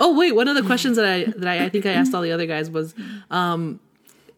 Oh 0.00 0.16
wait, 0.16 0.32
one 0.36 0.46
of 0.46 0.54
the 0.54 0.62
questions 0.62 0.96
that 0.96 1.04
I 1.04 1.24
that 1.24 1.48
I, 1.48 1.64
I 1.64 1.68
think 1.68 1.84
I 1.86 1.90
asked 1.90 2.14
all 2.14 2.22
the 2.22 2.30
other 2.30 2.46
guys 2.46 2.70
was, 2.70 2.94
um, 3.30 3.80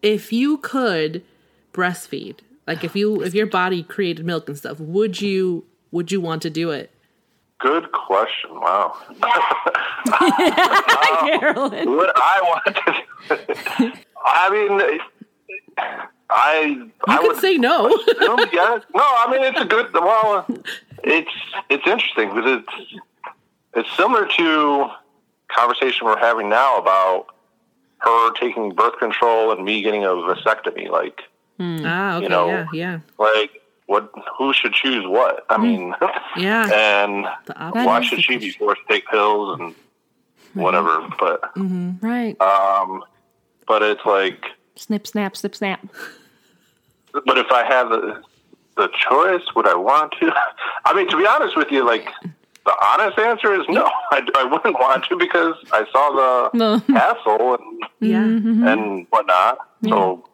if 0.02 0.32
you 0.32 0.56
could 0.58 1.22
breastfeed, 1.74 2.38
like 2.66 2.82
if 2.82 2.96
you 2.96 3.22
if 3.22 3.34
your 3.34 3.46
body 3.46 3.82
created 3.82 4.24
milk 4.24 4.48
and 4.48 4.56
stuff, 4.56 4.80
would 4.80 5.20
you 5.20 5.64
would 5.90 6.10
you 6.10 6.20
want 6.20 6.40
to 6.42 6.50
do 6.50 6.70
it? 6.70 6.90
good 7.58 7.92
question. 7.92 8.48
Wow. 8.54 8.96
Carolyn 11.40 11.90
Would 11.90 12.10
I 12.16 12.40
want 12.42 12.76
to? 12.76 13.92
I 14.24 14.50
mean, 14.50 15.00
I 16.30 16.60
You 16.62 16.90
I 17.06 17.16
could 17.18 17.26
would 17.28 17.36
say 17.36 17.58
no. 17.58 17.88
assume 17.88 18.38
yes. 18.52 18.82
No, 18.94 19.02
I 19.04 19.28
mean 19.30 19.42
it's 19.44 19.60
a 19.60 19.64
good. 19.66 19.92
Well, 19.92 20.46
it's 21.04 21.30
it's 21.68 21.86
interesting 21.86 22.34
because 22.34 22.62
it's 22.62 23.02
it's 23.74 23.96
similar 23.96 24.26
to 24.36 24.88
conversation 25.48 26.06
we're 26.06 26.18
having 26.18 26.48
now 26.48 26.78
about 26.78 27.26
her 27.98 28.32
taking 28.34 28.70
birth 28.74 28.98
control 28.98 29.52
and 29.52 29.64
me 29.64 29.82
getting 29.82 30.04
a 30.04 30.08
vasectomy. 30.08 30.88
Like, 30.88 31.20
ah, 31.60 32.16
okay, 32.16 32.28
know, 32.28 32.48
yeah, 32.48 32.66
yeah, 32.72 32.98
like 33.18 33.50
what? 33.86 34.10
Who 34.38 34.52
should 34.52 34.72
choose 34.72 35.06
what? 35.06 35.44
I 35.50 35.58
mean, 35.58 35.94
yeah. 36.36 36.64
and 36.72 37.26
The 37.46 37.58
op- 37.60 37.74
That 37.74 37.86
why 37.86 38.00
should 38.00 38.22
she 38.22 38.36
be 38.38 38.50
forced 38.50 38.82
to 38.88 38.92
take 38.94 39.06
pills 39.08 39.60
and 39.60 39.74
whatever? 40.54 41.06
But 41.18 41.40
right 42.02 42.40
um, 42.40 43.02
but 43.66 43.82
it's 43.82 44.04
like. 44.04 44.44
snip 44.76 45.06
snap 45.06 45.36
snip 45.36 45.54
snap 45.54 45.80
But 47.12 47.38
if 47.38 47.50
I 47.52 47.64
have 47.64 47.90
the 47.90 48.22
the 48.80 48.88
choice, 49.08 49.42
would 49.54 49.66
I 49.68 49.74
want 49.74 50.12
to? 50.20 50.32
I 50.84 50.94
mean, 50.94 51.08
to 51.08 51.16
be 51.16 51.26
honest 51.26 51.56
with 51.56 51.70
you, 51.70 51.84
like 51.86 52.08
the 52.64 52.74
honest 52.82 53.18
answer 53.18 53.54
is 53.54 53.66
no. 53.68 53.84
I, 54.10 54.26
I 54.36 54.44
wouldn't 54.44 54.74
want 54.74 55.04
to 55.06 55.16
because 55.16 55.54
I 55.72 55.84
saw 55.92 56.50
the 56.52 56.58
No. 56.58 56.78
hassle 56.94 57.54
and 57.60 57.82
yeah. 58.00 58.24
and 58.70 59.06
whatnot. 59.10 59.58
So, 59.88 60.24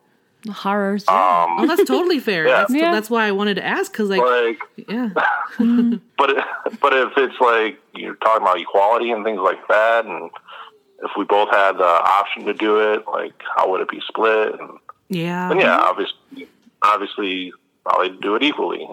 the 0.45 0.53
horrors 0.53 1.05
Oh, 1.09 1.57
um, 1.59 1.67
that's 1.67 1.85
totally 1.85 2.21
fair. 2.21 2.47
Yeah. 2.47 2.57
That's 2.59 2.75
Yeah. 2.75 2.93
that's 2.93 3.11
why 3.11 3.27
I 3.27 3.33
wanted 3.33 3.55
to 3.55 3.65
ask 3.65 3.91
because 3.93 4.09
like 4.11 4.23
like, 4.23 4.59
yeah, 4.89 5.11
but 6.19 6.31
but 6.81 6.93
if 6.93 7.13
it's 7.17 7.41
like 7.41 7.79
you're 7.95 8.15
talking 8.17 8.43
about 8.43 8.61
equality 8.61 9.11
and 9.11 9.25
things 9.25 9.41
like 9.41 9.67
that, 9.69 10.05
and 10.07 10.31
if 11.03 11.11
we 11.19 11.25
both 11.25 11.51
had 11.51 11.73
the 11.79 11.85
option 11.85 12.45
to 12.47 12.55
do 12.55 12.79
it, 12.93 13.05
like 13.09 13.35
how 13.57 13.71
would 13.71 13.81
it 13.81 13.89
be 13.89 14.01
split? 14.09 14.59
And, 14.61 14.71
yeah, 15.09 15.51
and 15.51 15.61
yeah, 15.61 15.79
obviously, 15.79 16.49
obviously, 16.83 17.53
probably 17.87 18.11
do 18.21 18.35
it 18.35 18.43
equally. 18.43 18.87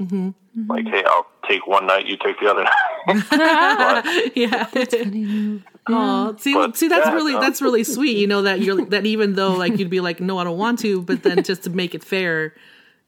Mm-hmm. 0.00 0.30
Like, 0.68 0.86
hey, 0.86 1.02
I'll 1.06 1.26
take 1.48 1.66
one 1.66 1.86
night, 1.86 2.06
you 2.06 2.16
take 2.16 2.40
the 2.40 2.50
other 2.50 2.64
night. 2.64 4.32
yeah. 4.34 4.66
Oh, 5.86 6.36
see, 6.38 6.54
But, 6.54 6.76
see, 6.76 6.88
that's 6.88 7.06
yeah, 7.06 7.14
really 7.14 7.32
no. 7.32 7.40
that's 7.40 7.62
really 7.62 7.84
sweet. 7.84 8.16
You 8.18 8.26
know 8.26 8.42
that 8.42 8.60
you're 8.60 8.84
that 8.86 9.06
even 9.06 9.34
though 9.34 9.52
like 9.54 9.78
you'd 9.78 9.90
be 9.90 10.00
like, 10.00 10.20
no, 10.20 10.38
I 10.38 10.44
don't 10.44 10.58
want 10.58 10.78
to, 10.80 11.02
but 11.02 11.22
then 11.22 11.42
just 11.42 11.62
to 11.64 11.70
make 11.70 11.94
it 11.94 12.04
fair, 12.04 12.54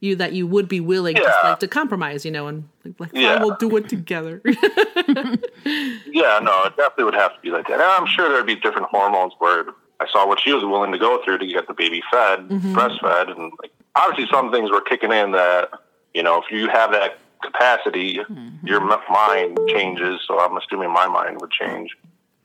you 0.01 0.17
that 0.17 0.33
you 0.33 0.47
would 0.47 0.69
be 0.69 0.81
willing 0.81 1.17
just 1.17 1.45
like 1.45 1.59
to 1.61 1.69
compromise, 1.69 2.25
you 2.25 2.31
know, 2.31 2.47
and 2.49 2.69
like, 2.85 2.95
like 3.01 3.11
Yeah. 3.15 3.41
we'll 3.43 3.57
do 3.57 3.77
it 3.77 3.89
together. 3.89 4.41
Yeah, 6.15 6.41
no, 6.43 6.65
it 6.65 6.77
definitely 6.77 7.05
would 7.05 7.15
have 7.15 7.35
to 7.35 7.41
be 7.41 7.51
like 7.51 7.67
that. 7.69 7.75
And 7.75 7.83
I'm 7.83 8.07
sure 8.07 8.29
there'd 8.29 8.47
be 8.47 8.55
different 8.57 8.89
hormones 8.89 9.33
where 9.39 9.65
I 10.01 10.07
saw 10.11 10.27
what 10.27 10.41
she 10.41 10.53
was 10.53 10.63
willing 10.65 10.93
to 10.93 10.99
go 10.99 11.23
through 11.25 11.39
to 11.39 11.47
get 11.47 11.67
the 11.69 11.75
baby 11.75 12.03
fed, 12.13 12.49
breastfed, 12.49 13.31
and 13.31 13.53
like 13.63 13.73
obviously 13.95 14.27
some 14.33 14.51
things 14.53 14.71
were 14.71 14.81
kicking 14.81 15.13
in 15.13 15.33
that 15.33 15.71
you 16.15 16.23
know 16.23 16.39
if 16.43 16.51
you 16.51 16.69
have 16.69 16.93
that 16.93 17.19
capacity, 17.43 18.19
mm-hmm. 18.19 18.67
your 18.67 18.81
mind 18.81 19.59
changes. 19.69 20.21
So 20.29 20.39
I'm 20.41 20.57
assuming 20.57 20.91
my 20.93 21.07
mind 21.09 21.41
would 21.41 21.51
change 21.51 21.91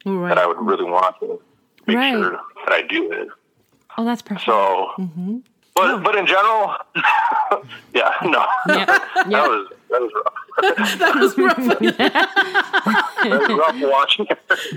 All 0.06 0.22
that. 0.24 0.38
I 0.40 0.48
would 0.48 0.58
really 0.60 0.86
want 0.86 1.16
to 1.22 1.40
make 1.86 1.98
Right. 1.98 2.12
sure 2.14 2.32
that 2.66 2.74
I 2.74 2.82
do 2.82 3.12
it. 3.12 3.28
oh 3.98 4.06
that's 4.06 4.22
perfect 4.22 4.46
So, 4.46 4.90
mm-hmm. 4.98 5.38
but 5.76 6.04
but 6.04 6.16
in 6.16 6.26
general, 6.26 6.76
yeah, 7.94 8.12
no, 8.24 8.46
yep. 8.68 8.88
that 9.16 9.28
Yep. 9.30 9.48
was 9.48 9.68
that 9.90 10.02
was 10.02 10.12
rough. 10.16 10.34
that 11.00 11.16
was 11.16 11.38
rough. 11.38 11.58
That 13.24 13.40
was 13.40 13.50
rough 13.50 13.82
watching. 13.92 14.28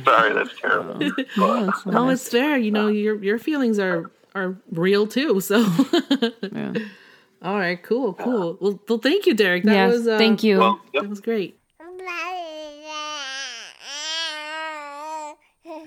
Sorry, 0.04 0.32
that's 0.34 0.50
terrible. 0.60 1.10
But, 1.36 1.86
no, 1.86 2.08
it's 2.10 2.28
fair. 2.28 2.56
You 2.58 2.70
know, 2.70 2.88
your 2.88 3.22
your 3.22 3.38
feelings 3.38 3.78
are 3.78 4.10
are 4.34 4.56
real 4.70 5.06
too. 5.06 5.40
So, 5.40 5.60
Yeah. 6.52 6.74
all 7.42 7.58
right, 7.58 7.82
cool, 7.82 8.14
cool. 8.14 8.58
Well, 8.60 8.80
well, 8.88 8.98
thank 8.98 9.26
you, 9.26 9.34
Derek. 9.34 9.64
That 9.64 9.72
Yes, 9.72 9.92
was 9.92 10.08
uh, 10.08 10.18
thank 10.18 10.42
you 10.42 10.58
well, 10.58 10.80
yep. 10.92 11.04
That 11.04 11.10
was 11.10 11.20
great. 11.20 11.56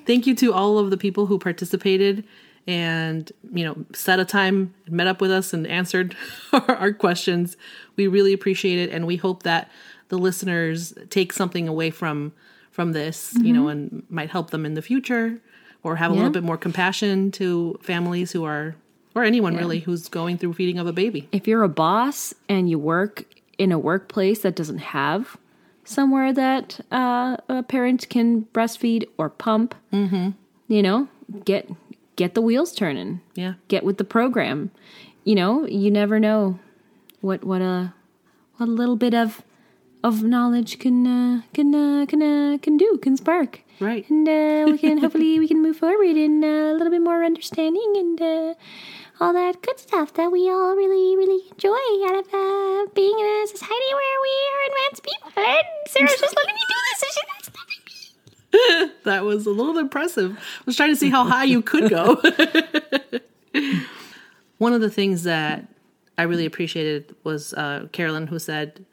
Thank 0.05 0.27
you 0.27 0.35
to 0.35 0.53
all 0.53 0.79
of 0.79 0.89
the 0.89 0.97
people 0.97 1.25
who 1.27 1.39
participated 1.39 2.25
and, 2.67 3.31
you 3.53 3.65
know, 3.65 3.85
set 3.93 4.19
a 4.19 4.25
time, 4.25 4.73
met 4.89 5.07
up 5.07 5.21
with 5.21 5.31
us 5.31 5.53
and 5.53 5.65
answered 5.67 6.15
our, 6.53 6.75
our 6.75 6.93
questions. 6.93 7.57
We 7.95 8.07
really 8.07 8.33
appreciate 8.33 8.79
it 8.79 8.89
and 8.91 9.05
we 9.07 9.15
hope 9.17 9.43
that 9.43 9.69
the 10.09 10.17
listeners 10.17 10.93
take 11.09 11.33
something 11.33 11.67
away 11.67 11.89
from 11.89 12.33
from 12.71 12.91
this, 12.91 13.35
you 13.39 13.53
know, 13.53 13.67
and 13.67 14.01
might 14.09 14.31
help 14.31 14.49
them 14.49 14.65
in 14.65 14.73
the 14.73 14.81
future 14.81 15.39
or 15.83 15.97
have 15.97 16.11
a 16.11 16.13
Yeah. 16.13 16.19
little 16.21 16.33
bit 16.33 16.43
more 16.43 16.57
compassion 16.57 17.31
to 17.31 17.77
families 17.81 18.31
who 18.31 18.43
are 18.43 18.75
or 19.15 19.23
anyone 19.23 19.55
really 19.55 19.79
who's 19.81 20.07
going 20.09 20.37
through 20.39 20.53
feeding 20.53 20.79
of 20.79 20.87
a 20.87 20.93
baby. 20.93 21.27
if 21.31 21.47
you're 21.47 21.61
a 21.63 21.69
boss 21.69 22.33
and 22.49 22.67
you 22.69 22.79
work 22.79 23.25
in 23.59 23.71
a 23.71 23.77
workplace 23.77 24.39
that 24.41 24.55
doesn't 24.55 24.79
have 24.79 25.37
somewhere 25.83 26.33
that 26.33 26.79
uh, 26.91 27.37
a 27.47 27.61
parent 27.61 28.07
can 28.09 28.45
breastfeed 28.53 29.05
or 29.17 29.29
pump, 29.29 29.75
you 29.91 30.81
know, 30.81 31.07
get 31.45 31.69
get 32.15 32.33
the 32.33 32.41
wheels 32.41 32.73
turning. 32.73 33.21
Yeah. 33.35 33.53
Get 33.67 33.83
with 33.83 33.97
the 33.97 34.03
program. 34.03 34.71
You 35.25 35.35
know, 35.35 35.65
you 35.67 35.91
never 35.91 36.19
know 36.19 36.57
what 37.21 37.43
what 37.43 37.61
a 37.61 37.93
what 38.57 38.67
a 38.69 38.71
little 38.71 38.95
bit 38.95 39.13
of 39.13 39.43
of 40.03 40.21
knowledge 40.21 40.79
can 40.79 41.07
uh, 41.07 41.41
can 41.53 41.73
uh, 41.73 42.05
can 42.05 42.21
uh, 42.21 42.57
can 42.61 42.77
do 42.77 42.99
can 43.01 43.15
spark. 43.15 43.61
Right. 43.79 44.07
And 44.09 44.27
uh, 44.27 44.65
we 44.71 44.77
can 44.77 44.97
hopefully 44.97 45.39
we 45.39 45.47
can 45.47 45.61
move 45.61 45.77
forward 45.77 46.17
in 46.17 46.43
uh, 46.43 46.47
a 46.47 46.73
little 46.73 46.91
bit 46.91 47.01
more 47.01 47.23
understanding 47.23 47.93
and 47.95 48.21
uh, 48.21 48.53
all 49.19 49.33
that 49.33 49.61
good 49.61 49.79
stuff 49.79 50.13
that 50.13 50.31
we 50.31 50.49
all 50.49 50.75
really 50.75 51.15
really 51.15 51.41
enjoy 51.51 51.83
out 52.07 52.19
of 52.19 52.27
uh, 52.33 52.85
being 52.93 53.17
in 53.17 53.25
a 53.25 53.47
society 53.47 53.91
where 53.93 54.19
we 54.27 54.33
are 54.51 54.63
advanced 54.69 55.03
people. 55.03 55.31
And 55.37 55.65
Sarah's 55.87 56.19
just 56.19 56.35
letting 56.35 56.55
me 56.55 56.61
do 56.67 56.75
this, 56.89 57.03
and 57.03 57.11
she's 57.13 57.27
not 57.33 57.45
stopping 57.45 57.79
me. 57.85 58.91
That 59.03 59.23
was 59.23 59.45
a 59.45 59.51
little 59.51 59.77
impressive. 59.77 60.37
I 60.37 60.63
was 60.65 60.75
trying 60.75 60.91
to 60.91 60.95
see 60.95 61.09
how 61.09 61.25
high 61.25 61.45
you 61.45 61.61
could 61.61 61.89
go. 61.89 62.21
One 64.57 64.73
of 64.73 64.81
the 64.81 64.89
things 64.89 65.23
that 65.23 65.67
I 66.17 66.23
really 66.23 66.45
appreciated 66.45 67.15
was 67.23 67.53
uh, 67.53 67.87
Carolyn 67.91 68.27
who 68.27 68.39
said 68.39 68.85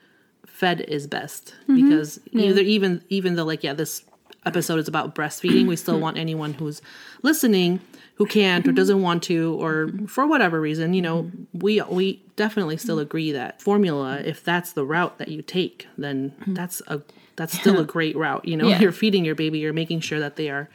fed 0.60 0.82
is 0.82 1.06
best 1.06 1.54
mm-hmm. 1.62 1.76
because 1.88 2.20
either 2.32 2.60
even 2.60 3.02
even 3.08 3.34
though 3.34 3.44
like 3.44 3.64
yeah 3.64 3.72
this 3.72 4.04
episode 4.44 4.78
is 4.78 4.86
about 4.86 5.14
breastfeeding 5.14 5.66
we 5.66 5.74
still 5.74 5.94
mm-hmm. 5.94 6.02
want 6.02 6.18
anyone 6.18 6.52
who's 6.52 6.82
listening 7.22 7.80
who 8.16 8.26
can't 8.26 8.66
or 8.66 8.68
mm-hmm. 8.68 8.76
doesn't 8.76 9.00
want 9.00 9.22
to 9.22 9.54
or 9.58 9.90
for 10.06 10.26
whatever 10.26 10.60
reason 10.60 10.92
you 10.92 11.00
know 11.00 11.30
we 11.54 11.80
we 11.88 12.22
definitely 12.36 12.76
still 12.76 12.98
agree 12.98 13.32
that 13.32 13.60
formula 13.62 14.20
if 14.22 14.44
that's 14.44 14.74
the 14.74 14.84
route 14.84 15.16
that 15.16 15.28
you 15.28 15.40
take 15.40 15.88
then 15.96 16.34
that's 16.48 16.82
a 16.88 17.00
that's 17.36 17.58
still 17.58 17.80
a 17.80 17.84
great 17.84 18.14
route 18.14 18.44
you 18.44 18.54
know 18.54 18.68
Yeah. 18.68 18.78
you're 18.82 18.92
feeding 18.92 19.24
your 19.24 19.34
baby 19.34 19.60
you're 19.60 19.72
making 19.72 20.00
sure 20.00 20.20
that 20.20 20.36
they 20.36 20.50
are 20.50 20.68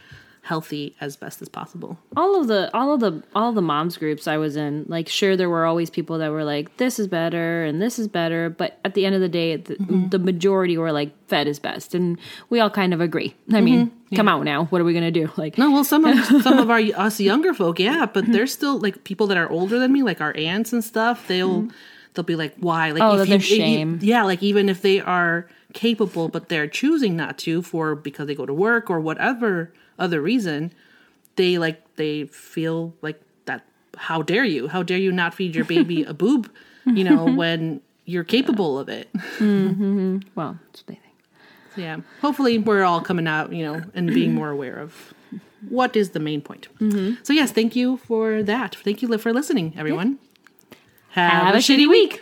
healthy 0.46 0.96
as 1.02 1.16
best 1.16 1.42
as 1.42 1.50
possible 1.50 1.98
all 2.16 2.40
of 2.40 2.48
the 2.48 2.70
all 2.76 2.94
of 2.94 3.00
the 3.00 3.24
all 3.34 3.52
the 3.52 3.62
moms 3.62 3.98
groups 3.98 4.28
I 4.28 4.38
was 4.38 4.56
in, 4.56 4.86
like 4.88 5.10
sure 5.10 5.36
there 5.36 5.50
were 5.50 5.66
always 5.66 5.90
people 5.90 6.18
that 6.20 6.32
were 6.32 6.44
like 6.44 6.78
this 6.78 7.00
is 7.00 7.08
better 7.08 7.64
and 7.64 7.82
this 7.82 8.00
is 8.00 8.08
better, 8.08 8.50
but 8.50 8.80
at 8.86 8.94
the 8.94 9.06
end 9.06 9.16
of 9.16 9.22
the 9.22 9.30
day, 9.30 9.58
the, 9.58 9.76
mm-hmm. 9.76 10.10
the 10.10 10.20
majority 10.20 10.78
were 10.78 10.92
like 10.92 11.12
fed 11.28 11.48
is 11.48 11.60
best, 11.60 11.94
and 11.96 12.18
we 12.50 12.60
all 12.60 12.70
kind 12.70 12.94
of 12.94 13.02
agree. 13.02 13.36
I 13.50 13.54
mm-hmm. 13.54 13.66
mean, 13.66 13.92
come 14.16 14.28
out 14.28 14.44
now, 14.44 14.66
what 14.66 14.82
are 14.82 14.84
we 14.84 14.94
gonna 14.94 15.12
do? 15.12 15.32
Like, 15.38 15.58
No, 15.58 15.72
well, 15.72 15.84
some 15.84 16.06
of 16.06 16.24
some 16.44 16.60
of 16.60 16.70
our 16.70 16.80
us 16.80 17.20
younger 17.20 17.54
folk, 17.54 17.80
yeah, 17.80 18.06
but 18.06 18.26
there's 18.28 18.54
still 18.60 18.80
like 18.80 19.04
people 19.04 19.28
that 19.28 19.38
are 19.38 19.50
older 19.50 19.80
than 19.80 19.92
me, 19.92 20.04
like 20.04 20.22
our 20.22 20.36
aunts 20.38 20.72
and 20.74 20.84
stuff. 20.84 21.28
They'll 21.28 21.64
mm-hmm. 21.64 21.76
they'll 22.14 22.24
be 22.24 22.36
like, 22.36 22.56
why? 22.58 22.92
Like, 22.92 23.04
Oh, 23.04 23.20
if 23.20 23.28
there's 23.28 23.44
shame. 23.44 24.00
yeah, 24.02 24.24
like 24.24 24.42
even 24.42 24.70
if 24.70 24.82
they 24.82 25.00
are 25.00 25.50
capable, 25.74 26.30
but 26.30 26.48
they're 26.48 26.68
choosing 26.68 27.16
not 27.18 27.38
to 27.40 27.62
for 27.62 27.96
because 27.96 28.28
they 28.28 28.36
go 28.36 28.46
to 28.46 28.54
work 28.54 28.90
or 28.90 29.00
whatever 29.00 29.74
other 29.98 30.22
reason, 30.22 30.74
they 31.36 31.58
like 31.58 31.96
they 31.96 32.26
feel 32.26 32.94
like 33.02 33.22
that. 33.46 33.66
How 33.98 34.22
dare 34.22 34.44
you? 34.44 34.68
How 34.68 34.84
dare 34.84 34.98
you 34.98 35.12
not 35.12 35.34
feed 35.34 35.56
your 35.56 35.66
baby 35.66 36.04
a 36.04 36.14
boob? 36.14 36.52
You 36.86 37.04
know 37.04 37.26
when 37.36 37.82
you're 38.06 38.24
capable 38.24 38.78
of 38.80 38.90
it. 38.90 39.12
Mm-hmm. 39.40 40.20
well, 40.36 40.60
that's 40.68 40.82
what 40.82 40.88
they 40.88 40.96
think. 40.96 41.16
Yeah. 41.76 41.98
Hopefully, 42.22 42.58
we're 42.58 42.84
all 42.84 43.02
coming 43.02 43.28
out, 43.28 43.52
you 43.52 43.66
know, 43.66 43.82
and 43.94 44.08
being 44.14 44.34
more 44.34 44.50
aware 44.50 44.78
of 44.78 45.14
what 45.70 45.96
is 45.96 46.12
the 46.12 46.20
main 46.20 46.42
point. 46.42 46.68
Mm-hmm. 46.80 47.24
So, 47.24 47.34
yes, 47.34 47.52
thank 47.52 47.76
you 47.76 47.98
for 47.98 48.44
that. 48.44 48.76
Thank 48.76 49.02
you 49.02 49.18
for 49.18 49.34
listening, 49.34 49.74
everyone. 49.76 50.20
Have 51.10 51.56
a 51.56 51.60
shitty 51.60 51.90
week. 51.90 52.22